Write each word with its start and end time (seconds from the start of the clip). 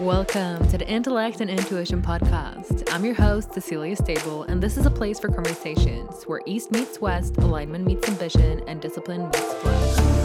Welcome 0.00 0.66
to 0.68 0.78
the 0.78 0.88
Intellect 0.88 1.42
and 1.42 1.50
Intuition 1.50 2.00
podcast. 2.00 2.90
I'm 2.90 3.04
your 3.04 3.12
host, 3.12 3.52
Cecilia 3.52 3.94
Stable, 3.94 4.44
and 4.44 4.62
this 4.62 4.78
is 4.78 4.86
a 4.86 4.90
place 4.90 5.20
for 5.20 5.28
conversations 5.28 6.22
where 6.22 6.40
East 6.46 6.70
meets 6.70 7.02
West, 7.02 7.36
alignment 7.36 7.84
meets 7.84 8.08
ambition, 8.08 8.62
and 8.66 8.80
discipline 8.80 9.24
meets 9.24 9.52
flow. 9.52 10.19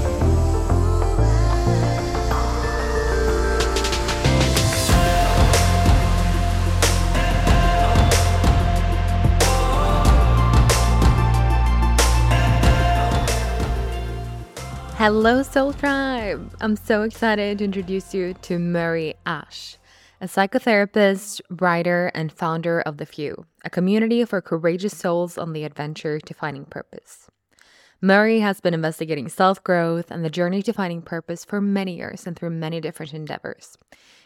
Hello, 15.06 15.44
Soul 15.44 15.72
Tribe! 15.72 16.55
I'm 16.59 16.76
so 16.76 17.03
excited 17.03 17.59
to 17.59 17.63
introduce 17.63 18.16
you 18.16 18.34
to 18.41 18.58
Murray 18.58 19.13
Ash, 19.23 19.77
a 20.20 20.25
psychotherapist, 20.25 21.41
writer, 21.48 22.09
and 22.16 22.31
founder 22.31 22.81
of 22.81 22.98
The 22.98 23.05
Few, 23.05 23.45
a 23.63 23.70
community 23.70 24.26
for 24.26 24.41
courageous 24.41 24.98
souls 24.98 25.38
on 25.38 25.53
the 25.53 25.63
adventure 25.63 26.20
to 26.20 26.34
finding 26.34 26.65
purpose. 26.65 27.24
Murray 28.02 28.40
has 28.41 28.59
been 28.59 28.73
investigating 28.73 29.30
self 29.30 29.63
growth 29.63 30.12
and 30.12 30.23
the 30.23 30.30
journey 30.30 30.62
to 30.63 30.73
finding 30.73 31.02
purpose 31.02 31.45
for 31.45 31.62
many 31.62 31.95
years 31.95 32.27
and 32.27 32.35
through 32.35 32.49
many 32.49 32.81
different 32.81 33.13
endeavors. 33.13 33.77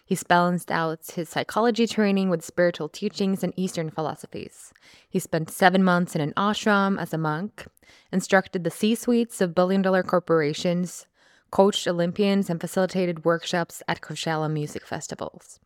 He's 0.04 0.24
balanced 0.24 0.72
out 0.72 1.06
his 1.14 1.30
psychology 1.30 1.86
training 1.86 2.30
with 2.30 2.44
spiritual 2.44 2.90
teachings 2.90 3.44
and 3.44 3.54
Eastern 3.56 3.92
philosophies. 3.92 4.74
He 5.08 5.20
spent 5.20 5.52
seven 5.52 5.84
months 5.84 6.16
in 6.16 6.22
an 6.22 6.34
ashram 6.36 7.00
as 7.00 7.14
a 7.14 7.18
monk, 7.20 7.68
instructed 8.12 8.64
the 8.64 8.72
C 8.72 8.96
suites 8.96 9.40
of 9.40 9.54
billion 9.54 9.84
dollar 9.84 10.02
corporations, 10.02 11.06
coached 11.52 11.88
Olympians, 11.88 12.50
and 12.50 12.60
facilitated 12.60 13.24
workshops 13.24 13.84
at 13.88 14.02
Coachella 14.02 14.52
music 14.52 14.84
festivals. 14.84 15.60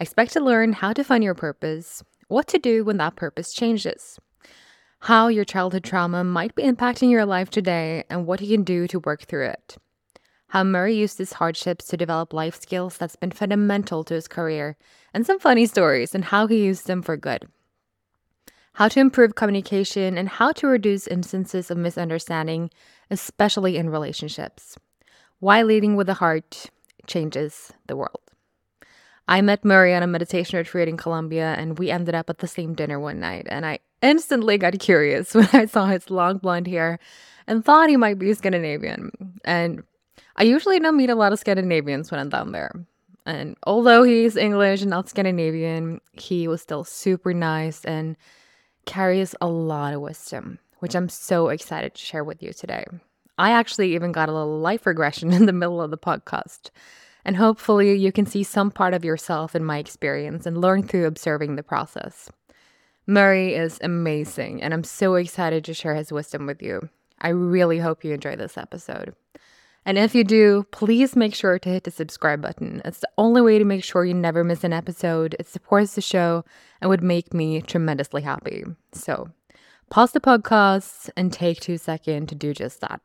Expect 0.00 0.32
to 0.32 0.40
learn 0.40 0.72
how 0.72 0.94
to 0.94 1.04
find 1.04 1.22
your 1.22 1.34
purpose, 1.34 2.02
what 2.28 2.46
to 2.48 2.58
do 2.58 2.82
when 2.82 2.96
that 2.96 3.14
purpose 3.14 3.52
changes, 3.52 4.18
how 5.00 5.28
your 5.28 5.44
childhood 5.44 5.84
trauma 5.84 6.24
might 6.24 6.54
be 6.54 6.62
impacting 6.62 7.10
your 7.10 7.24
life 7.24 7.50
today, 7.50 8.04
and 8.08 8.26
what 8.26 8.40
you 8.40 8.56
can 8.56 8.64
do 8.64 8.86
to 8.88 9.00
work 9.00 9.22
through 9.22 9.46
it. 9.46 9.76
How 10.48 10.64
Murray 10.64 10.94
used 10.94 11.18
his 11.18 11.34
hardships 11.34 11.86
to 11.88 11.96
develop 11.96 12.32
life 12.32 12.60
skills 12.60 12.96
that's 12.96 13.16
been 13.16 13.30
fundamental 13.30 14.04
to 14.04 14.14
his 14.14 14.28
career, 14.28 14.76
and 15.12 15.26
some 15.26 15.38
funny 15.38 15.66
stories 15.66 16.14
and 16.14 16.24
how 16.24 16.46
he 16.46 16.64
used 16.64 16.86
them 16.86 17.02
for 17.02 17.16
good. 17.16 17.48
How 18.74 18.88
to 18.88 19.00
improve 19.00 19.34
communication 19.34 20.18
and 20.18 20.28
how 20.28 20.52
to 20.52 20.66
reduce 20.66 21.06
instances 21.06 21.70
of 21.70 21.78
misunderstanding, 21.78 22.70
especially 23.10 23.76
in 23.76 23.90
relationships. 23.90 24.76
Why 25.40 25.62
leading 25.62 25.96
with 25.96 26.06
the 26.06 26.14
heart 26.14 26.70
changes 27.06 27.72
the 27.86 27.96
world. 27.96 28.25
I 29.28 29.40
met 29.40 29.64
Murray 29.64 29.94
on 29.94 30.02
a 30.02 30.06
meditation 30.06 30.56
retreat 30.56 30.88
in 30.88 30.96
Colombia, 30.96 31.54
and 31.58 31.78
we 31.78 31.90
ended 31.90 32.14
up 32.14 32.30
at 32.30 32.38
the 32.38 32.46
same 32.46 32.74
dinner 32.74 33.00
one 33.00 33.18
night. 33.18 33.46
And 33.48 33.66
I 33.66 33.80
instantly 34.02 34.56
got 34.56 34.78
curious 34.78 35.34
when 35.34 35.48
I 35.52 35.66
saw 35.66 35.86
his 35.86 36.10
long 36.10 36.38
blonde 36.38 36.68
hair 36.68 36.98
and 37.46 37.64
thought 37.64 37.88
he 37.88 37.96
might 37.96 38.18
be 38.18 38.32
Scandinavian. 38.34 39.10
And 39.44 39.82
I 40.36 40.44
usually 40.44 40.78
don't 40.78 40.96
meet 40.96 41.10
a 41.10 41.14
lot 41.14 41.32
of 41.32 41.38
Scandinavians 41.38 42.10
when 42.10 42.20
I'm 42.20 42.28
down 42.28 42.52
there. 42.52 42.70
And 43.24 43.56
although 43.64 44.04
he's 44.04 44.36
English 44.36 44.82
and 44.82 44.90
not 44.90 45.08
Scandinavian, 45.08 46.00
he 46.12 46.46
was 46.46 46.62
still 46.62 46.84
super 46.84 47.34
nice 47.34 47.84
and 47.84 48.16
carries 48.84 49.34
a 49.40 49.48
lot 49.48 49.94
of 49.94 50.00
wisdom, 50.00 50.60
which 50.78 50.94
I'm 50.94 51.08
so 51.08 51.48
excited 51.48 51.94
to 51.94 52.00
share 52.00 52.22
with 52.22 52.40
you 52.40 52.52
today. 52.52 52.84
I 53.36 53.50
actually 53.50 53.94
even 53.94 54.12
got 54.12 54.28
a 54.28 54.32
little 54.32 54.60
life 54.60 54.86
regression 54.86 55.32
in 55.32 55.46
the 55.46 55.52
middle 55.52 55.82
of 55.82 55.90
the 55.90 55.98
podcast. 55.98 56.70
And 57.26 57.36
hopefully, 57.36 57.92
you 57.96 58.12
can 58.12 58.24
see 58.24 58.44
some 58.44 58.70
part 58.70 58.94
of 58.94 59.04
yourself 59.04 59.56
in 59.56 59.64
my 59.64 59.78
experience 59.78 60.46
and 60.46 60.60
learn 60.60 60.84
through 60.84 61.06
observing 61.06 61.56
the 61.56 61.62
process. 61.64 62.30
Murray 63.04 63.52
is 63.52 63.80
amazing, 63.82 64.62
and 64.62 64.72
I'm 64.72 64.84
so 64.84 65.16
excited 65.16 65.64
to 65.64 65.74
share 65.74 65.96
his 65.96 66.12
wisdom 66.12 66.46
with 66.46 66.62
you. 66.62 66.88
I 67.20 67.30
really 67.30 67.80
hope 67.80 68.04
you 68.04 68.14
enjoy 68.14 68.36
this 68.36 68.56
episode. 68.56 69.16
And 69.84 69.98
if 69.98 70.14
you 70.14 70.22
do, 70.22 70.66
please 70.70 71.16
make 71.16 71.34
sure 71.34 71.58
to 71.58 71.68
hit 71.68 71.82
the 71.82 71.90
subscribe 71.90 72.40
button. 72.40 72.80
It's 72.84 73.00
the 73.00 73.10
only 73.18 73.42
way 73.42 73.58
to 73.58 73.64
make 73.64 73.82
sure 73.82 74.04
you 74.04 74.14
never 74.14 74.44
miss 74.44 74.62
an 74.62 74.72
episode. 74.72 75.34
It 75.40 75.48
supports 75.48 75.96
the 75.96 76.02
show 76.02 76.44
and 76.80 76.88
would 76.90 77.02
make 77.02 77.34
me 77.34 77.60
tremendously 77.60 78.22
happy. 78.22 78.62
So, 78.92 79.30
pause 79.90 80.12
the 80.12 80.20
podcast 80.20 81.10
and 81.16 81.32
take 81.32 81.58
two 81.58 81.76
seconds 81.76 82.28
to 82.28 82.36
do 82.36 82.54
just 82.54 82.80
that. 82.82 83.00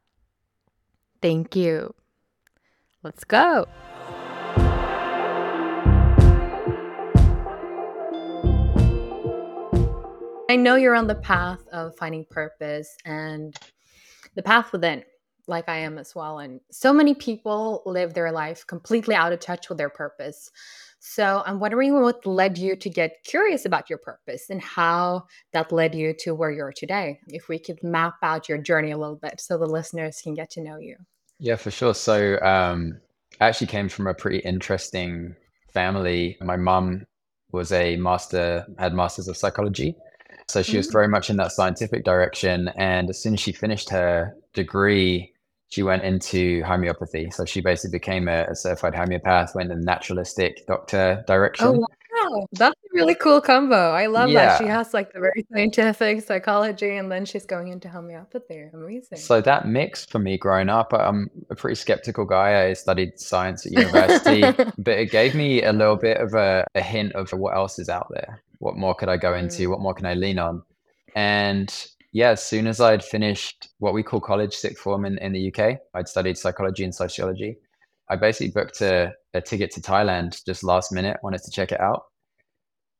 Thank 1.24 1.56
you. 1.56 1.96
Let's 3.02 3.24
go. 3.24 3.66
I 10.52 10.58
know 10.58 10.76
you're 10.76 10.96
on 10.96 11.08
the 11.08 11.16
path 11.16 11.66
of 11.72 11.96
finding 11.96 12.26
purpose 12.26 12.98
and 13.06 13.56
the 14.36 14.44
path 14.44 14.74
within, 14.74 15.02
like 15.48 15.70
I 15.70 15.78
am 15.78 15.98
as 15.98 16.14
well. 16.14 16.40
And 16.40 16.60
so 16.70 16.92
many 16.92 17.16
people 17.16 17.82
live 17.86 18.14
their 18.14 18.34
life 18.34 18.68
completely 18.68 19.16
out 19.16 19.32
of 19.32 19.40
touch 19.40 19.70
with 19.70 19.78
their 19.78 19.90
purpose. 19.90 20.52
So 21.00 21.42
I'm 21.46 21.62
wondering 21.62 22.02
what 22.02 22.26
led 22.26 22.58
you 22.58 22.76
to 22.76 22.90
get 22.90 23.24
curious 23.24 23.64
about 23.64 23.90
your 23.90 24.00
purpose 24.00 24.50
and 24.50 24.62
how 24.62 25.24
that 25.54 25.72
led 25.72 25.96
you 25.96 26.14
to 26.20 26.36
where 26.36 26.52
you 26.52 26.64
are 26.64 26.74
today. 26.74 27.22
If 27.30 27.48
we 27.48 27.58
could 27.58 27.82
map 27.82 28.16
out 28.22 28.50
your 28.50 28.58
journey 28.58 28.92
a 28.92 28.98
little 28.98 29.16
bit 29.16 29.40
so 29.40 29.58
the 29.58 29.66
listeners 29.66 30.20
can 30.22 30.34
get 30.34 30.50
to 30.52 30.62
know 30.62 30.80
you. 30.80 30.98
Yeah, 31.40 31.56
for 31.56 31.72
sure. 31.72 31.94
So 31.94 32.38
um, 32.42 33.00
I 33.40 33.48
actually 33.48 33.68
came 33.68 33.88
from 33.88 34.06
a 34.06 34.14
pretty 34.14 34.40
interesting 34.40 35.34
family. 35.72 36.38
My 36.42 36.58
mum 36.58 37.06
was 37.54 37.72
a 37.72 37.96
master, 37.96 38.66
had 38.78 38.94
masters 38.94 39.30
of 39.30 39.38
psychology. 39.38 39.96
So 40.52 40.62
she 40.62 40.78
was 40.78 40.88
Mm. 40.88 40.92
very 40.94 41.08
much 41.08 41.30
in 41.30 41.38
that 41.38 41.52
scientific 41.52 42.04
direction. 42.04 42.70
And 42.76 43.10
as 43.10 43.18
soon 43.20 43.34
as 43.34 43.40
she 43.40 43.52
finished 43.52 43.90
her 43.90 44.36
degree, 44.54 45.34
she 45.70 45.84
went 45.84 46.04
into 46.04 46.62
homeopathy. 46.64 47.30
So 47.32 47.46
she 47.46 47.62
basically 47.62 47.98
became 47.98 48.28
a, 48.28 48.44
a 48.50 48.56
certified 48.56 48.94
homeopath, 48.94 49.56
went 49.56 49.72
in 49.72 49.80
the 49.80 49.86
naturalistic 49.86 50.68
doctor 50.68 51.24
direction. 51.28 51.68
Oh 51.68 51.86
wow, 52.14 52.46
that's 52.52 52.76
a 52.76 52.88
really 52.94 53.16
cool 53.16 53.40
combo. 53.40 53.92
I 53.92 54.08
love 54.08 54.30
that. 54.34 54.58
She 54.58 54.66
has 54.66 54.94
like 54.94 55.14
the 55.14 55.22
very 55.22 55.46
scientific 55.54 56.24
psychology 56.24 56.98
and 56.98 57.10
then 57.10 57.24
she's 57.24 57.46
going 57.46 57.70
into 57.70 57.88
homeopathy. 57.88 58.66
Amazing. 58.74 59.20
So 59.20 59.40
that 59.40 59.66
mix 59.66 60.06
for 60.06 60.20
me 60.20 60.38
growing 60.38 60.68
up, 60.68 60.92
I'm 60.94 61.30
a 61.50 61.56
pretty 61.56 61.76
skeptical 61.76 62.26
guy. 62.26 62.66
I 62.68 62.74
studied 62.74 63.18
science 63.18 63.66
at 63.66 63.72
university, 63.72 64.42
but 64.78 65.00
it 65.00 65.10
gave 65.10 65.36
me 65.36 65.64
a 65.64 65.72
little 65.72 65.96
bit 65.96 66.18
of 66.18 66.34
a, 66.34 66.66
a 66.76 66.82
hint 66.82 67.14
of 67.14 67.32
what 67.32 67.56
else 67.56 67.80
is 67.80 67.88
out 67.88 68.08
there. 68.12 68.42
What 68.62 68.78
more 68.78 68.94
could 68.94 69.10
I 69.10 69.18
go 69.18 69.34
into? 69.34 69.64
Mm. 69.64 69.72
What 69.72 69.82
more 69.82 69.96
can 69.96 70.06
I 70.06 70.14
lean 70.14 70.38
on? 70.38 70.62
And 71.16 71.74
yeah, 72.14 72.30
as 72.30 72.44
soon 72.44 72.68
as 72.68 72.80
I'd 72.80 73.04
finished 73.04 73.70
what 73.80 73.96
we 73.96 74.04
call 74.04 74.22
college 74.22 74.54
sixth 74.54 74.78
form 74.78 75.04
in, 75.04 75.18
in 75.18 75.32
the 75.32 75.52
UK, 75.52 75.80
I'd 75.96 76.08
studied 76.08 76.38
psychology 76.38 76.84
and 76.84 76.94
sociology. 76.94 77.58
I 78.08 78.18
basically 78.18 78.52
booked 78.52 78.82
a, 78.82 79.14
a 79.34 79.42
ticket 79.42 79.72
to 79.72 79.82
Thailand 79.82 80.46
just 80.46 80.64
last 80.64 80.92
minute, 80.92 81.18
wanted 81.24 81.42
to 81.42 81.52
check 81.52 81.72
it 81.72 81.82
out. 81.82 82.04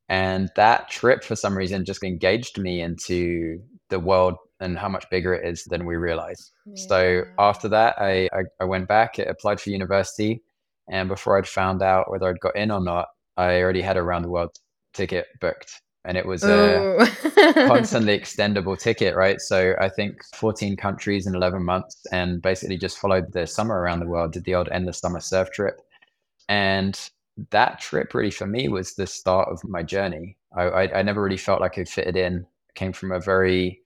And 0.10 0.50
that 0.56 0.90
trip, 0.90 1.24
for 1.24 1.36
some 1.36 1.56
reason, 1.56 1.86
just 1.86 2.04
engaged 2.04 2.58
me 2.58 2.82
into 2.82 3.62
the 3.90 4.00
world 4.00 4.38
and 4.60 4.78
how 4.78 4.90
much 4.90 5.10
bigger 5.12 5.36
it 5.36 5.48
is 5.48 5.64
than 5.66 5.86
we 5.86 5.96
realize. 5.96 6.52
So 6.76 7.24
after 7.38 7.70
that, 7.70 7.96
I, 8.00 8.30
I, 8.34 8.42
I 8.60 8.64
went 8.64 8.88
back, 8.88 9.20
applied 9.20 9.62
for 9.62 9.70
university. 9.70 10.42
And 10.90 11.08
before 11.08 11.38
I'd 11.38 11.48
found 11.48 11.84
out 11.84 12.10
whether 12.10 12.28
I'd 12.28 12.40
got 12.40 12.56
in 12.56 12.72
or 12.72 12.82
not, 12.82 13.10
I 13.38 13.62
already 13.62 13.82
had 13.82 13.98
a 13.98 14.04
round 14.04 14.26
the 14.26 14.30
world 14.30 14.58
ticket 14.94 15.28
booked. 15.40 15.82
And 16.04 16.18
it 16.18 16.26
was 16.26 16.44
a 16.44 16.98
constantly 17.68 18.18
extendable 18.18 18.78
ticket, 18.78 19.16
right? 19.16 19.40
So 19.40 19.76
I 19.80 19.88
think 19.88 20.24
14 20.36 20.76
countries 20.76 21.28
in 21.28 21.36
11 21.36 21.64
months 21.64 22.02
and 22.12 22.42
basically 22.42 22.78
just 22.78 22.98
followed 22.98 23.32
the 23.32 23.46
summer 23.46 23.80
around 23.80 24.00
the 24.00 24.08
world, 24.08 24.34
did 24.34 24.46
the 24.46 24.56
old 24.56 24.68
endless 24.72 24.98
summer 24.98 25.20
surf 25.20 25.52
trip. 25.52 25.80
And 26.50 27.00
that 27.52 27.80
trip 27.80 28.14
really 28.14 28.32
for 28.32 28.48
me 28.48 28.68
was 28.68 28.96
the 28.96 29.06
start 29.06 29.50
of 29.50 29.64
my 29.64 29.84
journey. 29.84 30.38
I, 30.56 30.64
I, 30.64 31.00
I 31.00 31.02
never 31.04 31.22
really 31.22 31.38
felt 31.38 31.62
like 31.62 31.78
I 31.78 31.84
fitted 31.84 32.18
in. 32.18 32.48
I 32.70 32.74
came 32.74 32.94
from 32.94 33.12
a 33.12 33.20
very 33.20 33.82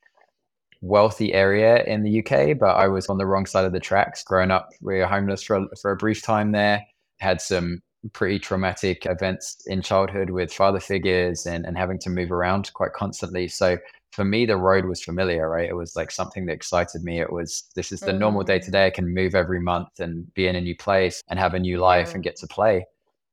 wealthy 0.82 1.34
area 1.34 1.84
in 1.84 2.04
the 2.04 2.20
UK, 2.20 2.58
but 2.58 2.76
I 2.76 2.88
was 2.88 3.08
on 3.10 3.18
the 3.18 3.26
wrong 3.26 3.46
side 3.46 3.66
of 3.66 3.74
the 3.74 3.80
tracks. 3.80 4.24
Growing 4.24 4.52
up, 4.52 4.70
we 4.82 4.98
were 4.98 5.06
homeless 5.06 5.44
for 5.44 5.58
a, 5.58 5.68
for 5.82 5.92
a 5.92 5.98
brief 5.98 6.22
time 6.22 6.52
there. 6.52 6.86
Had 7.20 7.42
some 7.42 7.82
pretty 8.14 8.40
traumatic 8.40 9.06
events 9.06 9.64
in 9.66 9.82
childhood 9.82 10.30
with 10.30 10.54
father 10.54 10.80
figures 10.80 11.46
and, 11.46 11.66
and 11.66 11.78
having 11.78 12.00
to 12.00 12.10
move 12.10 12.32
around 12.32 12.72
quite 12.74 12.94
constantly. 12.94 13.48
So 13.48 13.78
for 14.12 14.24
me, 14.26 14.46
the 14.46 14.58
road 14.58 14.86
was 14.86 15.04
familiar, 15.04 15.50
right? 15.50 15.70
It 15.70 15.76
was 15.76 15.96
like 15.96 16.12
something 16.12 16.46
that 16.46 16.54
excited 16.54 17.04
me. 17.04 17.20
It 17.20 17.32
was 17.32 17.70
this 17.76 17.92
is 17.92 18.04
the 18.04 18.14
normal 18.14 18.44
day 18.44 18.60
to 18.60 18.70
Mm. 18.70 18.72
day. 18.72 18.86
I 18.88 18.90
can 18.92 19.14
move 19.14 19.36
every 19.36 19.60
month 19.60 20.00
and 20.00 20.34
be 20.34 20.48
in 20.48 20.56
a 20.56 20.62
new 20.62 20.76
place 20.76 21.22
and 21.28 21.40
have 21.40 21.54
a 21.54 21.60
new 21.60 21.80
life 21.80 22.14
and 22.16 22.24
get 22.24 22.36
to 22.38 22.48
play. 22.48 22.86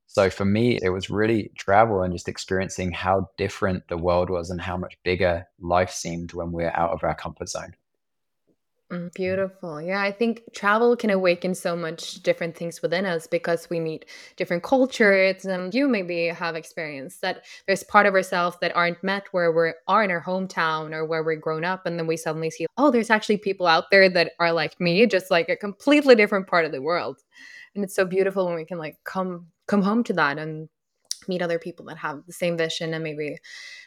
So 0.07 0.29
for 0.31 0.45
me, 0.45 0.79
it 0.83 0.91
was 0.91 1.09
really 1.11 1.51
travel 1.57 2.03
and 2.03 2.13
just 2.13 2.29
experiencing 2.29 2.93
how 2.93 3.31
different 3.39 3.89
the 3.89 3.97
world 3.97 4.29
was 4.31 4.51
and 4.51 4.61
how 4.61 4.77
much 4.77 4.97
bigger 5.05 5.47
life 5.61 5.91
seemed 5.91 6.33
when 6.35 6.53
we 6.53 6.65
we're 6.65 6.73
out 6.75 6.91
of 6.93 7.03
our 7.05 7.15
comfort 7.15 7.49
zone. 7.49 7.75
Mm, 8.93 9.13
beautiful. 9.15 9.81
Yeah, 9.81 10.03
I 10.03 10.13
think 10.13 10.43
travel 10.53 10.97
can 10.97 11.09
awaken 11.09 11.55
so 11.55 11.75
much 11.75 12.23
different 12.23 12.55
things 12.55 12.83
within 12.83 13.07
us 13.07 13.27
because 13.27 13.71
we 13.71 13.81
meet 13.81 14.05
different 14.37 14.63
cultures. 14.63 15.47
And 15.47 15.75
you 15.75 15.89
maybe 15.89 16.27
have 16.27 16.57
experienced 16.57 17.23
that 17.23 17.47
there's 17.67 17.85
part 17.85 18.05
of 18.05 18.13
ourselves 18.13 18.59
that 18.61 18.77
aren't 18.77 19.03
met 19.03 19.29
where 19.33 19.51
we 19.51 19.73
are 19.89 20.05
in 20.05 20.11
our 20.11 20.23
hometown 20.23 20.93
or 20.93 21.07
where 21.07 21.25
we're 21.25 21.37
grown 21.37 21.65
up. 21.65 21.87
And 21.87 21.99
then 21.99 22.07
we 22.07 22.19
suddenly 22.19 22.51
see, 22.51 22.67
oh, 22.77 22.91
there's 22.91 23.09
actually 23.09 23.39
people 23.39 23.67
out 23.67 23.85
there 23.91 24.11
that 24.11 24.33
are 24.39 24.53
like 24.53 24.79
me, 24.79 25.07
just 25.07 25.31
like 25.31 25.49
a 25.49 25.57
completely 25.57 26.15
different 26.15 26.47
part 26.47 26.67
of 26.67 26.73
the 26.73 26.83
world. 26.83 27.19
And 27.75 27.83
it's 27.83 27.95
so 27.95 28.05
beautiful 28.05 28.45
when 28.47 28.57
we 28.57 28.67
can 28.67 28.79
like 28.79 28.99
come 29.05 29.47
come 29.69 29.81
home 29.81 30.05
to 30.05 30.13
that 30.13 30.37
and 30.37 30.69
meet 31.29 31.41
other 31.41 31.59
people 31.59 31.87
that 31.87 31.97
have 31.97 32.27
the 32.27 32.33
same 32.33 32.59
vision 32.59 32.93
and 32.93 33.03
maybe 33.03 33.39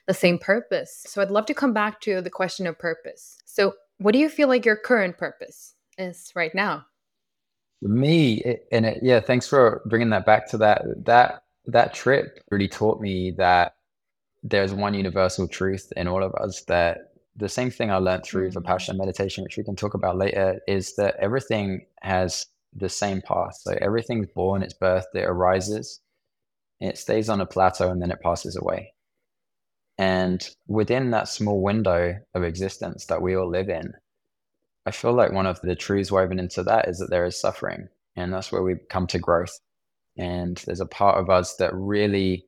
the 0.08 0.14
same 0.16 0.40
purpose. 0.40 1.04
So 1.06 1.22
I'd 1.22 1.30
love 1.30 1.46
to 1.48 1.54
come 1.54 1.74
back 1.74 2.02
to 2.02 2.22
the 2.22 2.30
question 2.30 2.66
of 2.66 2.80
purpose. 2.80 3.38
So 3.46 3.74
what 3.98 4.14
do 4.14 4.20
you 4.20 4.30
feel 4.30 4.48
like 4.48 4.66
your 4.66 4.76
current 4.76 5.18
purpose 5.18 5.76
is 5.98 6.32
right 6.36 6.54
now? 6.54 6.86
Me 7.82 8.36
it, 8.38 8.68
and 8.72 8.86
it, 8.86 9.00
yeah, 9.02 9.20
thanks 9.20 9.48
for 9.48 9.82
bringing 9.86 10.10
that 10.10 10.26
back 10.26 10.50
to 10.50 10.58
that. 10.58 10.84
That 11.06 11.44
that 11.66 11.94
trip 11.94 12.40
really 12.52 12.68
taught 12.68 13.02
me 13.02 13.32
that 13.38 13.76
there's 14.44 14.74
one 14.74 14.94
universal 14.94 15.48
truth 15.48 15.92
in 15.98 16.08
all 16.08 16.24
of 16.24 16.34
us 16.36 16.64
that 16.64 17.14
the 17.36 17.50
same 17.50 17.70
thing 17.70 17.92
I 17.92 17.98
learned 17.98 18.24
through 18.24 18.50
mm-hmm. 18.50 18.60
Vipassana 18.60 18.98
meditation, 18.98 19.44
which 19.44 19.58
we 19.58 19.64
can 19.64 19.76
talk 19.76 19.94
about 19.94 20.18
later, 20.18 20.60
is 20.68 20.96
that 20.96 21.16
everything 21.20 21.86
has 22.02 22.46
the 22.74 22.90
same 22.90 23.22
path. 23.22 23.56
So 23.62 23.78
everything's 23.82 24.28
born, 24.28 24.64
it's 24.64 24.74
birth, 24.74 25.06
it 25.14 25.26
arises, 25.26 26.02
it 26.80 26.98
stays 26.98 27.30
on 27.30 27.42
a 27.42 27.46
plateau, 27.46 27.90
and 27.90 28.02
then 28.02 28.12
it 28.12 28.22
passes 28.22 28.56
away. 28.56 28.94
And 29.98 30.48
within 30.68 31.12
that 31.12 31.30
small 31.30 31.62
window 31.62 32.16
of 32.34 32.44
existence 32.44 33.06
that 33.06 33.22
we 33.22 33.36
all 33.36 33.50
live 33.50 33.70
in, 33.70 33.94
I 34.86 34.92
feel 34.92 35.14
like 35.14 35.32
one 35.32 35.46
of 35.46 35.62
the 35.62 35.76
truths 35.76 36.12
woven 36.12 36.40
into 36.40 36.64
that 36.64 36.88
is 36.88 37.00
that 37.00 37.10
there 37.10 37.26
is 37.26 37.40
suffering. 37.40 37.88
And 38.16 38.34
that's 38.34 38.52
where 38.52 38.62
we 38.62 38.76
come 38.90 39.08
to 39.08 39.20
growth. 39.20 39.60
And 40.18 40.58
there's 40.66 40.82
a 40.82 40.86
part 40.86 41.18
of 41.18 41.30
us 41.30 41.56
that 41.56 41.74
really 41.74 42.46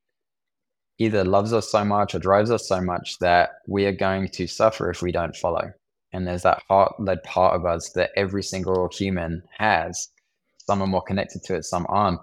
either 0.99 1.23
loves 1.23 1.53
us 1.53 1.69
so 1.69 1.83
much 1.85 2.15
or 2.15 2.19
drives 2.19 2.51
us 2.51 2.67
so 2.67 2.81
much 2.81 3.19
that 3.19 3.51
we 3.67 3.85
are 3.85 3.91
going 3.91 4.29
to 4.29 4.47
suffer 4.47 4.89
if 4.89 5.01
we 5.01 5.11
don't 5.11 5.35
follow. 5.35 5.71
And 6.13 6.25
there's 6.25 6.43
that 6.43 6.63
heart 6.67 6.93
led 6.99 7.23
part 7.23 7.55
of 7.55 7.65
us 7.65 7.91
that 7.91 8.11
every 8.15 8.43
single 8.43 8.89
human 8.91 9.43
has. 9.57 10.09
Some 10.57 10.81
are 10.81 10.87
more 10.87 11.03
connected 11.03 11.43
to 11.43 11.55
it, 11.55 11.65
some 11.65 11.85
aren't. 11.89 12.19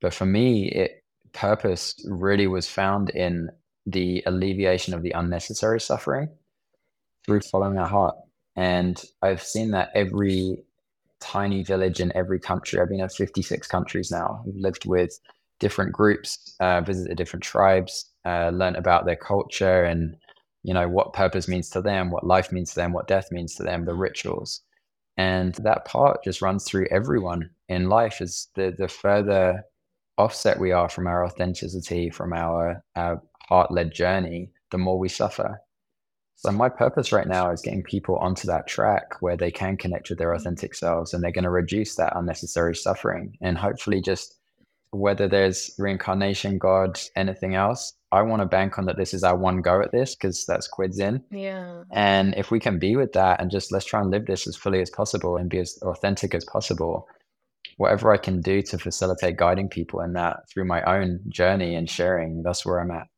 But 0.00 0.14
for 0.14 0.26
me, 0.26 0.68
it 0.68 1.02
purpose 1.32 1.94
really 2.08 2.46
was 2.46 2.68
found 2.68 3.10
in 3.10 3.50
the 3.86 4.22
alleviation 4.26 4.94
of 4.94 5.02
the 5.02 5.12
unnecessary 5.12 5.80
suffering 5.80 6.28
through 7.24 7.40
following 7.40 7.78
our 7.78 7.86
heart. 7.86 8.16
And 8.56 9.02
I've 9.22 9.42
seen 9.42 9.70
that 9.72 9.90
every 9.94 10.64
tiny 11.20 11.62
village 11.62 12.00
in 12.00 12.12
every 12.14 12.38
country. 12.38 12.80
I've 12.80 12.88
been 12.88 13.00
in 13.00 13.08
56 13.08 13.66
countries 13.68 14.10
now. 14.10 14.44
I've 14.46 14.54
lived 14.54 14.86
with 14.86 15.18
different 15.60 15.92
groups, 15.92 16.54
uh, 16.60 16.80
visited 16.82 17.16
different 17.16 17.42
tribes, 17.42 18.10
uh, 18.24 18.50
learned 18.50 18.76
about 18.76 19.06
their 19.06 19.16
culture 19.16 19.84
and 19.84 20.16
you 20.62 20.74
know 20.74 20.88
what 20.88 21.12
purpose 21.12 21.46
means 21.46 21.70
to 21.70 21.80
them, 21.80 22.10
what 22.10 22.26
life 22.26 22.50
means 22.50 22.70
to 22.70 22.76
them, 22.76 22.92
what 22.92 23.06
death 23.06 23.30
means 23.30 23.54
to 23.54 23.62
them, 23.62 23.84
the 23.84 23.94
rituals. 23.94 24.62
And 25.16 25.54
that 25.56 25.84
part 25.84 26.24
just 26.24 26.42
runs 26.42 26.64
through 26.64 26.88
everyone 26.90 27.50
in 27.68 27.88
life. 27.88 28.20
Is 28.20 28.48
the 28.56 28.74
the 28.76 28.88
further 28.88 29.62
offset 30.18 30.58
we 30.58 30.72
are 30.72 30.88
from 30.88 31.06
our 31.06 31.24
authenticity, 31.24 32.10
from 32.10 32.32
our, 32.32 32.82
our 32.96 33.22
heart 33.48 33.70
led 33.70 33.94
journey, 33.94 34.50
the 34.70 34.78
more 34.78 34.98
we 34.98 35.08
suffer. 35.08 35.60
So, 36.38 36.52
my 36.52 36.68
purpose 36.68 37.12
right 37.12 37.26
now 37.26 37.50
is 37.50 37.62
getting 37.62 37.82
people 37.82 38.16
onto 38.16 38.46
that 38.46 38.66
track 38.66 39.14
where 39.20 39.36
they 39.38 39.50
can 39.50 39.78
connect 39.78 40.10
with 40.10 40.18
their 40.18 40.34
authentic 40.34 40.74
selves 40.74 41.14
and 41.14 41.22
they're 41.22 41.32
going 41.32 41.44
to 41.44 41.50
reduce 41.50 41.94
that 41.96 42.12
unnecessary 42.14 42.76
suffering. 42.76 43.38
And 43.40 43.56
hopefully, 43.56 44.02
just 44.02 44.36
whether 44.90 45.28
there's 45.28 45.70
reincarnation, 45.78 46.58
God, 46.58 47.00
anything 47.16 47.54
else, 47.54 47.94
I 48.12 48.22
want 48.22 48.40
to 48.40 48.46
bank 48.46 48.78
on 48.78 48.86
that 48.86 48.96
this 48.96 49.14
is 49.14 49.24
our 49.24 49.36
one 49.36 49.62
go 49.62 49.80
at 49.80 49.92
this 49.92 50.14
because 50.14 50.44
that's 50.46 50.68
quids 50.68 50.98
in. 50.98 51.22
Yeah. 51.30 51.84
And 51.90 52.34
if 52.36 52.50
we 52.50 52.60
can 52.60 52.78
be 52.78 52.96
with 52.96 53.12
that 53.12 53.40
and 53.40 53.50
just 53.50 53.72
let's 53.72 53.84
try 53.84 54.00
and 54.00 54.10
live 54.10 54.26
this 54.26 54.46
as 54.46 54.56
fully 54.56 54.80
as 54.80 54.90
possible 54.90 55.36
and 55.36 55.50
be 55.50 55.58
as 55.58 55.78
authentic 55.82 56.34
as 56.34 56.44
possible, 56.44 57.08
whatever 57.78 58.12
I 58.12 58.16
can 58.16 58.40
do 58.40 58.62
to 58.62 58.78
facilitate 58.78 59.36
guiding 59.36 59.68
people 59.68 60.00
in 60.00 60.12
that 60.14 60.48
through 60.50 60.66
my 60.66 60.82
own 60.82 61.20
journey 61.28 61.74
and 61.74 61.88
sharing, 61.88 62.42
that's 62.42 62.64
where 62.64 62.80
I'm 62.80 62.90
at. 62.90 63.08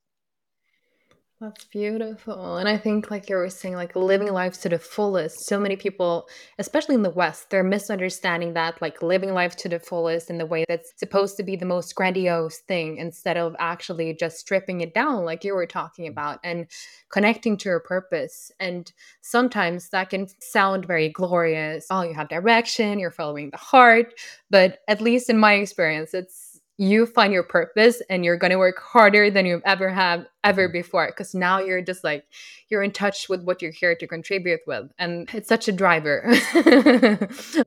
That's 1.41 1.67
beautiful. 1.67 2.57
And 2.57 2.69
I 2.69 2.77
think, 2.77 3.13
like 3.13 3.29
you 3.29 3.37
were 3.37 3.49
saying, 3.49 3.77
like 3.77 3.95
living 3.95 4.33
life 4.33 4.61
to 4.63 4.69
the 4.69 4.79
fullest. 4.81 5.47
So 5.47 5.61
many 5.61 5.77
people, 5.77 6.29
especially 6.59 6.97
in 6.97 7.05
the 7.05 7.11
West, 7.11 7.51
they're 7.51 7.63
misunderstanding 7.63 8.55
that, 8.55 8.83
like 8.83 9.03
living 9.03 9.33
life 9.35 9.55
to 9.59 9.69
the 9.69 9.79
fullest 9.79 10.31
in 10.31 10.39
the 10.39 10.47
way 10.47 10.65
that's 10.67 10.93
supposed 10.97 11.37
to 11.37 11.45
be 11.45 11.55
the 11.55 11.65
most 11.65 11.95
grandiose 11.95 12.59
thing 12.59 12.97
instead 12.97 13.37
of 13.37 13.55
actually 13.61 14.15
just 14.15 14.39
stripping 14.39 14.81
it 14.81 14.95
down, 14.95 15.25
like 15.25 15.45
you 15.45 15.55
were 15.55 15.65
talking 15.65 16.07
mm. 16.07 16.11
about, 16.11 16.41
and 16.43 16.67
connecting 17.09 17.57
to 17.59 17.69
your 17.69 17.81
purpose. 17.81 18.51
And 18.59 18.91
sometimes 19.21 19.91
that 19.91 20.11
can 20.11 20.27
sound 20.41 20.87
very 20.87 21.09
glorious. 21.09 21.87
Oh, 21.89 22.03
you 22.03 22.15
have 22.15 22.29
direction, 22.29 22.99
you're 22.99 23.13
following 23.13 23.51
the 23.51 23.59
heart. 23.59 24.13
But 24.51 24.81
at 24.89 25.01
least 25.01 25.31
in 25.31 25.39
my 25.39 25.55
experience, 25.55 26.15
it's 26.15 26.48
you 26.79 27.07
find 27.07 27.33
your 27.33 27.43
purpose 27.43 28.01
and 28.09 28.25
you're 28.25 28.37
going 28.37 28.53
to 28.53 28.57
work 28.57 28.79
harder 28.79 29.31
than 29.31 29.45
you've 29.45 29.63
ever 29.65 29.91
have 29.91 30.25
ever 30.45 30.67
mm-hmm. 30.69 30.75
before 30.75 31.09
because 31.09 31.35
now 31.35 31.59
you're 31.59 31.83
just 31.83 32.05
like 32.05 32.25
you're 32.69 32.83
in 32.83 32.93
touch 32.93 33.29
with 33.29 33.43
what 33.43 33.61
you're 33.61 33.73
here 33.73 33.95
to 33.97 34.07
contribute 34.07 34.61
with 34.67 34.91
and 34.99 35.29
it's 35.35 35.49
such 35.49 35.69
a 35.69 35.73
driver 35.73 36.23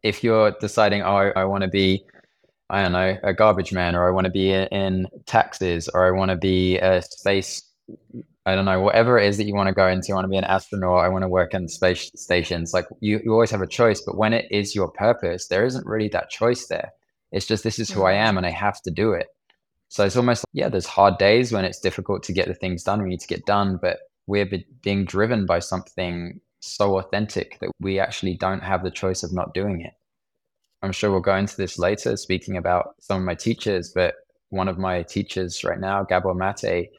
if 0.01 0.23
you're 0.23 0.51
deciding 0.61 1.01
oh 1.01 1.31
i 1.35 1.43
want 1.43 1.61
to 1.61 1.67
be 1.67 2.03
i 2.69 2.81
don't 2.81 2.93
know 2.93 3.17
a 3.23 3.33
garbage 3.33 3.73
man 3.73 3.95
or 3.95 4.07
i 4.07 4.11
want 4.11 4.25
to 4.25 4.31
be 4.31 4.51
in 4.51 5.05
taxes 5.25 5.89
or 5.89 6.07
i 6.07 6.17
want 6.17 6.31
to 6.31 6.37
be 6.37 6.77
a 6.79 7.01
space 7.01 7.63
I 8.43 8.55
don't 8.55 8.65
know, 8.65 8.81
whatever 8.81 9.19
it 9.19 9.27
is 9.27 9.37
that 9.37 9.43
you 9.43 9.53
want 9.53 9.67
to 9.67 9.73
go 9.73 9.87
into, 9.87 10.07
you 10.07 10.15
want 10.15 10.25
to 10.25 10.29
be 10.29 10.35
an 10.37 10.43
astronaut, 10.45 11.05
I 11.05 11.09
want 11.09 11.21
to 11.21 11.27
work 11.27 11.53
in 11.53 11.67
space 11.67 12.09
stations. 12.15 12.73
Like 12.73 12.85
you, 12.99 13.21
you 13.23 13.31
always 13.33 13.51
have 13.51 13.61
a 13.61 13.67
choice, 13.67 14.01
but 14.01 14.17
when 14.17 14.33
it 14.33 14.47
is 14.49 14.73
your 14.73 14.89
purpose, 14.89 15.45
there 15.47 15.63
isn't 15.63 15.85
really 15.85 16.07
that 16.07 16.31
choice 16.31 16.65
there. 16.65 16.91
It's 17.31 17.45
just 17.45 17.63
this 17.63 17.79
is 17.79 17.89
who 17.89 18.03
I 18.03 18.13
am 18.13 18.37
and 18.37 18.45
I 18.45 18.51
have 18.51 18.81
to 18.83 18.91
do 18.91 19.13
it. 19.13 19.27
So 19.89 20.05
it's 20.05 20.15
almost 20.15 20.41
like, 20.43 20.53
yeah, 20.53 20.69
there's 20.69 20.85
hard 20.85 21.17
days 21.17 21.51
when 21.51 21.65
it's 21.65 21.79
difficult 21.79 22.23
to 22.23 22.33
get 22.33 22.47
the 22.47 22.53
things 22.53 22.83
done 22.83 23.01
we 23.01 23.09
need 23.09 23.19
to 23.19 23.27
get 23.27 23.45
done, 23.45 23.77
but 23.81 23.99
we're 24.27 24.49
being 24.81 25.05
driven 25.05 25.45
by 25.45 25.59
something 25.59 26.39
so 26.61 26.97
authentic 26.97 27.59
that 27.59 27.71
we 27.79 27.99
actually 27.99 28.35
don't 28.35 28.63
have 28.63 28.83
the 28.83 28.91
choice 28.91 29.23
of 29.23 29.33
not 29.33 29.53
doing 29.53 29.81
it. 29.81 29.93
I'm 30.81 30.91
sure 30.91 31.11
we'll 31.11 31.19
go 31.19 31.35
into 31.35 31.57
this 31.57 31.77
later, 31.77 32.15
speaking 32.17 32.57
about 32.57 32.95
some 32.99 33.19
of 33.19 33.25
my 33.25 33.35
teachers, 33.35 33.91
but 33.93 34.15
one 34.49 34.67
of 34.67 34.77
my 34.77 35.03
teachers 35.03 35.63
right 35.63 35.79
now, 35.79 36.03
Gabor 36.03 36.33
Mate, 36.33 36.89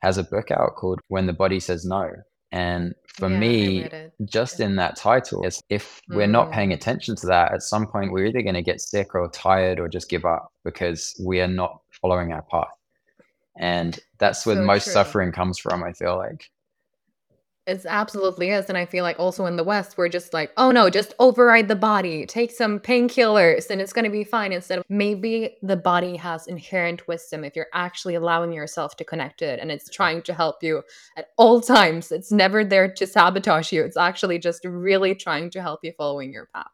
has 0.00 0.18
a 0.18 0.24
book 0.24 0.50
out 0.50 0.76
called 0.76 1.00
When 1.08 1.26
the 1.26 1.32
Body 1.32 1.60
Says 1.60 1.84
No. 1.84 2.10
And 2.50 2.94
for 3.18 3.28
yeah, 3.28 3.38
me, 3.38 3.88
just 4.24 4.60
in 4.60 4.76
that 4.76 4.96
title, 4.96 5.44
is 5.44 5.60
if 5.68 6.00
we're 6.08 6.26
mm. 6.26 6.30
not 6.30 6.52
paying 6.52 6.72
attention 6.72 7.16
to 7.16 7.26
that, 7.26 7.52
at 7.52 7.62
some 7.62 7.86
point 7.86 8.12
we're 8.12 8.26
either 8.26 8.42
going 8.42 8.54
to 8.54 8.62
get 8.62 8.80
sick 8.80 9.14
or 9.14 9.28
tired 9.30 9.80
or 9.80 9.88
just 9.88 10.08
give 10.08 10.24
up 10.24 10.52
because 10.64 11.20
we 11.24 11.40
are 11.40 11.48
not 11.48 11.80
following 11.90 12.32
our 12.32 12.42
path. 12.42 12.68
And 13.56 13.98
that's 14.18 14.46
where 14.46 14.56
so 14.56 14.62
most 14.62 14.84
true. 14.84 14.92
suffering 14.92 15.32
comes 15.32 15.58
from, 15.58 15.82
I 15.82 15.92
feel 15.92 16.16
like. 16.16 16.48
It's 17.68 17.84
absolutely 17.84 18.48
is. 18.48 18.70
And 18.70 18.78
I 18.78 18.86
feel 18.86 19.04
like 19.04 19.20
also 19.20 19.44
in 19.44 19.56
the 19.56 19.62
West, 19.62 19.98
we're 19.98 20.08
just 20.08 20.32
like, 20.32 20.52
oh 20.56 20.70
no, 20.70 20.88
just 20.88 21.12
override 21.18 21.68
the 21.68 21.76
body, 21.76 22.24
take 22.24 22.50
some 22.50 22.80
painkillers, 22.80 23.68
and 23.68 23.78
it's 23.78 23.92
going 23.92 24.06
to 24.06 24.10
be 24.10 24.24
fine. 24.24 24.52
Instead 24.52 24.78
of 24.78 24.86
maybe 24.88 25.58
the 25.62 25.76
body 25.76 26.16
has 26.16 26.46
inherent 26.46 27.06
wisdom 27.06 27.44
if 27.44 27.54
you're 27.54 27.66
actually 27.74 28.14
allowing 28.14 28.54
yourself 28.54 28.96
to 28.96 29.04
connect 29.04 29.42
it 29.42 29.60
and 29.60 29.70
it's 29.70 29.90
trying 29.90 30.22
to 30.22 30.32
help 30.32 30.62
you 30.62 30.82
at 31.18 31.28
all 31.36 31.60
times. 31.60 32.10
It's 32.10 32.32
never 32.32 32.64
there 32.64 32.90
to 32.90 33.06
sabotage 33.06 33.70
you, 33.70 33.84
it's 33.84 33.98
actually 33.98 34.38
just 34.38 34.64
really 34.64 35.14
trying 35.14 35.50
to 35.50 35.60
help 35.60 35.80
you 35.82 35.92
following 35.92 36.32
your 36.32 36.46
path. 36.54 36.70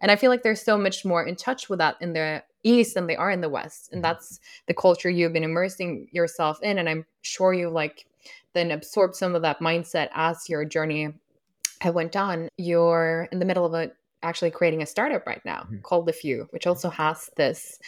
And 0.00 0.10
I 0.10 0.16
feel 0.16 0.30
like 0.30 0.42
they're 0.42 0.56
so 0.56 0.76
much 0.76 1.04
more 1.04 1.24
in 1.24 1.36
touch 1.36 1.68
with 1.68 1.78
that 1.78 1.96
in 2.00 2.14
the 2.14 2.42
East 2.64 2.94
than 2.94 3.06
they 3.06 3.16
are 3.16 3.30
in 3.30 3.40
the 3.40 3.48
West. 3.48 3.90
And 3.92 4.02
mm-hmm. 4.02 4.12
that's 4.12 4.40
the 4.66 4.74
culture 4.74 5.08
you've 5.08 5.32
been 5.32 5.44
immersing 5.44 6.08
yourself 6.10 6.60
in. 6.62 6.78
And 6.78 6.88
I'm 6.88 7.06
sure 7.22 7.54
you 7.54 7.70
like 7.70 8.06
then 8.52 8.70
absorb 8.70 9.14
some 9.14 9.34
of 9.34 9.42
that 9.42 9.60
mindset 9.60 10.08
as 10.14 10.48
your 10.48 10.64
journey 10.64 11.12
went 11.84 12.16
on. 12.16 12.48
You're 12.56 13.28
in 13.32 13.38
the 13.38 13.44
middle 13.44 13.66
of 13.66 13.74
a 13.74 13.90
actually 14.22 14.50
creating 14.50 14.82
a 14.82 14.86
startup 14.86 15.26
right 15.26 15.42
now 15.44 15.60
mm-hmm. 15.60 15.78
called 15.82 16.06
the 16.06 16.12
few 16.12 16.48
which 16.50 16.66
also 16.66 16.88
has 16.88 17.30
this 17.36 17.78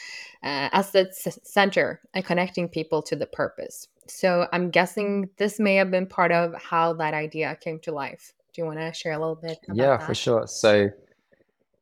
uh, 0.43 0.69
as 0.73 0.91
the 0.93 1.09
center 1.43 2.01
and 2.15 2.25
connecting 2.25 2.69
people 2.69 3.03
to 3.03 3.17
the 3.17 3.27
purpose 3.27 3.89
so 4.07 4.47
i'm 4.53 4.71
guessing 4.71 5.29
this 5.39 5.59
may 5.59 5.75
have 5.75 5.91
been 5.91 6.07
part 6.07 6.31
of 6.31 6.55
how 6.63 6.93
that 6.93 7.15
idea 7.15 7.57
came 7.61 7.79
to 7.81 7.91
life 7.91 8.35
do 8.53 8.61
you 8.61 8.67
want 8.67 8.79
to 8.79 8.93
share 8.93 9.13
a 9.13 9.19
little 9.19 9.37
bit 9.37 9.59
yeah 9.73 9.97
that? 9.97 10.07
for 10.07 10.15
sure 10.15 10.47
so 10.47 10.91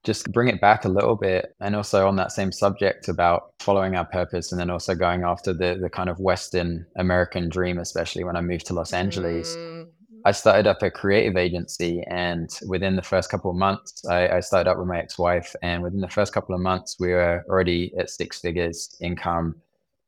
just 0.07 0.31
bring 0.33 0.49
it 0.49 0.61
back 0.61 0.85
a 0.85 0.89
little 0.89 1.17
bit 1.17 1.55
and 1.61 1.75
also 1.75 2.07
on 2.07 2.15
that 2.15 2.31
same 2.31 2.53
subject 2.53 3.09
about 3.09 3.53
following 3.59 3.97
our 3.97 4.05
purpose 4.05 4.53
and 4.53 4.61
then 4.61 4.71
also 4.71 4.95
going 4.95 5.25
after 5.25 5.53
the 5.53 5.77
the 5.81 5.91
kind 5.91 6.09
of 6.09 6.21
western 6.21 6.87
american 6.97 7.49
dream 7.49 7.79
especially 7.79 8.23
when 8.23 8.37
i 8.37 8.41
moved 8.41 8.65
to 8.67 8.73
los 8.73 8.93
angeles 8.93 9.57
mm. 9.57 9.87
I 10.25 10.33
started 10.33 10.67
up 10.67 10.83
a 10.83 10.91
creative 10.91 11.37
agency, 11.37 12.03
and 12.09 12.51
within 12.67 12.97
the 12.97 13.03
first 13.03 13.31
couple 13.31 13.53
of 13.53 13.57
months, 13.57 14.05
I, 14.07 14.27
I, 14.29 14.41
started 14.41 14.69
up 14.69 14.77
with 14.77 14.89
my 14.89 14.99
ex-wife, 14.99 15.55
and 15.63 15.85
within 15.85 16.01
the 16.01 16.09
first 16.09 16.33
couple 16.33 16.53
of 16.53 16.61
months, 16.61 16.97
we 16.99 17.13
were 17.13 17.45
already 17.49 17.93
at 17.97 18.11
six 18.11 18.41
figures 18.41 18.97
income, 19.01 19.55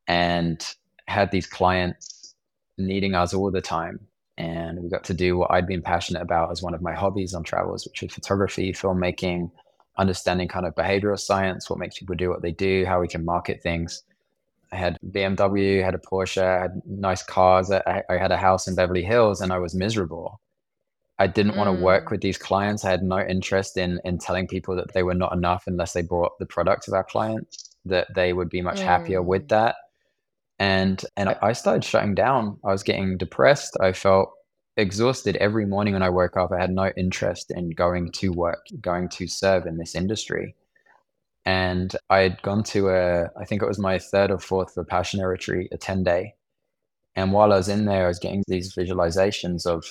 and 0.09 0.67
had 1.07 1.31
these 1.31 1.47
clients 1.47 2.35
needing 2.79 3.15
us 3.15 3.33
all 3.33 3.53
the 3.53 3.61
time, 3.61 4.01
and 4.39 4.83
we 4.83 4.89
got 4.89 5.05
to 5.05 5.15
do 5.15 5.37
what 5.37 5.53
I'd 5.53 5.69
been 5.69 5.83
passionate 5.83 6.23
about 6.23 6.51
as 6.51 6.65
one 6.65 6.75
of 6.75 6.83
my 6.83 6.95
hobbies 6.95 7.33
on 7.33 7.45
travels, 7.45 7.87
which 7.87 8.03
is 8.03 8.13
photography, 8.13 8.73
filmmaking, 8.73 9.53
understanding 9.99 10.49
kind 10.49 10.67
of 10.67 10.75
behavioral 10.75 11.19
science, 11.19 11.69
what 11.69 11.79
makes 11.79 11.99
people 11.99 12.15
do 12.15 12.31
what 12.31 12.43
they 12.43 12.53
do, 12.53 12.85
how 12.87 13.01
we 13.01 13.09
can 13.09 13.25
market 13.25 13.63
things. 13.63 14.03
I 14.73 14.77
had 14.77 14.99
BMW, 15.11 15.83
had 15.83 15.95
a 15.95 15.99
Porsche, 15.99 16.43
I 16.43 16.63
had 16.63 16.83
nice 16.87 17.23
cars. 17.23 17.71
I, 17.71 18.03
I, 18.09 18.17
had 18.17 18.31
a 18.31 18.37
house 18.37 18.69
in 18.69 18.75
Beverly 18.75 19.03
Hills, 19.03 19.41
and 19.41 19.53
I 19.53 19.59
was 19.59 19.75
miserable. 19.75 20.41
I 21.19 21.27
didn't 21.27 21.53
mm. 21.53 21.57
want 21.57 21.77
to 21.77 21.83
work 21.83 22.11
with 22.11 22.21
these 22.21 22.39
clients. 22.39 22.85
I 22.85 22.91
had 22.91 23.03
no 23.03 23.19
interest 23.21 23.77
in 23.77 23.99
in 24.05 24.19
telling 24.19 24.47
people 24.47 24.77
that 24.77 24.93
they 24.93 25.03
were 25.03 25.15
not 25.15 25.33
enough 25.33 25.65
unless 25.67 25.93
they 25.93 26.03
bought 26.03 26.39
the 26.39 26.47
product 26.47 26.87
of 26.87 26.95
our 26.95 27.05
clients. 27.05 27.71
That 27.85 28.09
they 28.15 28.33
would 28.33 28.51
be 28.51 28.63
much 28.63 28.81
mm. 28.81 28.85
happier 28.85 29.23
with 29.23 29.45
mm. 29.45 29.49
that. 29.49 29.77
And 30.59 31.03
and 31.17 31.31
I 31.41 31.53
started 31.53 31.85
shutting 31.85 32.15
down. 32.15 32.59
I 32.65 32.73
was 32.73 32.83
getting 32.83 33.17
depressed. 33.17 33.77
I 33.81 33.93
felt 33.93 34.31
exhausted 34.79 35.37
every 35.37 35.67
morning 35.67 35.93
when 35.93 36.03
I 36.03 36.09
woke 36.09 36.39
up. 36.39 36.53
I 36.53 36.61
had 36.61 36.71
no 36.71 36.91
interest 36.97 37.51
in 37.51 37.71
going 37.71 38.11
to 38.13 38.33
work, 38.33 38.65
going 38.81 39.11
to 39.11 39.27
serve 39.27 39.67
in 39.67 39.77
this 39.77 39.95
industry 39.95 40.55
and 41.49 41.97
I 42.11 42.19
had 42.21 42.43
gone 42.43 42.63
to 42.65 42.91
a, 42.91 43.31
I 43.41 43.47
think 43.47 43.63
it 43.63 43.69
was 43.69 43.79
my 43.79 43.99
third 43.99 44.31
or 44.31 44.39
fourth 44.39 44.75
Vipassana 44.75 45.27
retreat, 45.27 45.71
a 45.73 45.79
10 45.79 46.03
day. 46.05 46.35
And 47.17 47.33
while 47.33 47.55
I 47.55 47.57
was 47.57 47.71
in 47.71 47.87
there, 47.87 48.05
I 48.05 48.09
was 48.09 48.19
getting 48.19 48.45
these 48.47 48.75
visualizations 48.75 49.65
of 49.65 49.87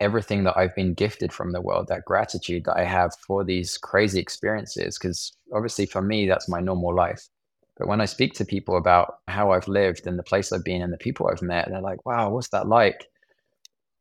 everything 0.00 0.44
that 0.44 0.56
I've 0.56 0.74
been 0.74 0.94
gifted 0.94 1.30
from 1.30 1.52
the 1.52 1.60
world, 1.60 1.88
that 1.88 2.06
gratitude 2.06 2.64
that 2.64 2.78
I 2.78 2.84
have 2.84 3.14
for 3.26 3.44
these 3.44 3.76
crazy 3.76 4.18
experiences. 4.18 4.98
Because 4.98 5.36
obviously, 5.54 5.84
for 5.84 6.00
me, 6.00 6.26
that's 6.26 6.48
my 6.48 6.60
normal 6.60 6.94
life. 6.94 7.28
But 7.76 7.88
when 7.88 8.00
I 8.00 8.06
speak 8.06 8.32
to 8.36 8.46
people 8.46 8.78
about 8.78 9.16
how 9.28 9.50
I've 9.50 9.68
lived 9.68 10.06
and 10.06 10.18
the 10.18 10.22
place 10.22 10.52
I've 10.52 10.64
been 10.64 10.80
and 10.80 10.90
the 10.90 10.96
people 10.96 11.28
I've 11.28 11.42
met, 11.42 11.68
they're 11.68 11.82
like, 11.82 12.06
wow, 12.06 12.30
what's 12.30 12.48
that 12.48 12.66
like? 12.66 13.08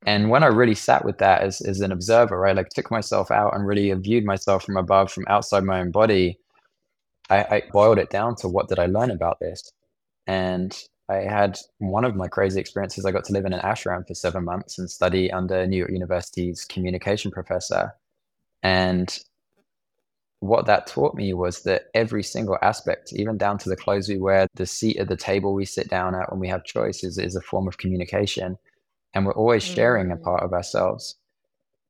And 0.06 0.30
when 0.30 0.44
I 0.44 0.48
really 0.48 0.76
sat 0.76 1.04
with 1.04 1.18
that 1.18 1.42
as, 1.42 1.62
as 1.62 1.82
an 1.82 1.92
observer, 1.92 2.40
right, 2.40 2.56
like 2.56 2.70
took 2.70 2.92
myself 2.92 3.32
out 3.32 3.56
and 3.56 3.66
really 3.66 3.92
viewed 3.94 4.24
myself 4.24 4.64
from 4.64 4.78
above, 4.78 5.12
from 5.12 5.26
outside 5.28 5.64
my 5.64 5.80
own 5.80 5.92
body, 5.92 6.38
I, 7.30 7.38
I 7.44 7.64
boiled 7.72 7.98
it 7.98 8.12
down 8.12 8.36
to 8.38 8.48
what 8.48 8.68
did 8.68 8.78
I 8.78 8.86
learn 8.86 9.10
about 9.10 9.40
this? 9.40 9.72
And 10.28 10.78
I 11.10 11.18
had 11.18 11.58
one 11.80 12.06
of 12.06 12.16
my 12.16 12.28
crazy 12.28 12.60
experiences. 12.60 13.06
I 13.06 13.12
got 13.12 13.26
to 13.26 13.34
live 13.34 13.46
in 13.46 13.54
an 13.54 13.62
ashram 13.62 14.08
for 14.08 14.14
seven 14.14 14.44
months 14.44 14.78
and 14.78 14.90
study 14.90 15.32
under 15.32 15.66
New 15.66 15.78
York 15.78 15.92
University's 15.92 16.66
communication 16.66 17.32
professor. 17.32 17.94
And 18.64 19.18
what 20.40 20.66
that 20.68 20.88
taught 20.88 21.16
me 21.16 21.34
was 21.34 21.64
that 21.64 21.86
every 21.94 22.24
single 22.24 22.58
aspect, 22.62 23.14
even 23.14 23.38
down 23.38 23.58
to 23.60 23.70
the 23.70 23.76
clothes 23.76 24.10
we 24.10 24.18
wear, 24.18 24.48
the 24.56 24.66
seat 24.66 24.98
at 24.98 25.08
the 25.08 25.18
table 25.18 25.54
we 25.54 25.66
sit 25.66 25.90
down 25.90 26.14
at 26.16 26.32
when 26.32 26.40
we 26.40 26.48
have 26.48 26.64
choices, 26.64 27.18
is 27.18 27.36
a 27.36 27.42
form 27.42 27.68
of 27.68 27.78
communication. 27.78 28.58
And 29.16 29.26
we're 29.26 29.34
always 29.34 29.64
sharing 29.64 30.12
a 30.12 30.18
mm. 30.18 30.24
part 30.24 30.44
of 30.44 30.54
ourselves. 30.54 31.16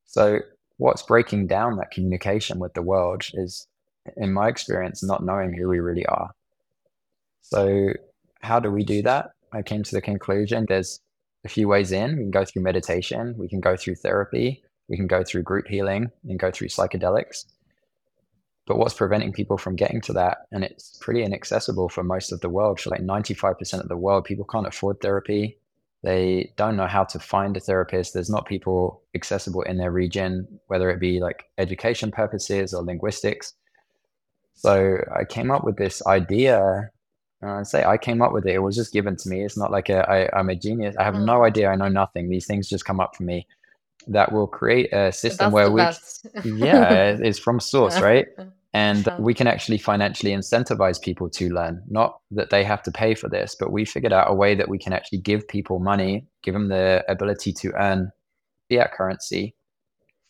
So, 0.05 0.39
what's 0.77 1.01
breaking 1.01 1.47
down 1.47 1.77
that 1.77 1.91
communication 1.91 2.59
with 2.59 2.73
the 2.73 2.81
world 2.81 3.23
is 3.33 3.67
in 4.15 4.31
my 4.31 4.47
experience, 4.47 5.03
not 5.03 5.25
knowing 5.25 5.53
who 5.53 5.67
we 5.67 5.79
really 5.79 6.05
are. 6.05 6.29
So, 7.41 7.89
how 8.41 8.59
do 8.59 8.71
we 8.71 8.83
do 8.83 9.01
that? 9.01 9.31
I 9.51 9.61
came 9.61 9.83
to 9.83 9.95
the 9.95 10.01
conclusion 10.01 10.65
there's 10.67 10.99
a 11.43 11.49
few 11.49 11.67
ways 11.67 11.91
in. 11.91 12.17
We 12.17 12.23
can 12.23 12.31
go 12.31 12.45
through 12.45 12.63
meditation, 12.63 13.35
we 13.37 13.47
can 13.47 13.59
go 13.59 13.75
through 13.75 13.95
therapy, 13.95 14.63
we 14.87 14.97
can 14.97 15.07
go 15.07 15.23
through 15.23 15.43
group 15.43 15.67
healing, 15.67 16.11
and 16.27 16.39
go 16.39 16.51
through 16.51 16.69
psychedelics. 16.69 17.45
But 18.67 18.77
what's 18.77 18.95
preventing 18.95 19.31
people 19.31 19.57
from 19.57 19.75
getting 19.75 20.01
to 20.01 20.13
that? 20.13 20.39
And 20.51 20.63
it's 20.63 20.97
pretty 20.99 21.23
inaccessible 21.23 21.89
for 21.89 22.03
most 22.03 22.31
of 22.31 22.41
the 22.41 22.49
world. 22.49 22.79
For 22.79 22.89
like 22.89 23.01
95% 23.01 23.79
of 23.79 23.87
the 23.87 23.97
world, 23.97 24.25
people 24.25 24.45
can't 24.45 24.65
afford 24.65 25.01
therapy. 25.01 25.59
They 26.05 26.53
don't 26.55 26.77
know 26.77 26.85
how 26.85 27.03
to 27.05 27.17
find 27.17 27.57
a 27.57 27.59
therapist. 27.59 28.13
There's 28.13 28.29
not 28.29 28.45
people 28.45 29.01
accessible 29.15 29.63
in 29.63 29.77
their 29.77 29.89
region, 29.89 30.47
whether 30.67 30.91
it 30.91 30.99
be 30.99 31.19
like 31.19 31.45
education 31.57 32.11
purposes 32.11 32.75
or 32.75 32.83
linguistics. 32.83 33.53
So 34.53 34.99
I 35.15 35.23
came 35.25 35.49
up 35.49 35.63
with 35.63 35.77
this 35.77 36.05
idea. 36.05 36.91
And 37.41 37.49
I 37.49 37.63
say 37.63 37.83
I 37.83 37.97
came 37.97 38.21
up 38.21 38.33
with 38.33 38.45
it. 38.45 38.53
It 38.53 38.59
was 38.59 38.75
just 38.75 38.93
given 38.93 39.15
to 39.15 39.29
me. 39.29 39.43
It's 39.43 39.57
not 39.57 39.71
like 39.71 39.89
a, 39.89 40.07
I, 40.07 40.29
I'm 40.39 40.49
a 40.49 40.55
genius. 40.55 40.95
I 40.99 41.03
have 41.05 41.15
mm. 41.15 41.25
no 41.25 41.43
idea. 41.43 41.69
I 41.69 41.75
know 41.75 41.89
nothing. 41.89 42.29
These 42.29 42.45
things 42.45 42.69
just 42.69 42.85
come 42.85 42.99
up 42.99 43.15
for 43.15 43.23
me. 43.23 43.47
That 44.07 44.31
will 44.31 44.45
create 44.45 44.93
a 44.93 45.11
system 45.11 45.51
where 45.51 45.71
we, 45.71 45.81
yeah, 46.43 47.17
it's 47.19 47.39
from 47.39 47.59
source, 47.59 47.99
right? 47.99 48.27
And 48.75 49.07
we 49.19 49.33
can 49.33 49.47
actually 49.47 49.77
financially 49.77 50.33
incentivize 50.33 51.01
people 51.01 51.29
to 51.29 51.49
learn. 51.49 51.81
Not 51.87 52.19
that 52.31 52.49
they 52.49 52.65
have 52.65 52.83
to 52.83 52.91
pay 52.91 53.15
for 53.15 53.29
this, 53.29 53.55
but 53.57 53.71
we 53.71 53.85
figured 53.85 54.11
out 54.11 54.29
a 54.29 54.33
way 54.33 54.53
that 54.53 54.67
we 54.67 54.77
can 54.77 54.91
actually 54.91 55.19
give 55.19 55.47
people 55.47 55.79
money, 55.79 56.27
give 56.43 56.53
them 56.53 56.67
the 56.67 57.05
ability 57.07 57.53
to 57.53 57.71
earn 57.79 58.11
fiat 58.69 58.91
currency 58.91 59.55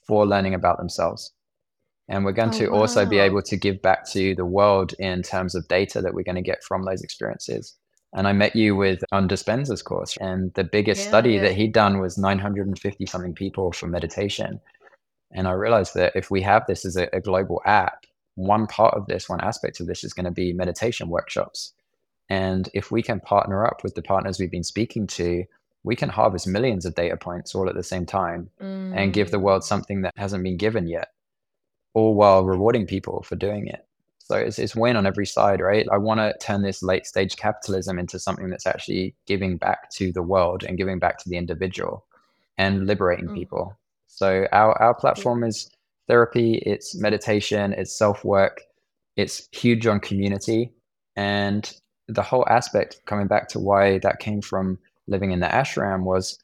for 0.08 0.28
learning 0.28 0.54
about 0.54 0.78
themselves. 0.78 1.34
And 2.08 2.24
we're 2.24 2.34
going 2.34 2.50
oh, 2.50 2.60
to 2.60 2.68
also 2.68 3.04
be 3.04 3.18
able 3.18 3.42
to 3.42 3.58
give 3.58 3.82
back 3.82 4.08
to 4.12 4.36
the 4.36 4.46
world 4.46 4.94
in 5.00 5.24
terms 5.24 5.56
of 5.56 5.68
data 5.68 6.00
that 6.04 6.14
we're 6.14 6.22
going 6.22 6.36
to 6.36 6.44
get 6.44 6.64
from 6.64 6.84
those 6.84 7.02
experiences. 7.02 7.76
And 8.16 8.28
I 8.28 8.34
met 8.34 8.56
you 8.56 8.76
with 8.76 9.04
on 9.12 9.28
Dispenza's 9.28 9.82
course, 9.82 10.18
and 10.22 10.54
the 10.54 10.64
biggest 10.64 11.02
yeah, 11.02 11.08
study 11.08 11.32
yeah. 11.32 11.42
that 11.42 11.54
he'd 11.54 11.74
done 11.74 12.00
was 12.00 12.16
950 12.20 13.08
something 13.08 13.34
people 13.34 13.72
for 13.72 13.88
meditation. 13.88 14.62
And 15.32 15.48
I 15.48 15.54
realized 15.54 15.96
that 15.96 16.16
if 16.16 16.30
we 16.30 16.44
have 16.44 16.68
this 16.68 16.86
as 16.86 16.96
a, 16.96 17.10
a 17.12 17.20
global 17.20 17.64
app, 17.66 18.06
one 18.36 18.68
part 18.68 18.94
of 18.96 19.08
this, 19.08 19.28
one 19.30 19.42
aspect 19.42 19.80
of 19.80 19.88
this 19.88 20.04
is 20.04 20.14
going 20.14 20.26
to 20.26 20.32
be 20.32 20.54
meditation 20.54 21.10
workshops. 21.10 21.74
And 22.30 22.70
if 22.74 22.92
we 22.92 23.02
can 23.02 23.20
partner 23.20 23.66
up 23.66 23.84
with 23.84 23.96
the 23.96 24.02
partners 24.02 24.40
we've 24.40 24.52
been 24.52 24.64
speaking 24.64 25.08
to, 25.08 25.46
we 25.84 25.96
can 25.96 26.10
harvest 26.10 26.48
millions 26.48 26.86
of 26.86 26.96
data 26.96 27.16
points 27.16 27.54
all 27.54 27.70
at 27.70 27.76
the 27.76 27.84
same 27.84 28.06
time 28.06 28.50
mm. 28.62 28.94
and 28.96 29.14
give 29.14 29.32
the 29.32 29.40
world 29.40 29.62
mm. 29.62 29.66
something 29.66 30.02
that 30.02 30.14
hasn't 30.18 30.44
been 30.44 30.58
given 30.58 30.88
yet 30.88 31.10
all 31.94 32.16
while 32.16 32.44
rewarding 32.44 32.86
people 32.86 33.24
for 33.24 33.36
doing 33.36 33.68
it. 33.68 33.86
So 34.20 34.36
it's, 34.36 34.58
it's 34.58 34.76
win 34.76 34.96
on 34.96 35.06
every 35.06 35.28
side, 35.28 35.62
right? 35.62 35.88
I 35.92 35.98
want 35.98 36.20
to 36.20 36.34
turn 36.40 36.64
this 36.64 36.82
late 36.82 37.06
stage 37.06 37.36
capitalism 37.38 38.00
into 38.00 38.20
something 38.20 38.50
that's 38.50 38.66
actually 38.66 39.16
giving 39.28 39.58
back 39.58 39.92
to 39.92 40.12
the 40.12 40.24
world 40.24 40.64
and 40.64 40.78
giving 40.78 40.98
back 40.98 41.20
to 41.20 41.30
the 41.30 41.38
individual 41.38 42.04
and 42.58 42.88
liberating 42.88 43.28
mm. 43.28 43.36
people. 43.36 43.78
So 44.08 44.48
our, 44.52 44.82
our 44.82 44.96
platform 44.96 45.44
is 45.44 45.70
therapy, 46.08 46.56
it's 46.66 46.96
meditation, 46.96 47.74
it's 47.74 47.96
self 47.96 48.24
work, 48.24 48.62
it's 49.16 49.48
huge 49.52 49.88
on 49.88 50.00
community. 50.00 50.72
And 51.16 51.72
the 52.08 52.22
whole 52.22 52.46
aspect, 52.50 53.02
coming 53.06 53.28
back 53.28 53.48
to 53.50 53.60
why 53.60 54.00
that 54.00 54.20
came 54.20 54.42
from 54.42 54.78
living 55.08 55.32
in 55.32 55.40
the 55.40 55.48
ashram, 55.48 56.04
was 56.04 56.40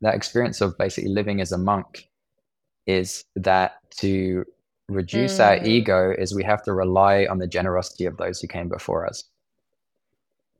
that 0.00 0.14
experience 0.14 0.60
of 0.60 0.76
basically 0.78 1.10
living 1.10 1.40
as 1.40 1.52
a 1.52 1.58
monk 1.58 2.08
is 2.86 3.24
that 3.36 3.76
to 3.90 4.44
reduce 4.88 5.38
mm. 5.38 5.46
our 5.46 5.64
ego 5.64 6.12
is 6.18 6.34
we 6.34 6.42
have 6.42 6.62
to 6.64 6.72
rely 6.72 7.26
on 7.30 7.38
the 7.38 7.46
generosity 7.46 8.06
of 8.06 8.16
those 8.16 8.40
who 8.40 8.48
came 8.48 8.68
before 8.68 9.06
us. 9.06 9.24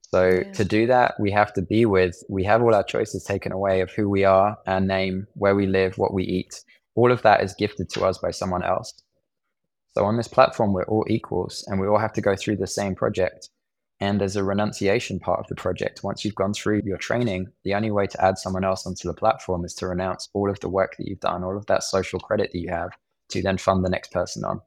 So 0.02 0.28
yeah. 0.28 0.52
to 0.52 0.64
do 0.64 0.87
that, 0.88 1.14
we 1.20 1.30
have 1.30 1.52
to 1.54 1.62
be 1.62 1.87
with, 1.87 2.23
we 2.28 2.44
have 2.44 2.62
all 2.62 2.75
our 2.75 2.82
choices 2.82 3.25
taken 3.25 3.52
away 3.52 3.80
of 3.80 3.90
who 3.90 4.09
we 4.09 4.25
are, 4.25 4.59
our 4.66 4.80
name, 4.80 5.26
where 5.35 5.54
we 5.54 5.66
live, 5.66 5.99
what 5.99 6.12
we 6.12 6.25
eat. 6.25 6.64
All 7.00 7.11
of 7.11 7.23
that 7.23 7.42
is 7.42 7.54
gifted 7.54 7.88
to 7.90 8.04
us 8.04 8.19
by 8.19 8.30
someone 8.30 8.62
else. 8.62 8.92
So 9.95 10.04
on 10.04 10.19
this 10.19 10.28
platform, 10.28 10.75
we're 10.75 10.85
all 10.85 11.07
equals 11.09 11.64
and 11.66 11.80
we 11.80 11.87
all 11.87 11.99
have 11.99 12.12
to 12.12 12.21
go 12.21 12.37
through 12.37 12.57
the 12.57 12.66
same 12.66 12.95
project. 12.95 13.49
And 14.00 14.21
as 14.21 14.37
a 14.37 14.45
renunciation 14.45 15.19
part 15.19 15.40
of 15.40 15.47
the 15.47 15.54
project, 15.54 16.04
once 16.04 16.26
you've 16.26 16.35
gone 16.35 16.52
through 16.52 16.83
your 16.85 16.99
training, 16.99 17.47
the 17.64 17.73
only 17.73 17.90
way 17.90 18.07
to 18.07 18.23
add 18.23 18.37
someone 18.37 18.64
else 18.64 18.87
onto 18.87 19.09
the 19.09 19.14
platform 19.14 19.64
is 19.64 19.73
to 19.76 19.87
renounce 19.87 20.28
all 20.35 20.50
of 20.50 20.61
the 20.61 20.69
work 20.69 20.97
that 20.99 21.09
you've 21.09 21.21
done, 21.21 21.42
all 21.42 21.57
of 21.57 21.64
that 21.66 21.85
social 21.85 22.21
credit 22.21 22.50
that 22.52 22.59
you 22.59 22.69
have 22.69 22.90
to 23.30 23.40
then 23.40 23.57
fund 23.57 23.83
the 23.83 23.88
next 23.88 24.12
person 24.12 24.45
on. 24.45 24.61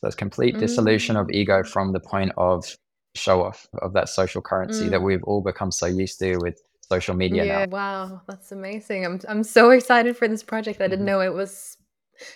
So 0.00 0.08
it's 0.08 0.16
complete 0.16 0.56
mm. 0.56 0.58
dissolution 0.58 1.14
of 1.14 1.30
ego 1.30 1.62
from 1.62 1.92
the 1.92 2.00
point 2.00 2.32
of 2.36 2.76
show 3.14 3.44
off 3.44 3.68
of 3.82 3.92
that 3.92 4.08
social 4.08 4.42
currency 4.42 4.86
mm. 4.86 4.90
that 4.90 5.02
we've 5.02 5.22
all 5.22 5.42
become 5.42 5.70
so 5.70 5.86
used 5.86 6.18
to 6.18 6.38
with 6.38 6.60
social 6.90 7.14
media 7.14 7.44
yeah, 7.44 7.64
now. 7.64 7.70
Wow, 7.70 8.22
that's 8.26 8.52
amazing. 8.52 9.04
I'm 9.04 9.20
I'm 9.28 9.44
so 9.44 9.70
excited 9.70 10.16
for 10.16 10.28
this 10.28 10.42
project. 10.42 10.80
I 10.80 10.84
didn't 10.88 11.00
mm-hmm. 11.00 11.06
know 11.06 11.20
it 11.20 11.34
was 11.34 11.76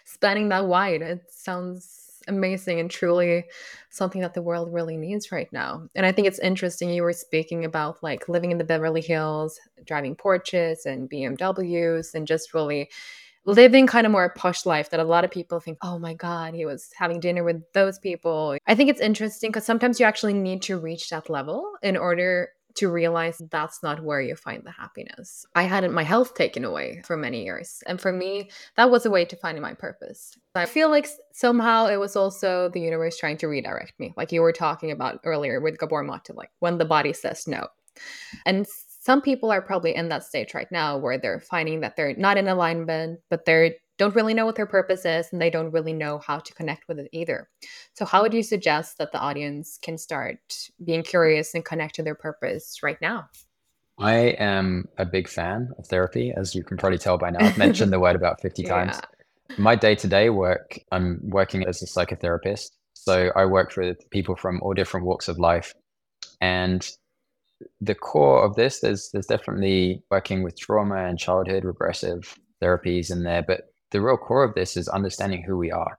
spanning 0.04 0.49
that 0.50 0.66
wide. 0.66 1.02
It 1.02 1.23
sounds 1.30 2.02
amazing 2.28 2.78
and 2.78 2.90
truly 2.90 3.44
something 3.90 4.21
that 4.21 4.35
the 4.35 4.42
world 4.42 4.73
really 4.73 4.97
needs 4.97 5.32
right 5.32 5.52
now. 5.52 5.88
And 5.94 6.06
I 6.06 6.12
think 6.12 6.28
it's 6.28 6.38
interesting 6.38 6.90
you 6.90 7.02
were 7.02 7.12
speaking 7.12 7.64
about 7.64 8.02
like 8.02 8.28
living 8.28 8.52
in 8.52 8.59
the 8.59 8.64
Beverly 8.64 9.00
Hills, 9.00 9.59
driving 9.85 10.16
Porsches 10.16 10.87
and 10.87 11.11
BMWs 11.11 12.14
and 12.14 12.26
just 12.26 12.54
really 12.54 12.90
living 13.44 13.87
kind 13.88 14.06
of 14.06 14.12
more 14.12 14.25
a 14.25 14.30
posh 14.30 14.64
life 14.64 14.90
that 14.90 15.00
a 15.00 15.04
lot 15.04 15.25
of 15.25 15.30
people 15.30 15.59
think, 15.59 15.76
oh 15.82 15.99
my 15.99 16.14
God, 16.14 16.54
he 16.54 16.64
was 16.64 16.90
having 16.97 17.18
dinner 17.18 17.42
with 17.42 17.61
those 17.73 17.99
people. 17.99 18.56
I 18.66 18.75
think 18.75 18.88
it's 18.88 19.00
interesting 19.00 19.50
because 19.50 19.66
sometimes 19.66 19.99
you 19.99 20.06
actually 20.06 20.35
need 20.35 20.62
to 20.62 20.78
reach 20.78 21.11
that 21.11 21.28
level 21.28 21.73
in 21.82 21.97
order 21.97 22.50
to 22.76 22.90
realize 22.90 23.40
that's 23.50 23.82
not 23.82 24.02
where 24.02 24.20
you 24.20 24.36
find 24.36 24.62
the 24.64 24.70
happiness. 24.70 25.46
I 25.54 25.64
had 25.64 25.88
my 25.90 26.02
health 26.02 26.34
taken 26.34 26.64
away 26.64 27.02
for 27.04 27.16
many 27.16 27.44
years. 27.44 27.82
And 27.86 28.00
for 28.00 28.12
me, 28.12 28.50
that 28.76 28.90
was 28.90 29.06
a 29.06 29.10
way 29.10 29.24
to 29.24 29.36
finding 29.36 29.62
my 29.62 29.74
purpose. 29.74 30.36
I 30.54 30.66
feel 30.66 30.90
like 30.90 31.08
somehow 31.32 31.86
it 31.86 31.96
was 31.96 32.16
also 32.16 32.68
the 32.68 32.80
universe 32.80 33.16
trying 33.18 33.38
to 33.38 33.48
redirect 33.48 33.94
me, 33.98 34.14
like 34.16 34.32
you 34.32 34.42
were 34.42 34.52
talking 34.52 34.90
about 34.90 35.20
earlier 35.24 35.60
with 35.60 35.78
Gabor 35.78 36.02
Mate, 36.02 36.34
like 36.34 36.50
when 36.58 36.78
the 36.78 36.84
body 36.84 37.12
says 37.12 37.46
no. 37.46 37.68
And 38.46 38.66
some 39.02 39.20
people 39.20 39.50
are 39.50 39.60
probably 39.60 39.94
in 39.94 40.08
that 40.10 40.22
stage 40.22 40.54
right 40.54 40.70
now 40.70 40.96
where 40.96 41.18
they're 41.18 41.40
finding 41.40 41.80
that 41.80 41.96
they're 41.96 42.14
not 42.16 42.38
in 42.38 42.46
alignment, 42.46 43.18
but 43.30 43.44
they 43.44 43.76
don't 43.99 44.14
really 44.14 44.34
know 44.34 44.46
what 44.46 44.56
their 44.56 44.66
purpose 44.66 45.04
is 45.04 45.28
and 45.32 45.40
they 45.40 45.50
don't 45.50 45.70
really 45.70 45.92
know 45.92 46.18
how 46.18 46.38
to 46.38 46.54
connect 46.54 46.88
with 46.88 46.99
it 46.99 47.08
either. 47.12 47.49
So, 47.94 48.04
how 48.04 48.22
would 48.22 48.34
you 48.34 48.42
suggest 48.42 48.99
that 48.99 49.12
the 49.12 49.18
audience 49.18 49.78
can 49.80 49.99
start 49.99 50.38
being 50.84 51.02
curious 51.02 51.54
and 51.54 51.64
connect 51.64 51.94
to 51.96 52.02
their 52.02 52.14
purpose 52.14 52.82
right 52.82 53.00
now? 53.00 53.28
I 53.99 54.14
am 54.38 54.88
a 54.99 55.04
big 55.04 55.28
fan 55.28 55.70
of 55.78 55.87
therapy, 55.87 56.32
as 56.37 56.54
you 56.54 56.64
can 56.64 56.76
probably 56.76 56.99
tell 56.99 57.18
by 57.18 57.30
now. 57.30 57.44
I've 57.44 57.58
mentioned 57.66 57.92
the 57.92 58.00
word 58.00 58.16
about 58.16 58.40
50 58.40 58.62
times. 58.64 58.99
Yeah. 59.50 59.56
My 59.58 59.76
day 59.76 59.94
to 59.96 60.08
day 60.08 60.30
work, 60.30 60.78
I'm 60.90 61.20
working 61.22 61.64
as 61.66 61.82
a 61.82 61.87
psychotherapist. 61.87 62.70
So, 62.94 63.30
I 63.37 63.44
work 63.44 63.76
with 63.76 64.08
people 64.11 64.37
from 64.37 64.61
all 64.62 64.72
different 64.72 65.06
walks 65.06 65.28
of 65.28 65.38
life. 65.38 65.75
And 66.40 66.88
the 67.80 67.94
core 67.94 68.44
of 68.44 68.56
this, 68.56 68.80
there's 68.80 69.11
there's 69.12 69.26
definitely 69.26 70.02
working 70.11 70.42
with 70.42 70.58
trauma 70.58 71.04
and 71.04 71.18
childhood 71.18 71.64
regressive 71.64 72.38
therapies 72.61 73.11
in 73.11 73.25
there, 73.25 73.42
but 73.42 73.71
the 73.92 74.00
real 74.00 74.16
core 74.16 74.44
of 74.44 74.54
this 74.54 74.76
is 74.76 74.88
understanding 74.88 75.42
who 75.42 75.56
we 75.56 75.70
are. 75.70 75.99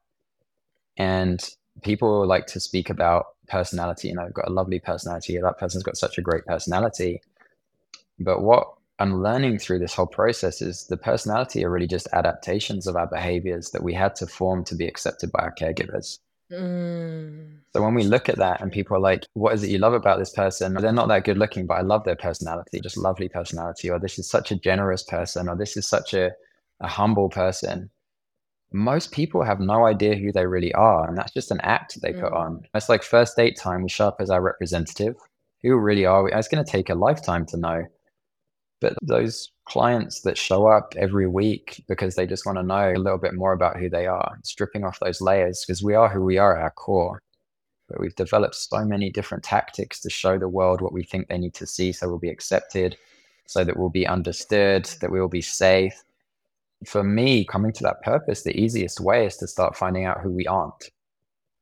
And 0.97 1.43
people 1.81 2.27
like 2.27 2.47
to 2.47 2.59
speak 2.59 2.89
about 2.89 3.25
personality, 3.47 4.09
and 4.09 4.19
I've 4.19 4.33
got 4.33 4.47
a 4.47 4.53
lovely 4.53 4.79
personality. 4.79 5.37
That 5.37 5.57
person's 5.57 5.83
got 5.83 5.97
such 5.97 6.17
a 6.17 6.21
great 6.21 6.45
personality. 6.45 7.21
But 8.19 8.41
what 8.41 8.67
I'm 8.99 9.23
learning 9.23 9.59
through 9.59 9.79
this 9.79 9.93
whole 9.93 10.05
process 10.07 10.61
is 10.61 10.85
the 10.85 10.97
personality 10.97 11.65
are 11.65 11.71
really 11.71 11.87
just 11.87 12.07
adaptations 12.13 12.85
of 12.85 12.95
our 12.95 13.07
behaviors 13.07 13.71
that 13.71 13.83
we 13.83 13.93
had 13.93 14.15
to 14.17 14.27
form 14.27 14.63
to 14.65 14.75
be 14.75 14.87
accepted 14.87 15.31
by 15.31 15.39
our 15.39 15.55
caregivers. 15.55 16.19
Mm. 16.51 17.57
So 17.73 17.81
when 17.81 17.95
we 17.95 18.03
look 18.03 18.29
at 18.29 18.37
that 18.37 18.61
and 18.61 18.71
people 18.71 18.95
are 18.95 18.99
like, 18.99 19.25
what 19.33 19.55
is 19.55 19.63
it 19.63 19.71
you 19.71 19.79
love 19.79 19.93
about 19.93 20.19
this 20.19 20.29
person? 20.29 20.75
They're 20.75 20.93
not 20.93 21.07
that 21.07 21.25
good 21.25 21.39
looking, 21.39 21.65
but 21.65 21.75
I 21.75 21.81
love 21.81 22.03
their 22.03 22.15
personality, 22.15 22.79
just 22.81 22.97
lovely 22.97 23.27
personality, 23.27 23.89
or 23.89 23.97
this 23.97 24.19
is 24.19 24.29
such 24.29 24.51
a 24.51 24.55
generous 24.55 25.01
person, 25.01 25.49
or 25.49 25.55
this 25.55 25.75
is 25.75 25.87
such 25.87 26.13
a, 26.13 26.31
a 26.83 26.87
humble 26.87 27.29
person. 27.29 27.89
Most 28.71 29.11
people 29.11 29.43
have 29.43 29.59
no 29.59 29.85
idea 29.85 30.15
who 30.15 30.31
they 30.31 30.45
really 30.45 30.73
are. 30.73 31.07
And 31.07 31.17
that's 31.17 31.33
just 31.33 31.51
an 31.51 31.61
act 31.61 31.99
they 32.01 32.13
mm. 32.13 32.21
put 32.21 32.33
on. 32.33 32.63
It's 32.75 32.89
like 32.89 33.03
first 33.03 33.35
date 33.35 33.57
time, 33.57 33.83
we 33.83 33.89
show 33.89 34.07
up 34.07 34.17
as 34.19 34.29
our 34.29 34.41
representative. 34.41 35.15
Who 35.61 35.77
really 35.77 36.05
are 36.05 36.23
we? 36.23 36.31
It's 36.33 36.47
going 36.47 36.63
to 36.63 36.69
take 36.69 36.89
a 36.89 36.95
lifetime 36.95 37.45
to 37.47 37.57
know. 37.57 37.85
But 38.81 38.97
those 39.01 39.49
clients 39.65 40.21
that 40.21 40.37
show 40.37 40.67
up 40.67 40.93
every 40.97 41.27
week 41.27 41.85
because 41.87 42.15
they 42.15 42.27
just 42.27 42.45
want 42.45 42.57
to 42.57 42.63
know 42.63 42.91
a 42.91 42.99
little 42.99 43.17
bit 43.17 43.33
more 43.33 43.53
about 43.53 43.77
who 43.77 43.89
they 43.89 44.07
are, 44.07 44.37
stripping 44.43 44.83
off 44.83 44.99
those 44.99 45.21
layers 45.21 45.63
because 45.65 45.81
we 45.81 45.93
are 45.95 46.09
who 46.09 46.21
we 46.21 46.37
are 46.37 46.57
at 46.57 46.63
our 46.63 46.71
core. 46.71 47.21
But 47.87 48.01
we've 48.01 48.15
developed 48.15 48.55
so 48.55 48.83
many 48.83 49.09
different 49.09 49.43
tactics 49.43 50.01
to 50.01 50.09
show 50.09 50.37
the 50.37 50.49
world 50.49 50.81
what 50.81 50.91
we 50.91 51.03
think 51.03 51.27
they 51.27 51.37
need 51.37 51.53
to 51.53 51.67
see 51.67 51.93
so 51.93 52.09
we'll 52.09 52.19
be 52.19 52.29
accepted, 52.29 52.97
so 53.45 53.63
that 53.63 53.77
we'll 53.77 53.89
be 53.89 54.07
understood, 54.07 54.85
that 54.99 55.11
we 55.11 55.21
will 55.21 55.29
be 55.29 55.41
safe. 55.41 56.03
For 56.85 57.03
me, 57.03 57.45
coming 57.45 57.71
to 57.73 57.83
that 57.83 58.01
purpose, 58.01 58.43
the 58.43 58.57
easiest 58.59 58.99
way 58.99 59.25
is 59.25 59.37
to 59.37 59.47
start 59.47 59.77
finding 59.77 60.05
out 60.05 60.21
who 60.21 60.31
we 60.31 60.47
aren't. 60.47 60.89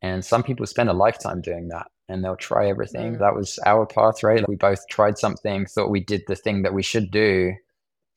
And 0.02 0.26
some 0.26 0.44
people 0.44 0.66
spend 0.66 0.90
a 0.90 0.94
lifetime 0.94 1.42
doing 1.42 1.68
that 1.70 1.88
and 2.10 2.24
they'll 2.24 2.36
try 2.36 2.68
everything. 2.68 3.16
Mm. 3.16 3.20
That 3.20 3.36
was 3.36 3.60
our 3.66 3.86
path, 3.86 4.24
right? 4.24 4.48
We 4.48 4.56
both 4.56 4.88
tried 4.90 5.18
something, 5.18 5.66
thought 5.66 5.90
we 5.90 6.02
did 6.02 6.24
the 6.28 6.36
thing 6.36 6.64
that 6.64 6.74
we 6.74 6.84
should 6.84 7.12
do, 7.12 7.54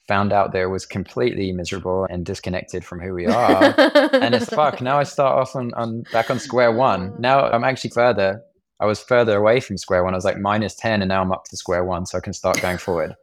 found 0.08 0.32
out 0.32 0.52
there 0.52 0.68
was 0.68 0.84
completely 0.84 1.52
miserable 1.52 2.06
and 2.10 2.26
disconnected 2.26 2.84
from 2.84 3.00
who 3.00 3.14
we 3.14 3.26
are. 3.40 3.74
and 4.14 4.34
it's 4.34 4.48
fuck. 4.48 4.80
Now 4.80 4.98
I 4.98 5.04
start 5.04 5.38
off 5.38 5.54
on, 5.54 5.72
on 5.74 6.04
back 6.12 6.30
on 6.30 6.38
square 6.38 6.72
one. 6.72 7.14
Now 7.18 7.48
I'm 7.50 7.64
actually 7.64 7.90
further. 7.90 8.42
I 8.80 8.86
was 8.86 9.00
further 9.00 9.36
away 9.36 9.60
from 9.60 9.78
square 9.78 10.02
one. 10.02 10.14
I 10.14 10.16
was 10.16 10.24
like 10.24 10.38
minus 10.38 10.74
10 10.74 11.00
and 11.00 11.08
now 11.08 11.22
I'm 11.22 11.32
up 11.32 11.44
to 11.44 11.56
square 11.56 11.84
one. 11.84 12.06
So 12.06 12.18
I 12.18 12.20
can 12.20 12.32
start 12.32 12.60
going 12.60 12.78
forward. 12.78 13.14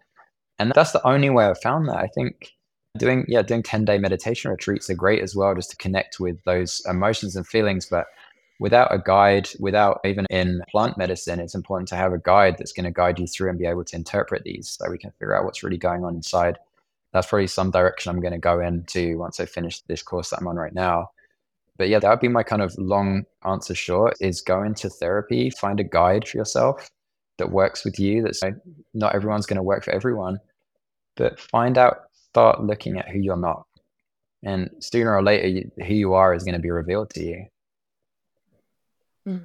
And 0.57 0.71
that's 0.73 0.91
the 0.91 1.05
only 1.05 1.29
way 1.29 1.45
I've 1.45 1.59
found 1.61 1.89
that. 1.89 1.97
I 1.97 2.07
think 2.07 2.51
doing, 2.97 3.25
yeah, 3.27 3.41
doing 3.41 3.63
10 3.63 3.85
day 3.85 3.97
meditation 3.97 4.51
retreats 4.51 4.89
are 4.89 4.95
great 4.95 5.21
as 5.21 5.35
well, 5.35 5.55
just 5.55 5.71
to 5.71 5.77
connect 5.77 6.19
with 6.19 6.43
those 6.43 6.81
emotions 6.87 7.35
and 7.35 7.47
feelings. 7.47 7.85
But 7.85 8.07
without 8.59 8.93
a 8.93 8.99
guide, 8.99 9.49
without 9.59 9.99
even 10.05 10.25
in 10.29 10.61
plant 10.69 10.97
medicine, 10.97 11.39
it's 11.39 11.55
important 11.55 11.87
to 11.89 11.95
have 11.95 12.13
a 12.13 12.19
guide 12.19 12.55
that's 12.57 12.73
going 12.73 12.85
to 12.85 12.91
guide 12.91 13.19
you 13.19 13.27
through 13.27 13.49
and 13.49 13.59
be 13.59 13.65
able 13.65 13.83
to 13.85 13.95
interpret 13.95 14.43
these 14.43 14.77
so 14.79 14.89
we 14.89 14.97
can 14.97 15.11
figure 15.11 15.35
out 15.35 15.45
what's 15.45 15.63
really 15.63 15.77
going 15.77 16.03
on 16.03 16.15
inside. 16.15 16.59
That's 17.13 17.27
probably 17.27 17.47
some 17.47 17.71
direction 17.71 18.09
I'm 18.09 18.21
going 18.21 18.33
to 18.33 18.39
go 18.39 18.59
into 18.59 19.17
once 19.17 19.39
I 19.39 19.45
finish 19.45 19.81
this 19.81 20.03
course 20.03 20.29
that 20.29 20.39
I'm 20.39 20.47
on 20.47 20.55
right 20.55 20.73
now. 20.73 21.11
But 21.77 21.89
yeah, 21.89 21.99
that 21.99 22.09
would 22.09 22.19
be 22.19 22.27
my 22.27 22.43
kind 22.43 22.61
of 22.61 22.77
long 22.77 23.23
answer 23.43 23.73
short 23.73 24.13
is 24.21 24.41
go 24.41 24.61
into 24.61 24.89
therapy, 24.89 25.49
find 25.49 25.79
a 25.79 25.83
guide 25.83 26.27
for 26.27 26.37
yourself 26.37 26.89
that 27.39 27.51
works 27.51 27.83
with 27.83 27.99
you. 27.99 28.21
That's 28.21 28.41
not 28.93 29.15
everyone's 29.15 29.47
going 29.47 29.57
to 29.57 29.63
work 29.63 29.83
for 29.83 29.91
everyone, 29.91 30.39
but 31.15 31.39
find 31.39 31.77
out, 31.77 32.10
start 32.31 32.63
looking 32.63 32.97
at 32.97 33.09
who 33.09 33.19
you're 33.19 33.37
not. 33.37 33.65
And 34.43 34.69
sooner 34.79 35.15
or 35.15 35.21
later, 35.21 35.69
who 35.85 35.93
you 35.93 36.13
are 36.13 36.33
is 36.33 36.43
going 36.43 36.55
to 36.55 36.61
be 36.61 36.71
revealed 36.71 37.11
to 37.11 37.23
you. 37.23 37.45
Mm, 39.27 39.43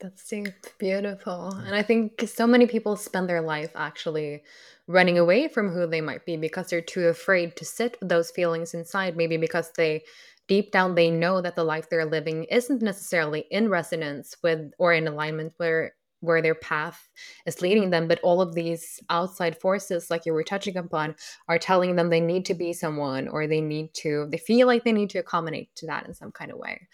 that's 0.00 0.32
beautiful. 0.78 1.52
And 1.52 1.74
I 1.74 1.82
think 1.82 2.24
so 2.26 2.46
many 2.46 2.66
people 2.66 2.96
spend 2.96 3.28
their 3.28 3.42
life 3.42 3.70
actually 3.74 4.42
running 4.86 5.18
away 5.18 5.48
from 5.48 5.70
who 5.70 5.86
they 5.86 6.00
might 6.00 6.24
be 6.24 6.36
because 6.36 6.68
they're 6.68 6.80
too 6.80 7.08
afraid 7.08 7.56
to 7.56 7.64
sit 7.64 7.98
with 8.00 8.08
those 8.08 8.30
feelings 8.30 8.72
inside, 8.72 9.16
maybe 9.16 9.36
because 9.36 9.72
they 9.76 10.04
deep 10.48 10.70
down 10.70 10.94
they 10.94 11.10
know 11.10 11.42
that 11.42 11.56
the 11.56 11.64
life 11.64 11.90
they're 11.90 12.06
living 12.06 12.44
isn't 12.44 12.80
necessarily 12.80 13.40
in 13.50 13.68
resonance 13.68 14.36
with 14.44 14.70
or 14.78 14.92
in 14.92 15.08
alignment 15.08 15.52
where 15.56 15.95
where 16.20 16.42
their 16.42 16.54
path 16.54 17.08
is 17.46 17.60
leading 17.62 17.90
them 17.90 18.08
but 18.08 18.20
all 18.22 18.40
of 18.40 18.54
these 18.54 19.00
outside 19.10 19.58
forces 19.60 20.10
like 20.10 20.26
you 20.26 20.32
were 20.32 20.42
touching 20.42 20.76
upon 20.76 21.14
are 21.48 21.58
telling 21.58 21.96
them 21.96 22.10
they 22.10 22.20
need 22.20 22.44
to 22.44 22.54
be 22.54 22.72
someone 22.72 23.28
or 23.28 23.46
they 23.46 23.60
need 23.60 23.92
to 23.94 24.26
they 24.30 24.38
feel 24.38 24.66
like 24.66 24.84
they 24.84 24.92
need 24.92 25.10
to 25.10 25.18
accommodate 25.18 25.74
to 25.74 25.86
that 25.86 26.06
in 26.06 26.14
some 26.14 26.32
kind 26.32 26.50
of 26.50 26.58
way. 26.58 26.86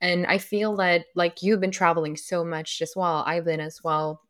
And 0.00 0.26
i 0.26 0.38
feel 0.38 0.76
that 0.76 1.06
like 1.14 1.42
you've 1.42 1.60
been 1.60 1.70
traveling 1.70 2.16
so 2.16 2.44
much 2.44 2.80
as 2.82 2.92
well 2.96 3.22
i've 3.26 3.44
been 3.44 3.60
as 3.60 3.80
well 3.82 4.22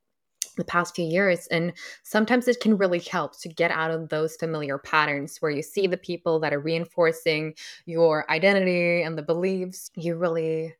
the 0.56 0.64
past 0.64 0.94
few 0.94 1.04
years 1.04 1.46
and 1.48 1.72
sometimes 2.02 2.48
it 2.48 2.60
can 2.60 2.76
really 2.76 2.98
help 2.98 3.38
to 3.40 3.48
get 3.48 3.70
out 3.70 3.90
of 3.90 4.08
those 4.08 4.36
familiar 4.36 4.78
patterns 4.78 5.38
where 5.40 5.50
you 5.50 5.62
see 5.62 5.86
the 5.86 5.96
people 5.96 6.40
that 6.40 6.52
are 6.52 6.60
reinforcing 6.60 7.54
your 7.86 8.30
identity 8.30 9.02
and 9.02 9.16
the 9.16 9.22
beliefs. 9.22 9.90
You 9.96 10.16
really 10.16 10.74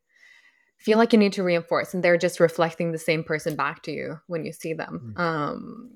feel 0.81 0.97
like 0.97 1.13
you 1.13 1.19
need 1.19 1.33
to 1.33 1.43
reinforce 1.43 1.93
and 1.93 2.03
they're 2.03 2.17
just 2.17 2.39
reflecting 2.39 2.91
the 2.91 2.97
same 2.97 3.23
person 3.23 3.55
back 3.55 3.83
to 3.83 3.91
you 3.91 4.19
when 4.27 4.45
you 4.45 4.51
see 4.51 4.73
them. 4.73 5.13
Mm. 5.15 5.21
um, 5.21 5.91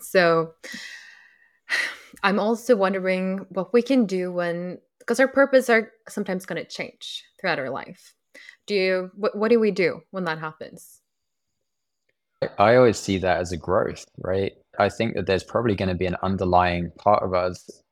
so 0.00 0.54
i'm 2.22 2.38
also 2.40 2.74
wondering 2.74 3.46
what 3.50 3.72
we 3.72 3.82
can 3.82 4.04
do 4.04 4.32
when 4.32 4.78
because 5.10 5.18
our 5.18 5.26
purpose 5.26 5.68
are 5.68 5.90
sometimes 6.08 6.46
going 6.46 6.62
to 6.62 6.68
change 6.68 7.24
throughout 7.40 7.58
our 7.58 7.68
life. 7.68 8.14
Do 8.68 8.76
you 8.76 9.10
what, 9.16 9.36
what 9.36 9.48
do 9.48 9.58
we 9.58 9.72
do 9.72 10.02
when 10.12 10.22
that 10.24 10.38
happens? 10.38 11.00
I 12.58 12.76
always 12.76 12.98
see 12.98 13.18
that 13.18 13.38
as 13.38 13.50
a 13.50 13.56
growth 13.56 14.04
right? 14.18 14.52
I 14.78 14.88
think 14.88 15.16
that 15.16 15.26
there's 15.26 15.42
probably 15.42 15.74
going 15.74 15.88
to 15.88 15.96
be 15.96 16.06
an 16.06 16.16
underlying 16.22 16.92
part 16.96 17.24
of 17.24 17.34
us 17.34 17.82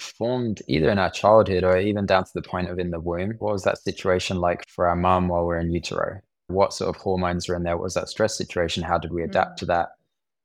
formed 0.00 0.62
either 0.68 0.90
in 0.90 0.98
our 0.98 1.10
childhood 1.10 1.64
or 1.64 1.78
even 1.78 2.06
down 2.06 2.24
to 2.24 2.30
the 2.34 2.42
point 2.42 2.68
of 2.68 2.78
in 2.78 2.90
the 2.90 3.00
womb? 3.00 3.34
What 3.38 3.52
was 3.52 3.64
that 3.64 3.78
situation 3.78 4.38
like 4.38 4.66
for 4.68 4.88
our 4.88 4.96
mom 4.96 5.28
while 5.28 5.46
we 5.46 5.54
are 5.54 5.58
in 5.58 5.72
utero? 5.72 6.20
What 6.48 6.72
sort 6.72 6.94
of 6.94 7.00
hormones 7.00 7.48
were 7.48 7.54
in 7.54 7.62
there? 7.62 7.76
What 7.76 7.84
was 7.84 7.94
that 7.94 8.08
stress 8.08 8.36
situation? 8.36 8.82
How 8.82 8.98
did 8.98 9.12
we 9.12 9.22
adapt 9.22 9.52
mm. 9.52 9.56
to 9.58 9.66
that? 9.66 9.88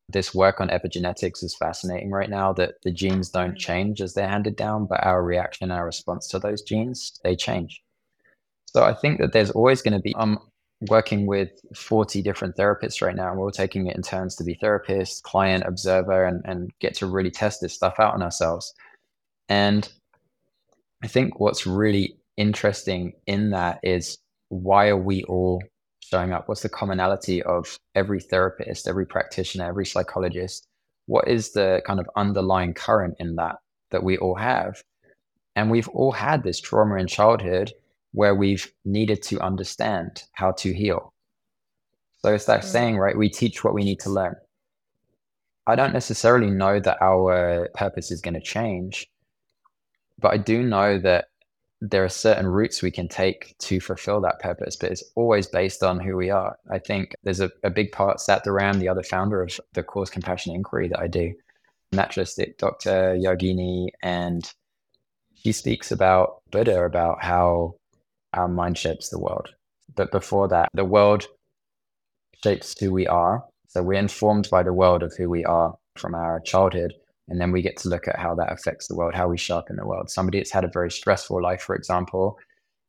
This 0.10 0.36
work 0.36 0.62
on 0.62 0.70
epigenetics 0.70 1.44
is 1.44 1.56
fascinating 1.58 2.12
right 2.12 2.30
now 2.30 2.54
that 2.54 2.76
the 2.84 2.92
genes 2.92 3.30
don't 3.30 3.56
mm. 3.56 3.60
change 3.60 4.02
as 4.02 4.14
they're 4.14 4.28
handed 4.28 4.56
down, 4.56 4.86
but 4.86 5.04
our 5.04 5.24
reaction, 5.24 5.72
our 5.72 5.86
response 5.86 6.28
to 6.28 6.40
those 6.40 6.62
genes, 6.62 7.20
they 7.24 7.36
change. 7.36 7.82
So 8.68 8.84
I 8.84 8.94
think 8.94 9.20
that 9.20 9.34
there's 9.34 9.52
always 9.52 9.82
going 9.82 9.94
to 9.94 10.02
be, 10.02 10.14
I'm 10.18 10.38
working 10.90 11.26
with 11.26 11.50
40 11.76 12.22
different 12.22 12.56
therapists 12.56 13.02
right 13.02 13.16
now, 13.16 13.30
and 13.30 13.38
we're 13.38 13.46
all 13.46 13.52
taking 13.52 13.88
it 13.88 13.96
in 13.96 14.02
turns 14.02 14.36
to 14.36 14.44
be 14.44 14.56
therapist, 14.56 15.24
client, 15.24 15.64
observer, 15.66 16.26
and, 16.26 16.42
and 16.46 16.72
get 16.80 16.94
to 16.96 17.08
really 17.08 17.32
test 17.32 17.62
this 17.62 17.74
stuff 17.74 17.96
out 18.00 18.14
on 18.14 18.22
ourselves. 18.22 18.74
And 19.50 19.88
I 21.04 21.08
think 21.08 21.40
what's 21.40 21.68
really 21.68 22.18
interesting 22.38 23.14
in 23.28 23.52
that 23.52 23.80
is 23.84 24.18
why 24.50 24.88
are 24.90 24.98
we 24.98 25.24
all 25.26 25.62
showing 26.00 26.32
up? 26.34 26.48
What's 26.48 26.62
the 26.62 26.70
commonality 26.70 27.42
of 27.44 27.80
every 27.96 28.20
therapist, 28.20 28.88
every 28.88 29.06
practitioner, 29.06 29.66
every 29.66 29.86
psychologist? 29.86 30.68
What 31.08 31.28
is 31.28 31.52
the 31.54 31.82
kind 31.86 32.00
of 32.00 32.10
underlying 32.16 32.74
current 32.74 33.16
in 33.20 33.36
that 33.36 33.58
that 33.92 34.04
we 34.04 34.18
all 34.18 34.36
have? 34.36 34.82
And 35.56 35.72
we've 35.72 35.88
all 35.90 36.12
had 36.12 36.44
this 36.44 36.60
trauma 36.60 36.96
in 36.96 37.08
childhood 37.08 37.72
where 38.12 38.36
we've 38.36 38.72
needed 38.84 39.22
to 39.24 39.40
understand 39.42 40.24
how 40.34 40.52
to 40.52 40.74
heal. 40.74 41.14
So 42.20 42.34
it's 42.34 42.46
that 42.46 42.62
mm. 42.62 42.66
saying, 42.66 42.98
right? 42.98 43.18
We 43.18 43.30
teach 43.30 43.64
what 43.64 43.74
we 43.74 43.84
need 43.84 44.00
to 44.02 44.10
learn. 44.10 44.36
I 45.68 45.76
don't 45.76 45.94
necessarily 45.94 46.50
know 46.50 46.80
that 46.80 47.02
our 47.02 47.70
purpose 47.74 48.12
is 48.12 48.22
going 48.22 48.36
to 48.36 48.42
change, 48.42 49.08
but 50.20 50.34
I 50.34 50.38
do 50.38 50.64
know 50.64 50.98
that 51.00 51.28
there 51.82 52.04
are 52.04 52.10
certain 52.10 52.48
routes 52.48 52.82
we 52.82 52.92
can 52.92 53.08
take 53.08 53.56
to 53.60 53.80
fulfill 53.80 54.22
that 54.22 54.40
purpose, 54.40 54.76
but 54.76 54.92
it's 54.92 55.04
always 55.16 55.48
based 55.48 55.84
on 55.84 56.00
who 56.00 56.16
we 56.16 56.30
are. 56.30 56.58
I 56.72 56.80
think 56.80 57.14
there's 57.24 57.42
a, 57.42 57.52
a 57.64 57.70
big 57.70 57.92
part, 57.92 58.20
Sat 58.20 58.46
Dharam, 58.46 58.80
the 58.80 58.90
other 58.90 59.04
founder 59.04 59.44
of 59.44 59.60
the 59.74 59.84
Course 59.84 60.10
Compassion 60.10 60.56
Inquiry 60.56 60.88
that 60.88 61.00
I 61.00 61.08
do, 61.08 61.34
naturalistic 61.92 62.58
Dr. 62.58 63.16
Yogini, 63.16 63.90
and 64.02 64.50
she 65.36 65.52
speaks 65.52 65.92
about 65.92 66.42
Buddha, 66.50 66.84
about 66.84 67.24
how 67.24 67.76
our 68.34 68.48
mind 68.48 68.78
shapes 68.78 69.10
the 69.10 69.20
world. 69.20 69.50
But 69.96 70.12
before 70.12 70.48
that, 70.48 70.70
the 70.74 70.86
world 70.86 71.28
shapes 72.44 72.76
who 72.80 72.92
we 72.92 73.06
are. 73.08 73.44
So 73.68 73.84
we're 73.84 74.00
informed 74.00 74.50
by 74.50 74.64
the 74.64 74.74
world 74.74 75.04
of 75.04 75.14
who 75.16 75.30
we 75.30 75.44
are 75.46 75.76
from 75.98 76.16
our 76.16 76.40
childhood. 76.40 76.94
And 77.28 77.42
then 77.42 77.52
we 77.52 77.62
get 77.62 77.78
to 77.78 77.90
look 77.90 78.08
at 78.08 78.20
how 78.20 78.36
that 78.36 78.52
affects 78.52 78.88
the 78.88 78.96
world, 78.96 79.16
how 79.16 79.28
we 79.28 79.38
show 79.38 79.58
up 79.58 79.70
in 79.70 79.78
the 79.78 79.86
world. 79.86 80.10
Somebody 80.10 80.40
that's 80.40 80.52
had 80.52 80.64
a 80.64 80.72
very 80.72 80.92
stressful 80.92 81.42
life, 81.42 81.62
for 81.62 81.76
example, 81.76 82.38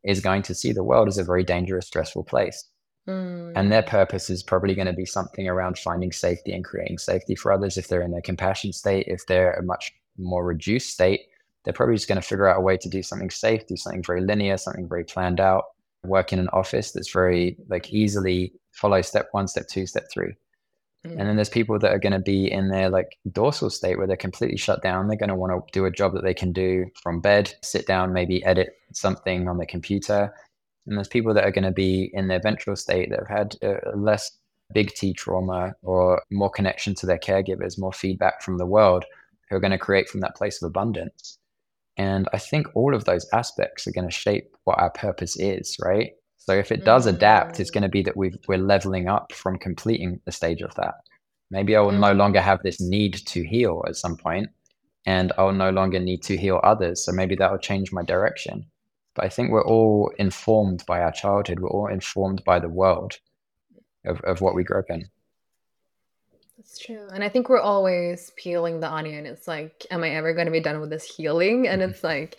is 0.05 0.21
going 0.21 0.43
to 0.43 0.55
see 0.55 0.73
the 0.73 0.85
world 0.85 1.09
as 1.09 1.19
a 1.19 1.25
very 1.25 1.43
dangerous, 1.43 1.87
stressful 1.87 2.25
place. 2.25 2.65
Mm. 3.09 3.53
And 3.57 3.73
their 3.73 3.83
purpose 3.83 4.29
is 4.31 4.43
probably 4.43 4.75
going 4.75 4.89
to 4.89 4.93
be 4.93 5.07
something 5.07 5.49
around 5.49 5.79
finding 5.79 6.13
safety 6.13 6.53
and 6.53 6.65
creating 6.65 6.99
safety 6.99 7.35
for 7.35 7.53
others. 7.53 7.79
If 7.79 7.89
they're 7.89 8.03
in 8.03 8.15
a 8.15 8.23
compassion 8.23 8.73
state, 8.73 9.07
if 9.09 9.27
they're 9.27 9.55
a 9.55 9.63
much 9.63 9.93
more 10.19 10.45
reduced 10.45 10.91
state, 10.91 11.23
they're 11.65 11.73
probably 11.73 11.97
just 11.97 12.09
going 12.09 12.21
to 12.21 12.27
figure 12.27 12.49
out 12.49 12.59
a 12.59 12.61
way 12.61 12.77
to 12.77 12.89
do 12.89 13.03
something 13.03 13.31
safe, 13.31 13.67
do 13.67 13.77
something 13.77 14.03
very 14.03 14.21
linear, 14.21 14.57
something 14.57 14.89
very 14.89 15.05
planned 15.05 15.41
out, 15.41 15.65
work 16.05 16.33
in 16.33 16.39
an 16.39 16.49
office 16.53 16.93
that's 16.93 17.11
very 17.11 17.57
like 17.69 17.93
easily 17.93 18.53
follow 18.73 19.03
step 19.03 19.29
one, 19.33 19.49
step 19.49 19.67
two, 19.67 19.87
step 19.87 20.07
three. 20.13 20.35
Mm. 21.07 21.19
And 21.19 21.29
then 21.29 21.37
there's 21.37 21.49
people 21.49 21.79
that 21.79 21.93
are 21.93 21.99
going 21.99 22.13
to 22.13 22.19
be 22.19 22.51
in 22.51 22.69
their 22.69 22.91
like 22.91 23.19
dorsal 23.31 23.71
state 23.71 23.97
where 23.97 24.07
they're 24.07 24.17
completely 24.17 24.57
shut 24.57 24.83
down. 24.83 25.09
They're 25.09 25.17
going 25.17 25.29
to 25.29 25.35
want 25.35 25.53
to 25.53 25.73
do 25.73 25.85
a 25.85 25.91
job 25.91 26.15
that 26.15 26.25
they 26.25 26.35
can 26.35 26.53
do 26.53 26.87
from 27.03 27.21
bed, 27.21 27.55
sit 27.63 27.87
down, 27.87 28.13
maybe 28.13 28.45
edit 28.45 28.77
something 28.93 29.49
on 29.49 29.59
the 29.59 29.67
computer. 29.67 30.35
And 30.87 30.97
there's 30.97 31.09
people 31.09 31.35
that 31.35 31.45
are 31.45 31.51
going 31.51 31.65
to 31.65 31.71
be 31.71 32.11
in 32.13 32.29
their 32.29 32.41
ventral 32.41 32.77
state 32.77 33.11
that 33.11 33.21
have 33.29 33.39
had 33.39 33.57
a 33.63 33.97
less 33.97 34.31
big 34.73 34.93
T 34.95 35.13
trauma 35.13 35.75
or 35.83 36.23
more 36.31 36.51
connection 36.51 36.95
to 36.97 37.07
their 37.07 37.19
caregivers, 37.19 37.79
more 37.79 37.93
feedback 37.93 38.43
from 38.43 38.59
the 38.59 38.67
world, 38.67 39.05
who 39.49 39.57
are 39.57 39.61
going 39.61 39.73
to 39.73 39.79
create 39.79 40.09
from 40.09 40.21
that 40.21 40.37
place 40.37 40.61
of 40.63 40.67
abundance. 40.67 41.39
And 41.97 42.29
I 42.33 42.39
think 42.39 42.67
all 42.75 42.95
of 42.95 43.05
those 43.05 43.27
aspects 43.33 43.87
are 43.87 43.93
going 43.93 44.09
to 44.09 44.15
shape 44.15 44.55
what 44.65 44.79
our 44.79 44.91
purpose 44.91 45.39
is, 45.39 45.77
right? 45.81 46.13
So 46.39 46.53
if 46.53 46.71
it 46.71 46.85
does 46.85 47.07
adapt, 47.07 47.59
it's 47.61 47.71
going 47.71 47.83
to 47.83 47.89
be 47.89 48.03
that 48.03 48.17
we 48.17 48.33
we're 48.47 48.59
leveling 48.59 49.09
up 49.09 49.33
from 49.33 49.59
completing 49.59 50.21
the 50.25 50.33
stage 50.33 50.63
of 50.63 50.75
that. 50.77 50.95
Maybe 51.51 51.77
I 51.77 51.81
will 51.81 51.93
no 51.93 52.13
mm. 52.13 52.17
longer 52.17 52.41
have 52.41 52.63
this 52.63 52.81
need 52.81 53.15
to 53.27 53.45
heal 53.45 53.85
at 53.87 53.97
some 53.97 54.17
point, 54.17 54.49
and 55.07 55.33
I'll 55.39 55.53
no 55.53 55.71
longer 55.71 56.01
need 56.01 56.23
to 56.25 56.37
heal 56.37 56.61
others. 56.63 57.05
So 57.05 57.13
maybe 57.13 57.37
that 57.37 57.51
will 57.51 57.59
change 57.59 57.93
my 57.93 58.03
direction. 58.03 58.67
But 59.15 59.25
I 59.25 59.29
think 59.29 59.51
we're 59.51 59.65
all 59.65 60.13
informed 60.19 60.85
by 60.87 61.01
our 61.01 61.13
childhood. 61.13 61.61
We're 61.61 61.71
all 61.71 61.89
informed 61.89 62.43
by 62.45 62.59
the 62.59 62.69
world 62.69 63.19
of, 64.05 64.21
of 64.21 64.41
what 64.41 64.55
we 64.55 64.65
grew 64.65 64.81
up 64.81 64.91
in. 64.91 65.09
It's 66.77 66.85
true. 66.85 67.09
And 67.11 67.25
I 67.25 67.31
think 67.31 67.49
we're 67.49 67.59
always 67.59 68.33
peeling 68.37 68.81
the 68.81 68.93
onion. 68.93 69.25
It's 69.25 69.49
like, 69.49 69.87
am 69.91 70.05
I 70.05 70.11
ever 70.11 70.35
going 70.35 70.45
to 70.45 70.53
be 70.53 70.61
done 70.61 70.79
with 70.79 70.91
this 70.91 71.05
healing? 71.05 71.67
And 71.67 71.81
mm-hmm. 71.81 71.91
it's 71.91 72.05
like, 72.05 72.39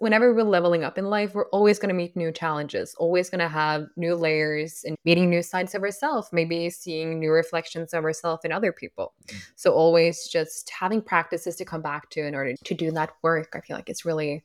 whenever 0.00 0.34
we're 0.34 0.42
leveling 0.42 0.82
up 0.82 0.98
in 0.98 1.04
life, 1.04 1.34
we're 1.34 1.48
always 1.50 1.78
going 1.78 1.90
to 1.90 1.94
meet 1.94 2.16
new 2.16 2.32
challenges, 2.32 2.96
always 2.98 3.30
going 3.30 3.38
to 3.38 3.48
have 3.48 3.86
new 3.96 4.16
layers 4.16 4.82
and 4.84 4.96
meeting 5.04 5.30
new 5.30 5.40
sides 5.40 5.72
of 5.76 5.84
ourselves, 5.84 6.30
maybe 6.32 6.68
seeing 6.68 7.20
new 7.20 7.30
reflections 7.30 7.94
of 7.94 8.02
ourselves 8.02 8.44
in 8.44 8.50
other 8.50 8.72
people. 8.72 9.12
Mm-hmm. 9.28 9.38
So, 9.54 9.72
always 9.72 10.26
just 10.26 10.68
having 10.70 11.00
practices 11.00 11.54
to 11.54 11.64
come 11.64 11.82
back 11.82 12.10
to 12.10 12.26
in 12.26 12.34
order 12.34 12.54
to 12.56 12.74
do 12.74 12.90
that 12.90 13.12
work. 13.22 13.52
I 13.54 13.60
feel 13.60 13.76
like 13.76 13.88
it's 13.88 14.04
really 14.04 14.42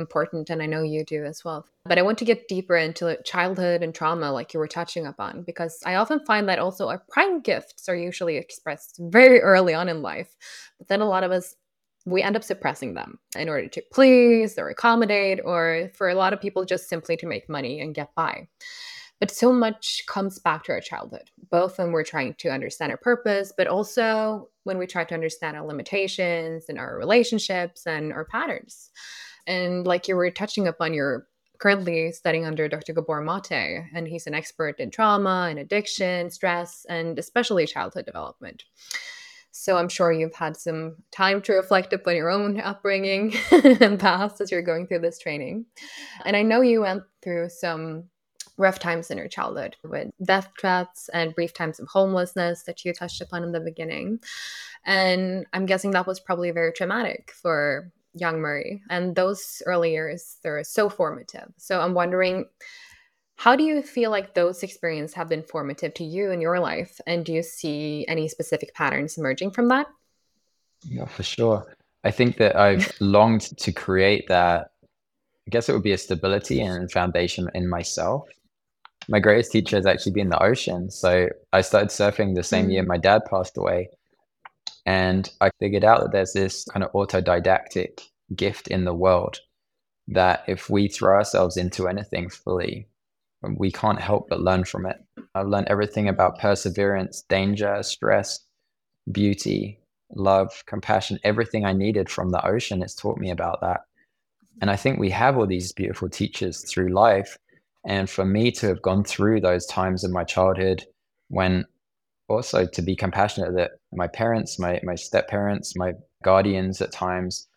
important 0.00 0.50
and 0.50 0.62
i 0.62 0.66
know 0.66 0.82
you 0.82 1.04
do 1.04 1.24
as 1.24 1.44
well. 1.44 1.66
But 1.84 1.98
i 1.98 2.02
want 2.02 2.18
to 2.18 2.24
get 2.24 2.48
deeper 2.48 2.76
into 2.76 3.16
childhood 3.24 3.82
and 3.82 3.94
trauma 3.94 4.32
like 4.32 4.52
you 4.52 4.60
were 4.60 4.68
touching 4.68 5.06
upon 5.06 5.42
because 5.42 5.80
i 5.86 5.94
often 5.94 6.24
find 6.26 6.48
that 6.48 6.58
also 6.58 6.88
our 6.88 7.02
prime 7.10 7.40
gifts 7.40 7.88
are 7.88 7.96
usually 7.96 8.36
expressed 8.36 8.98
very 8.98 9.40
early 9.40 9.74
on 9.74 9.88
in 9.88 10.02
life 10.02 10.34
but 10.78 10.88
then 10.88 11.00
a 11.00 11.08
lot 11.08 11.24
of 11.24 11.30
us 11.30 11.54
we 12.06 12.22
end 12.22 12.36
up 12.36 12.44
suppressing 12.44 12.94
them 12.94 13.18
in 13.36 13.48
order 13.48 13.68
to 13.68 13.82
please 13.92 14.58
or 14.58 14.68
accommodate 14.68 15.40
or 15.44 15.90
for 15.94 16.08
a 16.08 16.14
lot 16.14 16.32
of 16.32 16.40
people 16.40 16.64
just 16.64 16.88
simply 16.88 17.16
to 17.16 17.26
make 17.26 17.48
money 17.48 17.80
and 17.80 17.94
get 17.94 18.14
by. 18.14 18.48
But 19.18 19.30
so 19.30 19.52
much 19.52 20.04
comes 20.08 20.38
back 20.38 20.64
to 20.64 20.72
our 20.72 20.80
childhood 20.80 21.30
both 21.50 21.78
when 21.78 21.92
we're 21.92 22.04
trying 22.04 22.34
to 22.34 22.48
understand 22.48 22.90
our 22.90 22.98
purpose 22.98 23.52
but 23.56 23.66
also 23.66 24.48
when 24.64 24.78
we 24.78 24.86
try 24.86 25.04
to 25.04 25.14
understand 25.14 25.56
our 25.56 25.66
limitations 25.66 26.66
and 26.68 26.78
our 26.78 26.96
relationships 26.96 27.86
and 27.86 28.12
our 28.12 28.24
patterns 28.24 28.90
and 29.50 29.84
like 29.84 30.06
you 30.06 30.14
were 30.14 30.30
touching 30.30 30.68
upon, 30.68 30.94
you're 30.94 31.26
currently 31.58 32.12
studying 32.12 32.46
under 32.46 32.68
Dr. 32.68 32.92
Gabor 32.92 33.20
Mate, 33.20 33.84
and 33.92 34.06
he's 34.06 34.26
an 34.28 34.34
expert 34.34 34.78
in 34.78 34.90
trauma 34.90 35.48
and 35.50 35.58
addiction, 35.58 36.30
stress, 36.30 36.86
and 36.88 37.18
especially 37.18 37.66
childhood 37.66 38.06
development. 38.06 38.64
So 39.50 39.76
I'm 39.76 39.88
sure 39.88 40.12
you've 40.12 40.36
had 40.36 40.56
some 40.56 40.96
time 41.10 41.42
to 41.42 41.52
reflect 41.52 41.92
upon 41.92 42.14
your 42.14 42.30
own 42.30 42.60
upbringing 42.60 43.34
and 43.50 43.98
past 43.98 44.40
as 44.40 44.52
you're 44.52 44.62
going 44.62 44.86
through 44.86 45.00
this 45.00 45.18
training. 45.18 45.66
And 46.24 46.36
I 46.36 46.42
know 46.42 46.60
you 46.60 46.82
went 46.82 47.02
through 47.20 47.48
some 47.48 48.04
rough 48.56 48.78
times 48.78 49.10
in 49.10 49.18
your 49.18 49.28
childhood 49.28 49.76
with 49.82 50.10
death 50.22 50.48
threats 50.60 51.08
and 51.12 51.34
brief 51.34 51.52
times 51.52 51.80
of 51.80 51.88
homelessness 51.88 52.62
that 52.64 52.84
you 52.84 52.92
touched 52.92 53.20
upon 53.20 53.42
in 53.42 53.52
the 53.52 53.60
beginning. 53.60 54.20
And 54.84 55.46
I'm 55.52 55.66
guessing 55.66 55.90
that 55.90 56.06
was 56.06 56.20
probably 56.20 56.52
very 56.52 56.72
traumatic 56.72 57.32
for 57.42 57.90
young 58.14 58.40
Murray. 58.40 58.82
And 58.90 59.14
those 59.14 59.62
early 59.66 59.92
years, 59.92 60.38
they're 60.42 60.64
so 60.64 60.88
formative. 60.88 61.52
So 61.56 61.80
I'm 61.80 61.94
wondering, 61.94 62.46
how 63.36 63.56
do 63.56 63.64
you 63.64 63.82
feel 63.82 64.10
like 64.10 64.34
those 64.34 64.62
experiences 64.62 65.14
have 65.14 65.28
been 65.28 65.42
formative 65.42 65.94
to 65.94 66.04
you 66.04 66.30
in 66.30 66.40
your 66.40 66.60
life? 66.60 67.00
And 67.06 67.24
do 67.24 67.32
you 67.32 67.42
see 67.42 68.04
any 68.08 68.28
specific 68.28 68.74
patterns 68.74 69.16
emerging 69.16 69.52
from 69.52 69.68
that? 69.68 69.86
Yeah, 70.82 71.06
for 71.06 71.22
sure. 71.22 71.66
I 72.04 72.10
think 72.10 72.36
that 72.38 72.56
I've 72.56 72.92
longed 73.00 73.56
to 73.58 73.72
create 73.72 74.26
that. 74.28 74.72
I 74.84 75.50
guess 75.50 75.68
it 75.68 75.72
would 75.72 75.82
be 75.82 75.92
a 75.92 75.98
stability 75.98 76.60
and 76.60 76.90
foundation 76.90 77.48
in 77.54 77.68
myself. 77.68 78.28
My 79.08 79.20
greatest 79.20 79.52
teacher 79.52 79.76
has 79.76 79.86
actually 79.86 80.12
been 80.12 80.28
the 80.28 80.42
ocean. 80.42 80.90
So 80.90 81.28
I 81.52 81.62
started 81.62 81.88
surfing 81.88 82.34
the 82.34 82.42
same 82.42 82.68
mm. 82.68 82.72
year 82.72 82.82
my 82.82 82.98
dad 82.98 83.22
passed 83.28 83.56
away. 83.56 83.88
And 84.86 85.30
I 85.40 85.50
figured 85.58 85.84
out 85.84 86.00
that 86.00 86.12
there's 86.12 86.32
this 86.32 86.64
kind 86.64 86.82
of 86.82 86.92
autodidactic 86.92 88.00
gift 88.34 88.68
in 88.68 88.84
the 88.84 88.94
world 88.94 89.38
that 90.08 90.42
if 90.48 90.68
we 90.70 90.88
throw 90.88 91.14
ourselves 91.14 91.56
into 91.56 91.86
anything 91.88 92.28
fully, 92.28 92.88
we 93.56 93.70
can't 93.70 94.00
help 94.00 94.28
but 94.28 94.40
learn 94.40 94.64
from 94.64 94.86
it. 94.86 94.96
I've 95.34 95.46
learned 95.46 95.68
everything 95.68 96.08
about 96.08 96.38
perseverance, 96.38 97.22
danger, 97.28 97.82
stress, 97.82 98.40
beauty, 99.10 99.78
love, 100.14 100.64
compassion, 100.66 101.18
everything 101.24 101.64
I 101.64 101.72
needed 101.72 102.10
from 102.10 102.30
the 102.30 102.44
ocean. 102.44 102.82
It's 102.82 102.94
taught 102.94 103.18
me 103.18 103.30
about 103.30 103.60
that. 103.60 103.82
And 104.60 104.70
I 104.70 104.76
think 104.76 104.98
we 104.98 105.10
have 105.10 105.38
all 105.38 105.46
these 105.46 105.72
beautiful 105.72 106.08
teachers 106.08 106.62
through 106.70 106.88
life. 106.88 107.38
And 107.86 108.10
for 108.10 108.26
me 108.26 108.50
to 108.52 108.66
have 108.66 108.82
gone 108.82 109.04
through 109.04 109.40
those 109.40 109.64
times 109.66 110.04
in 110.04 110.12
my 110.12 110.24
childhood 110.24 110.84
when 111.28 111.64
also 112.30 112.66
to 112.66 112.82
be 112.82 112.96
compassionate 112.96 113.54
that 113.56 113.72
my 113.92 114.06
parents, 114.06 114.58
my, 114.58 114.80
my 114.82 114.94
step 114.94 115.28
parents, 115.28 115.76
my 115.76 115.92
guardians 116.22 116.80
at 116.80 116.92
times, 116.92 117.48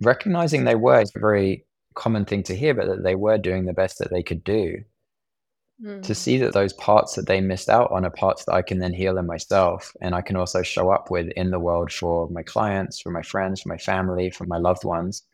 recognizing 0.00 0.64
they 0.64 0.74
were 0.74 1.00
a 1.00 1.18
very 1.18 1.64
common 1.94 2.24
thing 2.24 2.42
to 2.44 2.56
hear, 2.56 2.74
but 2.74 2.86
that 2.86 3.04
they 3.04 3.14
were 3.14 3.38
doing 3.38 3.66
the 3.66 3.72
best 3.72 3.98
that 3.98 4.10
they 4.10 4.22
could 4.22 4.42
do. 4.42 4.82
Mm. 5.84 6.02
To 6.02 6.14
see 6.14 6.38
that 6.38 6.52
those 6.52 6.72
parts 6.72 7.14
that 7.16 7.26
they 7.26 7.40
missed 7.40 7.68
out 7.68 7.90
on 7.90 8.04
are 8.04 8.10
parts 8.10 8.44
that 8.44 8.54
I 8.54 8.62
can 8.62 8.78
then 8.78 8.94
heal 8.94 9.18
in 9.18 9.26
myself 9.26 9.92
and 10.00 10.14
I 10.14 10.22
can 10.22 10.36
also 10.36 10.62
show 10.62 10.90
up 10.90 11.10
with 11.10 11.28
in 11.36 11.50
the 11.50 11.58
world 11.58 11.92
for 11.92 12.28
my 12.30 12.42
clients, 12.42 13.00
for 13.00 13.10
my 13.10 13.22
friends, 13.22 13.60
for 13.60 13.68
my 13.68 13.76
family, 13.76 14.30
for 14.30 14.46
my 14.46 14.56
loved 14.56 14.84
ones. 14.84 15.24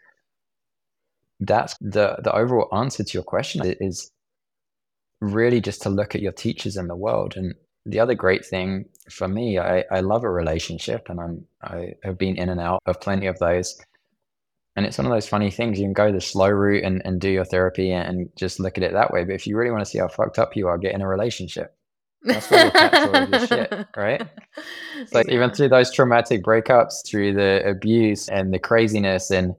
That's 1.41 1.77
the 1.81 2.17
the 2.25 2.35
overall 2.35 2.69
answer 2.75 3.05
to 3.05 3.13
your 3.13 3.23
question 3.23 3.65
is 3.81 4.11
really 5.21 5.61
just 5.61 5.83
to 5.83 5.91
look 5.91 6.15
at 6.15 6.23
your 6.23 6.33
teachers 6.33 6.79
in 6.79 6.89
the 6.89 6.97
world 6.97 7.37
and 7.37 7.55
the 7.87 8.01
other 8.01 8.15
great 8.15 8.45
thing 8.45 8.87
for 9.11 9.29
me, 9.29 9.59
I, 9.59 9.85
I 9.91 10.01
love 10.01 10.25
a 10.25 10.31
relationship 10.31 11.09
and 11.09 11.21
I'm 11.21 11.47
I 11.63 11.95
have 12.05 12.19
been 12.19 12.37
in 12.37 12.49
and 12.49 12.61
out 12.61 12.81
of 12.87 13.01
plenty 13.01 13.27
of 13.27 13.39
those. 13.39 13.81
And 14.77 14.87
it's 14.87 14.99
one 14.99 15.07
of 15.07 15.13
those 15.13 15.29
funny 15.29 15.51
things. 15.51 15.79
You 15.79 15.87
can 15.87 15.93
go 15.93 16.13
the 16.13 16.21
slow 16.21 16.49
route 16.49 16.85
and, 16.85 17.03
and 17.05 17.21
do 17.21 17.29
your 17.29 17.45
therapy 17.45 17.91
and 17.91 18.31
just 18.37 18.61
look 18.61 18.79
at 18.79 18.85
it 18.85 18.93
that 18.93 19.13
way. 19.13 19.25
But 19.25 19.35
if 19.35 19.47
you 19.47 19.57
really 19.57 19.73
want 19.73 19.85
to 19.85 19.91
see 19.91 19.99
how 19.99 20.09
fucked 20.09 20.39
up 20.39 20.57
you 20.57 20.69
are, 20.69 20.79
get 20.79 20.95
in 20.95 21.01
a 21.01 21.09
relationship. 21.09 21.75
That's 22.23 22.51
where 22.51 22.65
you'll 22.65 22.71
catch 22.71 22.95
all 22.95 23.17
of 23.17 23.31
your 23.31 23.47
shit, 23.47 23.87
right? 23.97 24.23
Yeah. 25.13 25.23
even 25.29 25.51
through 25.51 25.71
those 25.71 25.91
traumatic 25.93 26.45
breakups, 26.45 27.07
through 27.07 27.33
the 27.33 27.63
abuse 27.67 28.29
and 28.29 28.53
the 28.53 28.59
craziness 28.59 29.31
and 29.31 29.55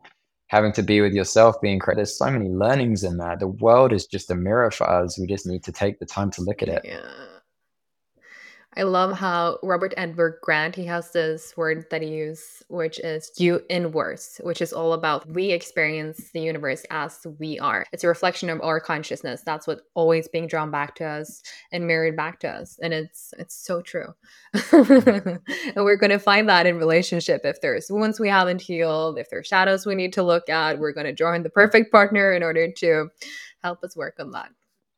having 0.47 0.71
to 0.73 0.83
be 0.83 1.01
with 1.01 1.13
yourself, 1.13 1.59
being 1.61 1.79
crazy. 1.79 1.95
There's 1.95 2.15
so 2.17 2.29
many 2.29 2.49
learnings 2.49 3.03
in 3.03 3.17
that. 3.17 3.39
The 3.39 3.47
world 3.47 3.91
is 3.91 4.05
just 4.05 4.29
a 4.29 4.35
mirror 4.35 4.69
for 4.69 4.87
us. 4.87 5.17
We 5.17 5.25
just 5.25 5.47
need 5.47 5.63
to 5.63 5.71
take 5.71 5.97
the 5.99 6.05
time 6.05 6.29
to 6.31 6.41
look 6.41 6.61
at 6.61 6.69
it. 6.69 6.81
Yeah. 6.83 7.01
I 8.77 8.83
love 8.83 9.11
how 9.17 9.59
Robert 9.63 9.93
Edward 9.97 10.39
Grant 10.41 10.75
he 10.75 10.85
has 10.85 11.11
this 11.11 11.57
word 11.57 11.85
that 11.91 12.01
he 12.01 12.07
uses, 12.07 12.63
which 12.69 12.99
is 12.99 13.29
"you 13.37 13.61
inverse," 13.69 14.39
which 14.43 14.61
is 14.61 14.71
all 14.71 14.93
about 14.93 15.29
we 15.29 15.51
experience 15.51 16.31
the 16.31 16.39
universe 16.39 16.85
as 16.89 17.19
we 17.37 17.59
are. 17.59 17.85
It's 17.91 18.05
a 18.05 18.07
reflection 18.07 18.49
of 18.49 18.61
our 18.61 18.79
consciousness. 18.79 19.41
That's 19.45 19.67
what 19.67 19.81
always 19.93 20.29
being 20.29 20.47
drawn 20.47 20.71
back 20.71 20.95
to 20.95 21.05
us 21.05 21.41
and 21.73 21.85
mirrored 21.85 22.15
back 22.15 22.39
to 22.41 22.49
us, 22.49 22.79
and 22.81 22.93
it's 22.93 23.33
it's 23.37 23.55
so 23.55 23.81
true. 23.81 24.13
and 24.71 25.41
we're 25.75 25.97
going 25.97 26.09
to 26.11 26.19
find 26.19 26.47
that 26.47 26.65
in 26.65 26.77
relationship. 26.77 27.41
If 27.43 27.59
there's 27.59 27.91
wounds 27.91 28.21
we 28.21 28.29
haven't 28.29 28.61
healed, 28.61 29.19
if 29.19 29.29
there's 29.29 29.47
shadows 29.47 29.85
we 29.85 29.95
need 29.95 30.13
to 30.13 30.23
look 30.23 30.47
at, 30.47 30.79
we're 30.79 30.93
going 30.93 31.07
to 31.07 31.13
join 31.13 31.43
the 31.43 31.49
perfect 31.49 31.91
partner 31.91 32.31
in 32.31 32.41
order 32.41 32.71
to 32.71 33.09
help 33.61 33.83
us 33.83 33.97
work 33.97 34.15
on 34.19 34.31
that. 34.31 34.49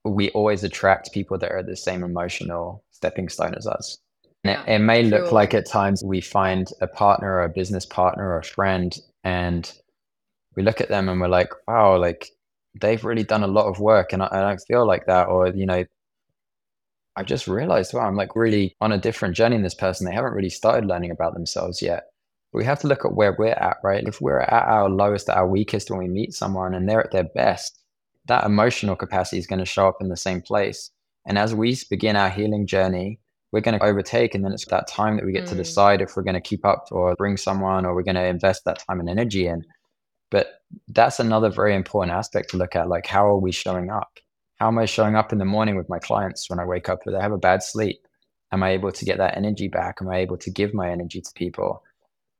We 0.05 0.29
always 0.31 0.63
attract 0.63 1.13
people 1.13 1.37
that 1.37 1.51
are 1.51 1.63
the 1.63 1.77
same 1.77 2.03
emotional 2.03 2.83
stepping 2.91 3.29
stone 3.29 3.55
as 3.55 3.67
us. 3.67 3.97
Yeah, 4.43 4.61
it, 4.63 4.75
it, 4.75 4.79
may 4.79 5.03
look 5.03 5.31
like 5.31 5.53
at 5.53 5.65
times 5.65 6.03
we 6.03 6.19
find 6.19 6.69
a 6.81 6.87
partner 6.87 7.35
or 7.35 7.43
a 7.43 7.49
business 7.49 7.85
partner 7.85 8.27
or 8.27 8.39
a 8.39 8.43
friend 8.43 8.97
and 9.23 9.71
we 10.55 10.63
look 10.63 10.81
at 10.81 10.89
them 10.89 11.07
and 11.07 11.21
we're 11.21 11.29
like, 11.29 11.51
wow, 11.67 11.97
like 11.97 12.29
they've 12.79 13.03
really 13.03 13.23
done 13.23 13.43
a 13.43 13.47
lot 13.47 13.67
of 13.67 13.79
work 13.79 14.11
and 14.11 14.21
I, 14.21 14.27
I 14.31 14.41
don't 14.41 14.61
feel 14.67 14.85
like 14.85 15.05
that. 15.05 15.29
Or, 15.29 15.47
you 15.47 15.65
know, 15.65 15.85
I 17.15 17.23
just 17.23 17.47
realized, 17.47 17.93
wow, 17.93 18.07
I'm 18.07 18.15
like 18.15 18.35
really 18.35 18.75
on 18.81 18.91
a 18.91 18.97
different 18.97 19.35
journey 19.35 19.55
in 19.55 19.63
this 19.63 19.75
person. 19.75 20.05
They 20.05 20.13
haven't 20.13 20.33
really 20.33 20.49
started 20.49 20.87
learning 20.87 21.11
about 21.11 21.33
themselves 21.33 21.81
yet. 21.81 22.05
But 22.51 22.59
we 22.59 22.65
have 22.65 22.79
to 22.79 22.87
look 22.87 23.05
at 23.05 23.13
where 23.13 23.35
we're 23.37 23.49
at, 23.49 23.77
right? 23.83 24.03
If 24.05 24.19
we're 24.19 24.39
at 24.39 24.51
our 24.51 24.89
lowest, 24.89 25.29
at 25.29 25.37
our 25.37 25.47
weakest 25.47 25.89
when 25.89 25.99
we 25.99 26.07
meet 26.07 26.33
someone 26.33 26.73
and 26.73 26.87
they're 26.87 27.03
at 27.03 27.11
their 27.11 27.23
best, 27.23 27.82
that 28.27 28.45
emotional 28.45 28.95
capacity 28.95 29.37
is 29.37 29.47
going 29.47 29.59
to 29.59 29.65
show 29.65 29.87
up 29.87 29.97
in 30.01 30.09
the 30.09 30.17
same 30.17 30.41
place. 30.41 30.91
And 31.25 31.37
as 31.37 31.53
we 31.53 31.77
begin 31.89 32.15
our 32.15 32.29
healing 32.29 32.67
journey, 32.67 33.19
we're 33.51 33.61
going 33.61 33.77
to 33.77 33.85
overtake. 33.85 34.33
And 34.33 34.43
then 34.43 34.51
it's 34.51 34.65
that 34.65 34.87
time 34.87 35.17
that 35.17 35.25
we 35.25 35.31
get 35.31 35.45
mm. 35.45 35.49
to 35.49 35.55
decide 35.55 36.01
if 36.01 36.15
we're 36.15 36.23
going 36.23 36.33
to 36.33 36.41
keep 36.41 36.65
up 36.65 36.87
or 36.91 37.15
bring 37.15 37.37
someone 37.37 37.85
or 37.85 37.93
we're 37.93 38.03
going 38.03 38.15
to 38.15 38.25
invest 38.25 38.65
that 38.65 38.79
time 38.79 38.99
and 38.99 39.09
energy 39.09 39.47
in. 39.47 39.63
But 40.31 40.61
that's 40.87 41.19
another 41.19 41.49
very 41.49 41.75
important 41.75 42.17
aspect 42.17 42.49
to 42.49 42.57
look 42.57 42.75
at. 42.75 42.89
Like, 42.89 43.05
how 43.05 43.27
are 43.27 43.37
we 43.37 43.51
showing 43.51 43.91
up? 43.91 44.19
How 44.55 44.67
am 44.67 44.79
I 44.79 44.85
showing 44.85 45.15
up 45.15 45.31
in 45.31 45.37
the 45.37 45.45
morning 45.45 45.75
with 45.75 45.89
my 45.89 45.99
clients 45.99 46.49
when 46.49 46.59
I 46.59 46.65
wake 46.65 46.89
up? 46.89 47.03
Do 47.03 47.11
they 47.11 47.19
have 47.19 47.31
a 47.31 47.37
bad 47.37 47.61
sleep? 47.61 48.07
Am 48.51 48.63
I 48.63 48.71
able 48.71 48.91
to 48.91 49.05
get 49.05 49.17
that 49.19 49.37
energy 49.37 49.67
back? 49.67 49.97
Am 50.01 50.09
I 50.09 50.17
able 50.17 50.37
to 50.37 50.49
give 50.49 50.73
my 50.73 50.89
energy 50.89 51.21
to 51.21 51.31
people? 51.35 51.83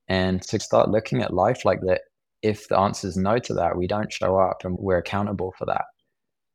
And 0.08 0.42
to 0.44 0.60
start 0.60 0.90
looking 0.90 1.22
at 1.22 1.34
life 1.34 1.66
like 1.66 1.82
that, 1.82 2.02
if 2.44 2.68
the 2.68 2.78
answer 2.78 3.08
is 3.08 3.18
no 3.18 3.40
to 3.40 3.54
that, 3.56 3.76
we 3.76 3.88
don't 3.88 4.12
show 4.12 4.38
up 4.38 4.66
and 4.66 4.78
we're 4.78 4.98
accountable 4.98 5.54
for 5.58 5.66
that. 5.66 5.86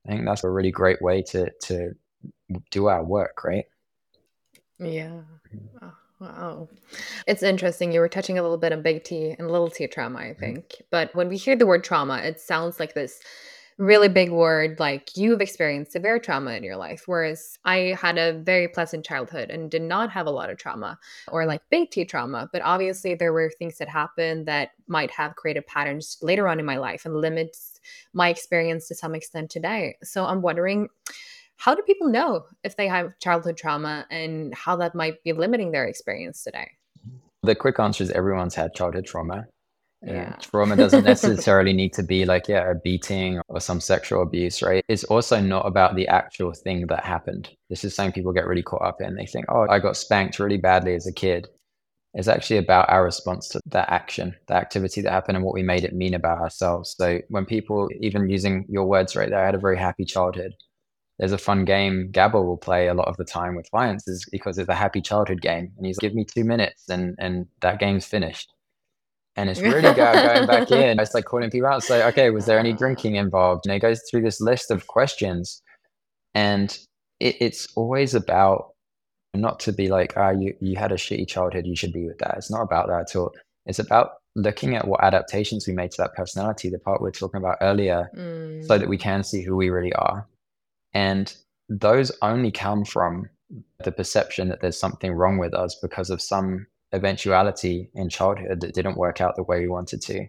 I 0.07 0.13
think 0.13 0.25
that's 0.25 0.45
a 0.45 0.51
really 0.51 0.71
great 0.71 1.03
way 1.03 1.23
to 1.23 1.51
to 1.65 1.95
do 2.71 2.87
our 2.87 3.03
work, 3.03 3.43
right? 3.43 3.65
Yeah. 4.79 5.23
Oh, 5.83 5.95
wow. 6.21 6.69
It's 7.27 7.43
interesting. 7.43 7.93
You 7.93 8.01
were 8.01 8.09
touching 8.09 8.39
a 8.39 8.43
little 8.43 8.59
bit 8.59 8.73
on 8.73 8.83
big 8.83 9.03
T 9.03 9.35
and 9.39 9.51
little 9.51 9.71
t 9.71 9.87
trauma, 9.87 10.19
I 10.19 10.23
mm-hmm. 10.23 10.41
think. 10.41 10.59
Mm-hmm. 10.69 10.85
But 10.91 11.15
when 11.15 11.29
we 11.29 11.37
hear 11.37 11.57
the 11.57 11.67
word 11.67 11.85
trauma, 11.85 12.19
it 12.19 12.41
sounds 12.41 12.79
like 12.79 12.95
this 12.95 13.21
really 13.79 14.09
big 14.09 14.31
word 14.31 14.79
like 14.81 15.17
you've 15.17 15.41
experienced 15.41 15.93
severe 15.93 16.19
trauma 16.19 16.51
in 16.53 16.65
your 16.65 16.77
life 16.77 17.05
whereas 17.07 17.59
i 17.65 17.97
had 18.01 18.19
a 18.19 18.33
very 18.41 18.67
pleasant 18.67 19.07
childhood 19.07 19.51
and 19.51 19.71
did 19.71 19.83
not 19.83 20.11
have 20.11 20.27
a 20.27 20.31
lot 20.31 20.51
of 20.51 20.59
trauma 20.59 20.99
or 21.29 21.47
like 21.47 21.63
big 21.71 21.89
t 21.91 22.05
trauma 22.05 22.49
but 22.53 22.61
obviously 22.63 23.15
there 23.15 23.33
were 23.33 23.51
things 23.59 23.79
that 23.79 23.89
happened 23.89 24.47
that 24.47 24.71
might 24.89 25.13
have 25.13 25.37
created 25.37 25.65
patterns 25.69 26.19
later 26.23 26.49
on 26.49 26.59
in 26.59 26.67
my 26.67 26.77
life 26.77 27.07
and 27.07 27.15
limits 27.15 27.81
my 28.13 28.29
experience 28.29 28.89
to 28.89 28.97
some 28.97 29.15
extent 29.15 29.49
today 29.49 29.97
so 30.03 30.25
i'm 30.25 30.43
wondering 30.43 30.89
how 31.59 31.75
do 31.75 31.83
people 31.83 32.09
know 32.09 32.47
if 32.63 32.77
they 32.77 32.87
have 32.87 33.19
childhood 33.19 33.57
trauma 33.57 34.07
and 34.11 34.55
how 34.55 34.77
that 34.77 34.95
might 34.95 35.23
be 35.25 35.33
limiting 35.33 35.73
their 35.73 35.87
experience 35.87 36.45
today? 36.45 36.71
The 37.43 37.57
quick 37.57 37.81
answer 37.81 38.05
is 38.05 38.13
everyone's 38.13 38.55
had 38.55 38.75
childhood 38.75 39.07
trauma. 39.07 39.47
Yeah. 40.03 40.37
trauma 40.41 40.77
doesn't 40.77 41.05
necessarily 41.15 41.73
need 41.73 41.93
to 41.95 42.03
be 42.03 42.25
like, 42.25 42.49
yeah, 42.49 42.71
a 42.71 42.75
beating 42.75 43.41
or 43.49 43.61
some 43.61 43.81
sexual 43.81 44.23
abuse, 44.23 44.63
right? 44.63 44.85
It's 44.89 45.05
also 45.05 45.41
not 45.41 45.67
about 45.67 45.97
the 45.97 46.07
actual 46.09 46.53
thing 46.53 46.87
that 46.87 47.05
happened. 47.05 47.51
This 47.69 47.85
is 47.85 47.95
something 47.95 48.13
people 48.13 48.33
get 48.33 48.47
really 48.47 48.63
caught 48.63 48.83
up 48.83 49.01
in. 49.01 49.17
They 49.17 49.27
think, 49.27 49.47
oh, 49.49 49.67
I 49.69 49.79
got 49.79 49.97
spanked 49.97 50.39
really 50.39 50.59
badly 50.59 50.95
as 50.95 51.07
a 51.07 51.13
kid. 51.13 51.49
It's 52.15 52.29
actually 52.29 52.57
about 52.59 52.89
our 52.89 53.05
response 53.05 53.49
to 53.49 53.61
that 53.67 53.91
action, 53.91 54.35
the 54.47 54.55
activity 54.55 55.03
that 55.03 55.13
happened, 55.13 55.37
and 55.37 55.45
what 55.45 55.55
we 55.55 55.63
made 55.63 55.85
it 55.85 55.95
mean 55.95 56.15
about 56.15 56.39
ourselves. 56.39 56.95
So 56.97 57.21
when 57.29 57.45
people, 57.45 57.89
even 58.01 58.31
using 58.31 58.67
your 58.69 58.87
words 58.87 59.15
right 59.15 59.29
there, 59.29 59.43
I 59.43 59.47
had 59.47 59.55
a 59.55 59.59
very 59.59 59.77
happy 59.77 60.05
childhood 60.05 60.55
there's 61.19 61.33
a 61.33 61.39
fun 61.39 61.65
game 61.65 62.11
Gabor 62.11 62.43
will 62.43 62.57
play 62.57 62.89
a 62.89 62.95
lot 62.95 63.09
of 63.09 63.17
the 63.17 63.25
time 63.25 63.57
with 63.57 63.71
clients 63.71 64.07
is 64.07 64.25
because 64.31 64.59
it's 64.59 64.69
a 64.69 64.75
happy 64.75 65.01
childhood 65.01 65.41
game. 65.41 65.73
And 65.77 65.87
he's 65.87 65.99
give 65.99 66.15
me 66.15 66.25
two 66.25 66.45
minutes 66.45 66.89
and 66.89 67.17
and 67.19 67.47
that 67.61 67.81
game's 67.81 68.07
finished. 68.07 68.53
And 69.39 69.49
it's 69.49 69.61
really 69.63 69.95
going 69.95 70.47
back 70.47 70.71
in. 70.71 71.01
It's 71.01 71.15
like 71.15 71.25
calling 71.25 71.51
people 71.51 71.69
out. 71.69 71.83
Say, 71.83 72.05
okay, 72.09 72.31
was 72.31 72.47
there 72.47 72.59
any 72.59 72.73
drinking 72.73 73.15
involved? 73.15 73.67
And 73.67 73.75
it 73.75 73.81
goes 73.81 74.03
through 74.11 74.23
this 74.23 74.41
list 74.41 74.71
of 74.71 74.87
questions. 74.87 75.63
And 76.35 76.79
it, 77.21 77.37
it's 77.41 77.69
always 77.75 78.15
about 78.15 78.73
not 79.35 79.61
to 79.61 79.73
be 79.73 79.89
like, 79.89 80.15
ah, 80.17 80.29
oh, 80.29 80.41
you, 80.41 80.55
you 80.61 80.77
had 80.77 80.93
a 80.93 80.97
shitty 80.97 81.29
childhood, 81.29 81.67
you 81.67 81.77
should 81.77 81.93
be 81.93 82.07
with 82.07 82.19
that. 82.19 82.35
It's 82.37 82.51
not 82.51 82.63
about 82.63 82.89
that 82.89 83.11
at 83.11 83.17
all. 83.17 83.33
It's 83.67 83.79
about 83.79 84.13
looking 84.37 84.75
at 84.75 84.87
what 84.87 85.03
adaptations 85.03 85.67
we 85.67 85.75
made 85.75 85.91
to 85.93 86.03
that 86.03 86.15
personality, 86.15 86.69
the 86.69 86.79
part 86.79 87.03
we 87.03 87.09
are 87.09 87.13
talking 87.13 87.39
about 87.39 87.59
earlier, 87.61 88.11
mm. 88.17 88.67
so 88.67 88.79
that 88.79 88.89
we 88.89 88.99
can 88.99 89.23
see 89.25 89.43
who 89.43 89.57
we 89.57 89.71
really 89.71 89.93
are 89.95 90.27
and 90.95 91.37
those 91.69 92.11
only 92.23 92.51
come 92.51 92.85
from 92.85 93.29
the 93.85 93.93
perception 93.93 94.49
that 94.49 94.61
there's 94.61 94.79
something 94.79 95.13
wrong 95.13 95.39
with 95.39 95.55
us 95.55 95.79
because 95.81 96.11
of 96.11 96.21
some 96.21 96.67
eventuality 96.93 97.91
in 97.95 98.09
childhood 98.09 98.61
that 98.61 98.75
didn't 98.75 98.97
work 98.97 99.21
out 99.21 99.37
the 99.37 99.43
way 99.43 99.61
we 99.61 99.69
wanted 99.69 100.01
to. 100.03 100.27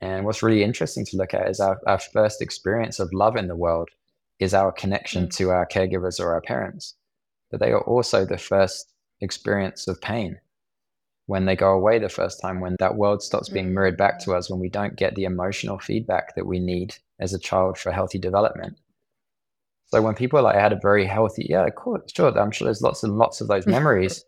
And 0.00 0.24
what's 0.24 0.42
really 0.42 0.62
interesting 0.62 1.04
to 1.06 1.16
look 1.16 1.34
at 1.34 1.48
is 1.48 1.60
our, 1.60 1.80
our 1.86 1.98
first 1.98 2.40
experience 2.40 3.00
of 3.00 3.12
love 3.12 3.36
in 3.36 3.48
the 3.48 3.56
world 3.56 3.90
is 4.38 4.54
our 4.54 4.72
connection 4.72 5.26
mm. 5.26 5.36
to 5.36 5.50
our 5.50 5.66
caregivers 5.66 6.20
or 6.20 6.32
our 6.32 6.40
parents. 6.40 6.94
But 7.50 7.60
they 7.60 7.72
are 7.72 7.82
also 7.82 8.24
the 8.24 8.38
first 8.38 8.92
experience 9.20 9.88
of 9.88 10.00
pain 10.00 10.38
when 11.28 11.44
they 11.44 11.54
go 11.54 11.72
away 11.72 11.98
the 11.98 12.08
first 12.08 12.40
time, 12.40 12.58
when 12.58 12.74
that 12.78 12.96
world 12.96 13.22
stops 13.22 13.50
being 13.50 13.74
mirrored 13.74 13.98
back 13.98 14.18
to 14.18 14.34
us, 14.34 14.48
when 14.48 14.60
we 14.60 14.70
don't 14.70 14.96
get 14.96 15.14
the 15.14 15.24
emotional 15.24 15.78
feedback 15.78 16.34
that 16.34 16.46
we 16.46 16.58
need 16.58 16.96
as 17.20 17.34
a 17.34 17.38
child 17.38 17.76
for 17.76 17.92
healthy 17.92 18.18
development. 18.18 18.78
So 19.88 20.00
when 20.00 20.14
people 20.14 20.38
are 20.38 20.42
like, 20.42 20.56
I 20.56 20.60
had 20.60 20.72
a 20.72 20.80
very 20.80 21.04
healthy, 21.04 21.46
yeah, 21.50 21.66
of 21.66 21.74
course, 21.74 22.10
sure, 22.16 22.36
I'm 22.38 22.50
sure 22.50 22.64
there's 22.64 22.80
lots 22.80 23.04
and 23.04 23.18
lots 23.18 23.42
of 23.42 23.48
those 23.48 23.66
memories. 23.76 24.24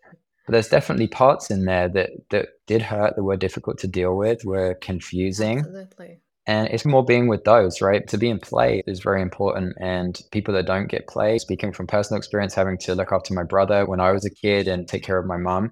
But 0.50 0.54
there's 0.54 0.68
definitely 0.68 1.06
parts 1.06 1.48
in 1.48 1.64
there 1.64 1.88
that 1.90 2.10
that 2.30 2.48
did 2.66 2.82
hurt, 2.82 3.14
that 3.14 3.22
were 3.22 3.36
difficult 3.36 3.78
to 3.78 3.86
deal 3.86 4.16
with, 4.16 4.44
were 4.44 4.74
confusing. 4.74 5.60
Absolutely. 5.60 6.18
And 6.44 6.66
it's 6.70 6.84
more 6.84 7.04
being 7.04 7.28
with 7.28 7.44
those, 7.44 7.80
right? 7.80 8.04
To 8.08 8.18
be 8.18 8.28
in 8.28 8.40
play 8.40 8.82
is 8.84 8.98
very 8.98 9.22
important. 9.22 9.76
And 9.80 10.20
people 10.32 10.52
that 10.54 10.66
don't 10.66 10.88
get 10.88 11.06
play, 11.06 11.38
speaking 11.38 11.72
from 11.72 11.86
personal 11.86 12.18
experience, 12.18 12.52
having 12.52 12.78
to 12.78 12.96
look 12.96 13.12
after 13.12 13.32
my 13.32 13.44
brother 13.44 13.86
when 13.86 14.00
I 14.00 14.10
was 14.10 14.24
a 14.24 14.30
kid 14.30 14.66
and 14.66 14.88
take 14.88 15.04
care 15.04 15.18
of 15.18 15.26
my 15.26 15.36
mom 15.36 15.70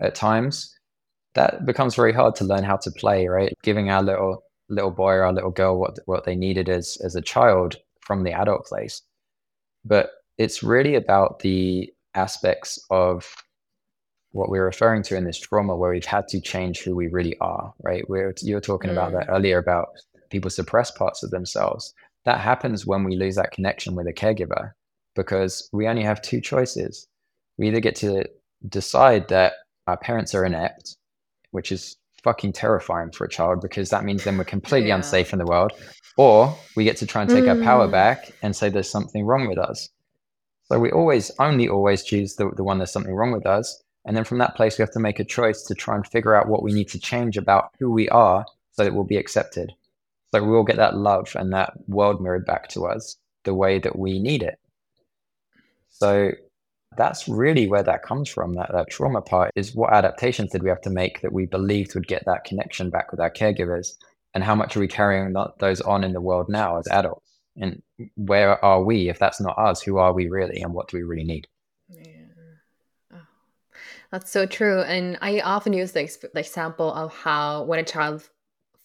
at 0.00 0.16
times, 0.16 0.76
that 1.36 1.64
becomes 1.64 1.94
very 1.94 2.12
hard 2.12 2.34
to 2.36 2.44
learn 2.44 2.64
how 2.64 2.78
to 2.78 2.90
play, 2.90 3.28
right? 3.28 3.54
Giving 3.62 3.90
our 3.90 4.02
little 4.02 4.42
little 4.68 4.90
boy 4.90 5.12
or 5.12 5.22
our 5.22 5.32
little 5.32 5.52
girl 5.52 5.78
what 5.78 6.00
what 6.06 6.24
they 6.24 6.34
needed 6.34 6.68
as 6.68 6.98
as 7.04 7.14
a 7.14 7.22
child 7.22 7.76
from 8.00 8.24
the 8.24 8.32
adult 8.32 8.66
place 8.66 9.02
but 9.84 10.10
it's 10.38 10.64
really 10.64 10.96
about 10.96 11.38
the 11.38 11.88
aspects 12.16 12.84
of 12.90 13.32
what 14.36 14.50
we're 14.50 14.64
referring 14.64 15.02
to 15.04 15.16
in 15.16 15.24
this 15.24 15.38
trauma 15.38 15.74
where 15.74 15.90
we've 15.90 16.04
had 16.04 16.28
to 16.28 16.40
change 16.40 16.80
who 16.80 16.94
we 16.94 17.08
really 17.08 17.36
are, 17.40 17.72
right? 17.82 18.08
We're, 18.08 18.34
you 18.42 18.54
were 18.54 18.60
talking 18.60 18.90
mm. 18.90 18.94
about 18.94 19.12
that 19.12 19.28
earlier 19.28 19.58
about 19.58 19.88
people 20.30 20.50
suppress 20.50 20.90
parts 20.90 21.22
of 21.22 21.30
themselves. 21.30 21.94
That 22.24 22.40
happens 22.40 22.86
when 22.86 23.04
we 23.04 23.16
lose 23.16 23.36
that 23.36 23.52
connection 23.52 23.94
with 23.94 24.06
a 24.06 24.12
caregiver 24.12 24.72
because 25.14 25.68
we 25.72 25.88
only 25.88 26.02
have 26.02 26.20
two 26.20 26.40
choices. 26.40 27.08
We 27.56 27.68
either 27.68 27.80
get 27.80 27.96
to 27.96 28.28
decide 28.68 29.28
that 29.28 29.54
our 29.86 29.96
parents 29.96 30.34
are 30.34 30.44
inept, 30.44 30.96
which 31.52 31.72
is 31.72 31.96
fucking 32.22 32.52
terrifying 32.52 33.12
for 33.12 33.24
a 33.24 33.28
child 33.28 33.60
because 33.62 33.88
that 33.90 34.04
means 34.04 34.24
then 34.24 34.36
we're 34.36 34.44
completely 34.44 34.88
yeah. 34.88 34.96
unsafe 34.96 35.32
in 35.32 35.38
the 35.38 35.46
world, 35.46 35.72
or 36.18 36.54
we 36.76 36.84
get 36.84 36.96
to 36.98 37.06
try 37.06 37.22
and 37.22 37.30
take 37.30 37.44
mm. 37.44 37.56
our 37.56 37.62
power 37.64 37.88
mm. 37.88 37.92
back 37.92 38.32
and 38.42 38.54
say 38.54 38.68
there's 38.68 38.90
something 38.90 39.24
wrong 39.24 39.48
with 39.48 39.58
us. 39.58 39.88
So 40.64 40.80
we 40.80 40.90
always, 40.90 41.30
only 41.38 41.68
always 41.68 42.02
choose 42.02 42.34
the, 42.34 42.50
the 42.56 42.64
one 42.64 42.78
there's 42.78 42.90
something 42.90 43.14
wrong 43.14 43.32
with 43.32 43.46
us. 43.46 43.82
And 44.06 44.16
then 44.16 44.24
from 44.24 44.38
that 44.38 44.54
place, 44.54 44.78
we 44.78 44.82
have 44.82 44.92
to 44.92 45.00
make 45.00 45.18
a 45.18 45.24
choice 45.24 45.62
to 45.64 45.74
try 45.74 45.96
and 45.96 46.06
figure 46.06 46.34
out 46.34 46.48
what 46.48 46.62
we 46.62 46.72
need 46.72 46.88
to 46.90 47.00
change 47.00 47.36
about 47.36 47.70
who 47.78 47.90
we 47.90 48.08
are 48.08 48.46
so 48.72 48.84
that 48.84 48.94
we'll 48.94 49.04
be 49.04 49.16
accepted. 49.16 49.72
So 50.32 50.42
we 50.42 50.50
will 50.50 50.64
get 50.64 50.76
that 50.76 50.96
love 50.96 51.34
and 51.34 51.52
that 51.52 51.72
world 51.88 52.20
mirrored 52.20 52.46
back 52.46 52.68
to 52.70 52.86
us 52.86 53.16
the 53.44 53.54
way 53.54 53.78
that 53.80 53.98
we 53.98 54.20
need 54.20 54.42
it. 54.42 54.58
So 55.88 56.32
that's 56.96 57.28
really 57.28 57.66
where 57.66 57.82
that 57.82 58.02
comes 58.02 58.28
from. 58.28 58.54
That, 58.54 58.70
that 58.72 58.90
trauma 58.90 59.22
part 59.22 59.50
is 59.56 59.74
what 59.74 59.92
adaptations 59.92 60.52
did 60.52 60.62
we 60.62 60.68
have 60.68 60.80
to 60.82 60.90
make 60.90 61.20
that 61.22 61.32
we 61.32 61.46
believed 61.46 61.94
would 61.94 62.06
get 62.06 62.24
that 62.26 62.44
connection 62.44 62.90
back 62.90 63.10
with 63.10 63.20
our 63.20 63.30
caregivers 63.30 63.96
and 64.34 64.44
how 64.44 64.54
much 64.54 64.76
are 64.76 64.80
we 64.80 64.88
carrying 64.88 65.34
those 65.58 65.80
on 65.80 66.04
in 66.04 66.12
the 66.12 66.20
world 66.20 66.48
now 66.48 66.78
as 66.78 66.86
adults 66.88 67.26
and 67.56 67.82
where 68.16 68.62
are 68.64 68.82
we 68.82 69.08
if 69.08 69.18
that's 69.18 69.40
not 69.40 69.58
us 69.58 69.80
who 69.80 69.96
are 69.96 70.12
we 70.12 70.28
really 70.28 70.60
and 70.60 70.74
what 70.74 70.88
do 70.88 70.98
we 70.98 71.02
really 71.02 71.24
need 71.24 71.46
That's 74.10 74.30
so 74.30 74.46
true. 74.46 74.82
And 74.82 75.18
I 75.20 75.40
often 75.40 75.72
use 75.72 75.92
the, 75.92 76.08
the 76.32 76.40
example 76.40 76.92
of 76.92 77.12
how 77.12 77.64
when 77.64 77.78
a 77.78 77.84
child 77.84 78.28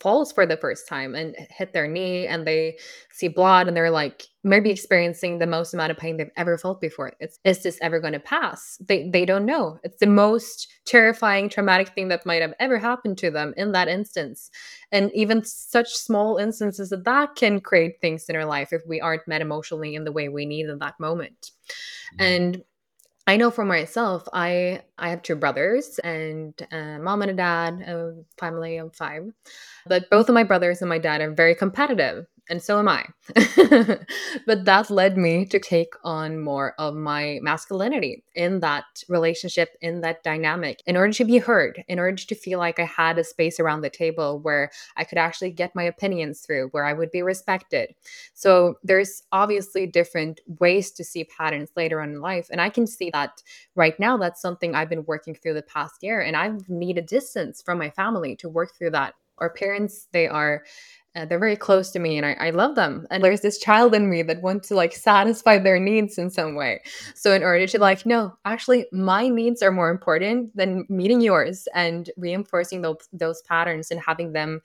falls 0.02 0.32
for 0.32 0.48
the 0.48 0.58
first 0.58 0.88
time 0.88 1.14
and 1.14 1.36
hit 1.52 1.74
their 1.74 1.88
knee 1.88 2.26
and 2.26 2.46
they 2.46 2.76
see 3.12 3.28
blood 3.28 3.68
and 3.68 3.78
they're 3.78 3.92
like 3.92 4.24
maybe 4.44 4.72
experiencing 4.72 5.38
the 5.38 5.46
most 5.46 5.76
amount 5.76 5.92
of 5.92 5.98
pain 5.98 6.18
they've 6.18 6.32
ever 6.36 6.58
felt 6.58 6.82
before. 6.82 7.14
It's 7.20 7.38
is 7.44 7.62
this 7.62 7.78
ever 7.84 8.00
going 8.00 8.14
to 8.14 8.20
pass? 8.20 8.80
They 8.88 9.08
they 9.10 9.26
don't 9.26 9.46
know. 9.46 9.78
It's 9.84 10.00
the 10.00 10.08
most 10.08 10.68
terrifying 10.86 11.50
traumatic 11.50 11.90
thing 11.90 12.08
that 12.08 12.26
might 12.26 12.42
have 12.42 12.56
ever 12.60 12.80
happened 12.80 13.20
to 13.20 13.30
them 13.30 13.54
in 13.58 13.74
that 13.74 13.88
instance. 13.88 14.50
And 14.92 15.12
even 15.14 15.46
such 15.46 15.94
small 15.94 16.38
instances 16.38 16.92
of 16.92 17.04
that 17.04 17.36
can 17.36 17.62
create 17.62 18.02
things 18.02 18.26
in 18.28 18.36
our 18.36 18.46
life 18.46 18.74
if 18.74 18.82
we 18.88 19.00
aren't 19.00 19.28
met 19.28 19.42
emotionally 19.42 19.94
in 19.94 20.04
the 20.04 20.12
way 20.12 20.30
we 20.30 20.48
need 20.48 20.66
in 20.66 20.80
that 20.80 21.00
moment. 21.00 21.52
Mm-hmm. 22.16 22.24
And 22.24 22.64
I 23.28 23.38
know 23.38 23.52
for 23.52 23.66
myself, 23.66 24.28
I 24.34 24.82
I 24.98 25.10
have 25.10 25.22
two 25.22 25.36
brothers 25.36 26.00
and 26.00 26.54
a 26.72 27.00
mom 27.00 27.22
and 27.22 27.32
a 27.32 27.34
dad, 27.34 27.82
a 27.82 28.16
family 28.40 28.78
of 28.78 28.96
five. 28.96 29.32
But 29.86 30.10
both 30.10 30.28
of 30.30 30.36
my 30.36 30.44
brothers 30.44 30.82
and 30.82 30.90
my 30.90 30.98
dad 30.98 31.22
are 31.22 31.32
very 31.32 31.56
competitive 31.56 32.26
and 32.52 32.62
so 32.62 32.80
am 32.80 32.90
I. 32.90 33.06
but 34.46 34.66
that 34.66 34.90
led 34.90 35.18
me 35.18 35.46
to 35.46 35.58
take 35.58 35.94
on 36.04 36.42
more 36.42 36.76
of 36.78 36.94
my 36.94 37.40
masculinity 37.42 38.26
in 38.36 38.60
that 38.60 38.84
relationship, 39.08 39.70
in 39.80 40.02
that 40.02 40.22
dynamic, 40.22 40.84
in 40.86 40.98
order 40.98 41.14
to 41.14 41.24
be 41.24 41.38
heard, 41.38 41.82
in 41.88 41.98
order 41.98 42.18
to 42.18 42.36
feel 42.36 42.60
like 42.60 42.78
I 42.78 42.84
had 42.84 43.18
a 43.18 43.24
space 43.24 43.58
around 43.58 43.82
the 43.82 43.90
table 43.90 44.38
where 44.40 44.70
I 44.98 45.06
could 45.06 45.18
actually 45.18 45.52
get 45.52 45.74
my 45.76 45.84
opinions 45.84 46.42
through, 46.42 46.68
where 46.72 46.84
I 46.84 46.92
would 46.92 47.10
be 47.10 47.22
respected. 47.22 47.96
So 48.34 48.76
there's 48.84 49.24
obviously 49.32 49.88
different 49.88 50.42
ways 50.60 50.92
to 50.92 51.06
see 51.06 51.24
patterns 51.24 51.70
later 51.78 52.02
on 52.02 52.10
in 52.10 52.20
life. 52.20 52.50
And 52.52 52.60
I 52.60 52.70
can 52.70 52.86
see 52.86 53.10
that 53.12 53.42
right 53.76 53.98
now, 53.98 54.18
that's 54.18 54.42
something 54.42 54.76
I've 54.76 54.90
been 54.90 55.06
working 55.06 55.36
through 55.36 55.54
the 55.54 55.62
past 55.62 56.04
year. 56.04 56.20
And 56.20 56.36
I've 56.36 56.68
needed 56.68 57.06
distance 57.06 57.62
from 57.62 57.78
my 57.78 57.90
family 57.90 58.36
to 58.36 58.50
work 58.50 58.76
through 58.78 58.92
that. 58.92 59.14
Our 59.38 59.50
parents, 59.50 60.08
they 60.12 60.28
are 60.28 60.64
uh, 61.16 61.26
they're 61.26 61.40
very 61.40 61.56
close 61.56 61.92
to 61.92 62.00
me 62.00 62.18
and 62.18 62.26
I, 62.26 62.34
I 62.40 62.50
love 62.52 62.76
them 62.76 63.06
and 63.12 63.24
there's 63.24 63.42
this 63.42 63.58
child 63.58 63.94
in 63.94 64.10
me 64.10 64.22
that 64.24 64.42
wants 64.42 64.70
to 64.70 64.76
like 64.76 64.94
satisfy 64.94 65.58
their 65.58 65.80
needs 65.80 66.18
in 66.18 66.30
some 66.30 66.56
way 66.56 66.82
so 67.16 67.34
in 67.34 67.44
order 67.44 67.68
to 67.68 67.80
like 67.80 68.06
no 68.06 68.34
actually 68.46 68.86
my 68.92 69.28
needs 69.28 69.62
are 69.62 69.72
more 69.72 69.90
important 69.90 70.56
than 70.56 70.86
meeting 70.90 71.22
yours 71.22 71.68
and 71.76 72.10
reinforcing 72.18 72.82
those, 72.82 73.10
those 73.12 73.42
patterns 73.44 73.92
and 73.92 74.00
having 74.06 74.34
them 74.34 74.62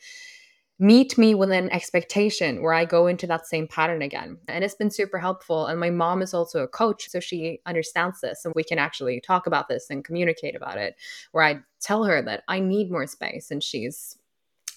meet 0.79 1.17
me 1.17 1.35
with 1.35 1.51
an 1.51 1.71
expectation 1.71 2.63
where 2.63 2.75
I 2.75 2.85
go 2.85 3.07
into 3.07 3.27
that 3.29 3.47
same 3.47 3.67
pattern 3.67 4.03
again. 4.03 4.39
And 4.47 4.63
it's 4.63 4.75
been 4.75 4.91
super 4.91 5.19
helpful. 5.19 5.67
And 5.67 5.81
my 5.81 5.89
mom 5.89 6.21
is 6.21 6.35
also 6.35 6.63
a 6.63 6.69
coach, 6.69 7.09
so 7.09 7.19
she 7.19 7.61
understands 7.65 8.21
this 8.21 8.45
and 8.45 8.53
we 8.55 8.63
can 8.63 8.79
actually 8.79 9.21
talk 9.21 9.47
about 9.47 9.69
this 9.69 9.89
and 9.89 10.05
communicate 10.05 10.55
about 10.55 10.77
it. 10.77 10.97
Where 11.33 11.45
I 11.45 11.61
tell 11.81 12.05
her 12.05 12.21
that 12.23 12.43
I 12.49 12.61
need 12.61 12.91
more 12.91 13.07
space 13.07 13.51
and 13.51 13.63
she's 13.63 14.19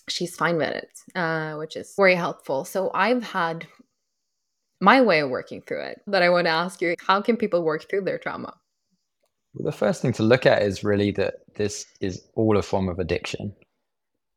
she's 0.09 0.35
fine 0.35 0.57
with 0.57 0.69
it, 0.69 0.99
uh, 1.15 1.55
which 1.55 1.75
is 1.75 1.93
very 1.95 2.15
helpful. 2.15 2.65
So 2.65 2.91
I've 2.93 3.23
had 3.23 3.67
my 4.81 5.01
way 5.01 5.19
of 5.19 5.29
working 5.29 5.61
through 5.61 5.83
it 5.83 6.01
that 6.07 6.23
I 6.23 6.29
want 6.29 6.45
to 6.45 6.51
ask 6.51 6.81
you 6.81 6.95
how 6.99 7.21
can 7.21 7.37
people 7.37 7.63
work 7.63 7.89
through 7.89 8.01
their 8.01 8.17
trauma? 8.17 8.53
Well, 9.53 9.65
the 9.65 9.77
first 9.77 10.01
thing 10.01 10.13
to 10.13 10.23
look 10.23 10.45
at 10.45 10.61
is 10.61 10.83
really 10.83 11.11
that 11.11 11.35
this 11.55 11.85
is 12.01 12.27
all 12.35 12.57
a 12.57 12.61
form 12.61 12.87
of 12.87 12.99
addiction. 12.99 13.53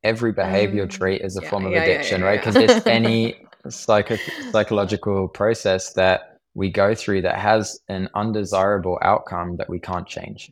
Every 0.03 0.33
behavior 0.33 0.85
um, 0.85 0.89
trait 0.89 1.21
is 1.21 1.37
a 1.37 1.43
yeah, 1.43 1.51
form 1.51 1.67
of 1.67 1.73
yeah, 1.73 1.83
addiction, 1.83 2.23
yeah, 2.23 2.27
right? 2.27 2.41
Because 2.41 2.57
it's 2.57 2.87
any 2.87 3.47
psycho- 3.69 4.17
psychological 4.51 5.29
process 5.29 5.93
that 5.93 6.39
we 6.55 6.71
go 6.71 6.95
through 6.95 7.23
that 7.23 7.39
has 7.39 7.81
an 7.89 8.09
undesirable 8.15 8.99
outcome 9.03 9.57
that 9.57 9.71
we 9.71 9.79
can't 9.79 10.07
change. 10.07 10.51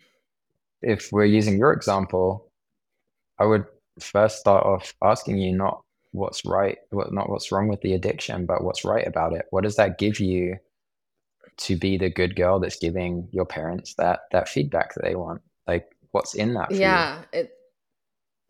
If 0.82 1.10
we're 1.10 1.24
using 1.24 1.58
your 1.58 1.72
example, 1.72 2.50
I 3.38 3.44
would 3.44 3.64
first 4.00 4.38
start 4.38 4.64
off 4.64 4.94
asking 5.02 5.38
you 5.38 5.56
not 5.56 5.82
what's 6.12 6.44
right, 6.44 6.78
what 6.90 7.12
not 7.12 7.30
what's 7.30 7.52
wrong 7.52 7.68
with 7.68 7.80
the 7.82 7.94
addiction, 7.94 8.46
but 8.46 8.64
what's 8.64 8.84
right 8.84 9.06
about 9.06 9.32
it. 9.32 9.46
What 9.50 9.64
does 9.64 9.76
that 9.76 9.98
give 9.98 10.20
you 10.20 10.56
to 11.58 11.76
be 11.76 11.96
the 11.98 12.10
good 12.10 12.36
girl 12.36 12.58
that's 12.58 12.78
giving 12.78 13.28
your 13.32 13.44
parents 13.44 13.94
that 13.94 14.20
that 14.32 14.48
feedback 14.48 14.94
that 14.94 15.04
they 15.04 15.14
want? 15.14 15.42
Like 15.66 15.90
what's 16.12 16.34
in 16.34 16.54
that? 16.54 16.70
yeah, 16.70 17.22
it 17.32 17.52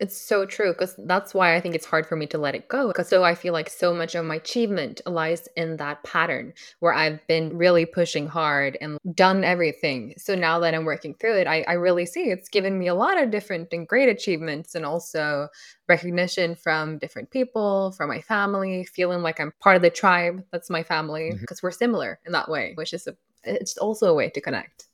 it's 0.01 0.19
so 0.19 0.47
true 0.47 0.73
because 0.73 0.95
that's 0.97 1.31
why 1.31 1.55
I 1.55 1.61
think 1.61 1.75
it's 1.75 1.85
hard 1.85 2.07
for 2.07 2.15
me 2.15 2.25
to 2.27 2.39
let 2.39 2.55
it 2.55 2.67
go. 2.67 2.87
Because 2.87 3.07
so 3.07 3.23
I 3.23 3.35
feel 3.35 3.53
like 3.53 3.69
so 3.69 3.93
much 3.93 4.15
of 4.15 4.25
my 4.25 4.35
achievement 4.35 4.99
lies 5.05 5.47
in 5.55 5.77
that 5.77 6.03
pattern 6.03 6.53
where 6.79 6.91
I've 6.91 7.25
been 7.27 7.55
really 7.55 7.85
pushing 7.85 8.25
hard 8.25 8.79
and 8.81 8.97
done 9.13 9.43
everything. 9.43 10.15
So 10.17 10.33
now 10.33 10.57
that 10.59 10.73
I'm 10.73 10.85
working 10.85 11.13
through 11.13 11.37
it, 11.37 11.47
I, 11.47 11.61
I 11.67 11.73
really 11.73 12.07
see 12.07 12.23
it's 12.23 12.49
given 12.49 12.79
me 12.79 12.87
a 12.87 12.95
lot 12.95 13.21
of 13.21 13.29
different 13.29 13.71
and 13.73 13.87
great 13.87 14.09
achievements 14.09 14.73
and 14.73 14.87
also 14.87 15.49
recognition 15.87 16.55
from 16.55 16.97
different 16.97 17.29
people, 17.29 17.91
from 17.91 18.09
my 18.09 18.21
family, 18.21 18.83
feeling 18.85 19.21
like 19.21 19.39
I'm 19.39 19.53
part 19.59 19.75
of 19.75 19.83
the 19.83 19.91
tribe 19.91 20.43
that's 20.51 20.71
my 20.71 20.81
family 20.81 21.31
because 21.39 21.59
mm-hmm. 21.59 21.67
we're 21.67 21.71
similar 21.71 22.19
in 22.25 22.31
that 22.31 22.49
way, 22.49 22.71
which 22.73 22.93
is 22.93 23.05
a, 23.05 23.15
it's 23.43 23.77
also 23.77 24.07
a 24.07 24.15
way 24.15 24.31
to 24.31 24.41
connect. 24.41 24.87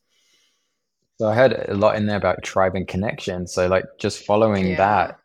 So 1.19 1.27
I 1.27 1.33
heard 1.33 1.65
a 1.67 1.73
lot 1.73 1.95
in 1.95 2.05
there 2.05 2.17
about 2.17 2.43
tribe 2.43 2.75
and 2.75 2.87
connection. 2.87 3.47
So 3.47 3.67
like 3.67 3.85
just 3.97 4.23
following 4.23 4.67
yeah. 4.67 4.77
that, 4.77 5.19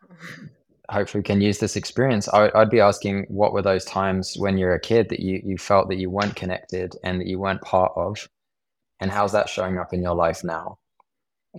hopefully 0.89 1.19
we 1.19 1.23
can 1.23 1.41
use 1.41 1.59
this 1.59 1.75
experience. 1.75 2.27
I, 2.27 2.49
would 2.55 2.69
be 2.71 2.79
asking, 2.79 3.25
what 3.29 3.53
were 3.53 3.61
those 3.61 3.85
times 3.85 4.35
when 4.37 4.57
you're 4.57 4.73
a 4.73 4.79
kid 4.79 5.09
that 5.09 5.19
you 5.19 5.41
you 5.43 5.57
felt 5.57 5.89
that 5.89 5.97
you 5.97 6.09
weren't 6.09 6.35
connected 6.35 6.95
and 7.03 7.19
that 7.19 7.27
you 7.27 7.39
weren't 7.39 7.61
part 7.61 7.91
of, 7.95 8.27
and 8.99 9.11
how's 9.11 9.31
that 9.33 9.49
showing 9.49 9.77
up 9.77 9.93
in 9.93 10.01
your 10.01 10.15
life 10.15 10.43
now? 10.43 10.77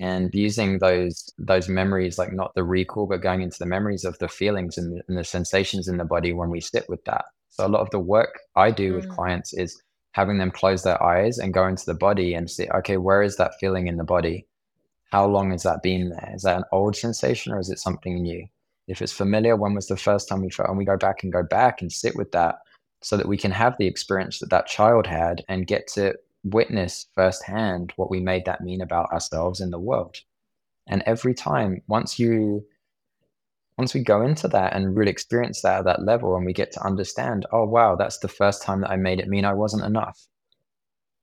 And 0.00 0.34
using 0.34 0.78
those 0.80 1.32
those 1.38 1.68
memories, 1.68 2.18
like 2.18 2.32
not 2.32 2.52
the 2.56 2.64
recall, 2.64 3.06
but 3.06 3.22
going 3.22 3.42
into 3.42 3.58
the 3.58 3.66
memories 3.66 4.04
of 4.04 4.18
the 4.18 4.28
feelings 4.28 4.76
and 4.76 4.96
the, 4.96 5.02
and 5.08 5.16
the 5.16 5.24
sensations 5.24 5.86
in 5.86 5.98
the 5.98 6.04
body 6.04 6.32
when 6.32 6.50
we 6.50 6.60
sit 6.60 6.88
with 6.88 7.04
that. 7.04 7.24
So 7.50 7.64
a 7.64 7.68
lot 7.68 7.82
of 7.82 7.90
the 7.90 8.00
work 8.00 8.40
I 8.56 8.72
do 8.72 8.92
mm. 8.92 8.96
with 8.96 9.08
clients 9.08 9.54
is 9.54 9.80
having 10.14 10.38
them 10.38 10.50
close 10.50 10.84
their 10.84 11.02
eyes 11.02 11.38
and 11.38 11.52
go 11.52 11.66
into 11.66 11.84
the 11.84 11.94
body 11.94 12.34
and 12.34 12.48
see, 12.48 12.68
okay, 12.68 12.96
where 12.96 13.20
is 13.20 13.36
that 13.36 13.58
feeling 13.58 13.88
in 13.88 13.96
the 13.96 14.04
body? 14.04 14.46
How 15.10 15.26
long 15.26 15.50
has 15.50 15.64
that 15.64 15.82
been 15.82 16.10
there? 16.10 16.32
Is 16.32 16.42
that 16.42 16.56
an 16.56 16.64
old 16.70 16.94
sensation 16.94 17.52
or 17.52 17.58
is 17.58 17.68
it 17.68 17.80
something 17.80 18.22
new? 18.22 18.46
If 18.86 19.02
it's 19.02 19.12
familiar, 19.12 19.56
when 19.56 19.74
was 19.74 19.88
the 19.88 19.96
first 19.96 20.28
time 20.28 20.42
we 20.42 20.50
felt? 20.50 20.68
And 20.68 20.78
we 20.78 20.84
go 20.84 20.96
back 20.96 21.24
and 21.24 21.32
go 21.32 21.42
back 21.42 21.82
and 21.82 21.90
sit 21.90 22.14
with 22.14 22.30
that 22.30 22.60
so 23.02 23.16
that 23.16 23.26
we 23.26 23.36
can 23.36 23.50
have 23.50 23.76
the 23.76 23.88
experience 23.88 24.38
that 24.38 24.50
that 24.50 24.68
child 24.68 25.04
had 25.04 25.44
and 25.48 25.66
get 25.66 25.88
to 25.88 26.14
witness 26.44 27.08
firsthand 27.16 27.92
what 27.96 28.10
we 28.10 28.20
made 28.20 28.44
that 28.44 28.60
mean 28.60 28.82
about 28.82 29.10
ourselves 29.10 29.60
in 29.60 29.70
the 29.70 29.80
world. 29.80 30.18
And 30.86 31.02
every 31.06 31.34
time, 31.34 31.82
once 31.88 32.20
you 32.20 32.64
once 33.76 33.94
we 33.94 34.00
go 34.00 34.22
into 34.22 34.48
that 34.48 34.74
and 34.74 34.96
really 34.96 35.10
experience 35.10 35.62
that 35.62 35.80
at 35.80 35.84
that 35.84 36.02
level 36.02 36.36
and 36.36 36.46
we 36.46 36.52
get 36.52 36.72
to 36.72 36.84
understand, 36.84 37.46
oh, 37.52 37.64
wow, 37.64 37.96
that's 37.96 38.18
the 38.18 38.28
first 38.28 38.62
time 38.62 38.80
that 38.80 38.90
I 38.90 38.96
made 38.96 39.18
it 39.18 39.28
mean 39.28 39.44
I 39.44 39.54
wasn't 39.54 39.84
enough. 39.84 40.20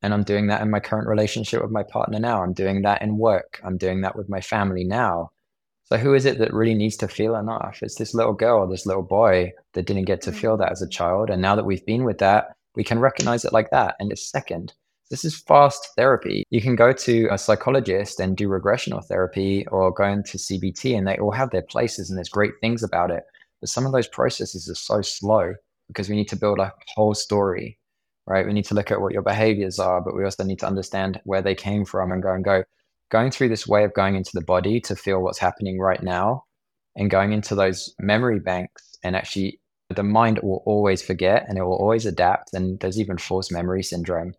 And 0.02 0.14
I'm 0.14 0.24
doing 0.24 0.48
that 0.48 0.62
in 0.62 0.70
my 0.70 0.80
current 0.80 1.08
relationship 1.08 1.62
with 1.62 1.72
my 1.72 1.84
partner 1.84 2.20
now. 2.20 2.44
I'm 2.44 2.54
doing 2.54 2.82
that 2.82 3.02
in 3.02 3.18
work. 3.18 3.62
I'm 3.64 3.78
doing 3.78 4.02
that 4.02 4.16
with 4.16 4.30
my 4.30 4.42
family 4.42 4.84
now. 4.84 5.32
So 5.84 5.98
who 5.98 6.14
is 6.14 6.26
it 6.26 6.40
that 6.40 6.54
really 6.54 6.74
needs 6.74 6.98
to 6.98 7.08
feel 7.08 7.36
enough? 7.36 7.80
It's 7.82 7.96
this 7.96 8.14
little 8.14 8.34
girl, 8.34 8.68
this 8.68 8.86
little 8.86 9.04
boy 9.04 9.52
that 9.74 9.86
didn't 9.86 10.06
get 10.06 10.22
to 10.22 10.32
mm. 10.32 10.36
feel 10.36 10.58
that 10.58 10.72
as 10.72 10.82
a 10.82 10.88
child. 10.88 11.30
And 11.30 11.42
now 11.42 11.56
that 11.56 11.66
we've 11.66 11.86
been 11.86 12.04
with 12.04 12.18
that, 12.20 12.56
we 12.76 12.84
can 12.84 13.00
recognize 13.00 13.46
it 13.46 13.54
like 13.54 13.70
that. 13.72 13.96
And 14.00 14.12
it's 14.12 14.30
second. 14.30 14.74
This 15.12 15.26
is 15.26 15.38
fast 15.38 15.90
therapy. 15.98 16.46
You 16.52 16.62
can 16.62 16.78
go 16.78 16.94
to 16.94 17.28
a 17.30 17.38
psychologist 17.38 18.22
and 18.22 18.38
do 18.38 18.48
regressional 18.48 19.04
therapy 19.04 19.68
or 19.68 19.92
go 19.92 20.06
into 20.06 20.38
CBT, 20.38 20.98
and 20.98 21.06
they 21.06 21.18
all 21.18 21.32
have 21.32 21.50
their 21.50 21.64
places 21.64 22.10
and 22.10 22.18
there's 22.18 22.30
great 22.30 22.54
things 22.62 22.82
about 22.82 23.12
it. 23.12 23.24
But 23.60 23.68
some 23.68 23.86
of 23.86 23.92
those 23.92 24.08
processes 24.08 24.70
are 24.70 24.74
so 24.74 25.02
slow 25.02 25.54
because 25.90 26.08
we 26.08 26.16
need 26.16 26.30
to 26.30 26.38
build 26.38 26.60
a 26.60 26.72
whole 26.96 27.14
story, 27.14 27.78
right? 28.26 28.46
We 28.46 28.54
need 28.54 28.64
to 28.66 28.74
look 28.74 28.90
at 28.90 29.02
what 29.02 29.12
your 29.12 29.22
behaviors 29.22 29.80
are, 29.80 30.00
but 30.00 30.16
we 30.16 30.24
also 30.24 30.46
need 30.46 30.60
to 30.60 30.66
understand 30.66 31.20
where 31.26 31.42
they 31.42 31.56
came 31.56 31.84
from 31.84 32.14
and 32.14 32.24
go 32.24 32.32
and 32.32 32.46
go. 32.46 32.64
Going 33.10 33.32
through 33.32 33.50
this 33.50 33.68
way 33.68 33.84
of 33.84 33.94
going 33.94 34.16
into 34.16 34.32
the 34.34 34.46
body 34.46 34.80
to 34.80 34.96
feel 34.96 35.22
what's 35.22 35.40
happening 35.40 35.78
right 35.78 36.02
now 36.02 36.46
and 36.96 37.12
going 37.12 37.34
into 37.34 37.54
those 37.54 37.94
memory 38.00 38.40
banks 38.40 38.96
and 39.04 39.18
actually 39.18 39.60
the 39.90 40.04
mind 40.04 40.40
will 40.42 40.64
always 40.66 41.02
forget 41.02 41.46
and 41.50 41.58
it 41.58 41.64
will 41.64 41.76
always 41.76 42.06
adapt. 42.06 42.54
And 42.54 42.80
there's 42.80 42.98
even 42.98 43.18
false 43.18 43.52
memory 43.52 43.84
syndrome 43.84 44.36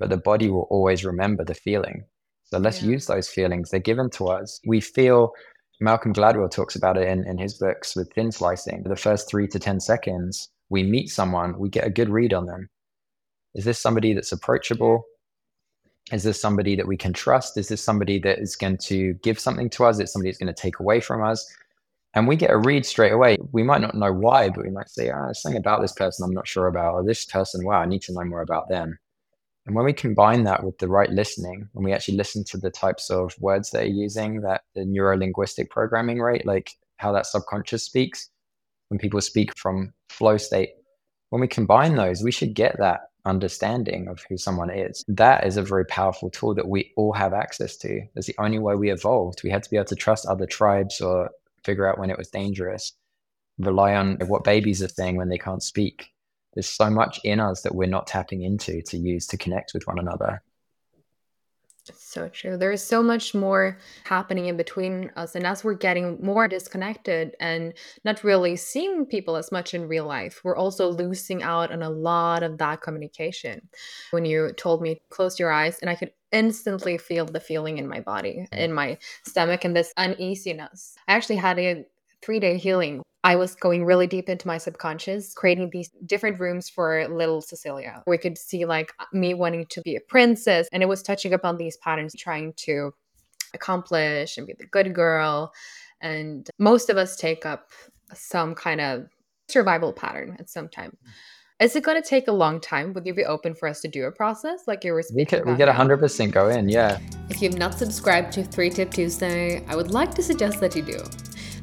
but 0.00 0.08
the 0.08 0.16
body 0.16 0.50
will 0.50 0.66
always 0.70 1.04
remember 1.04 1.44
the 1.44 1.54
feeling. 1.54 2.04
So 2.44 2.58
let's 2.58 2.82
yeah. 2.82 2.90
use 2.90 3.06
those 3.06 3.28
feelings. 3.28 3.70
They're 3.70 3.78
given 3.78 4.10
to 4.10 4.28
us. 4.28 4.58
We 4.66 4.80
feel, 4.80 5.32
Malcolm 5.78 6.14
Gladwell 6.14 6.50
talks 6.50 6.74
about 6.74 6.96
it 6.96 7.06
in, 7.06 7.24
in 7.28 7.38
his 7.38 7.54
books 7.54 7.94
with 7.94 8.12
thin 8.14 8.32
slicing. 8.32 8.82
The 8.82 8.96
first 8.96 9.28
three 9.28 9.46
to 9.48 9.58
10 9.58 9.78
seconds, 9.78 10.48
we 10.70 10.82
meet 10.82 11.10
someone, 11.10 11.58
we 11.58 11.68
get 11.68 11.86
a 11.86 11.90
good 11.90 12.08
read 12.08 12.32
on 12.32 12.46
them. 12.46 12.68
Is 13.54 13.64
this 13.64 13.78
somebody 13.78 14.14
that's 14.14 14.32
approachable? 14.32 15.04
Is 16.12 16.22
this 16.24 16.40
somebody 16.40 16.74
that 16.76 16.88
we 16.88 16.96
can 16.96 17.12
trust? 17.12 17.56
Is 17.58 17.68
this 17.68 17.82
somebody 17.82 18.18
that 18.20 18.38
is 18.38 18.56
going 18.56 18.78
to 18.78 19.12
give 19.22 19.38
something 19.38 19.68
to 19.70 19.84
us? 19.84 19.96
Is 19.96 20.00
it 20.00 20.08
somebody 20.08 20.30
that's 20.30 20.38
going 20.38 20.52
to 20.52 20.60
take 20.60 20.80
away 20.80 21.00
from 21.00 21.22
us? 21.22 21.46
And 22.14 22.26
we 22.26 22.36
get 22.36 22.50
a 22.50 22.56
read 22.56 22.86
straight 22.86 23.12
away. 23.12 23.36
We 23.52 23.62
might 23.62 23.82
not 23.82 23.94
know 23.94 24.12
why, 24.12 24.48
but 24.48 24.64
we 24.64 24.70
might 24.70 24.88
say, 24.88 25.10
oh, 25.10 25.26
there's 25.26 25.42
something 25.42 25.60
about 25.60 25.82
this 25.82 25.92
person 25.92 26.24
I'm 26.24 26.34
not 26.34 26.48
sure 26.48 26.66
about, 26.66 26.94
or 26.94 27.04
this 27.04 27.24
person, 27.26 27.64
wow, 27.64 27.82
I 27.82 27.86
need 27.86 28.02
to 28.02 28.12
know 28.12 28.24
more 28.24 28.40
about 28.40 28.68
them 28.68 28.98
And 29.66 29.74
when 29.76 29.84
we 29.84 29.92
combine 29.92 30.44
that 30.44 30.64
with 30.64 30.78
the 30.78 30.88
right 30.88 31.10
listening, 31.10 31.68
when 31.72 31.84
we 31.84 31.92
actually 31.92 32.16
listen 32.16 32.44
to 32.44 32.58
the 32.58 32.70
types 32.70 33.10
of 33.10 33.34
words 33.38 33.70
that 33.70 33.84
are 33.84 33.86
using, 33.86 34.40
that 34.40 34.62
the 34.74 34.84
neuro 34.84 35.16
linguistic 35.16 35.70
programming 35.70 36.18
rate, 36.20 36.46
like 36.46 36.72
how 36.96 37.12
that 37.12 37.26
subconscious 37.26 37.84
speaks, 37.84 38.30
when 38.88 38.98
people 38.98 39.20
speak 39.20 39.56
from 39.56 39.92
flow 40.08 40.36
state, 40.36 40.70
when 41.28 41.40
we 41.40 41.46
combine 41.46 41.94
those, 41.94 42.22
we 42.22 42.32
should 42.32 42.54
get 42.54 42.78
that 42.78 43.00
understanding 43.24 44.08
of 44.08 44.24
who 44.28 44.36
someone 44.36 44.70
is. 44.70 45.04
That 45.06 45.46
is 45.46 45.56
a 45.56 45.62
very 45.62 45.84
powerful 45.84 46.30
tool 46.30 46.54
that 46.54 46.68
we 46.68 46.92
all 46.96 47.12
have 47.12 47.32
access 47.32 47.76
to. 47.78 48.00
That's 48.14 48.26
the 48.26 48.34
only 48.38 48.58
way 48.58 48.74
we 48.74 48.90
evolved. 48.90 49.42
We 49.44 49.50
had 49.50 49.62
to 49.62 49.70
be 49.70 49.76
able 49.76 49.86
to 49.86 49.94
trust 49.94 50.26
other 50.26 50.46
tribes 50.46 51.00
or 51.00 51.30
figure 51.64 51.86
out 51.86 51.98
when 51.98 52.10
it 52.10 52.18
was 52.18 52.28
dangerous, 52.28 52.94
rely 53.58 53.94
on 53.94 54.16
what 54.26 54.42
babies 54.42 54.82
are 54.82 54.88
saying 54.88 55.16
when 55.16 55.28
they 55.28 55.38
can't 55.38 55.62
speak. 55.62 56.12
There's 56.54 56.68
so 56.68 56.90
much 56.90 57.20
in 57.24 57.40
us 57.40 57.62
that 57.62 57.74
we're 57.74 57.86
not 57.86 58.06
tapping 58.06 58.42
into 58.42 58.82
to 58.82 58.98
use 58.98 59.26
to 59.28 59.36
connect 59.36 59.72
with 59.74 59.86
one 59.86 59.98
another. 59.98 60.42
So 61.96 62.28
true. 62.28 62.56
There 62.56 62.72
is 62.72 62.84
so 62.84 63.02
much 63.02 63.34
more 63.34 63.78
happening 64.04 64.46
in 64.46 64.56
between 64.56 65.10
us. 65.16 65.34
And 65.34 65.46
as 65.46 65.64
we're 65.64 65.74
getting 65.74 66.18
more 66.22 66.46
disconnected 66.46 67.34
and 67.40 67.72
not 68.04 68.22
really 68.22 68.56
seeing 68.56 69.06
people 69.06 69.36
as 69.36 69.50
much 69.50 69.74
in 69.74 69.88
real 69.88 70.06
life, 70.06 70.40
we're 70.44 70.56
also 70.56 70.90
losing 70.90 71.42
out 71.42 71.72
on 71.72 71.82
a 71.82 71.90
lot 71.90 72.42
of 72.42 72.58
that 72.58 72.82
communication. 72.82 73.68
When 74.10 74.24
you 74.24 74.52
told 74.52 74.82
me, 74.82 75.00
close 75.08 75.38
your 75.38 75.50
eyes, 75.50 75.78
and 75.80 75.90
I 75.90 75.94
could 75.94 76.12
instantly 76.32 76.98
feel 76.98 77.26
the 77.26 77.40
feeling 77.40 77.78
in 77.78 77.88
my 77.88 78.00
body, 78.00 78.46
in 78.52 78.72
my 78.72 78.98
stomach, 79.26 79.64
and 79.64 79.74
this 79.74 79.92
uneasiness. 79.96 80.94
I 81.08 81.14
actually 81.14 81.36
had 81.36 81.58
a 81.58 81.86
three 82.22 82.40
day 82.40 82.56
healing 82.58 83.02
I 83.22 83.36
was 83.36 83.54
going 83.54 83.84
really 83.84 84.06
deep 84.06 84.28
into 84.28 84.46
my 84.46 84.56
subconscious, 84.56 85.34
creating 85.34 85.70
these 85.70 85.90
different 86.06 86.40
rooms 86.40 86.70
for 86.70 87.06
little 87.08 87.42
Cecilia. 87.42 88.02
We 88.06 88.16
could 88.16 88.38
see 88.38 88.64
like 88.64 88.92
me 89.12 89.34
wanting 89.34 89.66
to 89.66 89.82
be 89.82 89.94
a 89.96 90.00
princess, 90.00 90.68
and 90.72 90.82
it 90.82 90.86
was 90.86 91.02
touching 91.02 91.34
upon 91.34 91.58
these 91.58 91.76
patterns, 91.78 92.14
trying 92.16 92.54
to 92.58 92.92
accomplish 93.52 94.38
and 94.38 94.46
be 94.46 94.54
the 94.58 94.66
good 94.66 94.94
girl. 94.94 95.52
And 96.00 96.48
most 96.58 96.88
of 96.88 96.96
us 96.96 97.16
take 97.16 97.44
up 97.44 97.72
some 98.14 98.54
kind 98.54 98.80
of 98.80 99.06
survival 99.48 99.92
pattern 99.92 100.36
at 100.38 100.48
some 100.48 100.68
time. 100.68 100.96
Mm. 101.04 101.10
Is 101.64 101.76
it 101.76 101.82
going 101.82 102.02
to 102.02 102.08
take 102.08 102.26
a 102.26 102.32
long 102.32 102.58
time? 102.58 102.94
Would 102.94 103.04
you 103.04 103.12
be 103.12 103.26
open 103.26 103.54
for 103.54 103.68
us 103.68 103.82
to 103.82 103.88
do 103.88 104.06
a 104.06 104.10
process 104.10 104.62
like 104.66 104.82
you 104.82 104.94
were 104.94 105.02
speaking? 105.02 105.44
We, 105.44 105.52
we 105.52 105.58
get 105.58 105.68
a 105.68 105.74
hundred 105.74 105.98
percent 105.98 106.32
go 106.32 106.48
in, 106.48 106.70
yeah. 106.70 106.98
If 107.28 107.42
you've 107.42 107.58
not 107.58 107.74
subscribed 107.74 108.32
to 108.32 108.44
Three 108.44 108.70
Tip 108.70 108.94
Tuesday, 108.94 109.62
I 109.66 109.76
would 109.76 109.90
like 109.90 110.14
to 110.14 110.22
suggest 110.22 110.58
that 110.60 110.74
you 110.74 110.80
do. 110.80 111.04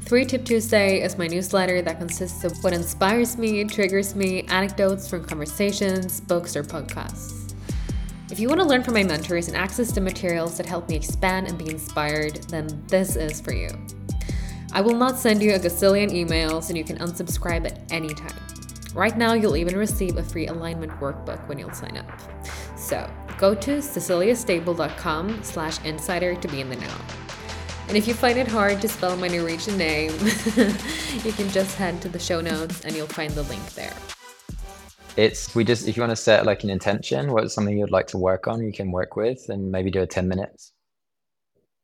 3 0.08 0.24
Tip 0.24 0.46
Tuesday 0.46 1.02
is 1.02 1.18
my 1.18 1.28
newsletter 1.28 1.82
that 1.82 2.00
consists 2.00 2.46
of 2.46 2.64
what 2.64 2.72
inspires 2.72 3.38
me, 3.38 3.66
triggers 3.66 4.16
me, 4.16 4.44
anecdotes 4.44 5.06
from 5.06 5.26
conversations, 5.26 6.22
books, 6.22 6.56
or 6.56 6.64
podcasts. 6.64 7.54
If 8.32 8.40
you 8.40 8.48
want 8.48 8.62
to 8.62 8.66
learn 8.66 8.84
from 8.84 8.94
my 8.94 9.04
mentors 9.04 9.50
and 9.50 9.58
access 9.58 9.92
the 9.92 10.00
materials 10.00 10.56
that 10.56 10.66
help 10.66 10.88
me 10.88 10.96
expand 10.96 11.50
and 11.50 11.58
be 11.58 11.70
inspired, 11.70 12.36
then 12.44 12.82
this 12.88 13.18
is 13.18 13.42
for 13.42 13.54
you. 13.54 13.68
I 14.72 14.80
will 14.80 14.96
not 14.96 15.18
send 15.18 15.44
you 15.44 15.56
a 15.56 15.60
gazillion 15.60 16.10
emails 16.10 16.70
and 16.70 16.78
you 16.78 16.86
can 16.86 17.00
unsubscribe 17.00 17.66
at 17.66 17.82
any 17.92 18.14
time. 18.14 18.40
Right 18.96 19.18
now, 19.18 19.34
you'll 19.34 19.58
even 19.58 19.76
receive 19.76 20.16
a 20.16 20.24
free 20.24 20.48
alignment 20.48 20.94
workbook 21.02 21.46
when 21.50 21.60
you'll 21.60 21.74
sign 21.74 21.98
up. 21.98 22.10
So 22.78 23.12
go 23.38 23.54
to 23.56 23.80
ceciliastable.com 23.80 25.44
slash 25.44 25.84
insider 25.84 26.34
to 26.34 26.48
be 26.48 26.62
in 26.62 26.70
the 26.70 26.78
know. 26.78 27.27
And 27.88 27.96
if 27.96 28.06
you 28.06 28.14
find 28.14 28.38
it 28.38 28.50
hard 28.50 28.82
to 28.82 28.88
spell 28.90 29.16
my 29.16 29.30
Norwegian 29.30 29.78
name, 29.78 30.12
you 31.24 31.32
can 31.32 31.50
just 31.50 31.78
head 31.78 32.02
to 32.02 32.10
the 32.10 32.20
show 32.20 32.42
notes 32.42 32.82
and 32.84 32.94
you'll 32.94 33.08
find 33.08 33.32
the 33.32 33.44
link 33.44 33.64
there. 33.76 33.94
It's 35.16 35.56
we 35.56 35.64
just 35.64 35.88
if 35.88 35.96
you 35.96 36.02
want 36.02 36.12
to 36.12 36.18
set 36.18 36.46
like 36.46 36.66
an 36.66 36.70
intention, 36.70 37.32
what's 37.32 37.54
something 37.54 37.78
you'd 37.78 37.90
like 37.90 38.08
to 38.08 38.18
work 38.18 38.46
on, 38.46 38.62
you 38.62 38.74
can 38.74 38.92
work 38.92 39.16
with 39.16 39.48
and 39.48 39.72
maybe 39.72 39.90
do 39.90 40.02
it 40.02 40.10
10 40.10 40.28
minutes. 40.28 40.74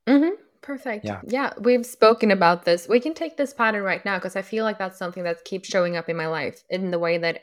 Mm-hmm. 0.06 0.34
Perfect. 0.60 1.06
Yeah. 1.06 1.20
Yeah. 1.26 1.54
We've 1.58 1.86
spoken 1.86 2.30
about 2.30 2.66
this. 2.66 2.86
We 2.86 3.00
can 3.00 3.14
take 3.14 3.38
this 3.38 3.54
pattern 3.54 3.82
right 3.82 4.04
now 4.04 4.18
because 4.18 4.36
I 4.36 4.42
feel 4.42 4.64
like 4.64 4.78
that's 4.78 4.98
something 4.98 5.24
that 5.24 5.44
keeps 5.44 5.70
showing 5.70 5.96
up 5.96 6.10
in 6.10 6.16
my 6.18 6.26
life 6.26 6.62
in 6.68 6.90
the 6.90 6.98
way 6.98 7.16
that 7.16 7.40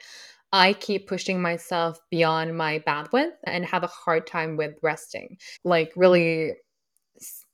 I 0.53 0.74
keep 0.74 1.07
pushing 1.07 1.41
myself 1.41 1.97
beyond 2.12 2.55
my 2.55 2.80
bandwidth 2.80 3.34
and 3.45 3.66
have 3.66 3.84
a 3.84 3.88
hard 3.88 4.28
time 4.28 4.55
with 4.55 4.76
resting. 4.84 5.38
Like, 5.64 5.93
really 5.95 6.53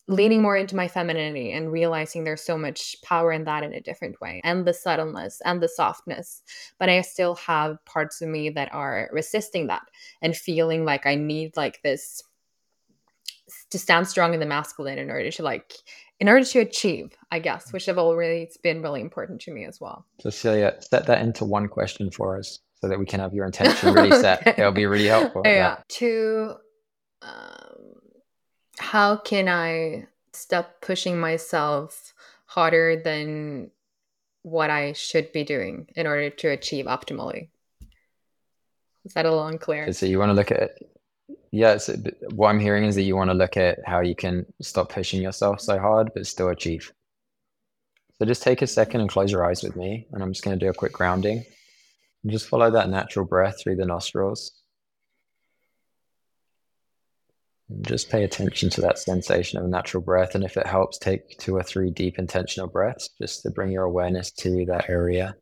leaning 0.07 0.41
more 0.41 0.55
into 0.55 0.75
my 0.75 0.87
femininity 0.87 1.51
and 1.51 1.71
realizing 1.71 2.23
there's 2.23 2.41
so 2.41 2.57
much 2.57 2.95
power 3.03 3.31
in 3.31 3.43
that 3.43 3.63
in 3.63 3.73
a 3.73 3.81
different 3.81 4.19
way 4.21 4.41
and 4.43 4.65
the 4.65 4.73
subtleness 4.73 5.41
and 5.43 5.61
the 5.61 5.67
softness. 5.67 6.43
But 6.79 6.89
i 6.89 7.01
still 7.01 7.35
have 7.35 7.83
parts 7.85 8.21
of 8.21 8.29
me 8.29 8.49
that 8.51 8.73
are 8.73 9.09
resisting 9.11 9.67
that 9.67 9.83
and 10.21 10.35
feeling 10.35 10.85
like 10.85 11.05
i 11.05 11.15
need 11.15 11.57
like 11.57 11.81
this 11.83 12.23
to 13.69 13.79
stand 13.79 14.07
strong 14.07 14.33
in 14.33 14.39
the 14.39 14.45
masculine 14.45 14.97
in 14.97 15.09
order 15.09 15.31
to 15.31 15.43
like 15.43 15.73
in 16.19 16.27
order 16.29 16.45
to 16.45 16.59
achieve 16.59 17.15
i 17.31 17.39
guess 17.39 17.71
which 17.73 17.85
have 17.85 17.97
already 17.97 18.49
been 18.63 18.81
really 18.81 19.01
important 19.01 19.41
to 19.41 19.51
me 19.51 19.65
as 19.65 19.79
well. 19.81 20.05
Cecilia 20.21 20.75
set 20.79 21.05
that 21.07 21.21
into 21.21 21.45
one 21.45 21.67
question 21.67 22.11
for 22.11 22.37
us 22.37 22.59
so 22.81 22.87
that 22.87 22.99
we 22.99 23.05
can 23.05 23.19
have 23.19 23.33
your 23.33 23.45
intention 23.51 23.93
really 23.93 24.13
okay. 24.13 24.21
set 24.21 24.47
it'll 24.59 24.71
be 24.71 24.85
really 24.85 25.07
helpful. 25.07 25.41
Yeah. 25.45 25.77
To 25.87 26.55
um 27.21 27.96
how 28.77 29.17
can 29.17 29.47
I 29.47 30.07
stop 30.33 30.81
pushing 30.81 31.19
myself 31.19 32.13
harder 32.45 33.01
than 33.03 33.71
what 34.43 34.69
I 34.69 34.93
should 34.93 35.31
be 35.31 35.43
doing 35.43 35.87
in 35.95 36.07
order 36.07 36.29
to 36.29 36.47
achieve 36.49 36.85
optimally? 36.85 37.49
Is 39.03 39.13
that 39.13 39.25
a 39.25 39.29
little 39.29 39.47
unclear? 39.47 39.91
So 39.93 40.05
you 40.05 40.19
want 40.19 40.29
to 40.29 40.33
look 40.33 40.51
at 40.51 40.77
yeah, 41.51 41.77
so 41.77 41.95
what 42.35 42.49
I'm 42.49 42.59
hearing 42.59 42.83
is 42.85 42.95
that 42.95 43.03
you 43.03 43.15
want 43.15 43.29
to 43.29 43.33
look 43.33 43.57
at 43.57 43.79
how 43.85 44.01
you 44.01 44.15
can 44.15 44.45
stop 44.61 44.89
pushing 44.89 45.21
yourself 45.21 45.61
so 45.61 45.79
hard 45.79 46.11
but 46.13 46.27
still 46.27 46.49
achieve. 46.49 46.91
So 48.17 48.25
just 48.25 48.43
take 48.43 48.61
a 48.61 48.67
second 48.67 49.01
and 49.01 49.09
close 49.09 49.31
your 49.31 49.45
eyes 49.45 49.63
with 49.63 49.75
me, 49.75 50.07
and 50.11 50.23
I'm 50.23 50.33
just 50.33 50.43
going 50.43 50.57
to 50.57 50.65
do 50.65 50.69
a 50.69 50.73
quick 50.73 50.91
grounding. 50.91 51.45
And 52.23 52.31
just 52.31 52.47
follow 52.47 52.69
that 52.71 52.89
natural 52.89 53.25
breath 53.25 53.61
through 53.61 53.75
the 53.77 53.85
nostrils. 53.85 54.56
Just 57.81 58.09
pay 58.09 58.23
attention 58.23 58.69
to 58.71 58.81
that 58.81 58.97
sensation 58.97 59.59
of 59.59 59.67
natural 59.67 60.01
breath. 60.01 60.35
And 60.35 60.43
if 60.43 60.55
it 60.55 60.65
helps, 60.65 60.97
take 60.97 61.37
two 61.37 61.55
or 61.55 61.63
three 61.63 61.91
deep 61.91 62.17
intentional 62.17 62.67
breaths 62.67 63.09
just 63.21 63.41
to 63.43 63.51
bring 63.51 63.71
your 63.71 63.83
awareness 63.83 64.31
to 64.31 64.65
that 64.67 64.89
area. 64.89 65.35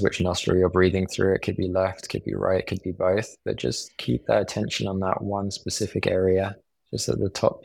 Which 0.00 0.20
nostril 0.20 0.58
you're 0.58 0.68
breathing 0.68 1.06
through. 1.06 1.34
It 1.34 1.42
could 1.42 1.56
be 1.56 1.68
left, 1.68 2.10
could 2.10 2.24
be 2.24 2.34
right, 2.34 2.66
could 2.66 2.82
be 2.82 2.92
both. 2.92 3.36
But 3.44 3.56
just 3.56 3.96
keep 3.96 4.26
that 4.26 4.42
attention 4.42 4.86
on 4.86 5.00
that 5.00 5.22
one 5.22 5.50
specific 5.50 6.06
area, 6.06 6.56
just 6.90 7.08
at 7.08 7.18
the 7.18 7.30
top 7.30 7.62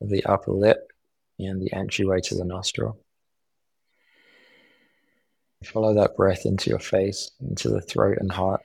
of 0.00 0.08
the 0.08 0.24
upper 0.24 0.52
lip 0.52 0.90
and 1.38 1.62
the 1.62 1.72
entryway 1.72 2.20
to 2.22 2.34
the 2.34 2.44
nostril. 2.44 2.98
Follow 5.64 5.94
that 5.94 6.16
breath 6.16 6.44
into 6.44 6.70
your 6.70 6.78
face, 6.78 7.30
into 7.40 7.68
the 7.68 7.80
throat 7.80 8.18
and 8.20 8.32
heart. 8.32 8.62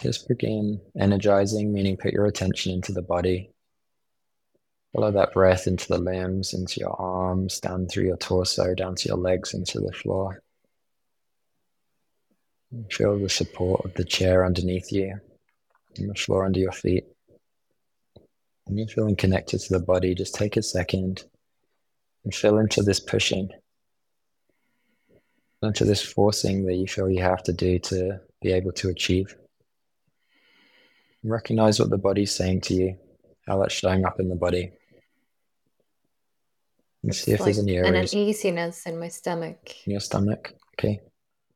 Just 0.00 0.28
begin 0.28 0.80
energizing, 0.98 1.72
meaning 1.72 1.96
put 1.96 2.12
your 2.12 2.26
attention 2.26 2.72
into 2.72 2.92
the 2.92 3.02
body. 3.02 3.50
Follow 4.94 5.10
that 5.10 5.32
breath 5.32 5.66
into 5.66 5.88
the 5.88 5.98
limbs, 5.98 6.54
into 6.54 6.80
your 6.80 7.00
arms, 7.00 7.60
down 7.60 7.86
through 7.86 8.04
your 8.04 8.16
torso, 8.16 8.74
down 8.74 8.94
to 8.96 9.08
your 9.08 9.18
legs, 9.18 9.54
into 9.54 9.80
the 9.80 9.92
floor. 9.92 10.42
Feel 12.90 13.18
the 13.18 13.28
support 13.28 13.84
of 13.84 13.94
the 13.94 14.04
chair 14.04 14.44
underneath 14.44 14.92
you 14.92 15.18
and 15.96 16.10
the 16.10 16.14
floor 16.14 16.44
under 16.44 16.60
your 16.60 16.72
feet. 16.72 17.04
When 18.64 18.78
you're 18.78 18.88
feeling 18.88 19.16
connected 19.16 19.60
to 19.60 19.72
the 19.72 19.84
body, 19.84 20.14
just 20.14 20.34
take 20.34 20.56
a 20.56 20.62
second 20.62 21.24
and 22.24 22.34
feel 22.34 22.58
into 22.58 22.82
this 22.82 23.00
pushing, 23.00 23.50
into 25.62 25.84
this 25.84 26.02
forcing 26.02 26.66
that 26.66 26.74
you 26.74 26.86
feel 26.86 27.08
you 27.08 27.22
have 27.22 27.42
to 27.44 27.52
do 27.52 27.78
to 27.78 28.20
be 28.42 28.52
able 28.52 28.72
to 28.72 28.88
achieve. 28.88 29.34
Recognize 31.26 31.80
what 31.80 31.90
the 31.90 31.98
body's 31.98 32.34
saying 32.34 32.60
to 32.62 32.74
you, 32.74 32.96
how 33.46 33.58
that's 33.58 33.74
showing 33.74 34.04
up 34.04 34.20
in 34.20 34.28
the 34.28 34.36
body. 34.36 34.70
And 37.02 37.14
see 37.14 37.32
if 37.32 37.40
like 37.40 37.46
there's 37.46 37.58
any 37.58 37.76
areas. 37.76 38.12
An 38.12 38.20
uneasiness 38.20 38.86
in 38.86 38.98
my 38.98 39.08
stomach. 39.08 39.58
In 39.86 39.92
your 39.92 40.00
stomach. 40.00 40.54
Okay. 40.78 41.00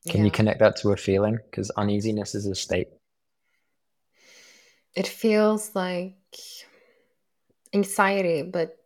Can 0.08 0.20
yeah. 0.20 0.24
you 0.24 0.30
connect 0.30 0.60
that 0.60 0.76
to 0.78 0.90
a 0.90 0.96
feeling? 0.96 1.38
Because 1.50 1.70
uneasiness 1.70 2.34
is 2.34 2.46
a 2.46 2.54
state. 2.54 2.88
It 4.96 5.06
feels 5.06 5.74
like 5.74 6.16
anxiety, 7.72 8.42
but 8.42 8.76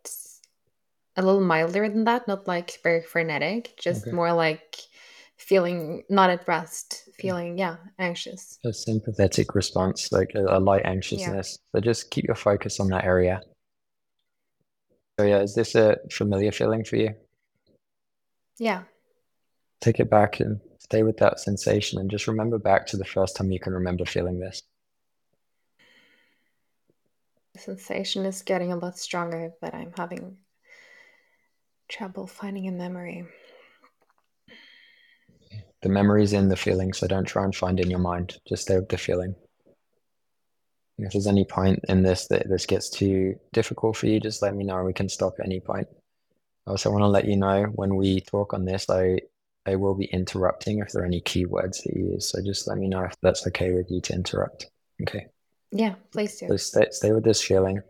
a 1.15 1.21
little 1.21 1.41
milder 1.41 1.89
than 1.89 2.03
that, 2.03 2.27
not 2.27 2.47
like 2.47 2.79
very 2.83 3.01
frenetic, 3.01 3.73
just 3.79 4.03
okay. 4.03 4.11
more 4.11 4.33
like 4.33 4.75
feeling 5.37 6.03
not 6.09 6.29
at 6.29 6.47
rest, 6.47 7.03
mm. 7.09 7.15
feeling, 7.15 7.57
yeah, 7.57 7.77
anxious. 7.99 8.59
A 8.65 8.73
sympathetic 8.73 9.55
response, 9.55 10.11
like 10.11 10.31
a, 10.35 10.57
a 10.57 10.59
light 10.59 10.85
anxiousness. 10.85 11.59
Yeah. 11.73 11.79
So 11.79 11.83
just 11.83 12.11
keep 12.11 12.25
your 12.25 12.35
focus 12.35 12.79
on 12.79 12.87
that 12.89 13.03
area. 13.03 13.41
So, 15.19 15.25
yeah, 15.25 15.41
is 15.41 15.55
this 15.55 15.75
a 15.75 15.97
familiar 16.11 16.51
feeling 16.51 16.83
for 16.83 16.97
you? 16.97 17.15
Yeah. 18.57 18.83
Take 19.81 19.99
it 19.99 20.09
back 20.09 20.39
and 20.39 20.59
stay 20.79 21.03
with 21.03 21.17
that 21.17 21.39
sensation 21.39 21.99
and 21.99 22.09
just 22.09 22.27
remember 22.27 22.57
back 22.57 22.85
to 22.87 22.97
the 22.97 23.05
first 23.05 23.35
time 23.35 23.51
you 23.51 23.59
can 23.59 23.73
remember 23.73 24.05
feeling 24.05 24.39
this. 24.39 24.61
The 27.53 27.59
sensation 27.59 28.25
is 28.25 28.41
getting 28.41 28.73
a 28.73 28.75
lot 28.75 28.97
stronger, 28.97 29.51
but 29.61 29.73
I'm 29.73 29.93
having 29.95 30.37
trouble 31.87 32.27
finding 32.27 32.67
a 32.67 32.71
memory. 32.71 33.25
The 35.85 35.91
memory 35.91 36.23
is 36.23 36.33
in 36.33 36.49
the 36.49 36.55
feeling, 36.55 36.93
so 36.93 37.05
don't 37.05 37.27
try 37.27 37.43
and 37.43 37.55
find 37.55 37.79
in 37.79 37.91
your 37.91 37.99
mind. 37.99 38.39
Just 38.47 38.63
stay 38.63 38.75
with 38.75 38.89
the 38.89 38.97
feeling. 38.97 39.35
If 40.97 41.11
there's 41.11 41.27
any 41.27 41.45
point 41.45 41.81
in 41.87 42.01
this 42.01 42.27
that 42.29 42.49
this 42.49 42.65
gets 42.65 42.89
too 42.89 43.35
difficult 43.53 43.95
for 43.97 44.07
you, 44.07 44.19
just 44.19 44.41
let 44.41 44.55
me 44.55 44.63
know. 44.63 44.83
We 44.83 44.93
can 44.93 45.09
stop 45.09 45.35
at 45.37 45.45
any 45.45 45.59
point. 45.59 45.87
I 46.65 46.71
also 46.71 46.89
want 46.89 47.03
to 47.03 47.07
let 47.07 47.25
you 47.25 47.37
know 47.37 47.65
when 47.75 47.97
we 47.97 48.19
talk 48.21 48.55
on 48.55 48.65
this, 48.65 48.89
I 48.89 49.19
I 49.67 49.75
will 49.75 49.93
be 49.93 50.05
interrupting 50.05 50.79
if 50.79 50.91
there 50.91 51.03
are 51.03 51.05
any 51.05 51.21
keywords 51.21 51.83
that 51.83 51.93
you 51.95 52.13
use. 52.13 52.31
So 52.31 52.41
just 52.41 52.67
let 52.67 52.79
me 52.79 52.87
know 52.87 53.03
if 53.03 53.13
that's 53.21 53.45
okay 53.45 53.71
with 53.71 53.91
you 53.91 54.01
to 54.01 54.13
interrupt. 54.13 54.71
Okay. 55.03 55.27
Yeah, 55.71 55.93
please 56.11 56.39
do. 56.39 56.47
So 56.47 56.57
stay, 56.57 56.87
stay 56.89 57.11
with 57.11 57.25
this 57.25 57.43
feeling. 57.43 57.83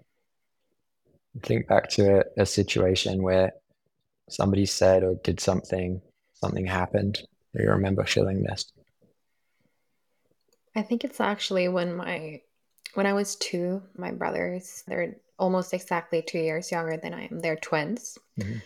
Think 1.43 1.70
back 1.70 1.88
to 1.91 2.20
a, 2.20 2.41
a 2.41 2.46
situation 2.46 3.24
where 3.24 3.54
somebody 4.30 4.66
said 4.66 5.04
or 5.04 5.16
did 5.24 5.39
something, 5.39 6.02
something 6.34 6.66
happened. 6.66 7.22
You 7.58 7.70
remember 7.70 8.06
feeling 8.06 8.43
this. 8.43 8.72
I 10.76 10.82
think 10.82 11.03
it's 11.03 11.22
actually 11.22 11.68
when 11.68 11.95
my 11.95 12.41
when 12.95 13.06
I 13.06 13.14
was 13.14 13.36
two, 13.36 13.82
my 13.97 14.12
brothers, 14.12 14.84
they're 14.88 15.16
almost 15.38 15.74
exactly 15.74 16.22
two 16.22 16.39
years 16.39 16.72
younger 16.72 16.97
than 16.97 17.14
I 17.14 17.26
am. 17.26 17.39
They're 17.39 17.56
twins. 17.58 18.18
Mm-hmm. 18.39 18.60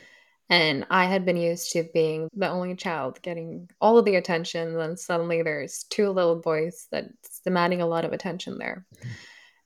And 0.52 0.86
I 0.90 1.06
had 1.06 1.26
been 1.26 1.38
used 1.38 1.72
to 1.74 1.88
being 1.94 2.28
the 2.34 2.50
only 2.50 2.76
child 2.76 3.22
getting 3.22 3.70
all 3.80 3.98
of 4.00 4.06
the 4.06 4.16
attention. 4.16 4.76
Then 4.76 4.98
suddenly 4.98 5.44
there's 5.44 5.84
two 5.90 6.10
little 6.10 6.36
boys 6.36 6.88
that's 6.92 7.40
demanding 7.42 7.82
a 7.82 7.88
lot 7.88 8.06
of 8.06 8.14
attention 8.14 8.58
there. 8.58 8.86
Mm-hmm. 8.96 9.10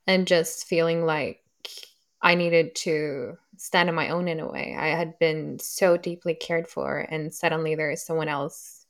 And 0.07 0.27
just 0.27 0.65
feeling 0.65 1.05
like 1.05 1.39
I 2.21 2.35
needed 2.35 2.75
to 2.75 3.37
stand 3.57 3.87
on 3.87 3.95
my 3.95 4.09
own 4.09 4.27
in 4.27 4.41
a 4.41 4.49
way. 4.49 4.75
I 4.77 4.87
had 4.87 5.17
been 5.19 5.59
so 5.59 5.95
deeply 5.95 6.35
cared 6.35 6.67
for, 6.67 6.99
and 6.99 7.33
suddenly 7.33 7.75
there 7.75 7.91
is 7.91 8.05
someone 8.05 8.27
else 8.27 8.82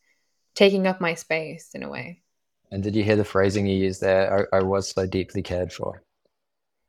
taking 0.55 0.87
up 0.87 1.01
my 1.01 1.13
space 1.13 1.71
in 1.73 1.83
a 1.83 1.89
way. 1.89 2.21
And 2.71 2.81
did 2.81 2.95
you 2.95 3.03
hear 3.03 3.15
the 3.15 3.23
phrasing 3.23 3.67
you 3.67 3.77
used 3.77 4.01
there? 4.01 4.47
I, 4.53 4.57
I 4.57 4.61
was 4.63 4.89
so 4.89 5.05
deeply 5.05 5.43
cared 5.43 5.71
for. 5.71 6.01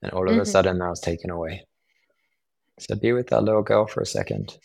And 0.03 0.13
all 0.13 0.27
of 0.27 0.33
mm-hmm. 0.33 0.41
a 0.41 0.47
sudden, 0.47 0.81
I 0.81 0.89
was 0.89 1.01
taken 1.01 1.31
away. 1.31 1.67
So 2.79 2.95
be 2.97 3.13
with 3.13 3.29
that 3.29 3.45
little 3.45 3.63
girl 3.63 3.87
for 3.87 4.01
a 4.01 4.07
second. 4.07 4.59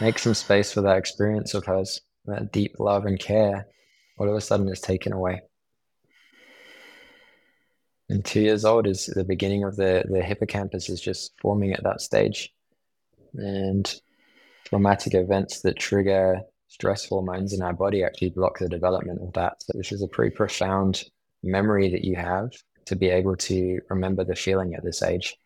Make 0.00 0.18
some 0.18 0.34
space 0.34 0.72
for 0.72 0.82
that 0.82 0.98
experience 0.98 1.54
of 1.54 1.64
hers, 1.64 2.00
that 2.26 2.52
deep 2.52 2.76
love 2.78 3.06
and 3.06 3.18
care. 3.18 3.66
All 4.18 4.28
of 4.28 4.36
a 4.36 4.40
sudden, 4.40 4.68
is 4.68 4.80
taken 4.80 5.12
away. 5.12 5.40
And 8.08 8.24
two 8.24 8.40
years 8.40 8.64
old 8.64 8.86
is 8.86 9.06
the 9.06 9.24
beginning 9.24 9.64
of 9.64 9.76
the, 9.76 10.04
the 10.08 10.22
hippocampus 10.22 10.90
is 10.90 11.00
just 11.00 11.32
forming 11.40 11.72
at 11.72 11.82
that 11.84 12.02
stage. 12.02 12.52
And 13.34 13.92
traumatic 14.64 15.14
events 15.14 15.62
that 15.62 15.78
trigger 15.78 16.42
stress 16.72 17.04
hormones 17.04 17.52
in 17.52 17.60
our 17.60 17.74
body 17.74 18.02
actually 18.02 18.30
block 18.30 18.58
the 18.58 18.68
development 18.68 19.20
of 19.20 19.30
that. 19.34 19.62
So 19.62 19.72
this 19.76 19.92
is 19.92 20.00
a 20.00 20.08
pretty 20.08 20.34
profound 20.34 21.04
memory 21.42 21.90
that 21.90 22.02
you 22.02 22.16
have 22.16 22.50
to 22.86 22.96
be 22.96 23.10
able 23.10 23.36
to 23.36 23.78
remember 23.90 24.24
the 24.24 24.34
feeling 24.34 24.74
at 24.74 24.82
this 24.82 25.02
age. 25.02 25.36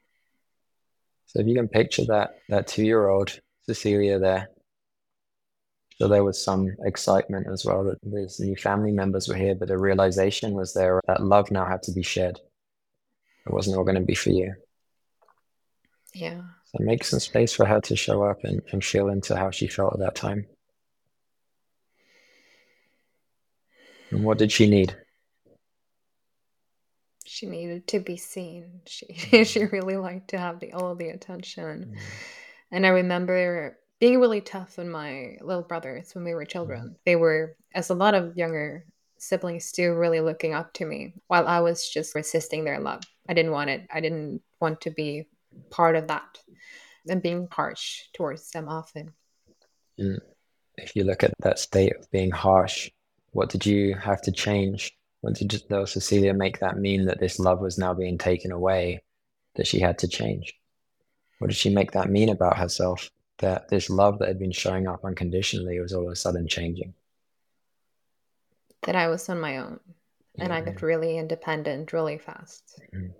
So 1.26 1.40
if 1.40 1.48
you 1.48 1.56
can 1.56 1.66
picture 1.66 2.04
that 2.06 2.38
that 2.48 2.68
two-year-old 2.68 3.40
Cecilia 3.62 4.20
there, 4.20 4.50
so 5.96 6.06
there 6.06 6.22
was 6.22 6.42
some 6.42 6.76
excitement 6.84 7.48
as 7.52 7.64
well 7.64 7.82
that 7.84 7.98
these 8.04 8.38
new 8.38 8.54
family 8.54 8.92
members 8.92 9.26
were 9.26 9.34
here, 9.34 9.56
but 9.56 9.66
the 9.66 9.78
realization 9.78 10.52
was 10.52 10.74
there 10.74 11.00
that 11.08 11.24
love 11.24 11.50
now 11.50 11.66
had 11.66 11.82
to 11.84 11.92
be 11.92 12.02
shared. 12.02 12.38
It 13.46 13.52
wasn't 13.52 13.76
all 13.76 13.84
going 13.84 13.96
to 13.96 14.12
be 14.12 14.14
for 14.14 14.30
you. 14.30 14.54
Yeah. 16.14 16.42
So 16.66 16.84
make 16.84 17.02
some 17.02 17.20
space 17.20 17.52
for 17.52 17.66
her 17.66 17.80
to 17.80 17.96
show 17.96 18.22
up 18.22 18.44
and, 18.44 18.62
and 18.70 18.84
feel 18.84 19.08
into 19.08 19.34
how 19.34 19.50
she 19.50 19.66
felt 19.66 19.94
at 19.94 20.00
that 20.00 20.14
time. 20.14 20.46
And 24.10 24.24
what 24.24 24.38
did 24.38 24.52
she 24.52 24.68
need? 24.68 24.96
She 27.24 27.46
needed 27.46 27.86
to 27.88 28.00
be 28.00 28.16
seen. 28.16 28.80
She 28.86 29.06
mm. 29.06 29.46
she 29.46 29.64
really 29.64 29.96
liked 29.96 30.28
to 30.28 30.38
have 30.38 30.60
the 30.60 30.72
all 30.72 30.94
the 30.94 31.10
attention. 31.10 31.94
Mm. 31.94 32.00
And 32.70 32.86
I 32.86 32.90
remember 32.90 33.78
being 34.00 34.20
really 34.20 34.40
tough 34.40 34.78
on 34.78 34.88
my 34.88 35.36
little 35.40 35.62
brothers 35.62 36.14
when 36.14 36.24
we 36.24 36.34
were 36.34 36.44
children. 36.44 36.90
Mm. 36.90 36.96
They 37.04 37.16
were, 37.16 37.56
as 37.74 37.90
a 37.90 37.94
lot 37.94 38.14
of 38.14 38.36
younger 38.36 38.84
siblings 39.18 39.72
do, 39.72 39.94
really 39.94 40.20
looking 40.20 40.54
up 40.54 40.72
to 40.74 40.84
me 40.84 41.14
while 41.28 41.46
I 41.46 41.60
was 41.60 41.88
just 41.88 42.14
resisting 42.14 42.64
their 42.64 42.80
love. 42.80 43.02
I 43.28 43.34
didn't 43.34 43.52
want 43.52 43.70
it. 43.70 43.86
I 43.92 44.00
didn't 44.00 44.42
want 44.60 44.80
to 44.82 44.90
be 44.90 45.26
part 45.70 45.96
of 45.96 46.08
that 46.08 46.38
and 47.08 47.22
being 47.22 47.48
harsh 47.50 48.02
towards 48.14 48.50
them 48.50 48.68
often. 48.68 49.12
If 49.98 50.94
you 50.94 51.04
look 51.04 51.22
at 51.22 51.32
that 51.40 51.58
state 51.58 51.96
of 51.96 52.10
being 52.10 52.30
harsh, 52.30 52.90
what 53.36 53.50
did 53.50 53.66
you 53.66 53.94
have 53.94 54.22
to 54.22 54.32
change? 54.32 54.96
What 55.20 55.34
did 55.34 55.62
though 55.68 55.84
Cecilia 55.84 56.32
make 56.32 56.60
that 56.60 56.78
mean 56.78 57.04
that 57.04 57.20
this 57.20 57.38
love 57.38 57.60
was 57.60 57.76
now 57.76 57.92
being 57.92 58.16
taken 58.16 58.50
away, 58.50 59.02
that 59.56 59.66
she 59.66 59.78
had 59.78 59.98
to 59.98 60.08
change? 60.08 60.54
What 61.38 61.48
did 61.48 61.56
she 61.58 61.68
make 61.68 61.92
that 61.92 62.08
mean 62.08 62.30
about 62.30 62.56
herself? 62.56 63.10
That 63.40 63.68
this 63.68 63.90
love 63.90 64.20
that 64.20 64.28
had 64.28 64.38
been 64.38 64.52
showing 64.52 64.88
up 64.88 65.04
unconditionally 65.04 65.78
was 65.80 65.92
all 65.92 66.06
of 66.06 66.12
a 66.12 66.16
sudden 66.16 66.48
changing. 66.48 66.94
That 68.84 68.96
I 68.96 69.08
was 69.08 69.28
on 69.28 69.38
my 69.38 69.58
own 69.58 69.80
and 70.38 70.50
I 70.50 70.62
got 70.62 70.80
really 70.80 71.18
independent 71.18 71.92
really 71.92 72.16
fast. 72.16 72.80
Mm-hmm. 72.94 73.12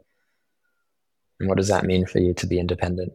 And 1.41 1.49
what 1.51 1.59
does 1.59 1.69
that 1.69 1.85
mean 1.85 2.07
for 2.07 2.21
you 2.21 2.33
to 2.33 2.47
be 2.47 2.59
independent? 2.59 3.13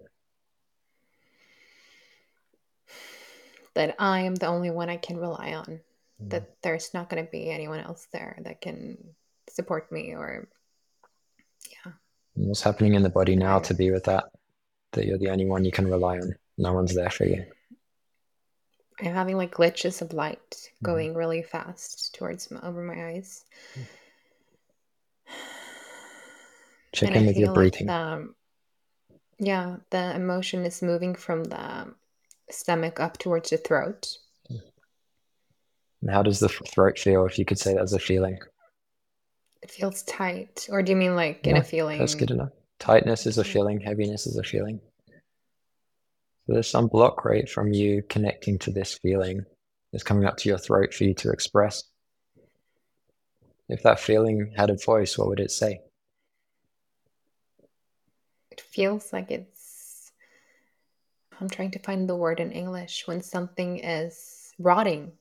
That 3.73 3.95
I 3.97 4.19
am 4.19 4.35
the 4.35 4.45
only 4.45 4.69
one 4.69 4.91
I 4.91 4.97
can 4.97 5.17
rely 5.17 5.55
on 5.55 5.81
that 6.27 6.61
there's 6.61 6.93
not 6.93 7.09
going 7.09 7.23
to 7.25 7.31
be 7.31 7.49
anyone 7.49 7.79
else 7.79 8.07
there 8.11 8.37
that 8.43 8.61
can 8.61 8.97
support 9.49 9.91
me 9.91 10.13
or 10.13 10.47
yeah. 11.69 11.93
What's 12.33 12.61
happening 12.61 12.93
in 12.93 13.03
the 13.03 13.09
body 13.09 13.35
now 13.35 13.59
to 13.59 13.73
be 13.73 13.91
with 13.91 14.05
that 14.05 14.25
that 14.93 15.05
you're 15.05 15.17
the 15.17 15.29
only 15.29 15.45
one 15.45 15.65
you 15.65 15.71
can 15.71 15.87
rely 15.89 16.17
on? 16.17 16.35
No 16.57 16.73
one's 16.73 16.93
there 16.93 17.09
for 17.09 17.25
you. 17.25 17.45
I'm 18.99 19.13
having 19.13 19.37
like 19.37 19.51
glitches 19.51 20.01
of 20.01 20.13
light 20.13 20.51
mm-hmm. 20.51 20.85
going 20.85 21.15
really 21.15 21.41
fast 21.41 22.13
towards 22.15 22.51
my, 22.51 22.59
over 22.61 22.83
my 22.83 23.07
eyes. 23.07 23.43
Check 26.93 27.09
and 27.09 27.17
in 27.17 27.23
I 27.23 27.27
with 27.27 27.37
your 27.37 27.53
breathing 27.53 27.87
like 27.87 27.95
the, 27.95 28.33
yeah 29.39 29.77
the 29.91 30.13
emotion 30.13 30.65
is 30.65 30.81
moving 30.81 31.15
from 31.15 31.45
the 31.45 31.93
stomach 32.49 32.99
up 32.99 33.17
towards 33.17 33.49
the 33.49 33.57
throat 33.57 34.17
and 36.01 36.11
how 36.11 36.23
does 36.23 36.39
the 36.39 36.49
throat 36.49 36.97
feel, 36.97 37.25
if 37.25 37.37
you 37.37 37.45
could 37.45 37.59
say 37.59 37.73
that 37.73 37.81
as 37.81 37.93
a 37.93 37.99
feeling? 37.99 38.39
It 39.61 39.69
feels 39.69 40.03
tight. 40.03 40.67
Or 40.71 40.81
do 40.81 40.91
you 40.91 40.95
mean 40.95 41.15
like 41.15 41.45
in 41.45 41.57
a 41.57 41.63
feeling? 41.63 41.99
That's 41.99 42.15
good 42.15 42.31
enough. 42.31 42.49
Tightness 42.79 43.27
is 43.27 43.37
a 43.37 43.43
feeling, 43.43 43.79
heaviness 43.79 44.25
is 44.25 44.37
a 44.37 44.43
feeling. 44.43 44.79
So 46.47 46.53
there's 46.53 46.69
some 46.69 46.87
block, 46.87 47.23
right, 47.23 47.47
from 47.47 47.71
you 47.71 48.01
connecting 48.09 48.57
to 48.59 48.71
this 48.71 48.97
feeling 48.97 49.45
that's 49.91 50.03
coming 50.03 50.25
up 50.25 50.37
to 50.37 50.49
your 50.49 50.57
throat 50.57 50.93
for 50.93 51.03
you 51.03 51.13
to 51.15 51.29
express. 51.29 51.83
If 53.69 53.83
that 53.83 53.99
feeling 53.99 54.53
had 54.57 54.71
a 54.71 54.77
voice, 54.83 55.17
what 55.17 55.27
would 55.27 55.39
it 55.39 55.51
say? 55.51 55.81
It 58.49 58.59
feels 58.59 59.13
like 59.13 59.29
it's. 59.29 60.11
I'm 61.39 61.49
trying 61.49 61.71
to 61.71 61.79
find 61.79 62.09
the 62.09 62.15
word 62.15 62.39
in 62.39 62.51
English 62.51 63.07
when 63.07 63.21
something 63.21 63.79
is 63.79 64.51
rotting 64.59 65.13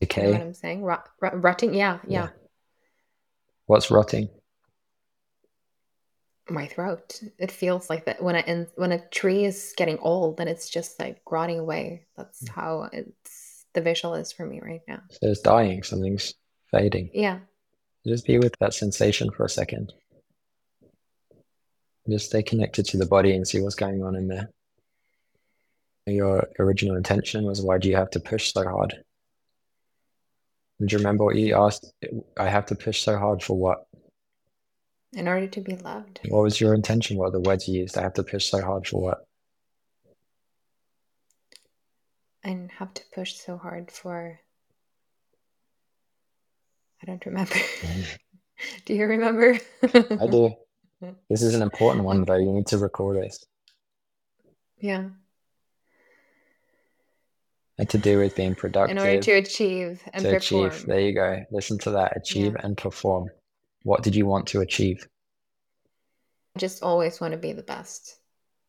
Decay. 0.00 0.26
You 0.26 0.32
know 0.32 0.38
what 0.38 0.46
I'm 0.46 0.54
saying? 0.54 0.82
Rot, 0.82 1.08
rot, 1.20 1.42
rotting. 1.42 1.74
Yeah, 1.74 1.98
yeah, 2.06 2.24
yeah. 2.24 2.28
What's 3.66 3.90
rotting? 3.90 4.28
My 6.48 6.66
throat. 6.66 7.20
It 7.38 7.50
feels 7.50 7.90
like 7.90 8.04
that 8.04 8.22
when 8.22 8.36
a 8.36 8.66
when 8.76 8.92
a 8.92 9.08
tree 9.08 9.44
is 9.44 9.74
getting 9.76 9.98
old, 9.98 10.36
then 10.36 10.48
it's 10.48 10.68
just 10.68 11.00
like 11.00 11.20
rotting 11.28 11.58
away. 11.58 12.06
That's 12.16 12.42
mm. 12.42 12.50
how 12.50 12.88
it's 12.92 13.64
the 13.74 13.80
visual 13.80 14.14
is 14.14 14.32
for 14.32 14.46
me 14.46 14.60
right 14.62 14.82
now. 14.86 15.00
So 15.10 15.18
it's 15.22 15.40
dying. 15.40 15.82
Something's 15.82 16.34
fading. 16.70 17.10
Yeah. 17.12 17.40
Just 18.06 18.26
be 18.26 18.38
with 18.38 18.54
that 18.60 18.74
sensation 18.74 19.30
for 19.30 19.44
a 19.44 19.48
second. 19.48 19.92
Just 22.08 22.26
stay 22.26 22.42
connected 22.42 22.86
to 22.86 22.96
the 22.96 23.06
body 23.06 23.34
and 23.34 23.46
see 23.46 23.60
what's 23.60 23.74
going 23.74 24.02
on 24.02 24.14
in 24.14 24.28
there. 24.28 24.50
Your 26.06 26.48
original 26.60 26.96
intention 26.96 27.44
was 27.44 27.60
why 27.60 27.78
do 27.78 27.88
you 27.88 27.96
have 27.96 28.10
to 28.10 28.20
push 28.20 28.52
so 28.52 28.62
hard? 28.62 28.94
Do 30.78 30.86
you 30.92 30.98
remember 30.98 31.24
what 31.24 31.36
you 31.36 31.54
asked? 31.56 31.92
I 32.36 32.48
have 32.48 32.66
to 32.66 32.74
push 32.74 33.02
so 33.02 33.16
hard 33.18 33.42
for 33.42 33.56
what? 33.56 33.86
In 35.12 35.26
order 35.26 35.46
to 35.46 35.60
be 35.60 35.76
loved. 35.76 36.20
What 36.28 36.42
was 36.42 36.60
your 36.60 36.74
intention? 36.74 37.16
What 37.16 37.28
are 37.28 37.32
the 37.32 37.40
words 37.40 37.66
you 37.66 37.80
used? 37.80 37.96
I 37.96 38.02
have 38.02 38.14
to 38.14 38.22
push 38.22 38.50
so 38.50 38.60
hard 38.60 38.86
for 38.86 39.00
what? 39.00 39.26
And 42.44 42.70
have 42.72 42.92
to 42.94 43.02
push 43.14 43.34
so 43.34 43.56
hard 43.56 43.90
for 43.90 44.40
I 47.02 47.06
don't 47.06 47.24
remember. 47.26 47.54
do 48.84 48.94
you 48.94 49.06
remember? 49.06 49.58
I 49.82 50.26
do. 50.30 50.54
This 51.28 51.42
is 51.42 51.54
an 51.54 51.60
important 51.60 52.04
one, 52.04 52.24
though. 52.24 52.36
You 52.36 52.50
need 52.52 52.68
to 52.68 52.78
record 52.78 53.18
this. 53.18 53.44
Yeah. 54.78 55.10
And 57.78 57.88
to 57.90 57.98
do 57.98 58.18
with 58.18 58.34
being 58.34 58.54
productive. 58.54 58.96
In 58.96 59.02
order 59.02 59.20
to 59.20 59.32
achieve 59.32 60.00
and 60.14 60.22
to 60.24 60.30
perform. 60.34 60.66
achieve. 60.70 60.86
There 60.86 61.00
you 61.00 61.12
go. 61.14 61.44
Listen 61.50 61.78
to 61.80 61.90
that. 61.90 62.16
Achieve 62.16 62.52
Yeah. 62.54 62.60
and 62.64 62.76
perform. 62.76 63.28
What 63.82 64.02
did 64.02 64.16
you 64.16 64.24
want 64.26 64.46
to 64.48 64.60
achieve? 64.62 65.06
I 66.54 66.58
just 66.58 66.82
always 66.82 67.20
want 67.20 67.32
to 67.32 67.38
be 67.38 67.52
the 67.52 67.62
best. 67.62 68.18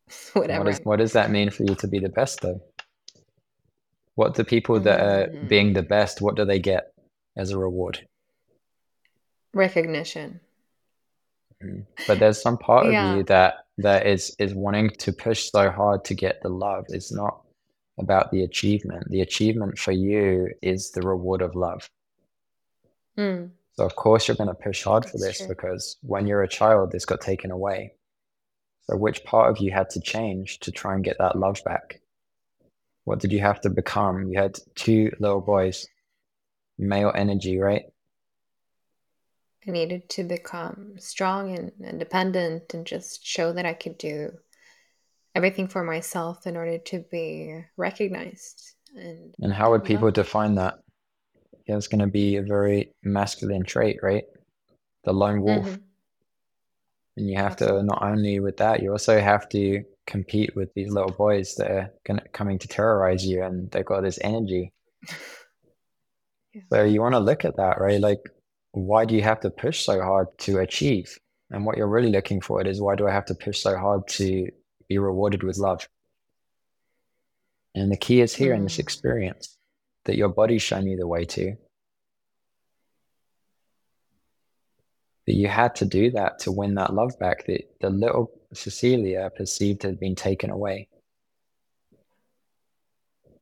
What, 0.34 0.42
Whatever. 0.42 0.68
is, 0.70 0.80
what 0.84 0.98
does 0.98 1.12
that 1.14 1.30
mean 1.30 1.50
for 1.50 1.64
you 1.64 1.74
to 1.76 1.88
be 1.88 1.98
the 1.98 2.08
best, 2.10 2.40
though? 2.42 2.60
What 4.14 4.34
do 4.34 4.44
people 4.44 4.78
that 4.80 5.00
are 5.00 5.26
Mm. 5.28 5.48
being 5.48 5.72
the 5.72 5.82
best, 5.82 6.20
what 6.20 6.34
do 6.34 6.44
they 6.44 6.58
get 6.58 6.92
as 7.36 7.50
a 7.50 7.58
reward? 7.58 8.06
Recognition. 9.54 10.40
But 12.06 12.18
there's 12.20 12.40
some 12.40 12.58
part 12.58 12.86
of 12.86 12.92
you 12.92 13.22
that 13.24 13.54
that 13.78 14.06
is 14.06 14.34
is 14.38 14.54
wanting 14.54 14.90
to 14.90 15.12
push 15.12 15.50
so 15.50 15.70
hard 15.70 16.04
to 16.04 16.14
get 16.14 16.40
the 16.42 16.48
love. 16.48 16.84
It's 16.88 17.12
not 17.12 17.40
about 17.98 18.30
the 18.30 18.42
achievement. 18.42 19.10
The 19.10 19.20
achievement 19.20 19.78
for 19.78 19.92
you 19.92 20.50
is 20.62 20.90
the 20.90 21.02
reward 21.02 21.42
of 21.42 21.54
love. 21.54 21.90
Mm. 23.16 23.50
So 23.76 23.84
of 23.84 23.96
course 23.96 24.26
you're 24.26 24.36
going 24.36 24.48
to 24.48 24.54
push 24.54 24.84
hard 24.84 25.04
for 25.04 25.18
this 25.18 25.38
true. 25.38 25.48
because 25.48 25.96
when 26.02 26.26
you're 26.26 26.42
a 26.42 26.48
child, 26.48 26.90
this 26.90 27.04
got 27.04 27.20
taken 27.20 27.50
away. 27.50 27.94
So 28.82 28.96
which 28.96 29.24
part 29.24 29.50
of 29.50 29.58
you 29.58 29.70
had 29.70 29.90
to 29.90 30.00
change 30.00 30.60
to 30.60 30.72
try 30.72 30.94
and 30.94 31.04
get 31.04 31.18
that 31.18 31.38
love 31.38 31.62
back? 31.64 32.00
What 33.04 33.20
did 33.20 33.32
you 33.32 33.40
have 33.40 33.60
to 33.62 33.70
become? 33.70 34.28
You 34.28 34.38
had 34.38 34.58
two 34.74 35.12
little 35.18 35.40
boys, 35.40 35.86
male 36.78 37.12
energy, 37.14 37.58
right? 37.58 37.84
I 39.66 39.70
needed 39.70 40.08
to 40.10 40.24
become 40.24 40.94
strong 40.98 41.56
and 41.56 41.72
independent 41.82 42.72
and 42.74 42.86
just 42.86 43.26
show 43.26 43.52
that 43.52 43.66
I 43.66 43.74
could 43.74 43.98
do 43.98 44.32
everything 45.34 45.68
for 45.68 45.84
myself 45.84 46.46
in 46.46 46.56
order 46.56 46.78
to 46.78 47.04
be 47.10 47.64
recognized. 47.76 48.74
And 48.96 49.34
And 49.42 49.52
how 49.52 49.70
would 49.70 49.84
people 49.84 50.10
define 50.10 50.54
that? 50.56 50.78
Yeah, 51.66 51.76
it's 51.76 51.88
going 51.88 52.00
to 52.00 52.06
be 52.06 52.36
a 52.36 52.42
very 52.42 52.94
masculine 53.02 53.64
trait, 53.64 53.98
right? 54.02 54.24
The 55.04 55.12
lone 55.12 55.42
wolf. 55.42 55.66
Mhm. 55.66 55.82
And 57.16 57.28
you 57.28 57.36
have 57.36 57.52
Absolutely. 57.52 57.80
to 57.80 57.82
not 57.82 58.02
only 58.02 58.40
with 58.40 58.56
that, 58.58 58.82
you 58.82 58.92
also 58.92 59.20
have 59.20 59.48
to 59.50 59.84
compete 60.06 60.54
with 60.56 60.72
these 60.74 60.90
little 60.90 61.10
boys 61.10 61.54
that 61.56 61.70
are 61.70 61.92
gonna, 62.06 62.22
coming 62.32 62.58
to 62.60 62.68
terrorize 62.68 63.26
you, 63.26 63.42
and 63.42 63.70
they've 63.70 63.84
got 63.84 64.02
this 64.02 64.18
energy. 64.22 64.72
Yeah. 66.54 66.62
So 66.72 66.84
you 66.84 67.00
want 67.00 67.14
to 67.14 67.20
look 67.20 67.44
at 67.44 67.56
that, 67.56 67.80
right? 67.80 68.00
Like, 68.00 68.20
why 68.72 69.04
do 69.04 69.14
you 69.14 69.22
have 69.22 69.40
to 69.40 69.50
push 69.50 69.84
so 69.84 70.00
hard 70.00 70.28
to 70.38 70.58
achieve? 70.58 71.18
And 71.50 71.64
what 71.64 71.76
you're 71.76 71.88
really 71.88 72.10
looking 72.10 72.40
for 72.40 72.60
it 72.60 72.66
is 72.66 72.80
why 72.80 72.94
do 72.96 73.06
I 73.06 73.12
have 73.12 73.24
to 73.26 73.34
push 73.34 73.60
so 73.60 73.76
hard 73.76 74.06
to 74.08 74.50
be 74.88 74.98
rewarded 74.98 75.42
with 75.42 75.58
love? 75.58 75.88
And 77.74 77.92
the 77.92 77.96
key 77.96 78.20
is 78.20 78.34
here 78.34 78.54
in 78.54 78.64
this 78.64 78.76
Mm. 78.76 78.80
experience 78.80 79.56
that 80.04 80.16
your 80.16 80.28
body's 80.28 80.62
shown 80.62 80.86
you 80.86 80.96
the 80.96 81.06
way 81.06 81.24
to. 81.24 81.56
That 85.26 85.34
you 85.34 85.48
had 85.48 85.74
to 85.76 85.84
do 85.84 86.10
that 86.12 86.38
to 86.40 86.52
win 86.52 86.74
that 86.76 86.94
love 86.94 87.18
back 87.18 87.46
that 87.46 87.78
the 87.80 87.90
little 87.90 88.30
Cecilia 88.54 89.30
perceived 89.36 89.82
had 89.82 90.00
been 90.00 90.14
taken 90.14 90.50
away. 90.50 90.88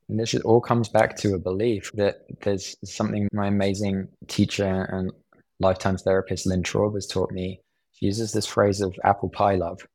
And 0.08 0.18
this 0.20 0.34
all 0.34 0.60
comes 0.60 0.88
back 0.88 1.16
to 1.18 1.34
a 1.34 1.38
belief 1.38 1.92
that 1.94 2.24
there's 2.42 2.76
something 2.84 3.28
my 3.32 3.48
amazing 3.48 4.08
teacher 4.26 4.64
and 4.64 5.12
lifetime 5.58 5.96
therapist 5.96 6.46
Lynn 6.46 6.62
Traub 6.62 6.94
has 6.94 7.06
taught 7.06 7.30
me. 7.32 7.60
She 7.92 8.06
uses 8.06 8.32
this 8.32 8.46
phrase 8.46 8.80
of 8.80 8.94
apple 9.04 9.28
pie 9.28 9.56
love. 9.56 9.86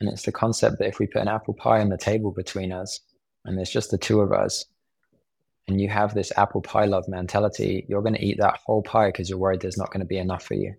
And 0.00 0.08
it's 0.08 0.22
the 0.22 0.32
concept 0.32 0.78
that 0.78 0.88
if 0.88 0.98
we 0.98 1.06
put 1.06 1.22
an 1.22 1.28
apple 1.28 1.54
pie 1.54 1.80
on 1.80 1.90
the 1.90 1.98
table 1.98 2.30
between 2.30 2.72
us 2.72 3.00
and 3.44 3.56
there's 3.56 3.70
just 3.70 3.90
the 3.90 3.98
two 3.98 4.20
of 4.20 4.32
us, 4.32 4.64
and 5.68 5.80
you 5.80 5.88
have 5.88 6.14
this 6.14 6.32
apple 6.36 6.62
pie 6.62 6.86
love 6.86 7.06
mentality, 7.08 7.86
you're 7.88 8.02
going 8.02 8.14
to 8.14 8.24
eat 8.24 8.38
that 8.38 8.58
whole 8.64 8.82
pie 8.82 9.08
because 9.08 9.30
you're 9.30 9.38
worried 9.38 9.60
there's 9.60 9.78
not 9.78 9.92
going 9.92 10.00
to 10.00 10.06
be 10.06 10.18
enough 10.18 10.44
for 10.44 10.54
you. 10.54 10.74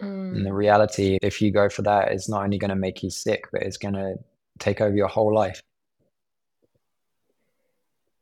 And 0.00 0.44
the 0.44 0.50
Mm. 0.50 0.56
reality, 0.56 1.18
if 1.22 1.40
you 1.40 1.52
go 1.52 1.68
for 1.68 1.82
that, 1.82 2.12
is 2.12 2.28
not 2.28 2.42
only 2.42 2.58
going 2.58 2.70
to 2.70 2.74
make 2.76 3.02
you 3.02 3.10
sick, 3.10 3.44
but 3.52 3.62
it's 3.62 3.76
going 3.76 3.94
to 3.94 4.16
take 4.58 4.80
over 4.80 4.96
your 4.96 5.08
whole 5.08 5.32
life. 5.32 5.62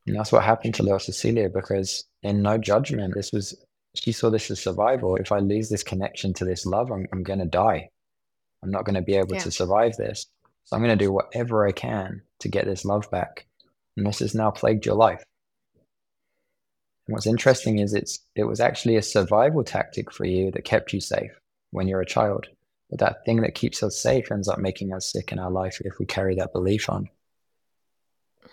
And 0.07 0.17
that's 0.17 0.33
what 0.33 0.45
happened 0.45 0.75
to 0.75 0.83
little 0.83 0.99
Cecilia 0.99 1.49
because, 1.49 2.05
in 2.23 2.43
no 2.43 2.59
judgment, 2.59 3.15
this 3.15 3.33
was, 3.33 3.55
she 3.95 4.13
saw 4.13 4.29
this 4.31 4.51
as 4.51 4.61
survival. 4.61 5.17
If 5.17 5.33
I 5.33 5.39
lose 5.39 5.71
this 5.71 5.85
connection 5.85 6.35
to 6.35 6.45
this 6.45 6.67
love, 6.67 6.91
I'm, 6.91 7.07
I'm 7.13 7.23
going 7.23 7.39
to 7.39 7.47
die. 7.47 7.91
I'm 8.63 8.71
not 8.71 8.85
going 8.85 8.95
to 8.95 9.03
be 9.03 9.17
able 9.17 9.35
Yeah. 9.35 9.41
to 9.41 9.51
survive 9.51 9.97
this. 9.97 10.27
So 10.65 10.77
I'm 10.77 10.83
going 10.83 10.97
to 10.97 11.05
do 11.05 11.13
whatever 11.13 11.67
I 11.67 11.73
can 11.73 12.23
to 12.41 12.49
get 12.49 12.65
this 12.65 12.85
love 12.85 13.11
back. 13.11 13.47
And 13.97 14.07
this 14.07 14.21
has 14.21 14.35
now 14.35 14.51
plagued 14.51 14.87
your 14.87 14.95
life. 14.95 15.25
And 17.07 17.15
what's 17.15 17.27
interesting 17.27 17.79
is 17.81 17.95
it's 17.95 18.21
it 18.37 18.45
was 18.45 18.61
actually 18.61 18.97
a 18.97 19.03
survival 19.03 19.65
tactic 19.65 20.13
for 20.13 20.25
you 20.25 20.51
that 20.53 20.65
kept 20.65 20.93
you 20.93 21.01
safe 21.01 21.33
when 21.71 21.89
you're 21.89 22.01
a 22.01 22.07
child. 22.07 22.47
But 22.91 23.01
that 23.01 23.25
thing 23.25 23.41
that 23.41 23.55
keeps 23.55 23.83
us 23.83 23.97
safe 23.97 24.31
ends 24.31 24.49
up 24.49 24.59
making 24.59 24.93
us 24.93 25.11
sick 25.11 25.33
in 25.33 25.39
our 25.39 25.51
life 25.51 25.81
if 25.85 25.99
we 25.99 26.07
carry 26.07 26.35
that 26.37 26.53
belief 26.53 26.89
on. 26.89 27.09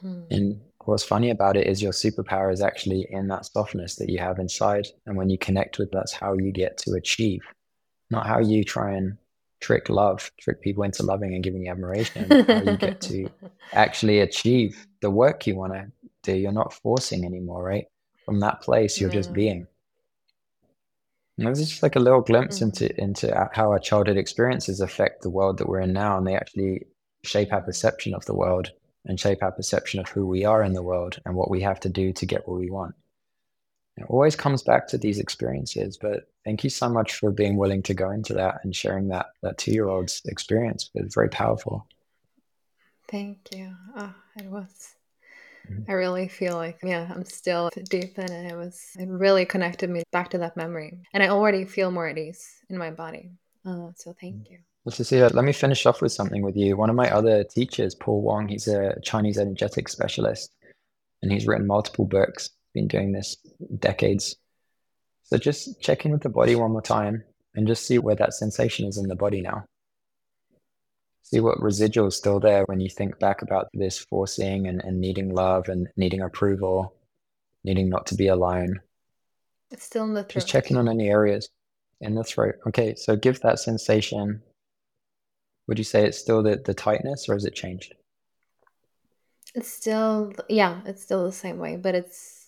Mm. 0.03 0.27
And 0.31 0.61
what's 0.85 1.03
funny 1.03 1.29
about 1.29 1.57
it 1.57 1.67
is 1.67 1.81
your 1.81 1.91
superpower 1.91 2.51
is 2.51 2.61
actually 2.61 3.05
in 3.09 3.27
that 3.27 3.45
softness 3.45 3.95
that 3.97 4.09
you 4.09 4.17
have 4.19 4.39
inside. 4.39 4.87
And 5.05 5.15
when 5.15 5.29
you 5.29 5.37
connect 5.37 5.77
with 5.77 5.91
that's 5.91 6.13
how 6.13 6.33
you 6.33 6.51
get 6.51 6.77
to 6.79 6.93
achieve, 6.93 7.43
not 8.09 8.25
how 8.25 8.39
you 8.39 8.63
try 8.63 8.93
and 8.93 9.17
trick 9.59 9.89
love, 9.89 10.31
trick 10.39 10.61
people 10.61 10.83
into 10.83 11.03
loving 11.03 11.33
and 11.33 11.43
giving 11.43 11.65
you 11.65 11.71
admiration, 11.71 12.27
you 12.65 12.77
get 12.77 13.01
to 13.01 13.29
actually 13.73 14.19
achieve 14.19 14.87
the 15.01 15.09
work 15.09 15.45
you 15.45 15.55
want 15.55 15.73
to 15.73 15.87
do. 16.23 16.35
You're 16.37 16.51
not 16.51 16.73
forcing 16.73 17.25
anymore, 17.25 17.63
right? 17.63 17.85
From 18.25 18.39
that 18.41 18.61
place, 18.61 18.99
you're 18.99 19.09
just 19.09 19.33
being. 19.33 19.67
And 21.37 21.47
this 21.47 21.59
is 21.59 21.69
just 21.69 21.83
like 21.83 21.95
a 21.95 21.99
little 21.99 22.21
glimpse 22.21 22.59
Mhm. 22.59 22.63
into 22.63 23.01
into 23.01 23.49
how 23.53 23.71
our 23.71 23.79
childhood 23.79 24.17
experiences 24.17 24.81
affect 24.81 25.21
the 25.21 25.29
world 25.29 25.57
that 25.57 25.69
we're 25.69 25.79
in 25.79 25.93
now, 25.93 26.17
and 26.17 26.27
they 26.27 26.35
actually 26.35 26.85
shape 27.23 27.53
our 27.53 27.61
perception 27.61 28.13
of 28.13 28.25
the 28.25 28.35
world 28.35 28.71
and 29.05 29.19
shape 29.19 29.41
our 29.41 29.51
perception 29.51 29.99
of 29.99 30.09
who 30.09 30.25
we 30.27 30.43
are 30.45 30.61
in 30.63 30.73
the 30.73 30.83
world 30.83 31.19
and 31.25 31.35
what 31.35 31.49
we 31.49 31.61
have 31.61 31.79
to 31.79 31.89
do 31.89 32.11
to 32.13 32.25
get 32.25 32.47
what 32.47 32.59
we 32.59 32.69
want. 32.69 32.93
It 33.99 34.05
always 34.09 34.35
comes 34.35 34.63
back 34.63 34.87
to 34.89 34.97
these 34.97 35.19
experiences, 35.19 35.97
but 35.97 36.27
thank 36.45 36.63
you 36.63 36.69
so 36.69 36.89
much 36.89 37.15
for 37.15 37.31
being 37.31 37.57
willing 37.57 37.83
to 37.83 37.93
go 37.93 38.11
into 38.11 38.33
that 38.33 38.59
and 38.63 38.75
sharing 38.75 39.09
that 39.09 39.27
that 39.41 39.57
two 39.57 39.71
year 39.71 39.87
old's 39.87 40.21
experience. 40.25 40.89
It's 40.95 41.15
very 41.15 41.29
powerful. 41.29 41.87
Thank 43.09 43.49
you. 43.53 43.73
Oh, 43.95 44.13
it 44.37 44.45
was. 44.45 44.95
Mhm. 45.69 45.85
I 45.89 45.93
really 45.93 46.27
feel 46.27 46.55
like, 46.55 46.79
yeah, 46.83 47.11
I'm 47.13 47.25
still 47.25 47.69
deep 47.89 48.17
in 48.17 48.31
it. 48.31 48.51
It 48.51 48.55
was, 48.55 48.89
it 48.97 49.09
really 49.09 49.45
connected 49.45 49.89
me 49.89 50.03
back 50.11 50.29
to 50.31 50.37
that 50.39 50.55
memory. 50.55 50.99
And 51.13 51.21
I 51.23 51.29
already 51.29 51.65
feel 51.65 51.91
more 51.91 52.07
at 52.07 52.17
ease 52.17 52.47
in 52.69 52.77
my 52.77 52.91
body. 52.91 53.31
Uh, 53.65 53.89
so 53.95 54.15
thank 54.19 54.49
you. 54.49 54.59
Well, 54.85 54.93
Cecilia, 54.93 55.29
let 55.33 55.43
me 55.43 55.51
finish 55.51 55.85
off 55.85 56.01
with 56.01 56.11
something 56.11 56.41
with 56.41 56.55
you. 56.55 56.77
One 56.77 56.89
of 56.89 56.95
my 56.95 57.11
other 57.11 57.43
teachers, 57.43 57.95
Paul 57.95 58.21
Wong, 58.21 58.47
he's 58.47 58.67
a 58.67 58.97
Chinese 59.01 59.37
energetic 59.37 59.89
specialist, 59.89 60.55
and 61.21 61.31
he's 61.31 61.45
written 61.45 61.67
multiple 61.67 62.05
books, 62.05 62.51
been 62.73 62.87
doing 62.87 63.11
this 63.11 63.37
decades. 63.79 64.35
So 65.23 65.37
just 65.37 65.81
check 65.81 66.05
in 66.05 66.11
with 66.11 66.21
the 66.21 66.29
body 66.29 66.55
one 66.55 66.71
more 66.71 66.81
time 66.81 67.23
and 67.55 67.67
just 67.67 67.85
see 67.85 67.99
where 67.99 68.15
that 68.15 68.33
sensation 68.33 68.87
is 68.87 68.97
in 68.97 69.07
the 69.07 69.15
body 69.15 69.41
now. 69.41 69.65
See 71.23 71.39
what 71.39 71.61
residual 71.61 72.07
is 72.07 72.17
still 72.17 72.39
there 72.39 72.63
when 72.65 72.79
you 72.79 72.89
think 72.89 73.19
back 73.19 73.43
about 73.43 73.67
this 73.73 73.99
forcing 73.99 74.67
and, 74.67 74.81
and 74.83 74.99
needing 74.99 75.33
love 75.33 75.69
and 75.69 75.87
needing 75.95 76.21
approval, 76.21 76.95
needing 77.63 77.89
not 77.89 78.07
to 78.07 78.15
be 78.15 78.27
alone. 78.27 78.79
It's 79.69 79.83
still 79.83 80.05
in 80.05 80.15
the 80.15 80.23
throat. 80.23 80.33
Just 80.33 80.47
checking 80.47 80.77
on 80.77 80.89
any 80.89 81.09
areas 81.09 81.49
in 82.01 82.15
the 82.15 82.23
throat. 82.23 82.55
Okay, 82.67 82.95
so 82.95 83.15
give 83.15 83.39
that 83.41 83.59
sensation. 83.59 84.41
Would 85.67 85.77
you 85.77 85.83
say 85.83 86.05
it's 86.05 86.17
still 86.17 86.41
the, 86.41 86.55
the 86.65 86.73
tightness 86.73 87.29
or 87.29 87.33
has 87.33 87.45
it 87.45 87.53
changed? 87.53 87.93
It's 89.53 89.71
still, 89.71 90.33
yeah, 90.47 90.81
it's 90.85 91.03
still 91.03 91.25
the 91.25 91.31
same 91.31 91.59
way, 91.59 91.75
but 91.75 91.93
it's 91.93 92.38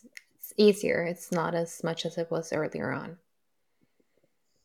it's 0.51 0.59
easier. 0.59 1.03
It's 1.03 1.31
not 1.31 1.55
as 1.55 1.83
much 1.83 2.05
as 2.05 2.17
it 2.17 2.29
was 2.29 2.51
earlier 2.53 2.91
on. 2.91 3.17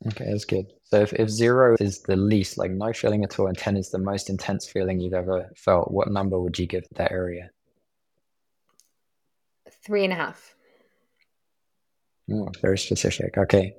Okay, 0.09 0.27
that's 0.31 0.45
good. 0.45 0.67
So 0.85 1.01
if, 1.01 1.13
if 1.15 1.29
zero 1.29 1.77
is 1.81 2.03
the 2.03 2.17
least, 2.17 2.59
like 2.59 2.71
no 2.71 2.93
feeling 2.93 3.25
at 3.25 3.39
all, 3.39 3.47
and 3.47 3.57
10 3.57 3.77
is 3.77 3.91
the 3.91 3.99
most 3.99 4.29
intense 4.29 4.69
feeling 4.69 5.01
you've 5.01 5.15
ever 5.15 5.51
felt, 5.57 5.91
what 5.91 6.11
number 6.11 6.39
would 6.39 6.59
you 6.59 6.67
give 6.67 6.85
that 6.95 7.13
area? 7.13 7.51
Three 9.85 10.05
and 10.05 10.13
a 10.13 10.17
half. 10.17 10.55
Oh, 12.31 12.49
very 12.61 12.79
specific. 12.79 13.39
Okay. 13.39 13.75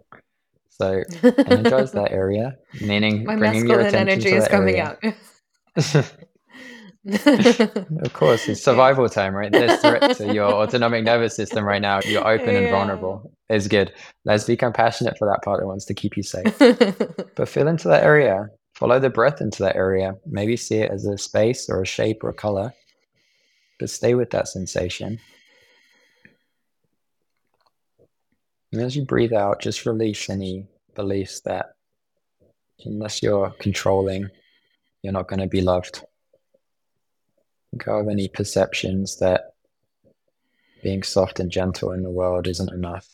So 0.70 1.04
energize 1.24 1.92
that 1.92 2.12
area, 2.12 2.58
meaning 2.82 3.26
My 3.26 3.36
bringing 3.36 3.68
your 3.68 3.82
attention 3.82 4.10
energy 4.10 4.30
to 4.32 4.38
is 4.38 4.48
coming 4.48 4.76
area. 4.76 4.98
out. 5.76 6.06
of 7.08 8.14
course, 8.14 8.48
it's 8.48 8.62
survival 8.62 9.08
time, 9.08 9.34
right? 9.34 9.52
There's 9.52 9.80
threat 9.80 10.18
to 10.18 10.34
your 10.34 10.52
autonomic 10.52 11.04
nervous 11.04 11.36
system 11.36 11.64
right 11.64 11.82
now. 11.82 12.00
You're 12.06 12.28
open 12.28 12.50
yeah. 12.50 12.60
and 12.60 12.70
vulnerable. 12.72 13.32
It's 13.50 13.68
good. 13.68 13.94
Let's 14.26 14.44
be 14.44 14.58
compassionate 14.58 15.18
for 15.18 15.28
that 15.28 15.44
part 15.44 15.62
that 15.62 15.68
wants 15.68 15.86
to 15.86 15.94
keep 15.94 16.18
you 16.18 16.24
safe. 16.24 16.58
but 17.36 17.50
feel 17.50 17.68
into 17.68 17.88
that 17.88 18.04
area. 18.04 18.50
Follow 18.74 19.00
the 19.00 19.10
breath 19.10 19.42
into 19.42 19.64
that 19.64 19.76
area. 19.76 20.16
Maybe 20.26 20.58
see 20.58 20.78
it 20.78 20.92
as 20.92 21.06
a 21.06 21.18
space 21.18 21.70
or 21.70 21.82
a 21.82 21.86
shape 21.86 22.24
or 22.24 22.30
a 22.30 22.34
color. 22.34 22.74
But 23.80 23.90
stay 23.90 24.14
with 24.14 24.32
that 24.32 24.48
sensation. 24.48 25.20
And 28.74 28.82
as 28.82 28.96
you 28.96 29.06
breathe 29.06 29.34
out, 29.34 29.62
just 29.62 29.86
release 29.86 30.30
any 30.30 30.68
beliefs 30.96 31.42
that 31.42 31.68
unless 32.86 33.24
you're 33.24 33.52
controlling, 33.60 34.30
you're 35.02 35.14
not 35.14 35.28
going 35.28 35.40
to 35.40 35.48
be 35.48 35.62
loved. 35.62 36.04
Go 37.78 38.00
of 38.00 38.08
any 38.08 38.28
perceptions 38.28 39.18
that 39.20 39.54
being 40.84 41.04
soft 41.04 41.40
and 41.40 41.52
gentle 41.52 41.92
in 41.92 42.04
the 42.04 42.10
world 42.10 42.48
isn't 42.48 42.74
enough. 42.74 43.08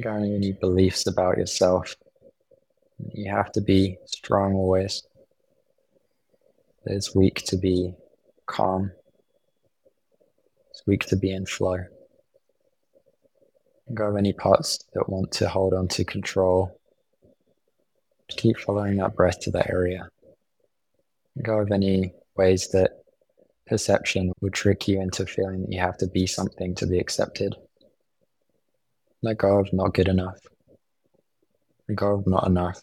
Go 0.00 0.16
of 0.16 0.22
any 0.22 0.52
beliefs 0.52 1.06
about 1.06 1.38
yourself. 1.38 1.96
You 3.12 3.30
have 3.30 3.52
to 3.52 3.60
be 3.60 3.98
strong 4.06 4.54
always. 4.54 5.02
It's 6.84 7.14
weak 7.14 7.42
to 7.46 7.56
be 7.56 7.94
calm. 8.46 8.92
It's 10.70 10.82
weak 10.86 11.04
to 11.06 11.16
be 11.16 11.32
in 11.32 11.46
flow. 11.46 11.84
Go 13.92 14.06
of 14.06 14.16
any 14.16 14.32
parts 14.32 14.84
that 14.94 15.08
want 15.08 15.32
to 15.32 15.48
hold 15.48 15.74
on 15.74 15.88
to 15.88 16.04
control. 16.04 16.78
Keep 18.28 18.58
following 18.58 18.96
that 18.96 19.14
breath 19.14 19.40
to 19.40 19.50
that 19.52 19.70
area. 19.70 20.08
Go 21.40 21.58
of 21.58 21.70
any 21.70 22.14
ways 22.36 22.68
that 22.70 22.92
perception 23.66 24.32
would 24.40 24.52
trick 24.52 24.88
you 24.88 25.00
into 25.00 25.26
feeling 25.26 25.62
that 25.62 25.72
you 25.72 25.80
have 25.80 25.96
to 25.98 26.06
be 26.06 26.26
something 26.26 26.74
to 26.76 26.86
be 26.86 26.98
accepted. 26.98 27.54
Let 29.22 29.38
go 29.38 29.58
of 29.58 29.72
not 29.72 29.94
good 29.94 30.08
enough. 30.08 30.38
Let 31.88 31.96
go 31.96 32.14
of 32.14 32.26
not 32.26 32.46
enough. 32.46 32.80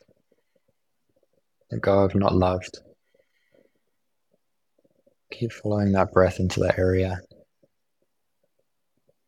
Let 1.72 1.82
go 1.82 2.04
of 2.04 2.16
not 2.16 2.34
loved. 2.34 2.80
Keep 5.32 5.52
following 5.52 5.92
that 5.92 6.12
breath 6.12 6.40
into 6.40 6.62
that 6.62 6.80
area. 6.80 7.22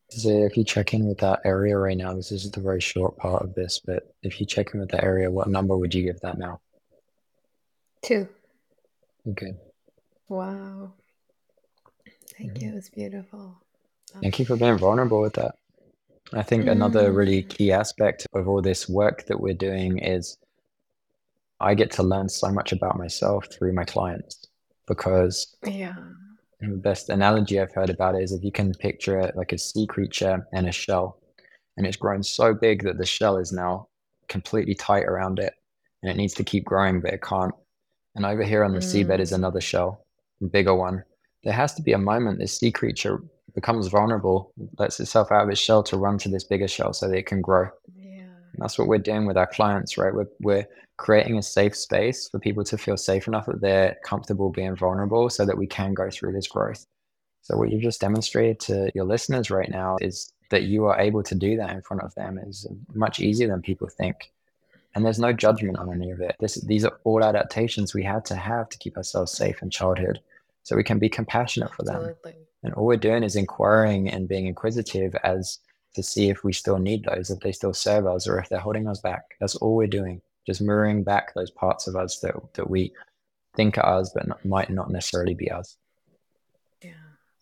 So 0.10 0.30
if 0.30 0.58
you 0.58 0.64
check 0.64 0.94
in 0.94 1.08
with 1.08 1.20
that 1.20 1.42
area 1.46 1.78
right 1.78 1.96
now, 1.96 2.14
this 2.14 2.32
is 2.32 2.50
the 2.50 2.60
very 2.60 2.82
short 2.82 3.18
part 3.18 3.44
of 3.44 3.54
this, 3.54 3.80
but 3.80 4.14
if 4.24 4.40
you 4.40 4.46
check 4.46 4.74
in 4.74 4.80
with 4.80 4.90
that 4.90 5.04
area, 5.04 5.32
what 5.32 5.48
number 5.48 5.78
would 5.78 5.94
you 5.94 6.04
give 6.04 6.20
that 6.22 6.38
now? 6.38 6.60
Two. 8.02 8.28
Okay. 9.30 9.54
Wow. 10.32 10.94
Thank 12.38 12.54
mm-hmm. 12.54 12.66
you. 12.66 12.72
It 12.72 12.76
was 12.76 12.90
beautiful. 12.90 13.62
Thank 14.22 14.40
you 14.40 14.46
for 14.46 14.56
being 14.56 14.78
vulnerable 14.78 15.22
with 15.22 15.34
that. 15.34 15.56
I 16.34 16.42
think 16.42 16.66
mm. 16.66 16.72
another 16.72 17.12
really 17.12 17.44
key 17.44 17.72
aspect 17.72 18.26
of 18.34 18.48
all 18.48 18.62
this 18.62 18.88
work 18.88 19.26
that 19.28 19.40
we're 19.40 19.54
doing 19.54 19.98
is 19.98 20.38
I 21.60 21.74
get 21.76 21.92
to 21.92 22.04
learn 22.04 22.30
so 22.30 22.50
much 22.50 22.72
about 22.72 22.98
myself 22.98 23.48
through 23.52 23.74
my 23.74 23.84
clients 23.84 24.48
because 24.88 25.56
yeah 25.66 25.96
the 26.62 26.78
best 26.78 27.10
analogy 27.10 27.60
I've 27.60 27.74
heard 27.74 27.90
about 27.90 28.16
it 28.16 28.24
is 28.24 28.32
if 28.32 28.44
you 28.44 28.52
can 28.52 28.74
picture 28.74 29.20
it 29.20 29.36
like 29.36 29.52
a 29.52 29.58
sea 29.58 29.88
creature 29.88 30.48
and 30.54 30.68
a 30.68 30.72
shell, 30.72 31.20
and 31.76 31.86
it's 31.88 31.98
grown 31.98 32.24
so 32.24 32.54
big 32.54 32.84
that 32.84 32.98
the 32.98 33.06
shell 33.06 33.38
is 33.38 33.52
now 33.52 33.88
completely 34.30 34.76
tight 34.76 35.04
around 35.04 35.40
it, 35.40 35.54
and 36.02 36.12
it 36.12 36.18
needs 36.18 36.36
to 36.36 36.44
keep 36.44 36.64
growing, 36.64 37.02
but 37.02 37.14
it 37.14 37.22
can't. 37.22 37.54
And 38.16 38.26
over 38.26 38.44
here 38.44 38.64
on 38.64 38.74
the 38.74 38.80
mm. 38.80 39.06
seabed 39.08 39.20
is 39.20 39.32
mm. 39.32 39.36
another 39.36 39.62
shell, 39.62 40.06
bigger 40.48 40.76
one. 40.76 41.04
There 41.44 41.54
has 41.54 41.74
to 41.76 41.82
be 41.82 41.94
a 41.94 41.98
moment 41.98 42.40
this 42.40 42.58
sea 42.58 42.72
creature 42.72 43.22
becomes 43.54 43.88
vulnerable, 43.88 44.54
lets 44.78 45.00
itself 45.00 45.32
out 45.32 45.44
of 45.44 45.50
its 45.50 45.60
shell 45.60 45.84
to 45.84 45.98
run 45.98 46.18
to 46.20 46.30
this 46.30 46.44
bigger 46.44 46.68
shell 46.68 46.94
so 46.94 47.08
that 47.08 47.18
it 47.18 47.26
can 47.26 47.42
grow. 47.42 47.68
Yeah. 47.96 48.24
that's 48.58 48.78
what 48.78 48.88
we're 48.88 48.98
doing 48.98 49.26
with 49.26 49.38
our 49.38 49.48
clients, 49.48 49.98
right? 49.98 50.14
We're, 50.14 50.30
we're 50.40 50.68
creating 50.98 51.38
a 51.38 51.44
safe 51.44 51.76
space 51.76 52.30
for 52.30 52.40
people 52.40 52.64
to 52.64 52.78
feel 52.78 52.98
safe 52.98 53.28
enough 53.28 53.48
that 53.48 53.62
they're 53.62 53.98
comfortable 54.06 54.52
being 54.52 54.76
vulnerable 54.76 55.30
so 55.30 55.46
that 55.46 55.58
we 55.58 55.68
can 55.68 55.94
go 55.94 56.10
through 56.10 56.34
this 56.34 56.48
growth. 56.48 56.86
So, 57.42 57.58
what 57.58 57.72
you've 57.72 57.82
just 57.82 58.02
demonstrated 58.02 58.60
to 58.62 58.92
your 58.94 59.06
listeners 59.06 59.50
right 59.50 59.70
now 59.70 59.98
is 60.00 60.32
that 60.52 60.64
you 60.64 60.86
are 60.86 61.00
able 61.00 61.24
to 61.24 61.34
do 61.34 61.58
that 61.58 61.72
in 61.72 61.82
front 61.82 62.04
of 62.04 62.14
them 62.14 62.38
is 62.38 62.68
much 62.94 63.20
easier 63.20 63.48
than 63.48 63.62
people 63.62 63.88
think. 63.88 64.32
And 64.94 65.06
there's 65.06 65.20
no 65.20 65.34
judgment 65.34 65.78
on 65.78 65.92
any 65.92 66.12
of 66.12 66.20
it. 66.20 66.36
This, 66.40 66.56
these 66.56 66.86
are 66.86 67.00
all 67.04 67.24
adaptations 67.24 67.94
we 67.94 68.04
had 68.04 68.26
to 68.26 68.36
have 68.36 68.70
to 68.70 68.78
keep 68.78 68.98
ourselves 68.98 69.32
safe 69.32 69.62
in 69.62 69.70
childhood. 69.70 70.20
So 70.64 70.76
we 70.76 70.84
can 70.84 71.00
be 71.00 71.10
compassionate 71.10 71.74
for 71.74 71.84
them. 71.84 71.96
Absolutely. 71.96 72.36
And 72.64 72.74
all 72.74 72.86
we're 72.86 72.98
doing 72.98 73.24
is 73.24 73.36
inquiring 73.36 74.10
and 74.10 74.28
being 74.28 74.46
inquisitive 74.46 75.16
as 75.24 75.60
to 75.96 76.04
see 76.04 76.30
if 76.30 76.44
we 76.44 76.54
still 76.54 76.78
need 76.78 77.04
those, 77.04 77.30
if 77.32 77.40
they 77.40 77.52
still 77.52 77.74
serve 77.74 78.06
us, 78.06 78.28
or 78.28 78.40
if 78.40 78.50
they're 78.50 78.60
holding 78.60 78.88
us 78.88 79.00
back. 79.00 79.24
That's 79.40 79.56
all 79.56 79.76
we're 79.76 79.88
doing 79.88 80.22
just 80.48 80.62
mirroring 80.62 81.04
back 81.04 81.34
those 81.34 81.52
parts 81.52 81.88
of 81.88 81.96
us 81.96 82.20
that, 82.20 82.36
that 82.54 82.70
we 82.70 82.94
think 83.56 83.78
are 83.78 83.86
us, 83.86 84.12
but 84.14 84.28
not, 84.28 84.44
might 84.46 84.70
not 84.70 84.90
necessarily 84.90 85.34
be 85.34 85.52
us. 85.52 85.78
Yeah. 86.82 86.92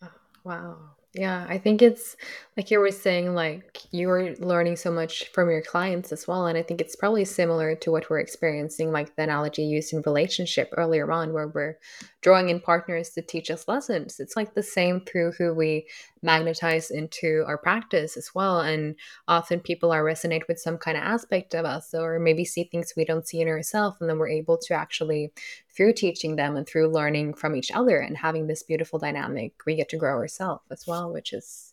Oh, 0.02 0.08
wow. 0.44 0.76
Yeah, 1.12 1.44
I 1.48 1.58
think 1.58 1.82
it's 1.82 2.16
like 2.56 2.70
you 2.70 2.78
were 2.78 2.92
saying, 2.92 3.34
like 3.34 3.80
you 3.90 4.06
were 4.06 4.36
learning 4.38 4.76
so 4.76 4.92
much 4.92 5.26
from 5.30 5.50
your 5.50 5.60
clients 5.60 6.12
as 6.12 6.28
well. 6.28 6.46
And 6.46 6.56
I 6.56 6.62
think 6.62 6.80
it's 6.80 6.94
probably 6.94 7.24
similar 7.24 7.74
to 7.76 7.90
what 7.90 8.08
we're 8.08 8.20
experiencing, 8.20 8.92
like 8.92 9.16
the 9.16 9.24
analogy 9.24 9.62
used 9.64 9.92
in 9.92 10.02
relationship 10.06 10.72
earlier 10.76 11.10
on, 11.10 11.32
where 11.32 11.48
we're 11.48 11.78
drawing 12.20 12.48
in 12.48 12.60
partners 12.60 13.10
to 13.10 13.22
teach 13.22 13.50
us 13.50 13.66
lessons. 13.66 14.20
It's 14.20 14.36
like 14.36 14.54
the 14.54 14.62
same 14.62 15.00
through 15.00 15.32
who 15.32 15.52
we 15.52 15.88
magnetize 16.22 16.90
into 16.90 17.44
our 17.46 17.56
practice 17.56 18.16
as 18.16 18.30
well. 18.34 18.60
And 18.60 18.94
often 19.26 19.60
people 19.60 19.92
are 19.92 20.04
resonate 20.04 20.46
with 20.48 20.58
some 20.58 20.78
kind 20.78 20.96
of 20.96 21.02
aspect 21.02 21.54
of 21.54 21.64
us 21.64 21.94
or 21.94 22.18
maybe 22.18 22.44
see 22.44 22.64
things 22.64 22.92
we 22.96 23.04
don't 23.04 23.26
see 23.26 23.40
in 23.40 23.48
ourselves. 23.48 23.96
And 24.00 24.08
then 24.08 24.18
we're 24.18 24.28
able 24.28 24.58
to 24.58 24.74
actually 24.74 25.32
through 25.74 25.94
teaching 25.94 26.36
them 26.36 26.56
and 26.56 26.66
through 26.66 26.88
learning 26.88 27.34
from 27.34 27.56
each 27.56 27.70
other 27.70 27.98
and 27.98 28.16
having 28.16 28.46
this 28.46 28.62
beautiful 28.62 28.98
dynamic, 28.98 29.54
we 29.66 29.76
get 29.76 29.88
to 29.90 29.96
grow 29.96 30.14
ourselves 30.14 30.62
as 30.70 30.86
well, 30.86 31.12
which 31.12 31.32
is 31.32 31.72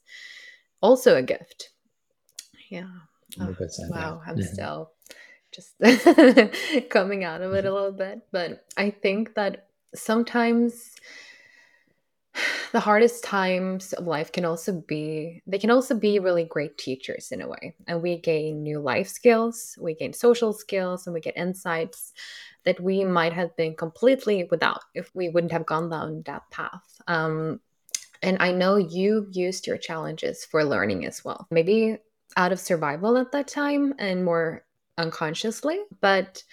also 0.81 1.15
a 1.15 1.23
gift. 1.23 1.71
Yeah. 2.69 2.87
Oh, 3.39 3.55
wow. 3.89 4.21
I'm 4.25 4.37
yeah. 4.37 4.45
still 4.51 4.91
just 5.51 5.73
coming 6.89 7.23
out 7.23 7.41
of 7.41 7.53
it 7.53 7.65
a 7.65 7.73
little 7.73 7.91
bit. 7.91 8.21
But 8.31 8.65
I 8.77 8.91
think 8.91 9.35
that 9.35 9.67
sometimes 9.95 10.95
the 12.71 12.79
hardest 12.79 13.23
times 13.23 13.93
of 13.93 14.05
life 14.07 14.31
can 14.31 14.45
also 14.45 14.73
be 14.87 15.41
they 15.47 15.59
can 15.59 15.71
also 15.71 15.95
be 15.95 16.19
really 16.19 16.43
great 16.43 16.77
teachers 16.77 17.31
in 17.31 17.41
a 17.41 17.47
way 17.47 17.73
and 17.87 18.01
we 18.01 18.17
gain 18.17 18.63
new 18.63 18.79
life 18.79 19.07
skills 19.07 19.77
we 19.81 19.93
gain 19.93 20.13
social 20.13 20.53
skills 20.53 21.07
and 21.07 21.13
we 21.13 21.19
get 21.19 21.37
insights 21.37 22.13
that 22.67 22.81
we 22.81 23.05
might 23.05 23.31
have 23.31 23.55
been 23.55 23.73
completely 23.73 24.43
without 24.51 24.81
if 24.93 25.09
we 25.15 25.29
wouldn't 25.29 25.53
have 25.53 25.65
gone 25.65 25.89
down 25.89 26.21
that 26.25 26.43
path. 26.51 27.01
Um, 27.07 27.61
and 28.21 28.37
I 28.41 28.51
know 28.51 28.75
you 28.75 29.27
used 29.31 29.65
your 29.65 29.77
challenges 29.77 30.43
for 30.43 30.65
learning 30.65 31.05
as 31.05 31.23
well, 31.23 31.47
maybe 31.49 31.97
out 32.35 32.51
of 32.51 32.59
survival 32.59 33.17
at 33.17 33.31
that 33.31 33.47
time 33.47 33.93
and 33.99 34.25
more 34.25 34.65
unconsciously, 34.97 35.79
but 36.01 36.43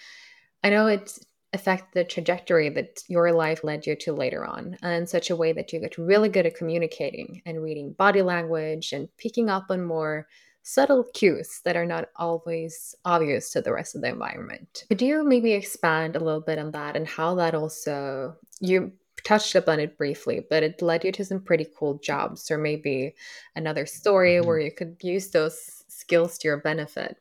I 0.63 0.69
know 0.69 0.87
it 0.87 1.19
affected 1.55 1.87
the 1.93 2.03
trajectory 2.03 2.69
that 2.69 3.01
your 3.07 3.31
life 3.31 3.63
led 3.63 3.87
you 3.87 3.95
to 3.95 4.13
later 4.13 4.45
on 4.45 4.77
in 4.83 5.07
such 5.07 5.29
a 5.29 5.35
way 5.35 5.51
that 5.53 5.73
you 5.73 5.79
get 5.79 5.97
really 5.97 6.29
good 6.29 6.45
at 6.45 6.55
communicating 6.55 7.41
and 7.45 7.63
reading 7.63 7.93
body 7.93 8.21
language 8.21 8.93
and 8.93 9.09
picking 9.17 9.49
up 9.49 9.65
on 9.69 9.83
more 9.83 10.27
subtle 10.61 11.03
cues 11.13 11.61
that 11.63 11.75
are 11.75 11.85
not 11.85 12.09
always 12.15 12.95
obvious 13.05 13.51
to 13.51 13.61
the 13.61 13.71
rest 13.71 13.95
of 13.95 14.01
the 14.01 14.07
environment. 14.07 14.83
Could 14.87 15.01
you 15.01 15.23
maybe 15.23 15.53
expand 15.53 16.15
a 16.15 16.19
little 16.19 16.41
bit 16.41 16.57
on 16.57 16.71
that 16.71 16.95
and 16.95 17.07
how 17.07 17.35
that 17.35 17.53
also 17.55 18.35
you 18.59 18.91
touched 19.23 19.55
upon 19.55 19.79
it 19.79 19.97
briefly, 19.97 20.45
but 20.49 20.63
it 20.63 20.81
led 20.81 21.03
you 21.03 21.11
to 21.11 21.25
some 21.25 21.39
pretty 21.39 21.67
cool 21.77 21.99
jobs 21.99 22.49
or 22.49 22.57
maybe 22.57 23.15
another 23.55 23.85
story 23.85 24.35
mm-hmm. 24.35 24.47
where 24.47 24.59
you 24.59 24.71
could 24.71 24.97
use 25.01 25.29
those 25.29 25.83
skills 25.87 26.37
to 26.39 26.47
your 26.47 26.57
benefit? 26.57 27.17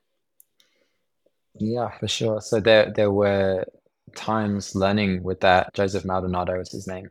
Yeah, 1.57 1.91
for 1.99 2.09
sure. 2.09 2.41
So 2.41 2.61
there 2.61 2.93
there 2.95 3.13
were 3.13 3.65
times 4.15 4.75
learning 4.75 5.23
with 5.23 5.41
that 5.41 5.73
Joseph 5.75 6.05
Maldonado 6.05 6.59
was 6.59 6.73
his 6.73 6.87
name. 6.87 7.09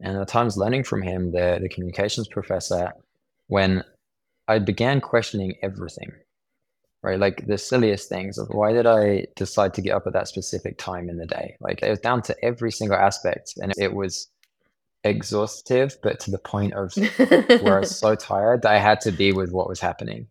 And 0.00 0.18
the 0.18 0.26
times 0.26 0.56
learning 0.56 0.84
from 0.84 1.02
him, 1.02 1.32
the 1.32 1.58
the 1.60 1.68
communications 1.68 2.28
professor, 2.28 2.92
when 3.46 3.82
I 4.48 4.58
began 4.58 5.00
questioning 5.00 5.54
everything, 5.62 6.12
right? 7.02 7.18
Like 7.18 7.46
the 7.46 7.56
silliest 7.56 8.08
things 8.08 8.36
of 8.36 8.48
why 8.48 8.72
did 8.72 8.86
I 8.86 9.26
decide 9.36 9.74
to 9.74 9.80
get 9.80 9.94
up 9.94 10.06
at 10.06 10.12
that 10.12 10.28
specific 10.28 10.76
time 10.76 11.08
in 11.08 11.16
the 11.16 11.26
day? 11.26 11.56
Like 11.60 11.82
it 11.82 11.88
was 11.88 12.00
down 12.00 12.22
to 12.22 12.44
every 12.44 12.70
single 12.70 12.98
aspect, 12.98 13.54
and 13.56 13.72
it 13.78 13.94
was 13.94 14.28
exhaustive, 15.04 15.96
but 16.02 16.20
to 16.20 16.30
the 16.30 16.38
point 16.38 16.74
of 16.74 16.92
where 17.62 17.76
I 17.76 17.80
was 17.80 17.98
so 17.98 18.14
tired 18.14 18.62
that 18.62 18.72
I 18.72 18.78
had 18.78 19.00
to 19.02 19.12
be 19.12 19.32
with 19.32 19.52
what 19.52 19.68
was 19.68 19.80
happening. 19.80 20.26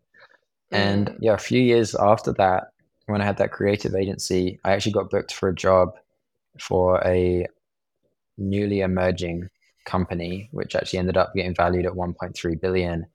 And 0.71 1.15
yeah, 1.21 1.33
a 1.33 1.37
few 1.37 1.61
years 1.61 1.95
after 1.95 2.33
that, 2.33 2.71
when 3.07 3.21
I 3.21 3.25
had 3.25 3.37
that 3.37 3.51
creative 3.51 3.95
agency, 3.95 4.59
I 4.63 4.73
actually 4.73 4.93
got 4.93 5.09
booked 5.09 5.33
for 5.33 5.49
a 5.49 5.55
job 5.55 5.95
for 6.59 7.01
a 7.05 7.45
newly 8.37 8.81
emerging 8.81 9.49
company, 9.85 10.49
which 10.51 10.75
actually 10.75 10.99
ended 10.99 11.17
up 11.17 11.33
getting 11.35 11.55
valued 11.55 11.85
at 11.85 11.93
1.3 11.93 12.61
billion. 12.61 13.05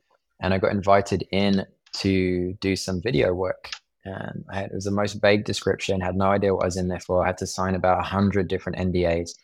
And 0.40 0.54
I 0.54 0.58
got 0.58 0.72
invited 0.72 1.26
in 1.32 1.66
to 1.94 2.54
do 2.60 2.76
some 2.76 3.02
video 3.02 3.34
work. 3.34 3.70
And 4.04 4.44
had, 4.50 4.66
it 4.66 4.74
was 4.74 4.84
the 4.84 4.90
most 4.90 5.14
vague 5.14 5.44
description, 5.44 6.00
had 6.00 6.16
no 6.16 6.26
idea 6.26 6.54
what 6.54 6.62
I 6.62 6.66
was 6.66 6.76
in 6.76 6.88
there 6.88 7.00
for. 7.00 7.22
I 7.22 7.26
had 7.26 7.38
to 7.38 7.46
sign 7.46 7.74
about 7.74 7.98
100 7.98 8.48
different 8.48 8.78
NDAs. 8.78 9.34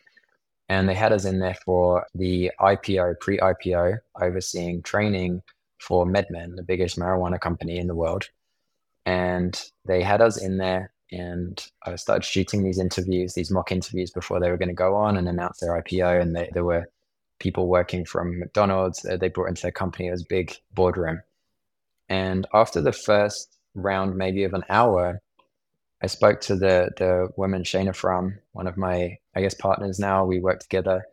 And 0.69 0.89
they 0.89 0.95
had 0.95 1.13
us 1.13 1.25
in 1.25 1.39
there 1.39 1.57
for 1.65 2.07
the 2.15 2.51
IPO, 2.61 3.21
pre 3.21 3.39
IPO, 3.39 3.99
overseeing 4.21 4.83
training 4.83 5.43
for 5.79 6.07
MedMen, 6.07 6.57
the 6.57 6.63
biggest 6.63 6.99
marijuana 6.99 7.41
company 7.41 7.79
in 7.79 7.87
the 7.87 7.95
world. 7.95 8.29
And 9.07 9.59
they 9.87 10.03
had 10.03 10.21
us 10.21 10.37
in 10.37 10.59
there 10.59 10.93
and 11.13 11.65
I 11.85 11.95
started 11.97 12.25
shooting 12.25 12.65
these 12.65 12.79
interviews, 12.79 13.35
these 13.35 13.51
mock 13.51 13.71
interviews 13.71 14.11
before 14.11 14.41
they 14.41 14.51
were 14.51 14.57
going 14.57 14.69
to 14.69 14.75
go 14.75 14.97
on 14.97 15.17
and 15.17 15.29
announce 15.29 15.61
their 15.61 15.81
IPO. 15.81 16.21
And 16.21 16.35
they, 16.35 16.51
there 16.53 16.65
were 16.65 16.91
people 17.39 17.69
working 17.69 18.05
from 18.05 18.41
McDonald's. 18.41 19.05
Uh, 19.05 19.17
they 19.17 19.29
brought 19.29 19.49
into 19.49 19.63
their 19.63 19.71
company 19.71 20.11
as 20.11 20.25
big 20.25 20.55
boardroom. 20.75 21.23
And 22.09 22.47
after 22.53 22.81
the 22.81 22.93
first 22.93 23.57
round, 23.75 24.17
maybe 24.17 24.45
of 24.45 24.55
an 24.55 24.65
hour, 24.69 25.21
I 26.03 26.09
spoke 26.09 26.41
to 26.43 26.57
the 26.57 26.91
the 26.97 27.29
woman 27.37 27.63
Shana 27.63 27.95
from 27.95 28.39
one 28.53 28.67
of 28.67 28.77
my 28.77 29.19
I 29.35 29.41
guess 29.41 29.55
partners 29.55 29.99
now. 29.99 30.25
We 30.25 30.41
work 30.41 30.61
together 30.61 31.05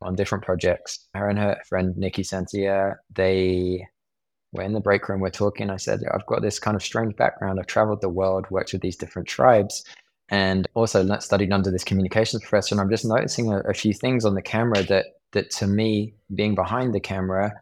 on 0.00 0.16
different 0.16 0.44
projects. 0.44 1.06
Her 1.14 1.28
and 1.28 1.38
her 1.38 1.60
friend 1.68 1.96
Nikki 1.96 2.22
Santia, 2.22 2.96
they 3.14 3.86
we're 4.52 4.62
in 4.62 4.74
the 4.74 4.80
break 4.80 5.08
room, 5.08 5.20
we're 5.20 5.30
talking. 5.30 5.70
I 5.70 5.76
said, 5.76 6.02
I've 6.12 6.26
got 6.26 6.42
this 6.42 6.58
kind 6.58 6.76
of 6.76 6.82
strange 6.82 7.16
background. 7.16 7.58
I've 7.58 7.66
traveled 7.66 8.00
the 8.00 8.08
world, 8.08 8.46
worked 8.50 8.72
with 8.72 8.82
these 8.82 8.96
different 8.96 9.26
tribes, 9.26 9.84
and 10.28 10.68
also 10.74 11.18
studied 11.18 11.52
under 11.52 11.70
this 11.70 11.84
communications 11.84 12.42
professor. 12.42 12.74
And 12.74 12.80
I'm 12.80 12.90
just 12.90 13.04
noticing 13.04 13.52
a, 13.52 13.60
a 13.60 13.74
few 13.74 13.94
things 13.94 14.24
on 14.24 14.34
the 14.34 14.42
camera 14.42 14.82
that, 14.84 15.06
that 15.32 15.50
to 15.52 15.66
me, 15.66 16.14
being 16.34 16.54
behind 16.54 16.94
the 16.94 17.00
camera, 17.00 17.52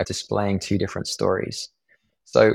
are 0.00 0.04
displaying 0.04 0.58
two 0.58 0.76
different 0.76 1.06
stories. 1.06 1.68
So 2.24 2.54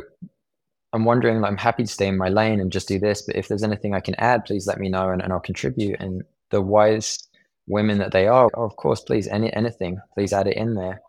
I'm 0.92 1.06
wondering, 1.06 1.44
I'm 1.44 1.58
happy 1.58 1.84
to 1.84 1.90
stay 1.90 2.08
in 2.08 2.18
my 2.18 2.30
lane 2.30 2.60
and 2.60 2.72
just 2.72 2.88
do 2.88 3.00
this, 3.00 3.22
but 3.22 3.36
if 3.36 3.48
there's 3.48 3.64
anything 3.64 3.94
I 3.94 4.00
can 4.02 4.16
add, 4.16 4.46
please 4.46 4.68
let 4.68 4.80
me 4.80 4.90
know 4.90 5.10
and, 5.10 5.22
and 5.22 5.32
I'll 5.32 5.40
contribute. 5.40 6.00
And 6.00 6.24
the 6.50 6.62
wise 6.62 7.30
women 7.68 8.00
that 8.00 8.12
they 8.12 8.28
are, 8.28 8.50
oh, 8.56 8.64
of 8.64 8.76
course, 8.76 9.02
please, 9.02 9.28
any 9.28 9.54
anything, 9.54 10.02
please 10.16 10.34
add 10.34 10.48
it 10.48 10.58
in 10.58 10.74
there. 10.74 11.02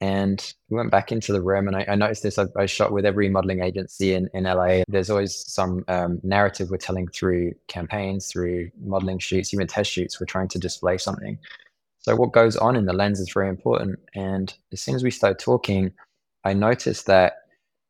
And 0.00 0.54
we 0.68 0.76
went 0.76 0.92
back 0.92 1.10
into 1.10 1.32
the 1.32 1.42
room, 1.42 1.66
and 1.66 1.76
I, 1.76 1.84
I 1.88 1.94
noticed 1.96 2.22
this. 2.22 2.38
I, 2.38 2.46
I, 2.56 2.66
shot 2.66 2.92
with 2.92 3.04
every 3.04 3.28
modeling 3.28 3.62
agency 3.62 4.14
in, 4.14 4.28
in 4.32 4.44
LA. 4.44 4.82
There's 4.86 5.10
always 5.10 5.34
some 5.50 5.84
um, 5.88 6.20
narrative 6.22 6.70
we're 6.70 6.76
telling 6.76 7.08
through 7.08 7.54
campaigns, 7.66 8.28
through 8.30 8.70
modeling 8.80 9.18
shoots, 9.18 9.52
even 9.52 9.66
test 9.66 9.90
shoots. 9.90 10.20
We're 10.20 10.26
trying 10.26 10.48
to 10.48 10.58
display 10.58 10.98
something. 10.98 11.36
So, 11.98 12.14
what 12.14 12.32
goes 12.32 12.56
on 12.56 12.76
in 12.76 12.86
the 12.86 12.92
lens 12.92 13.18
is 13.18 13.32
very 13.32 13.48
important. 13.48 13.98
And 14.14 14.54
as 14.72 14.80
soon 14.80 14.94
as 14.94 15.02
we 15.02 15.10
started 15.10 15.40
talking, 15.40 15.92
I 16.44 16.52
noticed 16.52 17.06
that 17.06 17.38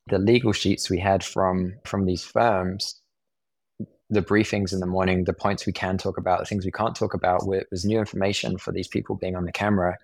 the 0.06 0.18
legal 0.18 0.52
sheets 0.52 0.88
we 0.88 0.98
had 0.98 1.22
from 1.22 1.74
from 1.84 2.06
these 2.06 2.24
firms 2.24 3.02
the 4.10 4.22
briefings 4.22 4.72
in 4.72 4.80
the 4.80 4.86
morning, 4.86 5.24
the 5.24 5.34
points 5.34 5.66
we 5.66 5.72
can 5.72 5.98
talk 5.98 6.16
about, 6.16 6.38
the 6.38 6.46
things 6.46 6.64
we 6.64 6.70
can't 6.72 6.96
talk 6.96 7.12
about, 7.12 7.46
was 7.46 7.84
new 7.84 7.98
information 7.98 8.56
for 8.56 8.72
these 8.72 8.88
people 8.88 9.16
being 9.16 9.36
on 9.36 9.44
the 9.44 9.52
camera. 9.52 9.98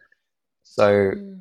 So 0.63 1.13
mm 1.17 1.41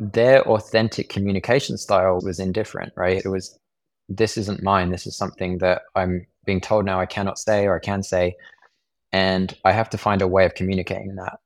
their 0.00 0.42
authentic 0.42 1.08
communication 1.08 1.76
style 1.76 2.20
was 2.22 2.40
indifferent, 2.40 2.92
right? 2.96 3.22
It 3.24 3.28
was, 3.28 3.58
this 4.08 4.36
isn't 4.36 4.62
mine. 4.62 4.90
This 4.90 5.06
is 5.06 5.16
something 5.16 5.58
that 5.58 5.82
I'm 5.94 6.26
being 6.44 6.60
told 6.60 6.84
now 6.84 7.00
I 7.00 7.06
cannot 7.06 7.38
say 7.38 7.66
or 7.66 7.76
I 7.76 7.80
can 7.80 8.02
say. 8.02 8.36
And 9.12 9.56
I 9.64 9.72
have 9.72 9.90
to 9.90 9.98
find 9.98 10.22
a 10.22 10.28
way 10.28 10.44
of 10.44 10.54
communicating 10.54 11.14
that. 11.16 11.38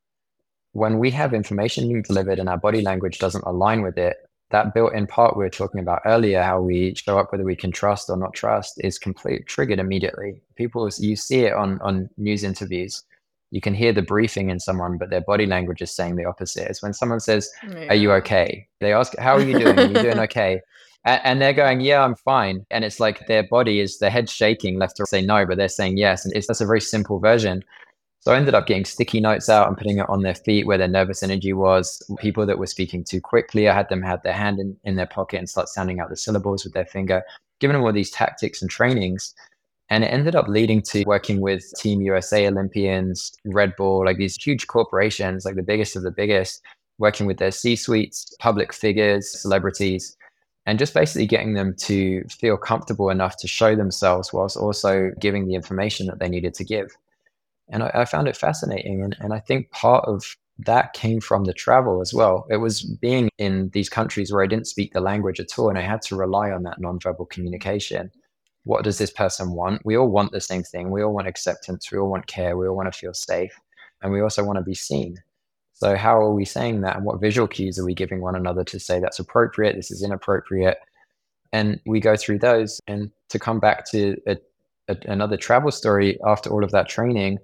When 0.72 0.98
we 0.98 1.10
have 1.10 1.34
information 1.34 1.88
being 1.88 2.02
delivered 2.02 2.38
and 2.38 2.48
our 2.48 2.56
body 2.56 2.80
language 2.80 3.18
doesn't 3.18 3.44
align 3.44 3.82
with 3.82 3.98
it, 3.98 4.16
that 4.50 4.72
built 4.72 4.94
in 4.94 5.06
part 5.06 5.36
we 5.36 5.44
were 5.44 5.50
talking 5.50 5.80
about 5.80 6.00
earlier, 6.06 6.42
how 6.42 6.62
we 6.62 6.94
show 6.94 7.18
up 7.18 7.30
whether 7.30 7.44
we 7.44 7.56
can 7.56 7.70
trust 7.70 8.08
or 8.08 8.16
not 8.16 8.32
trust, 8.32 8.80
is 8.82 8.98
completely 8.98 9.44
triggered 9.44 9.78
immediately. 9.78 10.40
People, 10.56 10.88
you 10.96 11.16
see 11.16 11.40
it 11.40 11.52
on, 11.52 11.78
on 11.82 12.08
news 12.16 12.44
interviews 12.44 13.04
you 13.50 13.60
can 13.60 13.74
hear 13.74 13.92
the 13.92 14.02
briefing 14.02 14.50
in 14.50 14.60
someone, 14.60 14.98
but 14.98 15.10
their 15.10 15.22
body 15.22 15.46
language 15.46 15.80
is 15.80 15.94
saying 15.94 16.16
the 16.16 16.26
opposite. 16.26 16.68
It's 16.68 16.82
when 16.82 16.92
someone 16.92 17.20
says, 17.20 17.50
yeah. 17.66 17.86
Are 17.88 17.94
you 17.94 18.12
okay? 18.12 18.66
They 18.80 18.92
ask, 18.92 19.16
How 19.18 19.36
are 19.36 19.42
you 19.42 19.58
doing? 19.58 19.78
Are 19.78 19.86
you 19.86 19.94
doing 19.94 20.18
okay? 20.26 20.60
And, 21.04 21.20
and 21.24 21.42
they're 21.42 21.54
going, 21.54 21.80
Yeah, 21.80 22.02
I'm 22.02 22.14
fine. 22.14 22.66
And 22.70 22.84
it's 22.84 23.00
like 23.00 23.26
their 23.26 23.44
body 23.44 23.80
is, 23.80 23.98
their 23.98 24.10
head 24.10 24.28
shaking 24.28 24.78
left 24.78 24.96
to 24.96 25.06
say 25.06 25.22
no, 25.22 25.46
but 25.46 25.56
they're 25.56 25.68
saying 25.68 25.96
yes. 25.96 26.24
And 26.24 26.34
it's 26.36 26.46
that's 26.46 26.60
a 26.60 26.66
very 26.66 26.80
simple 26.80 27.18
version. 27.18 27.64
So 28.20 28.32
I 28.32 28.36
ended 28.36 28.54
up 28.54 28.66
getting 28.66 28.84
sticky 28.84 29.20
notes 29.20 29.48
out 29.48 29.68
and 29.68 29.76
putting 29.76 29.98
it 29.98 30.08
on 30.08 30.22
their 30.22 30.34
feet 30.34 30.66
where 30.66 30.76
their 30.76 30.88
nervous 30.88 31.22
energy 31.22 31.52
was. 31.52 32.02
People 32.18 32.44
that 32.46 32.58
were 32.58 32.66
speaking 32.66 33.04
too 33.04 33.20
quickly, 33.20 33.68
I 33.68 33.74
had 33.74 33.88
them 33.88 34.02
have 34.02 34.22
their 34.22 34.32
hand 34.32 34.58
in, 34.58 34.76
in 34.84 34.96
their 34.96 35.06
pocket 35.06 35.38
and 35.38 35.48
start 35.48 35.68
sounding 35.68 36.00
out 36.00 36.10
the 36.10 36.16
syllables 36.16 36.64
with 36.64 36.74
their 36.74 36.84
finger, 36.84 37.22
giving 37.60 37.74
them 37.74 37.84
all 37.84 37.92
these 37.92 38.10
tactics 38.10 38.60
and 38.60 38.70
trainings 38.70 39.34
and 39.90 40.04
it 40.04 40.08
ended 40.08 40.36
up 40.36 40.48
leading 40.48 40.82
to 40.82 41.04
working 41.04 41.40
with 41.40 41.72
Team 41.78 42.00
USA 42.02 42.46
Olympians, 42.46 43.32
Red 43.44 43.74
Bull, 43.76 44.04
like 44.04 44.18
these 44.18 44.36
huge 44.36 44.66
corporations, 44.66 45.44
like 45.44 45.54
the 45.54 45.62
biggest 45.62 45.96
of 45.96 46.02
the 46.02 46.10
biggest, 46.10 46.62
working 46.98 47.26
with 47.26 47.38
their 47.38 47.50
C 47.50 47.74
suites, 47.74 48.34
public 48.38 48.72
figures, 48.72 49.30
celebrities, 49.40 50.16
and 50.66 50.78
just 50.78 50.92
basically 50.92 51.26
getting 51.26 51.54
them 51.54 51.74
to 51.78 52.22
feel 52.24 52.58
comfortable 52.58 53.08
enough 53.08 53.36
to 53.38 53.48
show 53.48 53.74
themselves 53.74 54.32
whilst 54.32 54.56
also 54.56 55.10
giving 55.18 55.46
the 55.46 55.54
information 55.54 56.06
that 56.06 56.18
they 56.18 56.28
needed 56.28 56.52
to 56.54 56.64
give. 56.64 56.94
And 57.70 57.82
I, 57.82 57.90
I 57.94 58.04
found 58.04 58.28
it 58.28 58.36
fascinating. 58.36 59.02
And, 59.02 59.16
and 59.20 59.32
I 59.32 59.40
think 59.40 59.70
part 59.70 60.04
of 60.06 60.36
that 60.58 60.92
came 60.92 61.20
from 61.20 61.44
the 61.44 61.54
travel 61.54 62.02
as 62.02 62.12
well. 62.12 62.46
It 62.50 62.56
was 62.56 62.82
being 62.82 63.30
in 63.38 63.70
these 63.70 63.88
countries 63.88 64.32
where 64.32 64.42
I 64.42 64.46
didn't 64.46 64.66
speak 64.66 64.92
the 64.92 65.00
language 65.00 65.40
at 65.40 65.58
all, 65.58 65.68
and 65.68 65.78
I 65.78 65.82
had 65.82 66.02
to 66.02 66.16
rely 66.16 66.50
on 66.50 66.64
that 66.64 66.80
nonverbal 66.80 67.30
communication 67.30 68.10
what 68.68 68.84
does 68.84 68.98
this 68.98 69.10
person 69.10 69.52
want? 69.52 69.80
We 69.86 69.96
all 69.96 70.10
want 70.10 70.30
the 70.30 70.42
same 70.42 70.62
thing. 70.62 70.90
We 70.90 71.02
all 71.02 71.14
want 71.14 71.26
acceptance. 71.26 71.90
We 71.90 71.96
all 71.96 72.10
want 72.10 72.26
care. 72.26 72.54
We 72.54 72.68
all 72.68 72.76
want 72.76 72.92
to 72.92 72.98
feel 72.98 73.14
safe. 73.14 73.58
And 74.02 74.12
we 74.12 74.20
also 74.20 74.44
want 74.44 74.58
to 74.58 74.62
be 74.62 74.74
seen. 74.74 75.16
So, 75.72 75.96
how 75.96 76.20
are 76.20 76.34
we 76.34 76.44
saying 76.44 76.82
that? 76.82 76.96
And 76.96 77.04
what 77.06 77.18
visual 77.18 77.48
cues 77.48 77.78
are 77.78 77.84
we 77.86 77.94
giving 77.94 78.20
one 78.20 78.36
another 78.36 78.64
to 78.64 78.78
say 78.78 79.00
that's 79.00 79.20
appropriate? 79.20 79.74
This 79.74 79.90
is 79.90 80.02
inappropriate. 80.02 80.76
And 81.54 81.80
we 81.86 81.98
go 81.98 82.14
through 82.14 82.40
those. 82.40 82.78
And 82.86 83.10
to 83.30 83.38
come 83.38 83.58
back 83.58 83.90
to 83.92 84.20
a, 84.26 84.36
a, 84.88 84.98
another 85.06 85.38
travel 85.38 85.70
story 85.70 86.18
after 86.26 86.50
all 86.50 86.62
of 86.62 86.70
that 86.72 86.90
training, 86.90 87.38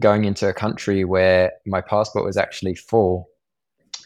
going 0.00 0.24
into 0.24 0.48
a 0.48 0.52
country 0.52 1.04
where 1.04 1.52
my 1.66 1.80
passport 1.80 2.24
was 2.24 2.36
actually 2.36 2.74
full 2.74 3.28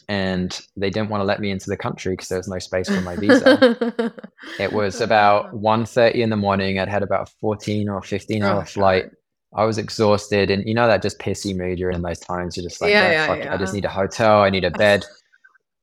and 0.08 0.60
they 0.76 0.90
didn't 0.90 1.08
want 1.08 1.20
to 1.20 1.24
let 1.24 1.40
me 1.40 1.50
into 1.50 1.70
the 1.70 1.76
country 1.76 2.12
because 2.12 2.28
there 2.28 2.38
was 2.38 2.48
no 2.48 2.58
space 2.58 2.88
for 2.88 3.00
my 3.00 3.16
visa. 3.16 4.14
it 4.58 4.72
was 4.72 5.00
oh, 5.00 5.04
about 5.04 5.52
1.30 5.54 6.14
in 6.14 6.30
the 6.30 6.36
morning. 6.36 6.78
I'd 6.78 6.88
had 6.88 7.02
about 7.02 7.28
a 7.28 7.32
14 7.40 7.88
or 7.88 8.02
15 8.02 8.42
hour 8.42 8.62
oh, 8.62 8.64
flight. 8.64 9.04
God. 9.04 9.16
I 9.54 9.64
was 9.64 9.78
exhausted. 9.78 10.50
And 10.50 10.66
you 10.66 10.74
know 10.74 10.86
that 10.86 11.02
just 11.02 11.18
pissy 11.18 11.56
mood 11.56 11.78
you're 11.78 11.90
in 11.90 12.02
those 12.02 12.18
times. 12.18 12.56
You're 12.56 12.68
just 12.68 12.80
like, 12.80 12.90
yeah, 12.90 13.06
oh, 13.06 13.10
yeah, 13.10 13.26
fuck 13.26 13.38
yeah. 13.38 13.54
I 13.54 13.56
just 13.56 13.74
need 13.74 13.84
a 13.84 13.90
hotel. 13.90 14.42
I 14.42 14.50
need 14.50 14.64
a 14.64 14.70
bed. 14.70 15.04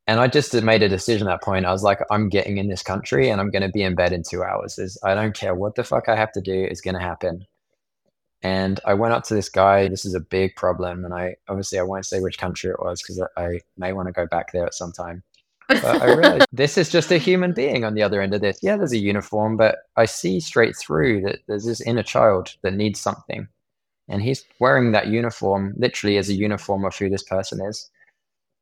and 0.08 0.20
I 0.20 0.28
just 0.28 0.54
made 0.64 0.82
a 0.82 0.90
decision 0.90 1.28
at 1.28 1.32
that 1.32 1.44
point. 1.44 1.66
I 1.66 1.72
was 1.72 1.84
like, 1.84 2.00
I'm 2.10 2.30
getting 2.30 2.58
in 2.58 2.68
this 2.68 2.82
country 2.82 3.30
and 3.30 3.40
I'm 3.40 3.52
going 3.52 3.62
to 3.62 3.70
be 3.70 3.84
in 3.84 3.96
bed 3.96 4.12
in 4.12 4.24
two 4.24 4.44
hours. 4.44 4.76
There's, 4.76 4.98
I 5.04 5.14
don't 5.14 5.36
care 5.36 5.54
what 5.54 5.76
the 5.76 5.84
fuck 5.84 6.10
I 6.10 6.16
have 6.16 6.32
to 6.34 6.42
do 6.42 6.66
is 6.66 6.82
going 6.82 6.96
to 6.96 7.02
happen. 7.02 7.46
And 8.42 8.80
I 8.86 8.94
went 8.94 9.14
up 9.14 9.24
to 9.26 9.34
this 9.34 9.50
guy. 9.50 9.88
This 9.90 10.06
is 10.06 10.14
a 10.14 10.20
big 10.20 10.56
problem, 10.56 11.04
and 11.04 11.14
I 11.14 11.36
obviously 11.50 11.78
I 11.78 11.84
won't 11.84 12.06
say 12.06 12.22
which 12.22 12.38
country 12.38 12.72
it 12.72 12.80
was 12.80 13.02
because 13.02 13.22
I, 13.36 13.42
I 13.42 13.60
may 13.78 13.92
want 13.92 14.08
to 14.08 14.14
go 14.14 14.26
back 14.28 14.54
there 14.54 14.66
at 14.66 14.74
some 14.74 14.94
time. 14.94 15.24
But 15.68 16.02
I 16.02 16.06
realized 16.16 16.48
this 16.52 16.78
is 16.78 16.90
just 16.90 17.12
a 17.12 17.18
human 17.18 17.52
being 17.52 17.84
on 17.84 17.96
the 17.96 18.02
other 18.02 18.22
end 18.22 18.34
of 18.34 18.42
this. 18.42 18.60
Yeah, 18.62 18.78
there's 18.78 18.94
a 18.94 18.98
uniform, 18.98 19.58
but 19.58 19.80
I 19.98 20.06
see 20.06 20.40
straight 20.40 20.78
through 20.78 21.22
that 21.24 21.40
there's 21.48 21.66
this 21.66 21.82
inner 21.82 22.04
child 22.04 22.56
that 22.62 22.76
needs 22.76 23.02
something, 23.02 23.46
and 24.08 24.22
he's 24.22 24.46
wearing 24.60 24.94
that 24.94 25.08
uniform 25.08 25.74
literally 25.78 26.18
as 26.18 26.30
a 26.30 26.34
uniform 26.34 26.86
of 26.86 26.96
who 26.96 27.10
this 27.10 27.24
person 27.24 27.60
is. 27.66 27.90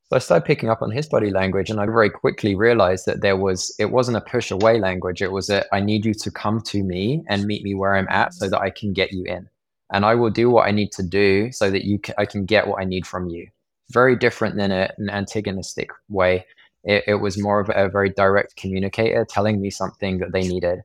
So 0.09 0.15
I 0.15 0.19
started 0.19 0.45
picking 0.45 0.69
up 0.69 0.81
on 0.81 0.89
his 0.89 1.05
body 1.05 1.29
language, 1.29 1.69
and 1.69 1.79
I 1.79 1.85
very 1.85 2.09
quickly 2.09 2.55
realized 2.55 3.05
that 3.05 3.21
there 3.21 3.37
was 3.37 3.75
it 3.77 3.91
wasn't 3.91 4.17
a 4.17 4.21
push 4.21 4.49
away 4.49 4.79
language. 4.79 5.21
It 5.21 5.31
was 5.31 5.51
a 5.51 5.71
I 5.71 5.81
need 5.81 6.03
you 6.03 6.15
to 6.15 6.31
come 6.31 6.61
to 6.61 6.83
me 6.83 7.23
and 7.27 7.45
meet 7.45 7.61
me 7.61 7.75
where 7.75 7.95
I'm 7.95 8.07
at 8.09 8.33
so 8.33 8.49
that 8.49 8.59
I 8.59 8.71
can 8.71 8.91
get 8.91 9.11
you 9.11 9.23
in 9.25 9.47
and 9.91 10.05
I 10.05 10.15
will 10.15 10.29
do 10.29 10.49
what 10.49 10.67
I 10.67 10.71
need 10.71 10.91
to 10.93 11.03
do 11.03 11.51
so 11.51 11.71
that 11.71 11.85
you 11.85 11.99
can, 11.99 12.15
I 12.17 12.25
can 12.25 12.45
get 12.45 12.67
what 12.67 12.81
I 12.81 12.85
need 12.85 13.07
from 13.07 13.29
you. 13.29 13.47
Very 13.91 14.15
different 14.15 14.57
than 14.57 14.71
a, 14.71 14.91
an 14.97 15.09
antagonistic 15.09 15.91
way. 16.09 16.45
It, 16.83 17.03
it 17.07 17.15
was 17.15 17.41
more 17.41 17.59
of 17.59 17.69
a 17.73 17.89
very 17.89 18.09
direct 18.09 18.57
communicator 18.57 19.25
telling 19.29 19.61
me 19.61 19.69
something 19.69 20.19
that 20.19 20.33
they 20.33 20.41
needed. 20.41 20.81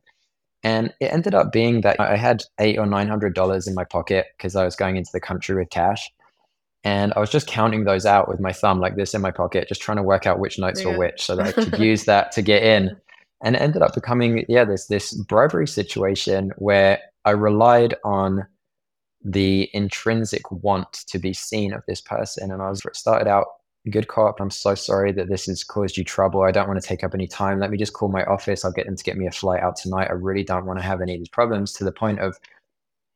And 0.63 0.95
it 1.01 1.13
ended 1.13 1.35
up 1.35 1.51
being 1.51 1.81
that 1.81 1.99
I 1.99 2.17
had 2.17 2.45
eight 2.61 2.79
or 2.79 2.87
nine 2.87 3.09
hundred 3.09 3.35
dollars 3.35 3.67
in 3.67 3.75
my 3.75 3.85
pocket 3.85 4.27
because 4.37 4.55
I 4.55 4.65
was 4.65 4.77
going 4.77 4.97
into 4.97 5.11
the 5.13 5.21
country 5.21 5.57
with 5.57 5.71
cash. 5.71 6.11
And 6.85 7.13
I 7.15 7.21
was 7.21 7.31
just 7.31 7.47
counting 7.47 7.85
those 7.85 8.07
out 8.07 8.29
with 8.29 8.41
my 8.41 8.53
thumb 8.53 8.81
like 8.81 8.97
this 8.97 9.15
in 9.15 9.21
my 9.21 9.31
pocket, 9.31 9.69
just 9.69 9.83
trying 9.83 9.99
to 9.99 10.03
work 10.03 10.27
out 10.27 10.39
which 10.39 10.59
notes 10.59 10.83
yeah. 10.83 10.91
were 10.91 10.99
which 10.99 11.23
so 11.23 11.37
that 11.37 11.47
I 11.47 11.53
could 11.53 11.79
use 11.79 12.05
that 12.05 12.33
to 12.33 12.43
get 12.43 12.63
in. 12.63 12.97
And 13.45 13.57
it 13.57 13.63
ended 13.63 13.83
up 13.83 13.95
becoming, 13.95 14.45
yeah, 14.49 14.65
there's 14.65 14.87
this 14.87 15.15
bribery 15.15 15.67
situation 15.67 16.53
where 16.59 17.01
I 17.25 17.31
relied 17.33 17.95
on 18.05 18.47
the 19.25 19.71
intrinsic 19.73 20.51
want 20.51 20.93
to 20.93 21.19
be 21.19 21.33
seen 21.33 21.73
of 21.73 21.83
this 21.87 22.01
person. 22.01 22.51
And 22.51 22.63
I 22.63 22.69
was 22.69 22.83
started 22.93 23.29
out 23.29 23.47
good 23.91 24.09
cop. 24.09 24.41
I'm 24.41 24.51
so 24.51 24.75
sorry 24.75 25.13
that 25.13 25.29
this 25.29 25.47
has 25.47 25.65
caused 25.65 25.97
you 25.97 26.05
trouble. 26.05 26.43
I 26.43 26.53
don't 26.53 26.69
want 26.69 26.81
to 26.81 26.87
take 26.87 27.03
up 27.03 27.15
any 27.15 27.27
time. 27.27 27.59
Let 27.59 27.71
me 27.71 27.77
just 27.77 27.93
call 27.93 28.09
my 28.09 28.25
office. 28.25 28.65
I'll 28.65 28.73
get 28.73 28.87
them 28.87 28.97
to 28.97 29.05
get 29.05 29.17
me 29.17 29.27
a 29.27 29.33
flight 29.33 29.61
out 29.61 29.77
tonight. 29.77 30.09
I 30.09 30.15
really 30.15 30.45
don't 30.45 30.67
want 30.67 30.79
to 30.79 30.85
have 30.85 31.01
any 31.01 31.15
of 31.15 31.21
these 31.21 31.29
problems 31.29 31.73
to 31.75 31.85
the 31.85 31.93
point 31.93 32.21
of 32.21 32.39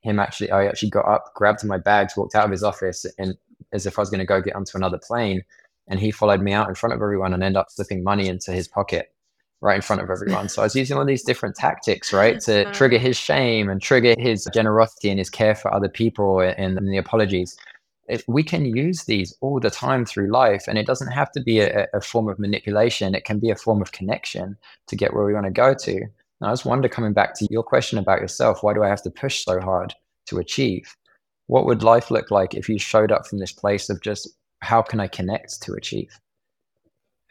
him 0.03 0.19
actually, 0.19 0.51
I 0.51 0.67
actually 0.67 0.91
got 0.91 1.07
up, 1.07 1.33
grabbed 1.35 1.65
my 1.65 1.79
bags, 1.79 2.17
walked 2.17 2.35
out 2.35 2.45
of 2.45 2.51
his 2.51 2.63
office 2.63 3.07
and 3.19 3.37
as 3.73 3.87
if 3.87 3.99
I 3.99 4.03
was 4.03 4.11
going 4.11 4.21
to 4.21 4.27
go 4.27 4.41
get 4.41 4.57
onto 4.57 4.77
another 4.77 4.99
plane. 4.99 5.43
And 5.89 6.01
he 6.01 6.11
followed 6.11 6.41
me 6.41 6.53
out 6.53 6.69
in 6.69 6.75
front 6.75 6.95
of 6.95 7.01
everyone 7.01 7.33
and 7.33 7.43
ended 7.43 7.59
up 7.59 7.71
slipping 7.71 8.03
money 8.03 8.27
into 8.29 8.51
his 8.51 8.67
pocket 8.67 9.13
right 9.61 9.77
in 9.77 9.83
front 9.83 10.03
of 10.03 10.11
everyone. 10.11 10.49
So 10.49 10.63
I 10.63 10.67
was 10.67 10.77
using 10.77 10.97
all 10.97 11.05
these 11.05 11.23
different 11.23 11.57
tactics, 11.57 12.13
right, 12.13 12.41
to 12.41 12.63
uh-huh. 12.63 12.73
trigger 12.73 12.99
his 12.99 13.17
shame 13.17 13.69
and 13.69 13.81
trigger 13.81 14.15
his 14.19 14.49
generosity 14.53 15.11
and 15.11 15.19
his 15.19 15.31
care 15.31 15.55
for 15.55 15.73
other 15.73 15.89
people 15.89 16.41
and, 16.41 16.79
and 16.79 16.89
the 16.89 16.97
apologies. 16.97 17.57
If 18.09 18.23
we 18.29 18.43
can 18.43 18.65
use 18.65 19.05
these 19.05 19.37
all 19.41 19.59
the 19.59 19.71
time 19.71 20.05
through 20.05 20.31
life, 20.31 20.65
and 20.69 20.79
it 20.79 20.87
doesn't 20.87 21.11
have 21.11 21.33
to 21.33 21.41
be 21.41 21.59
a, 21.59 21.89
a 21.93 22.01
form 22.01 22.29
of 22.29 22.39
manipulation, 22.39 23.17
it 23.17 23.25
can 23.25 23.41
be 23.41 23.51
a 23.51 23.57
form 23.57 23.83
of 23.83 23.91
connection 23.91 24.57
to 24.87 24.97
get 24.97 25.13
where 25.13 25.25
we 25.25 25.35
want 25.35 25.47
to 25.47 25.51
go 25.51 25.75
to. 25.75 25.97
And 25.97 26.51
I 26.51 26.53
just 26.53 26.67
wonder, 26.67 26.89
coming 26.89 27.13
back 27.13 27.35
to 27.39 27.49
your 27.51 27.65
question 27.65 27.99
about 27.99 28.21
yourself, 28.21 28.63
why 28.63 28.75
do 28.75 28.85
I 28.85 28.89
have 28.89 29.03
to 29.03 29.11
push 29.11 29.45
so 29.45 29.61
hard 29.61 29.93
to 30.27 30.39
achieve? 30.39 30.95
What 31.49 31.67
would 31.67 31.83
life 31.83 32.11
look 32.11 32.31
like 32.31 32.55
if 32.55 32.69
you 32.69 32.79
showed 32.79 33.11
up 33.11 33.27
from 33.27 33.39
this 33.39 33.53
place 33.53 33.89
of 33.89 34.01
just 34.03 34.29
how 34.61 34.83
can 34.83 35.01
I 35.01 35.09
connect 35.09 35.63
to 35.63 35.73
achieve? 35.75 36.17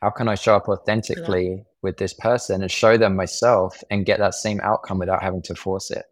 How 0.06 0.12
can 0.12 0.28
I 0.28 0.36
show 0.36 0.56
up 0.56 0.70
authentically 0.70 1.49
yeah. 1.49 1.64
with 1.82 1.97
this 1.97 2.14
person 2.14 2.62
and 2.62 2.70
show 2.70 2.95
them 2.95 3.16
myself 3.16 3.84
and 3.89 4.06
get 4.06 4.20
that 4.20 4.36
same 4.36 4.62
outcome 4.62 4.99
without 4.99 5.24
having 5.24 5.41
to 5.41 5.56
force 5.56 5.89
it? 5.89 6.06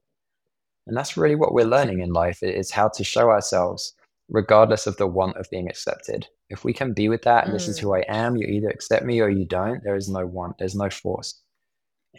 And 0.87 0.97
that's 0.97 1.15
really 1.15 1.35
what 1.35 1.53
we're 1.53 1.67
learning 1.67 1.99
in 1.99 2.11
life 2.11 2.41
is 2.41 2.71
how 2.71 2.87
to 2.87 3.03
show 3.03 3.29
ourselves 3.29 3.93
regardless 4.29 4.87
of 4.87 4.97
the 4.97 5.05
want 5.05 5.37
of 5.37 5.47
being 5.51 5.69
accepted. 5.69 6.25
If 6.49 6.65
we 6.65 6.73
can 6.73 6.93
be 6.93 7.07
with 7.07 7.21
that 7.21 7.43
and 7.43 7.51
mm. 7.51 7.55
this 7.55 7.67
is 7.67 7.77
who 7.77 7.89
mm. 7.89 7.99
I 7.99 8.05
am, 8.11 8.35
you 8.35 8.47
either 8.47 8.67
accept 8.67 9.05
me 9.05 9.19
or 9.19 9.29
you 9.29 9.45
don't, 9.45 9.83
there 9.83 9.95
is 9.95 10.09
no 10.09 10.25
want, 10.25 10.57
there's 10.57 10.73
no 10.73 10.89
force. 10.89 11.39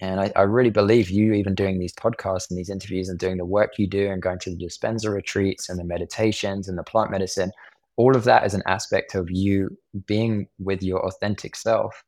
And 0.01 0.21
I, 0.21 0.31
I, 0.37 0.43
really 0.43 0.71
believe 0.71 1.11
you 1.11 1.33
even 1.33 1.57
doing 1.57 1.81
these 1.81 1.95
podcasts 1.95 2.51
and 2.51 2.59
these 2.59 2.71
interviews 2.71 3.09
and 3.09 3.19
doing 3.19 3.37
the 3.37 3.45
work 3.45 3.79
you 3.79 3.89
do 3.89 4.13
and 4.13 4.23
going 4.23 4.39
to 4.41 4.51
the 4.51 4.65
Dispenza 4.65 5.13
retreats 5.13 5.69
and 5.69 5.79
the 5.79 5.85
meditations 5.85 6.69
and 6.69 6.79
the 6.79 6.85
plant 6.85 7.11
medicine, 7.11 7.51
all 7.97 8.17
of 8.17 8.25
that 8.25 8.45
is 8.45 8.55
an 8.55 8.63
aspect 8.67 9.15
of 9.15 9.31
you 9.31 9.77
being 10.07 10.49
with 10.59 10.83
your 10.83 11.07
authentic 11.07 11.57
self 11.57 12.03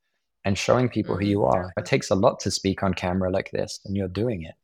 and 0.44 0.56
showing 0.56 0.88
people 0.88 1.14
mm-hmm. 1.14 1.24
who 1.24 1.30
you 1.30 1.44
are. 1.44 1.72
It 1.76 1.86
takes 1.86 2.10
a 2.10 2.14
lot 2.14 2.40
to 2.40 2.50
speak 2.50 2.82
on 2.82 2.94
camera 2.94 3.30
like 3.30 3.50
this, 3.50 3.80
and 3.84 3.96
you're 3.96 4.08
doing 4.08 4.42
it. 4.42 4.54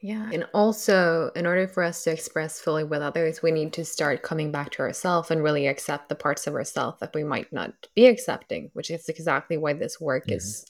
Yeah. 0.00 0.28
And 0.32 0.44
also, 0.52 1.30
in 1.36 1.46
order 1.46 1.68
for 1.68 1.84
us 1.84 2.02
to 2.04 2.10
express 2.10 2.60
fully 2.60 2.82
with 2.82 3.02
others, 3.02 3.40
we 3.40 3.52
need 3.52 3.72
to 3.74 3.84
start 3.84 4.24
coming 4.24 4.50
back 4.50 4.70
to 4.72 4.82
ourselves 4.82 5.30
and 5.30 5.44
really 5.44 5.68
accept 5.68 6.08
the 6.08 6.16
parts 6.16 6.48
of 6.48 6.54
ourselves 6.54 6.98
that 6.98 7.14
we 7.14 7.22
might 7.22 7.52
not 7.52 7.72
be 7.94 8.06
accepting, 8.06 8.70
which 8.72 8.90
is 8.90 9.08
exactly 9.08 9.56
why 9.56 9.72
this 9.72 10.00
work 10.00 10.24
mm-hmm. 10.26 10.36
is 10.36 10.66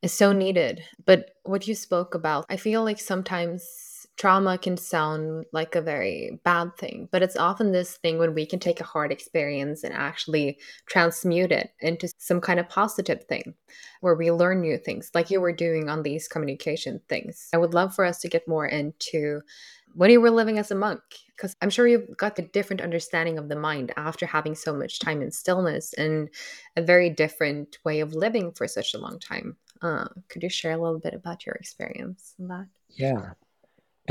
is 0.00 0.12
so 0.12 0.32
needed. 0.32 0.82
But 1.04 1.30
what 1.44 1.68
you 1.68 1.74
spoke 1.74 2.14
about, 2.14 2.46
I 2.48 2.56
feel 2.56 2.82
like 2.82 2.98
sometimes 2.98 3.62
trauma 4.18 4.58
can 4.58 4.76
sound 4.76 5.46
like 5.52 5.74
a 5.74 5.80
very 5.80 6.40
bad 6.44 6.76
thing, 6.76 7.08
but 7.10 7.22
it's 7.22 7.36
often 7.36 7.72
this 7.72 7.96
thing 7.98 8.18
when 8.18 8.34
we 8.34 8.46
can 8.46 8.58
take 8.58 8.80
a 8.80 8.84
hard 8.84 9.10
experience 9.10 9.82
and 9.82 9.94
actually 9.94 10.58
transmute 10.86 11.50
it 11.50 11.70
into 11.80 12.12
some 12.18 12.40
kind 12.40 12.60
of 12.60 12.68
positive 12.68 13.24
thing 13.24 13.54
where 14.00 14.14
we 14.14 14.30
learn 14.30 14.60
new 14.60 14.76
things, 14.76 15.10
like 15.14 15.30
you 15.30 15.40
were 15.40 15.52
doing 15.52 15.88
on 15.88 16.02
these 16.02 16.28
communication 16.28 17.00
things. 17.08 17.48
I 17.54 17.58
would 17.58 17.74
love 17.74 17.94
for 17.94 18.04
us 18.04 18.20
to 18.20 18.28
get 18.28 18.46
more 18.46 18.66
into 18.66 19.40
when 19.94 20.10
you 20.10 20.20
were 20.20 20.30
living 20.30 20.58
as 20.58 20.70
a 20.70 20.74
monk, 20.74 21.00
because 21.36 21.54
I'm 21.60 21.70
sure 21.70 21.86
you've 21.86 22.16
got 22.16 22.38
a 22.38 22.42
different 22.42 22.80
understanding 22.80 23.38
of 23.38 23.48
the 23.48 23.56
mind 23.56 23.92
after 23.96 24.24
having 24.24 24.54
so 24.54 24.74
much 24.74 24.98
time 24.98 25.20
in 25.20 25.30
stillness 25.30 25.92
and 25.94 26.30
a 26.76 26.82
very 26.82 27.10
different 27.10 27.78
way 27.84 28.00
of 28.00 28.14
living 28.14 28.52
for 28.52 28.66
such 28.66 28.94
a 28.94 28.98
long 28.98 29.18
time. 29.18 29.56
Uh, 29.82 30.08
could 30.28 30.42
you 30.42 30.48
share 30.48 30.72
a 30.72 30.78
little 30.78 31.00
bit 31.00 31.12
about 31.12 31.44
your 31.44 31.56
experience 31.56 32.34
in 32.38 32.48
that? 32.48 32.66
Yeah. 32.88 33.32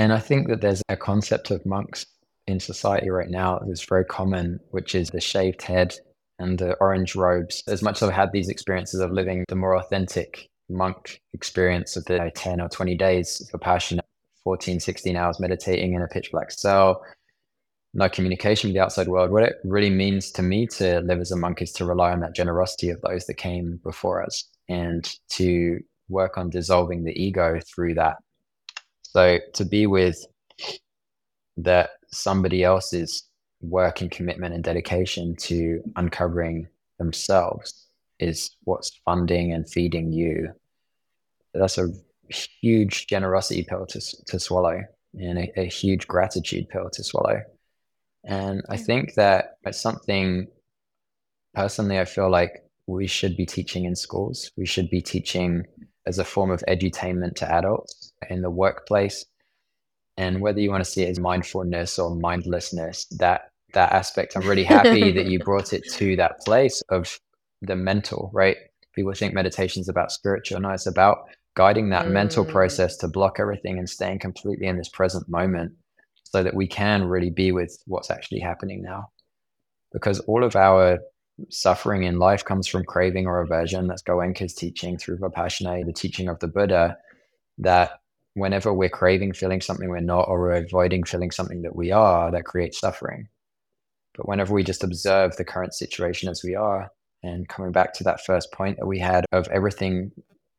And 0.02 0.12
I 0.12 0.18
think 0.18 0.48
that 0.48 0.62
there's 0.62 0.82
a 0.90 0.98
concept 0.98 1.52
of 1.52 1.64
monks 1.64 2.08
in 2.48 2.60
society 2.60 3.12
right 3.12 3.30
now 3.30 3.60
that's 3.60 3.86
very 3.86 4.04
common, 4.04 4.60
which 4.72 4.96
is 4.96 5.12
the 5.12 5.22
shaved 5.22 5.62
head 5.62 5.94
and 6.40 6.58
the 6.58 6.74
orange 6.82 7.16
robes. 7.16 7.62
As 7.68 7.84
much 7.84 8.02
as 8.02 8.10
I've 8.10 8.16
had 8.16 8.32
these 8.32 8.50
experiences 8.50 9.00
of 9.00 9.12
living 9.12 9.46
the 9.48 9.56
more 9.56 9.76
authentic 9.76 10.50
monk 10.70 11.22
experience 11.34 11.96
of 11.98 12.06
the 12.06 12.32
10 12.34 12.62
or 12.62 12.68
20 12.68 12.96
days 12.96 13.48
Vipassana, 13.54 14.00
14, 14.44 14.80
16 14.80 15.16
hours 15.16 15.40
meditating 15.40 15.94
in 15.94 16.02
a 16.02 16.08
pitch 16.08 16.32
black 16.32 16.50
cell, 16.50 17.06
no 17.94 18.10
communication 18.10 18.70
with 18.70 18.74
the 18.74 18.84
outside 18.84 19.08
world. 19.08 19.30
What 19.30 19.44
it 19.44 19.58
really 19.64 19.92
means 19.92 20.32
to 20.32 20.42
me 20.42 20.66
to 20.78 21.02
live 21.02 21.20
as 21.20 21.30
a 21.30 21.38
monk 21.38 21.62
is 21.62 21.72
to 21.74 21.86
rely 21.86 22.12
on 22.12 22.22
that 22.22 22.34
generosity 22.34 22.90
of 22.90 23.00
those 23.02 23.28
that 23.28 23.36
came 23.36 23.80
before 23.84 24.24
us 24.24 24.50
and 24.68 25.08
to 25.34 25.80
work 26.10 26.40
on 26.40 26.50
dissolving 26.50 27.04
the 27.04 27.24
ego 27.24 27.60
through 27.64 27.94
that 27.94 28.18
so 29.14 29.40
to 29.56 29.66
be 29.66 29.88
with 29.88 30.26
that 31.58 31.90
somebody 32.08 32.64
else's 32.64 33.24
work 33.60 34.00
and 34.00 34.10
commitment 34.10 34.56
and 34.56 34.64
dedication 34.64 35.36
to 35.36 35.84
uncovering 35.98 36.66
themselves 36.98 37.88
is 38.20 38.56
what's 38.64 39.02
funding 39.04 39.52
and 39.52 39.70
feeding 39.70 40.14
you. 40.14 40.54
That's 41.54 41.78
a 41.78 41.90
huge 42.62 43.08
generosity 43.08 43.66
pill 43.68 43.86
to, 43.88 44.00
to 44.28 44.40
swallow 44.40 44.82
and 45.16 45.40
a, 45.40 45.60
a 45.60 45.66
huge 45.66 46.08
gratitude 46.08 46.70
pill 46.70 46.90
to 46.92 47.04
swallow. 47.04 47.42
And 48.24 48.62
I 48.70 48.78
think 48.78 49.16
that 49.16 49.58
it's 49.66 49.82
something 49.82 50.48
personally, 51.54 52.00
I 52.00 52.06
feel 52.06 52.30
like 52.30 52.64
we 52.88 53.08
should 53.08 53.36
be 53.36 53.46
teaching 53.46 53.84
in 53.84 53.96
schools. 53.96 54.52
We 54.56 54.66
should 54.66 54.90
be 54.90 55.02
teaching 55.02 55.66
as 56.08 56.18
a 56.18 56.24
form 56.24 56.50
of 56.50 56.64
edutainment 56.70 57.36
to 57.36 57.52
adults 57.52 58.01
in 58.30 58.42
the 58.42 58.50
workplace. 58.50 59.26
And 60.18 60.42
whether 60.42 60.60
you 60.60 60.70
want 60.70 60.84
to 60.84 60.90
see 60.90 61.04
it 61.04 61.10
as 61.10 61.20
mindfulness 61.20 61.98
or 61.98 62.16
mindlessness, 62.16 63.06
that 63.18 63.50
that 63.74 63.92
aspect, 63.94 64.36
I'm 64.36 64.48
really 64.48 64.64
happy 64.64 65.12
that 65.14 65.28
you 65.28 65.40
brought 65.40 65.74
it 65.74 65.84
to 65.94 66.16
that 66.18 66.42
place 66.42 66.82
of 66.90 67.20
the 67.62 67.76
mental, 67.76 68.30
right? 68.34 68.58
People 68.94 69.14
think 69.14 69.34
meditation 69.34 69.82
is 69.82 69.90
about 69.90 70.12
spiritual. 70.12 70.60
No, 70.60 70.72
it's 70.72 70.88
about 70.88 71.30
guiding 71.56 71.90
that 71.90 72.06
mm. 72.06 72.12
mental 72.12 72.46
process 72.46 72.98
to 72.98 73.08
block 73.08 73.38
everything 73.40 73.78
and 73.78 73.90
staying 73.90 74.20
completely 74.20 74.68
in 74.68 74.78
this 74.78 74.90
present 74.90 75.28
moment 75.30 75.72
so 76.24 76.44
that 76.44 76.56
we 76.56 76.68
can 76.68 77.06
really 77.06 77.30
be 77.30 77.52
with 77.52 77.78
what's 77.88 78.12
actually 78.12 78.40
happening 78.40 78.82
now. 78.82 79.10
Because 79.92 80.20
all 80.22 80.44
of 80.44 80.56
our 80.56 81.00
suffering 81.50 82.04
in 82.04 82.20
life 82.20 82.46
comes 82.46 82.68
from 82.68 82.84
craving 82.84 83.28
or 83.28 83.42
aversion. 83.42 83.88
That's 83.88 84.04
Goenka's 84.04 84.54
teaching 84.54 84.98
through 84.98 85.18
Vipassana, 85.18 85.86
the 85.86 85.94
teaching 85.94 86.28
of 86.28 86.40
the 86.40 86.48
Buddha, 86.48 86.98
that 87.60 88.01
whenever 88.34 88.74
we're 88.74 88.90
craving 88.90 89.34
feeling 89.34 89.62
something 89.62 89.90
we're 89.90 90.00
not, 90.00 90.28
or 90.28 90.40
we're 90.40 90.64
avoiding 90.64 91.04
feeling 91.04 91.32
something 91.32 91.62
that 91.64 91.76
we 91.76 91.92
are, 91.92 92.32
that 92.32 92.46
creates 92.46 92.80
suffering. 92.80 93.28
But 94.16 94.28
whenever 94.28 94.54
we 94.54 94.64
just 94.64 94.84
observe 94.84 95.36
the 95.36 95.46
current 95.46 95.74
situation 95.74 96.30
as 96.30 96.44
we 96.44 96.56
are, 96.56 96.92
and 97.24 97.48
coming 97.48 97.72
back 97.72 97.94
to 97.94 98.04
that 98.04 98.26
first 98.26 98.52
point 98.52 98.78
that 98.78 98.88
we 98.88 99.00
had 99.00 99.26
of 99.32 99.48
everything 99.50 100.12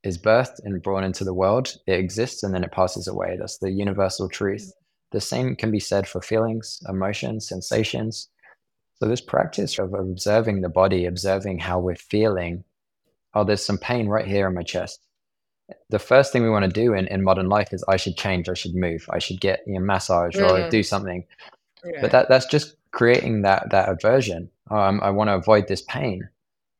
is 0.04 0.18
birthed 0.18 0.60
and 0.64 0.82
born 0.82 1.04
into 1.04 1.24
the 1.24 1.34
world, 1.34 1.74
it 1.86 1.98
exists 1.98 2.42
and 2.42 2.54
then 2.54 2.64
it 2.64 2.72
passes 2.72 3.08
away. 3.08 3.36
That's 3.38 3.58
the 3.58 3.70
universal 3.70 4.28
truth. 4.28 4.72
The 5.10 5.20
same 5.20 5.56
can 5.56 5.70
be 5.70 5.80
said 5.80 6.08
for 6.08 6.22
feelings, 6.22 6.80
emotions, 6.88 7.48
sensations. 7.48 8.28
So, 8.94 9.08
this 9.08 9.20
practice 9.20 9.78
of 9.78 9.94
observing 9.94 10.60
the 10.60 10.68
body, 10.68 11.04
observing 11.06 11.58
how 11.58 11.80
we're 11.80 11.96
feeling, 11.96 12.64
oh, 13.34 13.44
there's 13.44 13.64
some 13.64 13.78
pain 13.78 14.08
right 14.08 14.26
here 14.26 14.46
in 14.46 14.54
my 14.54 14.62
chest. 14.62 15.06
The 15.90 15.98
first 15.98 16.32
thing 16.32 16.42
we 16.42 16.50
want 16.50 16.64
to 16.64 16.70
do 16.70 16.94
in, 16.94 17.06
in 17.08 17.22
modern 17.22 17.48
life 17.48 17.72
is 17.72 17.84
I 17.88 17.96
should 17.96 18.16
change, 18.16 18.48
I 18.48 18.54
should 18.54 18.74
move, 18.74 19.06
I 19.10 19.18
should 19.18 19.40
get 19.40 19.60
a 19.66 19.78
massage 19.80 20.36
or 20.36 20.48
mm-hmm. 20.48 20.68
do 20.70 20.82
something. 20.82 21.24
Yeah. 21.84 22.00
But 22.00 22.12
that, 22.12 22.28
that's 22.28 22.46
just 22.46 22.76
creating 22.92 23.42
that, 23.42 23.70
that 23.70 23.88
aversion. 23.88 24.50
Um, 24.70 25.00
I 25.02 25.10
want 25.10 25.28
to 25.28 25.34
avoid 25.34 25.68
this 25.68 25.82
pain. 25.82 26.28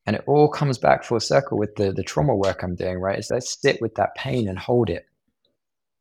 And 0.07 0.17
it 0.17 0.25
all 0.27 0.49
comes 0.49 0.79
back 0.79 1.05
full 1.05 1.21
circle 1.21 1.59
with 1.59 1.77
the, 1.77 1.93
the 1.93 2.03
trauma 2.03 2.35
work 2.35 2.63
I'm 2.63 2.75
doing, 2.75 2.99
right? 2.99 3.19
Is 3.19 3.31
let's 3.31 3.61
sit 3.61 3.81
with 3.81 3.95
that 3.95 4.15
pain 4.17 4.49
and 4.49 4.59
hold 4.59 4.91
it. 4.91 5.07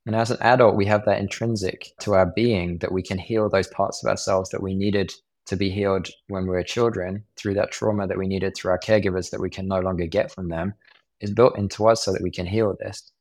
And 0.06 0.16
as 0.16 0.32
an 0.32 0.38
adult, 0.42 0.76
we 0.76 0.86
have 0.88 1.06
that 1.06 1.20
intrinsic 1.20 1.92
to 2.00 2.14
our 2.14 2.26
being 2.26 2.80
that 2.80 2.92
we 2.92 3.04
can 3.04 3.20
heal 3.20 3.48
those 3.50 3.68
parts 3.68 4.04
of 4.04 4.10
ourselves 4.10 4.50
that 4.50 4.64
we 4.64 4.74
needed 4.74 5.14
to 5.46 5.56
be 5.56 5.70
healed 5.70 6.10
when 6.28 6.44
we 6.44 6.50
were 6.50 6.64
children 6.64 7.24
through 7.36 7.54
that 7.56 7.72
trauma 7.72 8.08
that 8.08 8.18
we 8.18 8.28
needed 8.28 8.56
through 8.56 8.72
our 8.72 8.80
caregivers 8.80 9.30
that 9.30 9.42
we 9.42 9.50
can 9.50 9.68
no 9.68 9.80
longer 9.80 10.06
get 10.06 10.32
from 10.32 10.50
them 10.50 10.74
is 11.22 11.32
built 11.32 11.58
into 11.58 11.88
us 11.88 12.04
so 12.04 12.12
that 12.12 12.22
we 12.22 12.32
can 12.32 12.46
heal 12.46 12.76
this. 12.80 13.12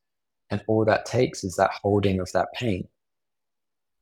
And 0.49 0.61
all 0.67 0.83
that 0.85 1.05
takes 1.05 1.43
is 1.43 1.55
that 1.55 1.71
holding 1.81 2.19
of 2.19 2.31
that 2.33 2.47
pain. 2.53 2.87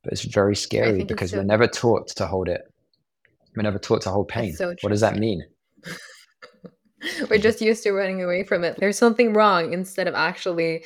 But 0.02 0.14
it's 0.14 0.24
very 0.24 0.56
scary 0.56 1.04
because 1.04 1.30
so- 1.30 1.38
we're 1.38 1.44
never 1.44 1.66
taught 1.66 2.08
to 2.08 2.26
hold 2.26 2.48
it. 2.48 2.62
We're 3.56 3.62
never 3.62 3.78
taught 3.78 4.02
to 4.02 4.10
hold 4.10 4.28
pain. 4.28 4.54
So 4.54 4.74
what 4.80 4.90
does 4.90 5.00
that 5.00 5.16
mean? 5.16 5.44
We're 7.30 7.38
just 7.38 7.62
used 7.62 7.82
to 7.84 7.92
running 7.92 8.22
away 8.22 8.44
from 8.44 8.62
it. 8.62 8.76
There's 8.78 8.98
something 8.98 9.32
wrong 9.32 9.72
instead 9.72 10.06
of 10.06 10.14
actually 10.14 10.84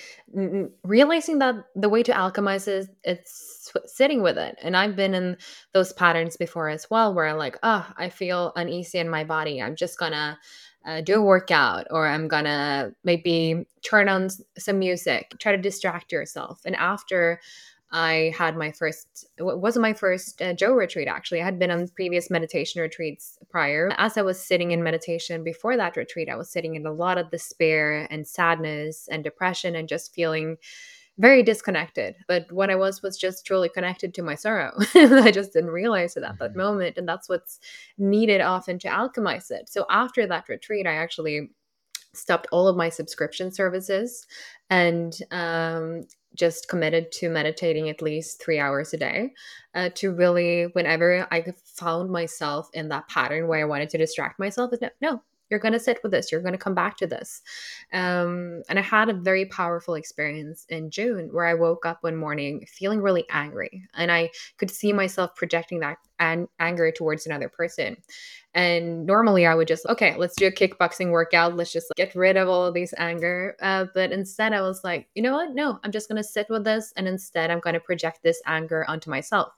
realizing 0.84 1.40
that 1.40 1.56
the 1.74 1.88
way 1.88 2.02
to 2.04 2.12
alchemize 2.12 2.68
is 2.68 2.88
it's 3.02 3.72
sitting 3.86 4.22
with 4.22 4.38
it. 4.38 4.56
And 4.62 4.76
I've 4.76 4.94
been 4.94 5.14
in 5.14 5.36
those 5.72 5.92
patterns 5.92 6.36
before 6.36 6.68
as 6.68 6.88
well, 6.88 7.12
where 7.12 7.26
I'm 7.26 7.36
like, 7.36 7.58
oh, 7.64 7.86
I 7.96 8.10
feel 8.10 8.52
uneasy 8.54 8.98
in 8.98 9.08
my 9.08 9.24
body. 9.24 9.60
I'm 9.60 9.74
just 9.74 9.98
gonna 9.98 10.38
uh, 10.84 11.00
do 11.00 11.16
a 11.16 11.22
workout, 11.22 11.86
or 11.90 12.06
I'm 12.06 12.28
gonna 12.28 12.92
maybe 13.04 13.66
turn 13.82 14.08
on 14.08 14.28
some 14.58 14.78
music, 14.78 15.34
try 15.38 15.52
to 15.52 15.62
distract 15.62 16.12
yourself. 16.12 16.60
And 16.64 16.76
after 16.76 17.40
I 17.90 18.34
had 18.36 18.56
my 18.56 18.72
first, 18.72 19.26
it 19.38 19.44
wasn't 19.44 19.82
my 19.82 19.92
first 19.92 20.42
uh, 20.42 20.52
Joe 20.52 20.72
retreat 20.72 21.06
actually. 21.06 21.40
I 21.40 21.44
had 21.44 21.60
been 21.60 21.70
on 21.70 21.86
previous 21.88 22.28
meditation 22.28 22.82
retreats 22.82 23.38
prior. 23.48 23.92
As 23.98 24.18
I 24.18 24.22
was 24.22 24.44
sitting 24.44 24.72
in 24.72 24.82
meditation 24.82 25.44
before 25.44 25.76
that 25.76 25.96
retreat, 25.96 26.28
I 26.28 26.34
was 26.34 26.50
sitting 26.50 26.74
in 26.74 26.86
a 26.86 26.92
lot 26.92 27.18
of 27.18 27.30
despair 27.30 28.08
and 28.10 28.26
sadness 28.26 29.08
and 29.10 29.22
depression 29.22 29.76
and 29.76 29.88
just 29.88 30.12
feeling 30.12 30.56
very 31.18 31.42
disconnected. 31.42 32.16
But 32.26 32.50
what 32.50 32.70
I 32.70 32.74
was 32.74 33.02
was 33.02 33.16
just 33.16 33.46
truly 33.46 33.68
connected 33.68 34.14
to 34.14 34.22
my 34.22 34.34
sorrow. 34.34 34.72
I 34.94 35.30
just 35.30 35.52
didn't 35.52 35.70
realize 35.70 36.16
it 36.16 36.24
at 36.24 36.38
that 36.38 36.50
mm-hmm. 36.50 36.58
moment. 36.58 36.98
And 36.98 37.08
that's 37.08 37.28
what's 37.28 37.60
needed 37.98 38.40
often 38.40 38.78
to 38.80 38.88
alchemize 38.88 39.50
it. 39.50 39.68
So 39.68 39.86
after 39.88 40.26
that 40.26 40.48
retreat, 40.48 40.86
I 40.86 40.94
actually 40.94 41.50
stopped 42.12 42.46
all 42.52 42.68
of 42.68 42.76
my 42.76 42.88
subscription 42.88 43.52
services 43.52 44.26
and 44.70 45.18
um, 45.30 46.04
just 46.34 46.68
committed 46.68 47.12
to 47.12 47.28
meditating 47.28 47.88
at 47.88 48.02
least 48.02 48.42
three 48.42 48.58
hours 48.58 48.92
a 48.92 48.96
day 48.96 49.32
uh, 49.74 49.88
to 49.94 50.12
really 50.12 50.64
whenever 50.72 51.26
i 51.30 51.44
found 51.64 52.10
myself 52.10 52.68
in 52.72 52.88
that 52.88 53.08
pattern 53.08 53.46
where 53.46 53.60
i 53.60 53.64
wanted 53.64 53.88
to 53.88 53.98
distract 53.98 54.38
myself 54.38 54.72
no, 54.80 54.90
no 55.00 55.22
you're 55.50 55.60
going 55.60 55.72
to 55.72 55.80
sit 55.80 56.00
with 56.02 56.12
this 56.12 56.30
you're 56.30 56.40
going 56.40 56.52
to 56.52 56.58
come 56.58 56.74
back 56.74 56.96
to 56.96 57.06
this 57.06 57.42
um, 57.92 58.62
and 58.68 58.78
i 58.78 58.82
had 58.82 59.08
a 59.08 59.14
very 59.14 59.46
powerful 59.46 59.94
experience 59.94 60.66
in 60.68 60.90
june 60.90 61.28
where 61.32 61.46
i 61.46 61.54
woke 61.54 61.86
up 61.86 61.98
one 62.02 62.16
morning 62.16 62.64
feeling 62.68 63.00
really 63.00 63.24
angry 63.30 63.82
and 63.94 64.10
i 64.10 64.30
could 64.58 64.70
see 64.70 64.92
myself 64.92 65.34
projecting 65.34 65.80
that 65.80 65.98
an- 66.18 66.48
anger 66.58 66.90
towards 66.90 67.26
another 67.26 67.48
person 67.48 67.96
and 68.54 69.04
normally 69.04 69.46
I 69.46 69.54
would 69.54 69.66
just, 69.66 69.84
okay, 69.86 70.14
let's 70.16 70.36
do 70.36 70.46
a 70.46 70.52
kickboxing 70.52 71.10
workout. 71.10 71.56
Let's 71.56 71.72
just 71.72 71.92
get 71.96 72.14
rid 72.14 72.36
of 72.36 72.48
all 72.48 72.64
of 72.64 72.72
these 72.74 72.94
anger. 72.98 73.56
Uh, 73.60 73.86
but 73.94 74.12
instead, 74.12 74.52
I 74.52 74.60
was 74.60 74.84
like, 74.84 75.08
you 75.16 75.22
know 75.22 75.32
what? 75.32 75.54
No, 75.54 75.80
I'm 75.82 75.90
just 75.90 76.08
going 76.08 76.22
to 76.22 76.28
sit 76.28 76.46
with 76.48 76.62
this. 76.62 76.92
And 76.96 77.08
instead, 77.08 77.50
I'm 77.50 77.58
going 77.58 77.74
to 77.74 77.80
project 77.80 78.20
this 78.22 78.40
anger 78.46 78.84
onto 78.86 79.10
myself, 79.10 79.52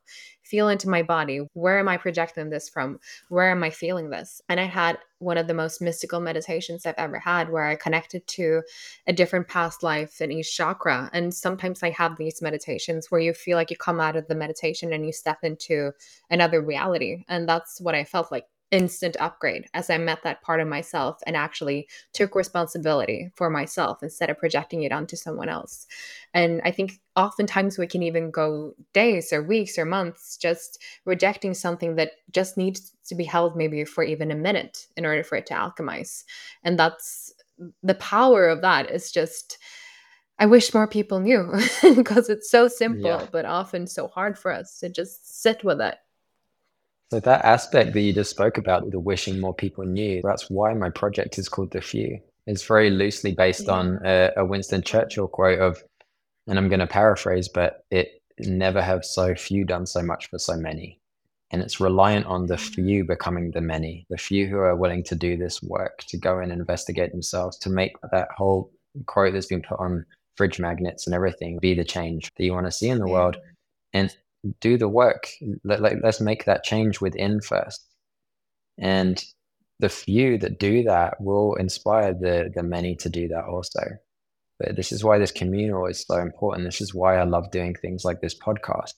feel 0.46 0.68
into 0.68 0.88
my 0.88 1.02
body. 1.02 1.40
Where 1.54 1.78
am 1.78 1.88
I 1.88 1.96
projecting 1.96 2.50
this 2.50 2.68
from? 2.68 2.98
Where 3.28 3.50
am 3.50 3.62
I 3.64 3.70
feeling 3.70 4.10
this? 4.10 4.40
And 4.48 4.60
I 4.60 4.64
had 4.64 4.98
one 5.18 5.38
of 5.38 5.46
the 5.46 5.54
most 5.54 5.80
mystical 5.80 6.20
meditations 6.20 6.86
I've 6.86 6.94
ever 6.98 7.18
had 7.18 7.50
where 7.50 7.64
I 7.64 7.74
connected 7.74 8.26
to 8.28 8.62
a 9.06 9.12
different 9.12 9.48
past 9.48 9.82
life 9.82 10.20
in 10.20 10.30
each 10.30 10.54
chakra. 10.54 11.10
And 11.12 11.34
sometimes 11.34 11.82
I 11.82 11.90
have 11.90 12.16
these 12.16 12.42
meditations 12.42 13.10
where 13.10 13.20
you 13.20 13.32
feel 13.32 13.56
like 13.56 13.70
you 13.70 13.76
come 13.76 14.00
out 14.00 14.16
of 14.16 14.28
the 14.28 14.34
meditation 14.34 14.92
and 14.92 15.04
you 15.04 15.12
step 15.12 15.38
into 15.42 15.92
another 16.30 16.60
reality. 16.60 17.24
And 17.28 17.48
that's 17.48 17.80
what 17.80 17.94
I 17.94 18.04
felt 18.04 18.30
like 18.30 18.44
instant 18.72 19.16
upgrade 19.20 19.66
as 19.74 19.90
I 19.90 19.98
met 19.98 20.22
that 20.24 20.42
part 20.42 20.60
of 20.60 20.66
myself 20.66 21.18
and 21.26 21.36
actually 21.36 21.88
took 22.12 22.34
responsibility 22.34 23.30
for 23.34 23.48
myself 23.48 24.02
instead 24.02 24.28
of 24.28 24.38
projecting 24.38 24.82
it 24.82 24.92
onto 24.92 25.14
someone 25.16 25.48
else. 25.48 25.86
And 26.34 26.60
I 26.64 26.72
think 26.72 27.00
oftentimes 27.14 27.78
we 27.78 27.86
can 27.86 28.02
even 28.02 28.30
go 28.30 28.72
days 28.92 29.32
or 29.32 29.42
weeks 29.42 29.78
or 29.78 29.84
months 29.84 30.36
just 30.36 30.82
rejecting 31.04 31.54
something 31.54 31.94
that 31.96 32.12
just 32.32 32.56
needs 32.56 32.92
to 33.06 33.14
be 33.14 33.24
held 33.24 33.56
maybe 33.56 33.84
for 33.84 34.02
even 34.02 34.30
a 34.30 34.36
minute 34.36 34.86
in 34.96 35.06
order 35.06 35.22
for 35.22 35.36
it 35.36 35.46
to 35.46 35.54
alchemize. 35.54 36.24
And 36.64 36.78
that's 36.78 37.32
the 37.82 37.94
power 37.94 38.48
of 38.48 38.62
that 38.62 38.90
is 38.90 39.12
just. 39.12 39.58
I 40.38 40.44
wish 40.44 40.74
more 40.74 40.86
people 40.86 41.18
knew 41.18 41.50
because 41.94 42.28
it's 42.28 42.50
so 42.50 42.68
simple, 42.68 43.06
yeah. 43.06 43.26
but 43.32 43.46
often 43.46 43.86
so 43.86 44.06
hard 44.06 44.38
for 44.38 44.52
us 44.52 44.78
to 44.80 44.90
just 44.90 45.40
sit 45.40 45.64
with 45.64 45.80
it 45.80 45.96
so 47.10 47.20
that 47.20 47.44
aspect 47.44 47.92
that 47.92 48.00
you 48.00 48.12
just 48.12 48.30
spoke 48.30 48.58
about, 48.58 48.90
the 48.90 48.98
wishing 48.98 49.40
more 49.40 49.54
people 49.54 49.84
knew, 49.84 50.20
that's 50.24 50.50
why 50.50 50.74
my 50.74 50.90
project 50.90 51.38
is 51.38 51.48
called 51.48 51.70
The 51.70 51.80
Few. 51.80 52.20
It's 52.46 52.64
very 52.64 52.90
loosely 52.90 53.32
based 53.32 53.66
yeah. 53.66 53.72
on 53.72 54.00
a, 54.04 54.30
a, 54.36 54.44
Winston 54.44 54.82
Churchill 54.82 55.28
quote 55.28 55.60
of, 55.60 55.82
and 56.46 56.58
I'm 56.58 56.68
going 56.68 56.80
to 56.80 56.86
paraphrase, 56.86 57.48
but 57.48 57.84
it 57.90 58.22
never 58.40 58.82
have 58.82 59.04
so 59.04 59.34
few 59.34 59.64
done 59.64 59.86
so 59.86 60.02
much 60.02 60.28
for 60.30 60.38
so 60.38 60.56
many. 60.56 61.00
And 61.52 61.62
it's 61.62 61.80
reliant 61.80 62.26
on 62.26 62.46
the 62.46 62.56
mm-hmm. 62.56 62.82
few 62.82 63.04
becoming 63.04 63.52
the 63.52 63.60
many, 63.60 64.06
the 64.10 64.18
few 64.18 64.46
who 64.46 64.58
are 64.58 64.76
willing 64.76 65.04
to 65.04 65.14
do 65.14 65.36
this 65.36 65.62
work, 65.62 65.98
to 66.08 66.16
go 66.16 66.40
and 66.40 66.50
investigate 66.50 67.12
themselves, 67.12 67.56
to 67.58 67.70
make 67.70 67.92
that 68.10 68.28
whole 68.36 68.70
quote 69.06 69.32
that's 69.32 69.46
been 69.46 69.62
put 69.62 69.78
on 69.78 70.04
fridge 70.36 70.58
magnets 70.58 71.06
and 71.06 71.14
everything 71.14 71.58
be 71.58 71.74
the 71.74 71.84
change 71.84 72.32
that 72.36 72.44
you 72.44 72.52
want 72.52 72.66
to 72.66 72.72
see 72.72 72.88
in 72.88 72.98
the 72.98 73.08
world. 73.08 73.36
And 73.92 74.14
do 74.60 74.78
the 74.78 74.88
work. 74.88 75.28
Let, 75.64 75.80
let, 75.80 76.02
let's 76.02 76.20
make 76.20 76.44
that 76.44 76.64
change 76.64 77.00
within 77.00 77.40
first. 77.40 77.84
And 78.78 79.22
the 79.78 79.88
few 79.88 80.38
that 80.38 80.58
do 80.58 80.84
that 80.84 81.20
will 81.20 81.54
inspire 81.54 82.14
the, 82.14 82.50
the 82.54 82.62
many 82.62 82.96
to 82.96 83.08
do 83.08 83.28
that 83.28 83.44
also. 83.44 83.80
But 84.58 84.76
this 84.76 84.92
is 84.92 85.04
why 85.04 85.18
this 85.18 85.32
communal 85.32 85.86
is 85.86 86.04
so 86.06 86.18
important. 86.18 86.66
This 86.66 86.80
is 86.80 86.94
why 86.94 87.18
I 87.18 87.24
love 87.24 87.50
doing 87.50 87.74
things 87.74 88.04
like 88.04 88.20
this 88.20 88.34
podcast. 88.34 88.94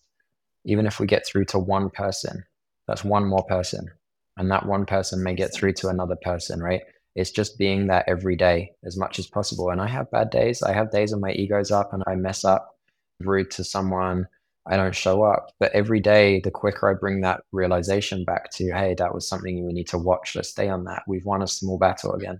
Even 0.64 0.86
if 0.86 1.00
we 1.00 1.06
get 1.06 1.26
through 1.26 1.46
to 1.46 1.58
one 1.58 1.90
person, 1.90 2.44
that's 2.86 3.04
one 3.04 3.26
more 3.26 3.44
person. 3.44 3.90
And 4.36 4.50
that 4.52 4.66
one 4.66 4.86
person 4.86 5.22
may 5.22 5.34
get 5.34 5.52
through 5.52 5.72
to 5.74 5.88
another 5.88 6.16
person, 6.16 6.62
right? 6.62 6.82
It's 7.16 7.32
just 7.32 7.58
being 7.58 7.88
that 7.88 8.04
every 8.06 8.36
day 8.36 8.72
as 8.84 8.96
much 8.96 9.18
as 9.18 9.26
possible. 9.26 9.70
And 9.70 9.80
I 9.80 9.88
have 9.88 10.10
bad 10.12 10.30
days. 10.30 10.62
I 10.62 10.72
have 10.72 10.92
days 10.92 11.10
when 11.10 11.20
my 11.20 11.32
ego's 11.32 11.72
up 11.72 11.92
and 11.92 12.04
I 12.06 12.14
mess 12.14 12.44
up, 12.44 12.76
rude 13.18 13.50
to 13.52 13.64
someone, 13.64 14.28
I 14.68 14.76
don't 14.76 14.94
show 14.94 15.22
up. 15.22 15.52
But 15.58 15.72
every 15.72 16.00
day, 16.00 16.40
the 16.40 16.50
quicker 16.50 16.90
I 16.90 16.94
bring 16.94 17.22
that 17.22 17.40
realization 17.52 18.24
back 18.24 18.50
to, 18.52 18.70
hey, 18.70 18.94
that 18.98 19.14
was 19.14 19.26
something 19.26 19.66
we 19.66 19.72
need 19.72 19.88
to 19.88 19.98
watch. 19.98 20.36
Let's 20.36 20.50
stay 20.50 20.68
on 20.68 20.84
that. 20.84 21.02
We've 21.08 21.24
won 21.24 21.42
a 21.42 21.46
small 21.46 21.78
battle 21.78 22.12
again. 22.12 22.38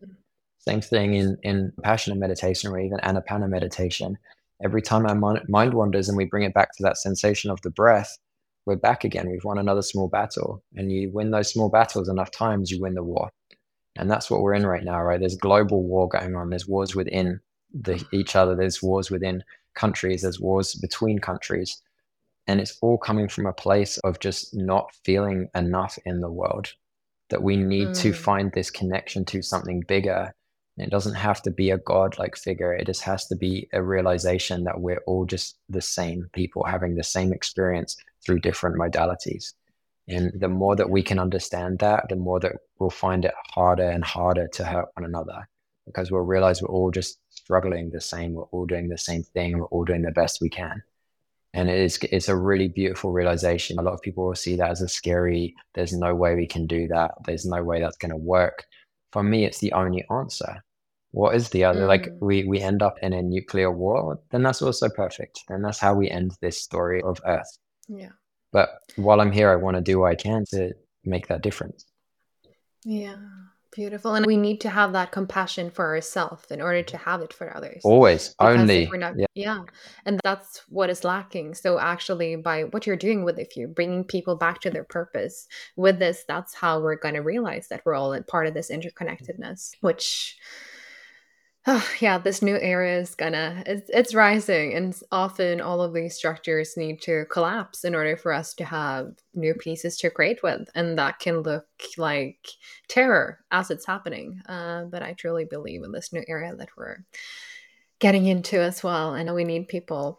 Same 0.59 0.81
thing 0.83 1.15
in 1.15 1.39
in 1.43 1.73
Vipassana 1.83 2.17
meditation 2.17 2.71
or 2.71 2.79
even 2.79 2.99
anapana 2.99 3.49
meditation. 3.49 4.19
Every 4.63 4.83
time 4.83 5.07
our 5.07 5.15
mind 5.49 5.75
wanders 5.75 6.09
and 6.09 6.19
we 6.19 6.25
bring 6.25 6.43
it 6.43 6.53
back 6.53 6.77
to 6.77 6.83
that 6.83 6.99
sensation 6.99 7.51
of 7.51 7.63
the 7.63 7.71
breath, 7.71 8.19
we're 8.67 8.77
back 8.77 9.05
again. 9.05 9.31
We've 9.31 9.45
won 9.45 9.59
another 9.59 9.83
small 9.83 10.09
battle. 10.09 10.63
And 10.75 10.93
you 10.93 11.11
win 11.11 11.31
those 11.31 11.51
small 11.51 11.71
battles 11.71 12.09
enough 12.09 12.31
times, 12.31 12.71
you 12.71 12.83
win 12.83 12.95
the 12.95 13.03
war. 13.03 13.31
And 13.97 14.11
that's 14.11 14.31
what 14.31 14.43
we're 14.43 14.55
in 14.55 14.67
right 14.67 14.85
now, 14.85 15.03
right? 15.03 15.19
There's 15.19 15.37
global 15.37 15.83
war 15.83 16.09
going 16.09 16.37
on. 16.37 16.51
There's 16.51 16.69
wars 16.69 16.95
within 16.95 17.41
the, 17.73 18.05
each 18.13 18.37
other. 18.37 18.55
There's 18.55 18.83
wars 18.83 19.11
within 19.11 19.43
countries. 19.75 20.23
There's 20.23 20.41
wars 20.41 20.75
between 20.75 21.19
countries 21.19 21.81
and 22.49 22.61
it's 22.61 22.79
all 22.81 22.97
coming 22.97 23.29
from 23.29 23.45
a 23.45 23.53
place 23.53 23.99
of 23.99 24.21
just 24.21 24.57
not 24.57 24.91
feeling 25.05 25.49
enough 25.55 25.99
in 26.07 26.21
the 26.21 26.31
world, 26.31 26.73
that 27.29 27.43
we 27.43 27.57
need 27.57 27.89
mm. 27.89 28.01
to 28.01 28.13
find 28.15 28.51
this 28.53 28.71
connection 28.71 29.25
to 29.27 29.43
something 29.43 29.85
bigger. 29.87 30.35
And 30.77 30.87
it 30.87 30.91
doesn't 30.91 31.15
have 31.15 31.43
to 31.43 31.51
be 31.51 31.71
a 31.71 31.77
God-like 31.77 32.37
figure. 32.37 32.73
It 32.73 32.87
just 32.87 33.03
has 33.03 33.27
to 33.27 33.37
be 33.37 33.69
a 33.75 33.83
realization 33.83 34.65
that 34.65 34.81
we're 34.81 35.03
all 35.07 35.27
just 35.27 35.59
the 35.69 35.83
same 35.83 36.31
people 36.33 36.65
having 36.65 36.95
the 36.95 37.05
same 37.05 37.35
experience 37.35 37.99
through 38.25 38.41
different 38.41 38.77
modalities. 38.77 39.53
And 40.09 40.33
the 40.41 40.49
more 40.49 40.75
that 40.75 40.89
we 40.89 41.03
can 41.03 41.19
understand 41.19 41.81
that, 41.81 42.07
the 42.09 42.17
more 42.17 42.41
that 42.41 42.53
we'll 42.79 42.89
find 42.89 43.27
it 43.27 43.35
harder 43.53 43.91
and 43.91 44.03
harder 44.03 44.49
to 44.55 44.65
hurt 44.65 44.89
one 44.95 45.05
another 45.05 45.47
because 45.85 46.11
we'll 46.11 46.23
realize 46.23 46.63
we're 46.63 46.69
all 46.69 46.91
just 46.91 47.19
struggling 47.29 47.91
the 47.91 48.01
same. 48.01 48.33
We're 48.33 48.45
all 48.45 48.65
doing 48.65 48.89
the 48.89 48.97
same 48.97 49.23
thing. 49.23 49.59
We're 49.59 49.67
all 49.67 49.85
doing 49.85 50.03
the 50.03 50.13
best 50.13 50.41
we 50.41 50.49
can 50.49 50.83
and 51.59 51.69
it 51.69 51.81
is 51.81 51.99
it's 52.13 52.29
a 52.29 52.37
really 52.37 52.69
beautiful 52.69 53.11
realization. 53.11 53.79
A 53.79 53.83
lot 53.83 53.95
of 53.95 54.01
people 54.01 54.27
will 54.27 54.37
see 54.37 54.55
that 54.57 54.71
as 54.71 54.81
a 54.81 54.89
scary 54.89 55.57
there's 55.75 55.93
no 55.93 56.15
way 56.15 56.37
we 56.37 56.47
can 56.47 56.67
do 56.69 56.87
that. 56.89 57.11
There's 57.27 57.45
no 57.45 57.65
way 57.65 57.81
that's 57.81 57.97
going 57.97 58.13
to 58.13 58.17
work. 58.17 58.65
For 59.13 59.25
me 59.25 59.45
it's 59.45 59.59
the 59.59 59.73
only 59.73 60.05
answer. 60.09 60.63
What 61.11 61.35
is 61.35 61.49
the 61.49 61.65
other 61.65 61.81
mm. 61.81 61.89
like 61.89 62.11
we 62.21 62.45
we 62.45 62.61
end 62.61 62.81
up 62.81 62.99
in 63.03 63.13
a 63.13 63.23
nuclear 63.23 63.73
war 63.73 64.21
then 64.31 64.45
that's 64.45 64.63
also 64.63 64.89
perfect. 64.89 65.41
Then 65.49 65.63
that's 65.63 65.81
how 65.81 65.95
we 65.95 66.09
end 66.09 66.31
this 66.41 66.63
story 66.63 67.03
of 67.03 67.21
earth. 67.27 67.59
Yeah. 67.89 68.13
But 68.53 68.69
while 68.95 69.21
i'm 69.21 69.33
here 69.33 69.51
i 69.51 69.57
want 69.57 69.77
to 69.77 69.83
do 69.83 69.99
what 69.99 70.13
i 70.13 70.15
can 70.15 70.45
to 70.51 70.73
make 71.05 71.27
that 71.27 71.43
difference. 71.43 71.85
Yeah 72.85 73.17
Beautiful. 73.79 74.17
And 74.17 74.27
we 74.27 74.37
need 74.37 74.61
to 74.63 74.71
have 74.71 74.93
that 74.95 75.13
compassion 75.13 75.71
for 75.71 75.87
ourselves 75.87 76.51
in 76.51 76.61
order 76.61 76.83
to 76.83 76.97
have 76.97 77.21
it 77.21 77.33
for 77.33 77.57
others. 77.57 77.81
Always. 77.85 78.35
Only. 78.41 78.91
Not, 78.93 79.17
yeah. 79.17 79.27
yeah. 79.37 79.63
And 80.05 80.19
that's 80.25 80.65
what 80.69 80.91
is 80.91 81.05
lacking. 81.05 81.55
So, 81.55 81.79
actually, 81.79 82.35
by 82.35 82.65
what 82.65 82.89
you're 82.89 82.97
doing 82.97 83.23
with 83.23 83.39
if 83.39 83.57
you're 83.57 83.69
bringing 83.69 84.03
people 84.03 84.35
back 84.35 84.61
to 84.63 84.71
their 84.71 84.83
purpose 84.83 85.47
with 85.77 86.01
this, 86.01 86.25
that's 86.27 86.55
how 86.55 86.81
we're 86.81 86.97
going 86.97 87.15
to 87.15 87.21
realize 87.21 87.69
that 87.69 87.83
we're 87.85 87.95
all 87.95 88.13
a 88.15 88.21
part 88.21 88.49
of 88.49 88.55
this 88.55 88.69
interconnectedness, 88.69 89.77
which 89.81 90.37
Oh, 91.67 91.87
yeah, 92.01 92.17
this 92.19 92.41
new 92.41 92.57
era 92.57 92.97
is 92.97 93.15
gonna 93.15 93.63
it's 93.67 93.91
it's 93.93 94.15
rising, 94.15 94.75
and 94.75 94.99
often 95.13 95.61
all 95.61 95.83
of 95.83 95.93
these 95.93 96.17
structures 96.17 96.77
need 96.77 97.03
to 97.03 97.27
collapse 97.31 97.85
in 97.85 97.95
order 97.95 98.17
for 98.17 98.33
us 98.33 98.55
to 98.55 98.65
have 98.65 99.13
new 99.35 99.53
pieces 99.55 99.99
to 99.99 100.11
create 100.11 100.43
with, 100.43 100.69
and 100.75 100.99
that 100.99 101.19
can 101.19 101.41
look 101.41 101.67
like 101.99 102.39
terror 102.89 103.41
as 103.51 103.71
it's 103.71 103.87
happening. 103.87 104.41
Uh, 104.49 104.85
but 104.85 105.03
I 105.03 105.13
truly 105.13 105.45
believe 105.45 105.83
in 105.83 105.93
this 105.93 106.13
new 106.13 106.25
era 106.27 106.55
that 106.57 106.71
we're 106.77 107.05
getting 107.99 108.27
into 108.27 108.59
as 108.59 108.83
well, 108.83 109.15
and 109.15 109.35
we 109.35 109.45
need 109.45 109.69
people 109.69 110.19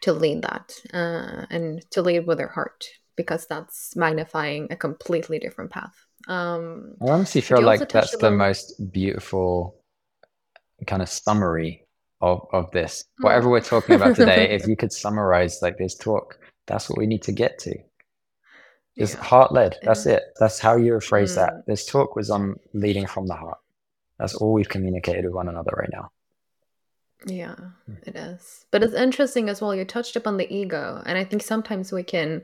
to 0.00 0.12
lead 0.12 0.42
that 0.42 0.74
uh, 0.92 1.46
and 1.50 1.88
to 1.92 2.02
lead 2.02 2.26
with 2.26 2.38
their 2.38 2.48
heart 2.48 2.88
because 3.16 3.46
that's 3.46 3.94
magnifying 3.94 4.66
a 4.70 4.76
completely 4.76 5.38
different 5.38 5.70
path. 5.70 5.94
Um, 6.26 6.94
I 7.00 7.10
honestly 7.10 7.42
feel 7.42 7.62
like 7.62 7.88
that's 7.88 8.16
the 8.16 8.30
most 8.30 8.90
beautiful 8.90 9.83
kind 10.84 11.02
of 11.02 11.08
summary 11.08 11.86
of, 12.20 12.46
of 12.52 12.70
this. 12.70 13.04
Mm. 13.20 13.24
Whatever 13.24 13.50
we're 13.50 13.60
talking 13.60 13.96
about 13.96 14.16
today, 14.16 14.50
if 14.50 14.66
you 14.66 14.76
could 14.76 14.92
summarize 14.92 15.60
like 15.62 15.78
this 15.78 15.94
talk, 15.94 16.38
that's 16.66 16.88
what 16.88 16.98
we 16.98 17.06
need 17.06 17.22
to 17.22 17.32
get 17.32 17.58
to. 17.60 17.74
Just 18.98 19.16
yeah. 19.16 19.22
heart 19.22 19.52
led. 19.52 19.76
That's 19.82 20.06
it. 20.06 20.22
That's 20.38 20.58
how 20.58 20.76
you 20.76 20.92
rephrase 20.92 21.32
mm. 21.32 21.36
that. 21.36 21.66
This 21.66 21.84
talk 21.84 22.16
was 22.16 22.30
on 22.30 22.56
leading 22.72 23.06
from 23.06 23.26
the 23.26 23.34
heart. 23.34 23.58
That's 24.18 24.34
all 24.36 24.52
we've 24.52 24.68
communicated 24.68 25.24
with 25.24 25.34
one 25.34 25.48
another 25.48 25.72
right 25.76 25.90
now. 25.92 26.10
Yeah, 27.26 27.56
hmm. 27.86 27.94
it 28.06 28.16
is. 28.16 28.66
But 28.70 28.82
it's 28.82 28.94
interesting 28.94 29.48
as 29.48 29.60
well. 29.60 29.74
You 29.74 29.84
touched 29.84 30.16
upon 30.16 30.36
the 30.36 30.52
ego, 30.54 31.02
and 31.06 31.16
I 31.16 31.24
think 31.24 31.42
sometimes 31.42 31.90
we 31.92 32.02
can 32.02 32.42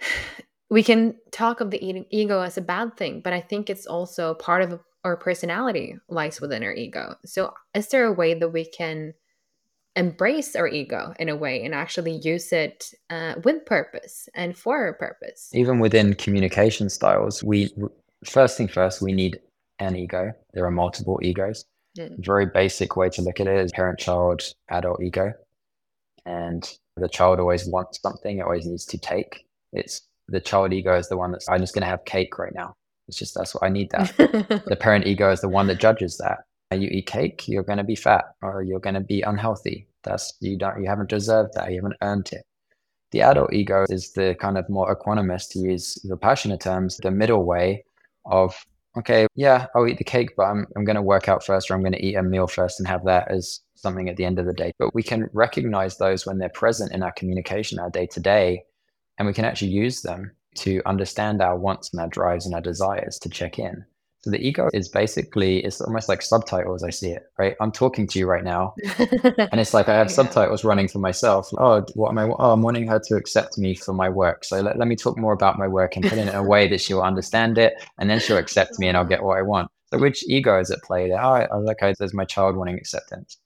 we 0.70 0.82
can 0.82 1.14
talk 1.30 1.60
of 1.60 1.70
the 1.70 2.06
ego 2.10 2.40
as 2.40 2.58
a 2.58 2.62
bad 2.62 2.96
thing, 2.96 3.20
but 3.22 3.32
I 3.32 3.40
think 3.40 3.70
it's 3.70 3.86
also 3.86 4.34
part 4.34 4.62
of 4.62 4.80
our 5.06 5.16
personality 5.16 5.96
lies 6.08 6.40
within 6.40 6.64
our 6.64 6.74
ego. 6.74 7.14
So, 7.24 7.54
is 7.74 7.88
there 7.88 8.06
a 8.06 8.12
way 8.12 8.34
that 8.34 8.48
we 8.48 8.64
can 8.64 9.14
embrace 9.94 10.56
our 10.56 10.66
ego 10.66 11.14
in 11.20 11.28
a 11.28 11.36
way 11.36 11.64
and 11.64 11.72
actually 11.74 12.16
use 12.16 12.52
it 12.52 12.92
uh, 13.08 13.34
with 13.44 13.64
purpose 13.64 14.28
and 14.34 14.58
for 14.58 14.88
a 14.88 14.94
purpose? 14.94 15.48
Even 15.54 15.78
within 15.78 16.14
communication 16.14 16.90
styles, 16.90 17.42
we 17.44 17.72
first 18.24 18.56
thing 18.56 18.66
first, 18.66 19.00
we 19.00 19.12
need 19.12 19.38
an 19.78 19.94
ego. 19.94 20.32
There 20.54 20.66
are 20.66 20.72
multiple 20.72 21.20
egos. 21.22 21.64
Mm. 21.96 22.24
Very 22.24 22.46
basic 22.46 22.96
way 22.96 23.08
to 23.10 23.22
look 23.22 23.38
at 23.38 23.46
it 23.46 23.64
is 23.64 23.70
parent 23.72 24.00
child 24.00 24.42
adult 24.70 25.00
ego. 25.00 25.32
And 26.26 26.68
the 26.96 27.08
child 27.08 27.38
always 27.38 27.68
wants 27.68 28.00
something, 28.02 28.38
it 28.38 28.42
always 28.42 28.66
needs 28.66 28.84
to 28.86 28.98
take. 28.98 29.46
It's 29.72 30.02
the 30.26 30.40
child 30.40 30.72
ego 30.72 30.98
is 30.98 31.08
the 31.08 31.16
one 31.16 31.30
that's 31.30 31.48
I'm 31.48 31.60
just 31.60 31.74
going 31.74 31.82
to 31.82 31.88
have 31.94 32.04
cake 32.04 32.40
right 32.40 32.52
now. 32.52 32.74
It's 33.08 33.18
just 33.18 33.34
that's 33.34 33.54
what 33.54 33.64
I 33.64 33.68
need 33.68 33.90
that. 33.90 34.16
the 34.66 34.76
parent 34.76 35.06
ego 35.06 35.30
is 35.30 35.40
the 35.40 35.48
one 35.48 35.66
that 35.68 35.80
judges 35.80 36.18
that. 36.18 36.38
You 36.72 36.88
eat 36.88 37.06
cake, 37.06 37.46
you're 37.46 37.62
going 37.62 37.78
to 37.78 37.84
be 37.84 37.94
fat 37.94 38.24
or 38.42 38.62
you're 38.62 38.80
going 38.80 38.94
to 38.94 39.00
be 39.00 39.22
unhealthy. 39.22 39.88
That's 40.02 40.34
you 40.40 40.58
don't 40.58 40.82
you 40.82 40.88
haven't 40.88 41.10
deserved 41.10 41.54
that. 41.54 41.70
You 41.70 41.76
haven't 41.76 41.98
earned 42.02 42.30
it. 42.32 42.44
The 43.12 43.22
adult 43.22 43.52
ego 43.52 43.86
is 43.88 44.12
the 44.12 44.36
kind 44.40 44.58
of 44.58 44.68
more 44.68 44.94
equanimous, 44.94 45.48
to 45.50 45.60
use 45.60 45.94
the 46.02 46.16
Vipassana 46.16 46.58
terms, 46.58 46.96
the 46.96 47.10
middle 47.10 47.44
way 47.44 47.84
of 48.24 48.56
okay, 48.98 49.26
yeah, 49.34 49.66
I'll 49.74 49.86
eat 49.86 49.98
the 49.98 50.04
cake, 50.04 50.30
but 50.36 50.44
I'm 50.44 50.66
I'm 50.76 50.84
going 50.84 50.96
to 50.96 51.02
work 51.02 51.28
out 51.28 51.44
first, 51.44 51.70
or 51.70 51.74
I'm 51.74 51.82
going 51.82 51.92
to 51.92 52.04
eat 52.04 52.16
a 52.16 52.22
meal 52.22 52.46
first 52.46 52.80
and 52.80 52.88
have 52.88 53.04
that 53.04 53.30
as 53.30 53.60
something 53.76 54.08
at 54.08 54.16
the 54.16 54.24
end 54.24 54.38
of 54.38 54.46
the 54.46 54.52
day. 54.52 54.72
But 54.78 54.94
we 54.94 55.02
can 55.02 55.28
recognize 55.32 55.98
those 55.98 56.26
when 56.26 56.38
they're 56.38 56.48
present 56.48 56.92
in 56.92 57.02
our 57.02 57.12
communication, 57.12 57.78
our 57.78 57.90
day 57.90 58.06
to 58.06 58.20
day, 58.20 58.64
and 59.18 59.26
we 59.26 59.34
can 59.34 59.44
actually 59.44 59.70
use 59.70 60.02
them 60.02 60.32
to 60.58 60.82
understand 60.86 61.42
our 61.42 61.56
wants 61.56 61.92
and 61.92 62.00
our 62.00 62.08
drives 62.08 62.46
and 62.46 62.54
our 62.54 62.60
desires 62.60 63.18
to 63.20 63.28
check 63.28 63.58
in. 63.58 63.84
So 64.26 64.32
the 64.32 64.44
ego 64.44 64.68
is 64.74 64.88
basically 64.88 65.64
it's 65.64 65.80
almost 65.80 66.08
like 66.08 66.20
subtitles. 66.20 66.82
I 66.82 66.90
see 66.90 67.10
it 67.10 67.30
right. 67.38 67.54
I'm 67.60 67.70
talking 67.70 68.08
to 68.08 68.18
you 68.18 68.26
right 68.26 68.42
now, 68.42 68.74
and 68.98 69.60
it's 69.60 69.72
like 69.72 69.88
I 69.88 69.94
have 69.94 70.08
yeah. 70.08 70.14
subtitles 70.14 70.64
running 70.64 70.88
for 70.88 70.98
myself. 70.98 71.48
Oh, 71.58 71.84
what 71.94 72.10
am 72.10 72.18
I? 72.18 72.24
Oh, 72.24 72.52
I'm 72.52 72.62
wanting 72.62 72.88
her 72.88 72.98
to 73.06 73.14
accept 73.14 73.56
me 73.56 73.76
for 73.76 73.92
my 73.92 74.08
work. 74.08 74.44
So 74.44 74.60
let, 74.60 74.80
let 74.80 74.88
me 74.88 74.96
talk 74.96 75.16
more 75.16 75.32
about 75.32 75.60
my 75.60 75.68
work 75.68 75.94
and 75.94 76.04
put 76.04 76.18
it 76.18 76.26
in 76.26 76.34
a 76.34 76.42
way 76.42 76.66
that 76.66 76.80
she'll 76.80 77.02
understand 77.02 77.56
it, 77.56 77.74
and 77.98 78.10
then 78.10 78.18
she'll 78.18 78.36
accept 78.36 78.80
me, 78.80 78.88
and 78.88 78.96
I'll 78.96 79.04
get 79.04 79.22
what 79.22 79.38
I 79.38 79.42
want. 79.42 79.70
So 79.92 79.98
which 79.98 80.24
ego 80.28 80.58
is 80.58 80.72
at 80.72 80.82
play 80.82 81.08
there? 81.08 81.22
Oh, 81.22 81.46
okay, 81.70 81.94
there's 81.96 82.12
my 82.12 82.24
child 82.24 82.56
wanting 82.56 82.78
acceptance. 82.78 83.38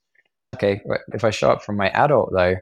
Okay, 0.55 0.81
if 1.13 1.23
I 1.23 1.29
show 1.29 1.51
up 1.51 1.61
from 1.61 1.77
my 1.77 1.89
adult 1.91 2.31
though, 2.33 2.55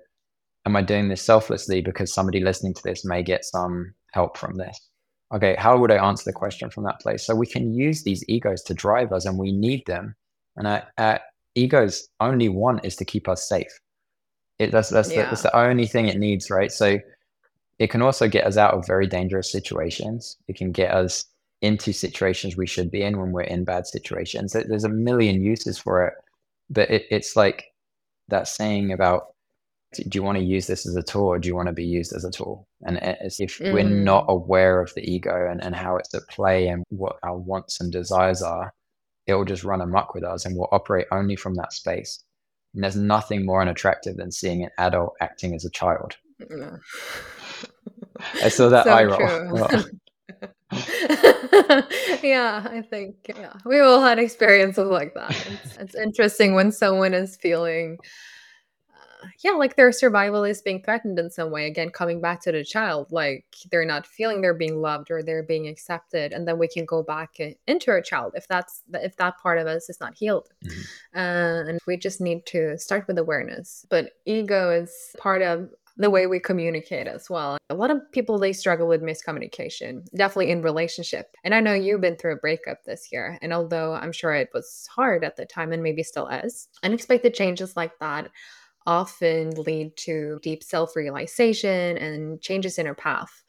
am 0.66 0.76
I 0.76 0.82
doing 0.82 1.08
this 1.08 1.22
selflessly 1.22 1.80
because 1.82 2.14
somebody 2.14 2.42
listening 2.42 2.74
to 2.74 2.84
this 2.84 3.06
may 3.06 3.24
get 3.24 3.46
some 3.46 3.94
help 4.14 4.38
from 4.38 4.58
this? 4.58 4.80
Okay, 5.34 5.56
how 5.60 5.78
would 5.78 5.92
I 5.92 6.04
answer 6.04 6.24
the 6.26 6.34
question 6.34 6.70
from 6.70 6.84
that 6.86 7.00
place? 7.00 7.26
So 7.26 7.36
we 7.36 7.46
can 7.46 7.74
use 7.74 8.04
these 8.04 8.24
egos 8.28 8.64
to 8.64 8.74
drive 8.74 9.12
us 9.12 9.26
and 9.26 9.38
we 9.38 9.52
need 9.52 9.84
them. 9.86 10.16
And 10.56 10.68
our, 10.68 10.84
our 10.98 11.20
egos 11.56 12.08
only 12.20 12.50
want 12.50 12.84
is 12.84 12.96
to 12.98 13.06
keep 13.06 13.28
us 13.28 13.48
safe. 13.48 13.80
It, 14.58 14.72
that's, 14.72 14.90
that's, 14.90 15.12
yeah. 15.12 15.24
the, 15.24 15.28
that's 15.28 15.44
the 15.44 15.56
only 15.56 15.86
thing 15.86 16.08
it 16.08 16.18
needs, 16.18 16.50
right? 16.50 16.72
So 16.72 16.98
it 17.78 17.90
can 17.90 18.02
also 18.02 18.28
get 18.28 18.46
us 18.46 18.58
out 18.58 18.74
of 18.74 18.88
very 18.88 19.08
dangerous 19.08 19.52
situations. 19.52 20.38
It 20.48 20.58
can 20.58 20.72
get 20.72 20.94
us 20.94 21.26
into 21.62 21.94
situations 21.94 22.58
we 22.58 22.68
should 22.68 22.90
be 22.90 23.04
in 23.04 23.20
when 23.20 23.32
we're 23.32 23.42
in 23.42 23.64
bad 23.64 23.86
situations. 23.86 24.54
There's 24.54 24.84
a 24.84 24.90
million 24.90 25.42
uses 25.42 25.78
for 25.78 26.06
it, 26.08 26.14
but 26.70 26.90
it, 26.90 27.06
it's 27.10 27.36
like 27.36 27.66
that 28.30 28.48
saying 28.48 28.92
about 28.92 29.36
do 29.94 30.10
you 30.14 30.24
want 30.24 30.38
to 30.38 30.44
use 30.44 30.68
this 30.68 30.86
as 30.86 30.96
a 30.96 31.02
tool 31.02 31.26
or 31.26 31.40
do 31.40 31.48
you 31.48 31.56
want 31.56 31.68
to 31.68 31.74
be 31.74 31.86
used 31.86 32.14
as 32.14 32.24
a 32.24 32.32
tool? 32.32 32.68
And 32.84 33.00
if 33.02 33.58
mm. 33.58 33.74
we're 33.74 33.84
not 33.84 34.28
mm. 34.28 34.34
aware 34.34 34.82
of 34.82 34.94
the 34.94 35.02
ego 35.02 35.48
and, 35.50 35.64
and 35.64 35.76
how 35.76 35.98
it's 35.98 36.14
at 36.14 36.28
play 36.30 36.68
and 36.68 36.84
what 36.90 37.18
our 37.24 37.38
wants 37.38 37.82
and 37.82 37.92
desires 37.92 38.42
are, 38.44 38.72
it 39.26 39.34
will 39.34 39.46
just 39.46 39.64
run 39.64 39.82
amok 39.82 40.14
with 40.14 40.24
us 40.24 40.46
and 40.46 40.56
we'll 40.56 40.70
operate 40.72 41.08
only 41.12 41.36
from 41.36 41.56
that 41.56 41.74
space. 41.74 42.24
And 42.74 42.84
there's 42.84 42.96
nothing 42.96 43.46
more 43.46 43.62
unattractive 43.62 44.18
than 44.18 44.32
seeing 44.32 44.64
an 44.64 44.70
adult 44.78 45.16
acting 45.22 45.56
as 45.56 45.66
a 45.66 45.72
child. 45.72 46.16
I 48.44 48.50
saw 48.50 48.70
that 48.70 48.84
so 48.86 48.92
eye 48.92 49.04
roll. 49.06 49.86
yeah, 52.24 52.68
I 52.70 52.84
think 52.88 53.16
yeah, 53.28 53.54
we 53.66 53.80
all 53.80 54.02
had 54.02 54.20
experiences 54.20 54.88
like 54.88 55.16
that. 55.16 55.32
It's, 55.32 55.78
it's 55.78 55.96
interesting 55.96 56.54
when 56.54 56.72
someone 56.72 57.16
is 57.16 57.36
feeling 57.38 57.98
yeah, 59.44 59.52
like 59.52 59.76
their 59.76 59.92
survival 59.92 60.44
is 60.44 60.62
being 60.62 60.82
threatened 60.82 61.20
in 61.20 61.30
some 61.30 61.52
way. 61.52 61.68
Again, 61.68 61.90
coming 61.90 62.22
back 62.22 62.42
to 62.42 62.52
the 62.52 62.64
child, 62.64 63.08
like 63.12 63.46
they're 63.72 63.86
not 63.86 64.08
feeling 64.08 64.42
they're 64.42 64.54
being 64.54 64.82
loved 64.82 65.12
or 65.12 65.24
they're 65.24 65.44
being 65.44 65.68
accepted, 65.68 66.34
and 66.34 66.48
then 66.48 66.58
we 66.58 66.68
can 66.68 66.86
go 66.86 67.04
back 67.04 67.38
into 67.68 67.92
our 67.92 68.02
child 68.02 68.34
if 68.36 68.48
that's 68.48 68.82
if 68.94 69.16
that 69.18 69.38
part 69.40 69.58
of 69.58 69.68
us 69.68 69.90
is 69.90 70.00
not 70.00 70.16
healed, 70.16 70.50
mm-hmm. 70.66 71.20
uh, 71.20 71.70
and 71.70 71.80
we 71.88 71.98
just 71.98 72.22
need 72.22 72.46
to 72.48 72.78
start 72.78 73.08
with 73.08 73.18
awareness. 73.18 73.86
But 73.90 74.12
ego 74.26 74.70
is 74.70 75.16
part 75.18 75.42
of 75.42 75.70
the 76.00 76.10
way 76.10 76.28
we 76.28 76.40
communicate 76.40 77.08
as 77.08 77.30
well. 77.30 77.58
A 77.70 77.76
lot 77.76 77.92
of 77.92 78.10
people 78.14 78.40
they 78.40 78.54
struggle 78.54 78.88
with 78.88 79.02
miscommunication, 79.02 80.06
definitely 80.16 80.50
in 80.50 80.62
relationship. 80.62 81.36
And 81.44 81.54
I 81.54 81.60
know 81.60 81.74
you've 81.74 82.00
been 82.00 82.16
through 82.16 82.34
a 82.34 82.38
breakup 82.38 82.86
this 82.86 83.12
year, 83.12 83.38
and 83.42 83.54
although 83.54 83.94
I'm 83.94 84.14
sure 84.14 84.34
it 84.34 84.50
was 84.54 84.88
hard 84.90 85.26
at 85.26 85.36
the 85.36 85.46
time 85.46 85.74
and 85.74 85.84
maybe 85.84 86.02
still 86.04 86.28
is, 86.28 86.70
unexpected 86.84 87.34
changes 87.34 87.76
like 87.76 88.00
that 88.00 88.32
often 88.86 89.52
lead 89.52 89.96
to 89.98 90.40
deep 90.42 90.64
self 90.64 90.96
realization 90.96 91.98
and 91.98 92.42
changes 92.42 92.78
in 92.78 92.88
our 92.88 92.96
path. 92.96 93.44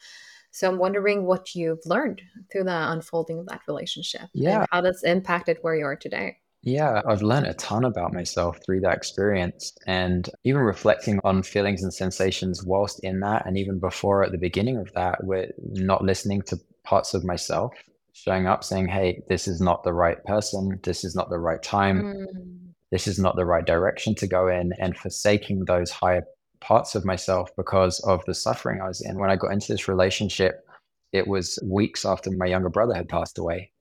So 0.52 0.68
I'm 0.68 0.78
wondering 0.78 1.24
what 1.24 1.54
you've 1.54 1.84
learned 1.86 2.22
through 2.50 2.64
the 2.64 2.92
unfolding 2.92 3.38
of 3.38 3.46
that 3.46 3.60
relationship. 3.68 4.22
Yeah. 4.34 4.66
how 4.70 4.80
that's 4.80 5.04
impacted 5.04 5.58
where 5.62 5.76
you 5.76 5.84
are 5.84 5.96
today. 5.96 6.38
Yeah, 6.62 7.00
I've 7.06 7.22
learned 7.22 7.46
a 7.46 7.54
ton 7.54 7.84
about 7.84 8.12
myself 8.12 8.58
through 8.64 8.80
that 8.80 8.96
experience. 8.96 9.72
And 9.86 10.28
even 10.44 10.60
reflecting 10.60 11.18
on 11.24 11.42
feelings 11.42 11.82
and 11.82 11.94
sensations 11.94 12.64
whilst 12.64 13.02
in 13.02 13.20
that, 13.20 13.46
and 13.46 13.56
even 13.56 13.78
before 13.78 14.22
at 14.24 14.32
the 14.32 14.38
beginning 14.38 14.76
of 14.76 14.92
that, 14.92 15.24
we're 15.24 15.50
not 15.58 16.04
listening 16.04 16.42
to 16.42 16.58
parts 16.84 17.14
of 17.14 17.24
myself, 17.24 17.72
showing 18.12 18.46
up 18.46 18.62
saying, 18.62 18.88
hey, 18.88 19.22
this 19.28 19.48
is 19.48 19.60
not 19.60 19.84
the 19.84 19.92
right 19.94 20.22
person. 20.24 20.78
This 20.82 21.02
is 21.02 21.14
not 21.14 21.30
the 21.30 21.38
right 21.38 21.62
time. 21.62 22.02
Mm 22.02 22.59
this 22.90 23.06
is 23.06 23.18
not 23.18 23.36
the 23.36 23.44
right 23.44 23.64
direction 23.64 24.14
to 24.16 24.26
go 24.26 24.48
in 24.48 24.72
and 24.78 24.96
forsaking 24.96 25.64
those 25.64 25.90
higher 25.90 26.24
parts 26.60 26.94
of 26.94 27.04
myself 27.04 27.50
because 27.56 28.00
of 28.00 28.24
the 28.26 28.34
suffering 28.34 28.80
I 28.80 28.88
was 28.88 29.00
in. 29.00 29.18
When 29.18 29.30
I 29.30 29.36
got 29.36 29.52
into 29.52 29.72
this 29.72 29.88
relationship, 29.88 30.64
it 31.12 31.26
was 31.26 31.58
weeks 31.64 32.04
after 32.04 32.30
my 32.30 32.46
younger 32.46 32.68
brother 32.68 32.94
had 32.94 33.08
passed 33.08 33.38
away. 33.38 33.72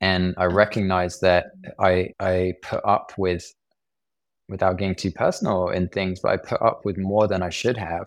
And 0.00 0.34
I 0.36 0.44
recognized 0.44 1.20
that 1.22 1.46
I 1.78 2.10
I 2.20 2.54
put 2.62 2.84
up 2.84 3.12
with 3.18 3.52
without 4.48 4.78
getting 4.78 4.94
too 4.94 5.10
personal 5.10 5.68
in 5.68 5.88
things, 5.88 6.20
but 6.20 6.32
I 6.32 6.36
put 6.36 6.62
up 6.62 6.84
with 6.84 6.96
more 6.96 7.26
than 7.26 7.42
I 7.42 7.50
should 7.50 7.76
have 7.76 8.06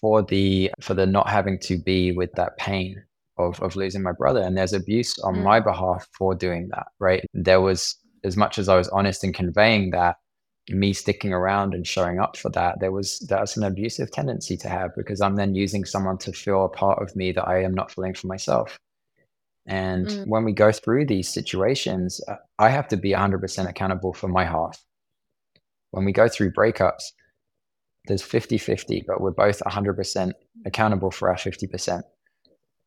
for 0.00 0.22
the 0.22 0.70
for 0.80 0.94
the 0.94 1.06
not 1.06 1.28
having 1.28 1.58
to 1.60 1.78
be 1.78 2.12
with 2.12 2.32
that 2.32 2.56
pain 2.58 3.02
of 3.38 3.60
of 3.62 3.76
losing 3.76 4.02
my 4.02 4.12
brother. 4.12 4.40
And 4.40 4.56
there's 4.56 4.74
abuse 4.74 5.18
on 5.20 5.36
mm. 5.36 5.42
my 5.42 5.60
behalf 5.60 6.06
for 6.16 6.34
doing 6.34 6.68
that, 6.72 6.88
right? 6.98 7.24
There 7.32 7.60
was 7.60 7.96
as 8.24 8.36
much 8.36 8.58
as 8.58 8.68
I 8.68 8.76
was 8.76 8.88
honest 8.88 9.24
in 9.24 9.32
conveying 9.32 9.90
that, 9.90 10.16
me 10.68 10.92
sticking 10.92 11.32
around 11.32 11.74
and 11.74 11.86
showing 11.86 12.20
up 12.20 12.36
for 12.36 12.48
that, 12.50 12.78
there 12.80 12.92
was 12.92 13.18
that's 13.28 13.56
an 13.56 13.64
abusive 13.64 14.10
tendency 14.10 14.56
to 14.58 14.68
have 14.68 14.94
because 14.96 15.20
I'm 15.20 15.36
then 15.36 15.54
using 15.54 15.84
someone 15.84 16.18
to 16.18 16.32
feel 16.32 16.64
a 16.64 16.68
part 16.68 17.02
of 17.02 17.16
me 17.16 17.32
that 17.32 17.48
I 17.48 17.62
am 17.62 17.74
not 17.74 17.90
feeling 17.90 18.14
for 18.14 18.28
myself. 18.28 18.78
And 19.66 20.06
mm. 20.06 20.26
when 20.26 20.44
we 20.44 20.52
go 20.52 20.72
through 20.72 21.06
these 21.06 21.28
situations, 21.28 22.20
uh, 22.28 22.36
I 22.58 22.68
have 22.68 22.88
to 22.88 22.96
be 22.96 23.10
100% 23.12 23.68
accountable 23.68 24.12
for 24.12 24.28
my 24.28 24.44
half. 24.44 24.82
When 25.90 26.04
we 26.04 26.12
go 26.12 26.28
through 26.28 26.52
breakups, 26.52 27.12
there's 28.06 28.22
50 28.22 28.58
50, 28.58 29.04
but 29.06 29.20
we're 29.20 29.30
both 29.30 29.60
100% 29.60 30.32
accountable 30.66 31.10
for 31.10 31.28
our 31.28 31.36
50%. 31.36 32.02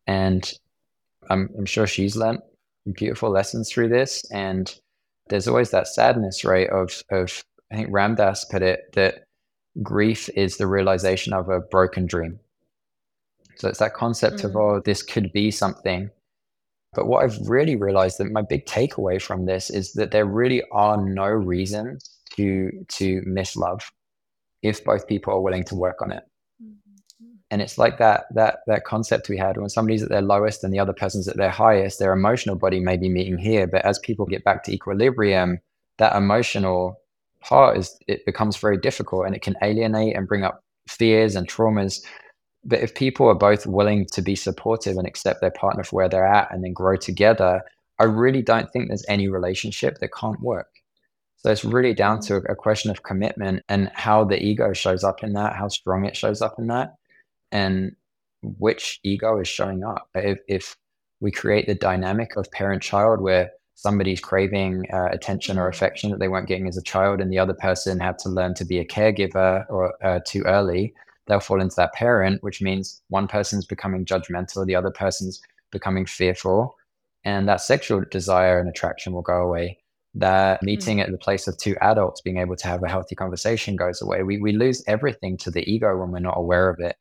And 0.07 0.53
I'm, 1.29 1.49
I'm 1.57 1.65
sure 1.65 1.87
she's 1.87 2.15
learned 2.15 2.39
beautiful 2.93 3.29
lessons 3.29 3.71
through 3.71 3.89
this. 3.89 4.29
And 4.31 4.73
there's 5.27 5.47
always 5.47 5.71
that 5.71 5.87
sadness, 5.87 6.43
right? 6.43 6.69
Of, 6.69 7.03
of 7.09 7.43
I 7.71 7.75
think 7.75 7.89
Ram 7.91 8.15
Dass 8.15 8.45
put 8.45 8.61
it 8.61 8.93
that 8.93 9.25
grief 9.81 10.29
is 10.35 10.57
the 10.57 10.67
realization 10.67 11.33
of 11.33 11.49
a 11.49 11.59
broken 11.59 12.05
dream. 12.05 12.39
So 13.55 13.69
it's 13.69 13.79
that 13.79 13.93
concept 13.93 14.37
mm. 14.37 14.45
of, 14.45 14.55
oh, 14.55 14.81
this 14.83 15.01
could 15.01 15.31
be 15.31 15.51
something. 15.51 16.09
But 16.93 17.07
what 17.07 17.23
I've 17.23 17.37
really 17.47 17.75
realized 17.75 18.17
that 18.19 18.31
my 18.31 18.41
big 18.41 18.65
takeaway 18.65 19.21
from 19.21 19.45
this 19.45 19.69
is 19.69 19.93
that 19.93 20.11
there 20.11 20.25
really 20.25 20.63
are 20.71 20.97
no 20.97 21.25
reasons 21.25 22.09
to 22.35 22.71
to 22.89 23.21
miss 23.25 23.55
love 23.55 23.91
if 24.61 24.83
both 24.83 25.07
people 25.07 25.33
are 25.33 25.41
willing 25.41 25.63
to 25.65 25.75
work 25.75 26.01
on 26.01 26.11
it. 26.11 26.23
And 27.51 27.61
it's 27.61 27.77
like 27.77 27.99
that 27.99 28.25
that 28.33 28.59
that 28.67 28.85
concept 28.85 29.29
we 29.29 29.37
had 29.37 29.57
when 29.57 29.69
somebody's 29.69 30.03
at 30.03 30.09
their 30.09 30.21
lowest 30.21 30.63
and 30.63 30.73
the 30.73 30.79
other 30.79 30.93
person's 30.93 31.27
at 31.27 31.37
their 31.37 31.51
highest, 31.51 31.99
their 31.99 32.13
emotional 32.13 32.55
body 32.55 32.79
may 32.79 32.97
be 32.97 33.09
meeting 33.09 33.37
here, 33.37 33.67
but 33.67 33.85
as 33.85 33.99
people 33.99 34.25
get 34.25 34.43
back 34.43 34.63
to 34.63 34.71
equilibrium, 34.71 35.59
that 35.97 36.15
emotional 36.15 36.99
part 37.41 37.77
is 37.77 37.97
it 38.07 38.25
becomes 38.25 38.57
very 38.57 38.77
difficult 38.77 39.25
and 39.25 39.35
it 39.35 39.43
can 39.43 39.55
alienate 39.61 40.15
and 40.15 40.27
bring 40.27 40.43
up 40.43 40.63
fears 40.89 41.35
and 41.35 41.47
traumas. 41.47 42.03
But 42.63 42.79
if 42.79 42.95
people 42.95 43.27
are 43.27 43.35
both 43.35 43.67
willing 43.67 44.07
to 44.07 44.21
be 44.23 44.35
supportive 44.35 44.97
and 44.97 45.07
accept 45.07 45.41
their 45.41 45.51
partner 45.51 45.83
for 45.83 45.97
where 45.97 46.09
they're 46.09 46.25
at 46.25 46.51
and 46.51 46.63
then 46.63 46.73
grow 46.73 46.95
together, 46.95 47.61
I 47.99 48.05
really 48.05 48.41
don't 48.41 48.71
think 48.71 48.87
there's 48.87 49.05
any 49.07 49.27
relationship 49.27 49.99
that 49.99 50.13
can't 50.13 50.41
work. 50.41 50.67
So 51.37 51.51
it's 51.51 51.63
really 51.63 51.93
down 51.93 52.21
to 52.21 52.37
a 52.49 52.55
question 52.55 52.89
of 52.89 53.03
commitment 53.03 53.61
and 53.69 53.91
how 53.93 54.23
the 54.23 54.43
ego 54.43 54.73
shows 54.73 55.03
up 55.03 55.23
in 55.23 55.33
that, 55.33 55.55
how 55.55 55.67
strong 55.67 56.05
it 56.05 56.17
shows 56.17 56.41
up 56.41 56.55
in 56.57 56.65
that, 56.67 56.95
and 57.55 57.95
which 58.41 58.99
ego 59.03 59.39
is 59.39 59.47
showing 59.47 59.81
up. 59.83 60.09
If, 60.13 60.39
if 60.47 60.75
we 61.21 61.31
create 61.31 61.67
the 61.67 61.75
dynamic 61.89 62.35
of 62.35 62.51
parent 62.51 62.83
child 62.83 63.21
where 63.21 63.51
somebody's 63.75 64.19
craving 64.19 64.83
uh, 64.91 65.07
attention 65.11 65.57
or 65.57 65.69
affection 65.69 66.11
that 66.11 66.19
they 66.19 66.27
weren't 66.27 66.49
getting 66.49 66.67
as 66.67 66.77
a 66.77 66.83
child, 66.83 67.21
and 67.21 67.31
the 67.31 67.39
other 67.39 67.53
person 67.53 67.99
had 67.99 68.19
to 68.19 68.29
learn 68.29 68.53
to 68.55 68.65
be 68.65 68.79
a 68.79 68.85
caregiver 68.85 69.65
or 69.69 69.93
uh, 70.03 70.19
too 70.27 70.43
early, 70.43 70.93
they'll 71.27 71.39
fall 71.39 71.61
into 71.61 71.77
that 71.77 71.93
parent, 71.93 72.43
which 72.43 72.61
means 72.61 73.01
one 73.07 73.27
person's 73.27 73.65
becoming 73.65 74.03
judgmental, 74.03 74.65
the 74.65 74.75
other 74.75 74.91
person's 74.91 75.41
becoming 75.71 76.05
fearful, 76.05 76.75
and 77.23 77.47
that 77.47 77.61
sexual 77.61 78.03
desire 78.11 78.59
and 78.59 78.69
attraction 78.69 79.13
will 79.13 79.21
go 79.21 79.41
away. 79.41 79.77
That 80.13 80.61
meeting 80.61 80.97
mm-hmm. 80.97 81.05
at 81.05 81.11
the 81.11 81.25
place 81.25 81.47
of 81.47 81.57
two 81.57 81.75
adults 81.81 82.21
being 82.21 82.37
able 82.37 82.57
to 82.57 82.67
have 82.67 82.83
a 82.83 82.89
healthy 82.89 83.15
conversation 83.15 83.77
goes 83.77 84.01
away. 84.01 84.23
We, 84.23 84.39
we 84.39 84.51
lose 84.51 84.83
everything 84.87 85.37
to 85.37 85.51
the 85.51 85.69
ego 85.69 85.97
when 85.97 86.11
we're 86.11 86.19
not 86.19 86.37
aware 86.37 86.69
of 86.69 86.79
it. 86.79 86.95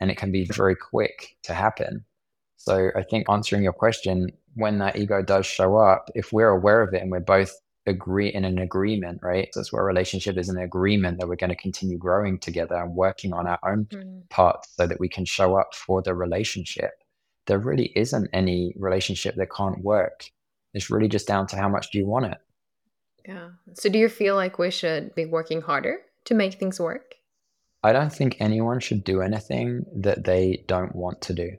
And 0.00 0.10
it 0.10 0.16
can 0.16 0.30
be 0.30 0.44
very 0.44 0.76
quick 0.76 1.36
to 1.44 1.54
happen. 1.54 2.04
So 2.56 2.90
I 2.96 3.02
think 3.02 3.30
answering 3.30 3.62
your 3.62 3.72
question, 3.72 4.30
when 4.54 4.78
that 4.78 4.96
ego 4.96 5.22
does 5.22 5.46
show 5.46 5.76
up, 5.76 6.10
if 6.14 6.32
we're 6.32 6.48
aware 6.48 6.82
of 6.82 6.92
it 6.94 7.02
and 7.02 7.10
we're 7.10 7.20
both 7.20 7.52
agree 7.86 8.28
in 8.28 8.44
an 8.44 8.58
agreement, 8.58 9.20
right? 9.22 9.48
That's 9.54 9.72
where 9.72 9.82
a 9.82 9.86
relationship 9.86 10.36
is 10.36 10.48
an 10.48 10.58
agreement 10.58 11.18
that 11.18 11.28
we're 11.28 11.36
going 11.36 11.50
to 11.50 11.56
continue 11.56 11.98
growing 11.98 12.38
together 12.38 12.74
and 12.74 12.94
working 12.94 13.32
on 13.32 13.46
our 13.46 13.58
own 13.64 13.84
mm. 13.86 14.28
parts 14.28 14.74
so 14.76 14.86
that 14.86 14.98
we 15.00 15.08
can 15.08 15.24
show 15.24 15.56
up 15.56 15.74
for 15.74 16.02
the 16.02 16.14
relationship. 16.14 16.90
There 17.46 17.58
really 17.58 17.92
isn't 17.94 18.28
any 18.32 18.74
relationship 18.76 19.36
that 19.36 19.52
can't 19.54 19.84
work. 19.84 20.24
It's 20.74 20.90
really 20.90 21.08
just 21.08 21.28
down 21.28 21.46
to 21.48 21.56
how 21.56 21.68
much 21.68 21.90
do 21.90 21.98
you 21.98 22.06
want 22.06 22.26
it. 22.26 22.38
Yeah. 23.26 23.50
So 23.74 23.88
do 23.88 23.98
you 23.98 24.08
feel 24.08 24.34
like 24.34 24.58
we 24.58 24.70
should 24.70 25.14
be 25.14 25.26
working 25.26 25.62
harder 25.62 25.98
to 26.24 26.34
make 26.34 26.54
things 26.54 26.80
work? 26.80 27.15
I 27.82 27.92
don't 27.92 28.12
think 28.12 28.36
anyone 28.40 28.80
should 28.80 29.04
do 29.04 29.20
anything 29.20 29.84
that 29.94 30.24
they 30.24 30.64
don't 30.66 30.94
want 30.94 31.20
to 31.22 31.34
do. 31.34 31.52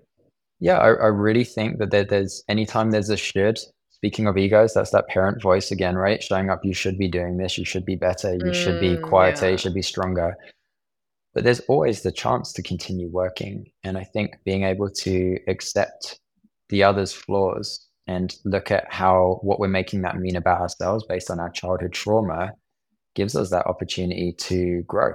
Yeah, 0.59 0.77
I, 0.77 0.87
I 0.87 1.07
really 1.07 1.43
think 1.43 1.77
that 1.79 1.91
there, 1.91 2.03
there's 2.03 2.43
anytime 2.49 2.91
there's 2.91 3.09
a 3.09 3.17
should, 3.17 3.59
speaking 3.91 4.27
of 4.27 4.37
egos, 4.37 4.73
that's 4.73 4.91
that 4.91 5.07
parent 5.07 5.41
voice 5.41 5.71
again, 5.71 5.95
right? 5.95 6.21
Showing 6.21 6.49
up, 6.49 6.61
you 6.63 6.73
should 6.73 6.97
be 6.97 7.07
doing 7.07 7.37
this, 7.37 7.57
you 7.57 7.65
should 7.65 7.85
be 7.85 7.95
better, 7.95 8.33
you 8.33 8.51
mm, 8.51 8.53
should 8.53 8.79
be 8.79 8.95
mm, 8.95 9.01
quieter, 9.01 9.45
yeah. 9.45 9.51
you 9.51 9.57
should 9.57 9.73
be 9.73 9.81
stronger. 9.81 10.35
But 11.33 11.43
there's 11.43 11.59
always 11.61 12.01
the 12.01 12.11
chance 12.11 12.51
to 12.53 12.63
continue 12.63 13.09
working. 13.09 13.65
And 13.83 13.97
I 13.97 14.03
think 14.03 14.37
being 14.43 14.63
able 14.63 14.89
to 14.89 15.37
accept 15.47 16.19
the 16.69 16.83
other's 16.83 17.13
flaws 17.13 17.87
and 18.07 18.35
look 18.43 18.71
at 18.71 18.91
how 18.91 19.39
what 19.43 19.59
we're 19.59 19.67
making 19.67 20.01
that 20.01 20.17
mean 20.17 20.35
about 20.35 20.61
ourselves 20.61 21.05
based 21.07 21.29
on 21.29 21.39
our 21.39 21.49
childhood 21.49 21.93
trauma 21.93 22.51
gives 23.15 23.35
us 23.35 23.49
that 23.49 23.67
opportunity 23.67 24.33
to 24.33 24.83
grow 24.87 25.13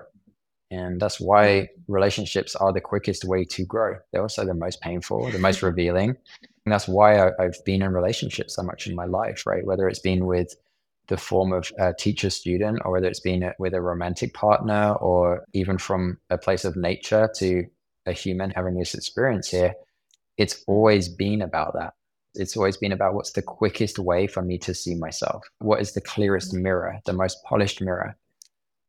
and 0.73 0.99
that's 0.99 1.21
why 1.21 1.45
mm. 1.47 1.69
relationships 1.87 2.57
are 2.57 2.73
the 2.73 2.81
quickest 2.81 3.25
way 3.25 3.45
to 3.45 3.65
grow. 3.65 3.97
They're 4.11 4.23
also 4.23 4.47
the 4.47 4.55
most 4.55 4.81
painful, 4.81 5.31
the 5.31 5.39
most 5.39 5.63
revealing. 5.71 6.17
And 6.65 6.73
that's 6.73 6.89
why 6.89 7.19
I, 7.19 7.31
have 7.39 7.65
been 7.67 7.83
in 7.83 7.93
relationships 7.93 8.57
so 8.57 8.63
much 8.63 8.87
in 8.87 8.97
my 8.97 9.05
life, 9.05 9.45
right? 9.47 9.67
Whether 9.67 9.87
it's 9.87 9.99
been 9.99 10.25
with 10.25 10.55
the 11.09 11.19
form 11.19 11.53
of 11.53 11.71
a 11.79 11.93
teacher 11.93 12.31
student 12.31 12.81
or 12.85 12.93
whether 12.93 13.07
it's 13.07 13.21
been 13.21 13.53
with 13.59 13.75
a 13.75 13.83
romantic 13.83 14.33
partner 14.33 14.95
or 14.95 15.45
even 15.53 15.77
from 15.77 16.19
a 16.31 16.39
place 16.39 16.65
of 16.65 16.75
nature 16.75 17.29
to 17.37 17.67
a 18.07 18.13
human 18.13 18.51
having 18.51 18.79
this 18.79 18.95
experience 18.95 19.49
here, 19.49 19.75
it's 20.39 20.65
always 20.67 21.09
been 21.09 21.43
about 21.43 21.75
that. 21.75 21.93
It's 22.35 22.57
always 22.57 22.79
been 22.79 22.93
about 22.93 23.13
what's 23.13 23.33
the 23.33 23.43
quickest 23.43 23.99
way 23.99 24.27
for 24.27 24.41
me 24.41 24.57
to 24.59 24.73
see 24.73 24.95
myself? 24.95 25.45
What 25.59 25.83
is 25.83 25.93
the 25.93 26.01
clearest 26.01 26.55
mm. 26.55 26.63
mirror, 26.63 26.99
the 27.05 27.13
most 27.13 27.45
polished 27.45 27.83
mirror? 27.83 28.17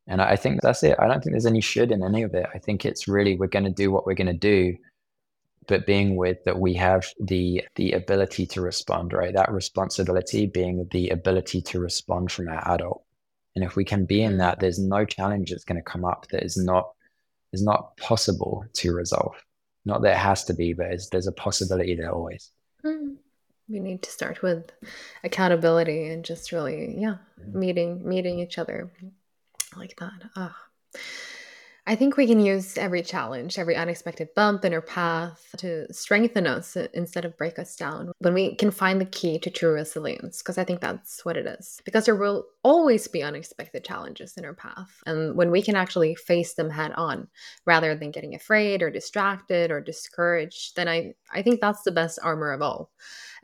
And 0.06 0.20
I 0.20 0.36
think 0.36 0.60
that's 0.60 0.82
it. 0.82 0.96
I 0.98 1.06
don't 1.06 1.22
think 1.22 1.32
there's 1.32 1.46
any 1.46 1.62
should 1.62 1.90
in 1.90 2.02
any 2.02 2.22
of 2.22 2.34
it. 2.34 2.46
I 2.54 2.58
think 2.58 2.84
it's 2.84 3.08
really 3.08 3.36
we're 3.36 3.46
going 3.46 3.64
to 3.64 3.70
do 3.70 3.90
what 3.90 4.04
we're 4.04 4.14
going 4.14 4.26
to 4.26 4.34
do, 4.34 4.76
but 5.66 5.86
being 5.86 6.16
with 6.16 6.44
that 6.44 6.58
we 6.58 6.74
have 6.74 7.06
the 7.20 7.64
the 7.76 7.92
ability 7.92 8.46
to 8.48 8.60
respond, 8.60 9.12
right? 9.12 9.34
That 9.34 9.50
responsibility 9.50 10.46
being 10.46 10.86
the 10.90 11.08
ability 11.08 11.62
to 11.62 11.80
respond 11.80 12.32
from 12.32 12.48
our 12.48 12.74
adult. 12.74 13.02
And 13.54 13.64
if 13.64 13.76
we 13.76 13.84
can 13.84 14.04
be 14.04 14.22
in 14.22 14.38
that, 14.38 14.60
there's 14.60 14.78
no 14.78 15.04
challenge 15.04 15.50
that's 15.50 15.64
going 15.64 15.82
to 15.82 15.90
come 15.90 16.04
up 16.04 16.26
that 16.28 16.42
is 16.42 16.56
not 16.56 16.90
is 17.52 17.62
not 17.62 17.96
possible 17.96 18.64
to 18.74 18.92
resolve. 18.92 19.34
Not 19.86 20.02
that 20.02 20.16
it 20.16 20.18
has 20.18 20.44
to 20.44 20.54
be, 20.54 20.72
but 20.74 20.88
there's 21.12 21.26
a 21.26 21.32
possibility 21.32 21.94
there 21.94 22.12
always. 22.12 22.50
Mm. 22.84 23.16
We 23.68 23.80
need 23.80 24.02
to 24.02 24.10
start 24.10 24.42
with 24.42 24.70
accountability 25.22 26.08
and 26.08 26.24
just 26.24 26.52
really, 26.52 26.96
yeah, 26.98 27.16
mm-hmm. 27.40 27.58
meeting 27.58 28.06
meeting 28.06 28.40
each 28.40 28.58
other 28.58 28.90
like 29.76 29.96
that. 29.96 30.30
Ugh. 30.36 30.52
I 31.86 31.96
think 31.96 32.16
we 32.16 32.26
can 32.26 32.40
use 32.40 32.78
every 32.78 33.02
challenge, 33.02 33.58
every 33.58 33.76
unexpected 33.76 34.28
bump 34.34 34.64
in 34.64 34.72
our 34.72 34.80
path 34.80 35.54
to 35.58 35.92
strengthen 35.92 36.46
us 36.46 36.76
instead 36.94 37.26
of 37.26 37.36
break 37.36 37.58
us 37.58 37.76
down. 37.76 38.12
When 38.20 38.32
we 38.32 38.54
can 38.54 38.70
find 38.70 38.98
the 38.98 39.04
key 39.04 39.38
to 39.40 39.50
true 39.50 39.72
resilience, 39.72 40.38
because 40.38 40.56
I 40.56 40.64
think 40.64 40.80
that's 40.80 41.26
what 41.26 41.36
it 41.36 41.44
is. 41.44 41.82
Because 41.84 42.06
there 42.06 42.16
will 42.16 42.46
always 42.62 43.06
be 43.06 43.22
unexpected 43.22 43.84
challenges 43.84 44.38
in 44.38 44.46
our 44.46 44.54
path. 44.54 45.02
And 45.04 45.36
when 45.36 45.50
we 45.50 45.60
can 45.60 45.76
actually 45.76 46.14
face 46.14 46.54
them 46.54 46.70
head 46.70 46.92
on 46.92 47.28
rather 47.66 47.94
than 47.94 48.12
getting 48.12 48.34
afraid 48.34 48.82
or 48.82 48.90
distracted 48.90 49.70
or 49.70 49.82
discouraged, 49.82 50.76
then 50.76 50.88
I, 50.88 51.12
I 51.34 51.42
think 51.42 51.60
that's 51.60 51.82
the 51.82 51.92
best 51.92 52.18
armor 52.22 52.52
of 52.52 52.62
all 52.62 52.92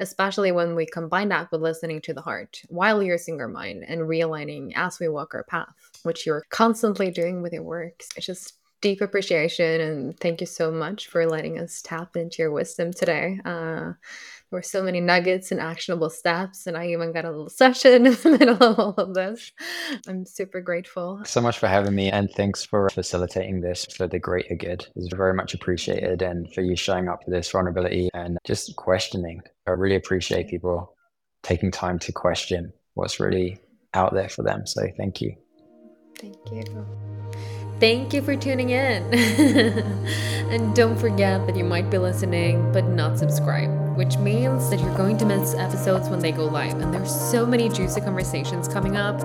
especially 0.00 0.50
when 0.50 0.74
we 0.74 0.86
combine 0.86 1.28
that 1.28 1.52
with 1.52 1.60
listening 1.60 2.00
to 2.00 2.14
the 2.14 2.22
heart 2.22 2.62
while 2.68 3.02
using 3.02 3.38
our 3.40 3.48
mind 3.48 3.84
and 3.86 4.00
realigning 4.00 4.72
as 4.74 4.98
we 4.98 5.08
walk 5.08 5.34
our 5.34 5.44
path, 5.44 5.89
which 6.04 6.26
you're 6.26 6.44
constantly 6.50 7.10
doing 7.10 7.42
with 7.42 7.52
your 7.52 7.62
work. 7.62 8.02
It's 8.16 8.26
just 8.26 8.54
deep 8.80 9.00
appreciation 9.00 9.80
and 9.80 10.18
thank 10.20 10.40
you 10.40 10.46
so 10.46 10.70
much 10.70 11.08
for 11.08 11.26
letting 11.26 11.58
us 11.58 11.82
tap 11.82 12.16
into 12.16 12.42
your 12.42 12.50
wisdom 12.50 12.92
today. 12.92 13.38
Uh, 13.44 13.92
there 14.50 14.58
were 14.58 14.62
so 14.62 14.82
many 14.82 15.00
nuggets 15.00 15.52
and 15.52 15.60
actionable 15.60 16.10
steps, 16.10 16.66
and 16.66 16.76
I 16.76 16.88
even 16.88 17.12
got 17.12 17.24
a 17.24 17.30
little 17.30 17.48
session 17.48 18.04
in 18.06 18.14
the 18.14 18.36
middle 18.38 18.60
of 18.60 18.78
all 18.80 18.94
of 18.94 19.14
this. 19.14 19.52
I'm 20.08 20.26
super 20.26 20.60
grateful. 20.60 21.20
So 21.24 21.40
much 21.40 21.58
for 21.58 21.68
having 21.68 21.94
me, 21.94 22.10
and 22.10 22.28
thanks 22.32 22.64
for 22.64 22.90
facilitating 22.90 23.60
this 23.60 23.86
for 23.86 24.08
the 24.08 24.18
greater 24.18 24.56
good. 24.56 24.88
It's 24.96 25.14
very 25.14 25.34
much 25.34 25.54
appreciated, 25.54 26.22
and 26.22 26.52
for 26.52 26.62
you 26.62 26.74
showing 26.74 27.08
up 27.08 27.22
for 27.22 27.30
this 27.30 27.48
vulnerability 27.48 28.10
and 28.12 28.38
just 28.44 28.74
questioning. 28.74 29.40
I 29.68 29.72
really 29.72 29.94
appreciate 29.94 30.48
people 30.48 30.96
taking 31.44 31.70
time 31.70 32.00
to 32.00 32.12
question 32.12 32.72
what's 32.94 33.20
really 33.20 33.60
out 33.94 34.14
there 34.14 34.28
for 34.28 34.42
them. 34.42 34.66
So 34.66 34.82
thank 34.96 35.20
you. 35.20 35.36
Thank 36.20 36.52
you. 36.52 36.86
Thank 37.80 38.12
you 38.12 38.20
for 38.20 38.36
tuning 38.36 38.70
in. 38.70 39.02
and 40.50 40.76
don't 40.76 40.98
forget 40.98 41.46
that 41.46 41.56
you 41.56 41.64
might 41.64 41.88
be 41.88 41.96
listening 41.96 42.70
but 42.72 42.84
not 42.84 43.18
subscribed, 43.18 43.96
which 43.96 44.18
means 44.18 44.68
that 44.68 44.80
you're 44.80 44.96
going 44.98 45.16
to 45.16 45.24
miss 45.24 45.54
episodes 45.54 46.10
when 46.10 46.18
they 46.18 46.30
go 46.30 46.44
live. 46.44 46.78
And 46.78 46.92
there's 46.92 47.10
so 47.10 47.46
many 47.46 47.70
juicy 47.70 48.02
conversations 48.02 48.68
coming 48.68 48.98
up 48.98 49.18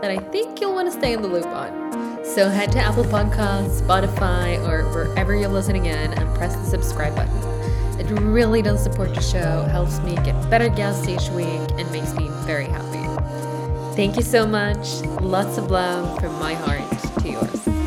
that 0.00 0.10
I 0.10 0.18
think 0.18 0.60
you'll 0.60 0.74
want 0.74 0.90
to 0.90 0.98
stay 0.98 1.12
in 1.12 1.22
the 1.22 1.28
loop 1.28 1.46
on. 1.46 2.24
So 2.24 2.48
head 2.48 2.72
to 2.72 2.80
Apple 2.80 3.04
Podcasts, 3.04 3.80
Spotify, 3.80 4.58
or 4.66 4.82
wherever 4.92 5.36
you're 5.36 5.48
listening 5.48 5.86
in 5.86 6.12
and 6.12 6.36
press 6.36 6.56
the 6.56 6.64
subscribe 6.64 7.14
button. 7.14 7.36
It 8.00 8.10
really 8.20 8.62
does 8.62 8.82
support 8.82 9.14
the 9.14 9.22
show, 9.22 9.62
helps 9.70 10.00
me 10.00 10.16
get 10.16 10.34
better 10.50 10.68
guests 10.68 11.06
each 11.06 11.28
week, 11.28 11.46
and 11.78 11.88
makes 11.92 12.12
me 12.14 12.30
very 12.46 12.64
happy. 12.64 13.01
Thank 13.94 14.16
you 14.16 14.22
so 14.22 14.46
much. 14.46 15.02
Lots 15.20 15.58
of 15.58 15.70
love 15.70 16.18
from 16.18 16.32
my 16.38 16.54
heart 16.54 16.88
to 17.20 17.28
yours. 17.28 17.81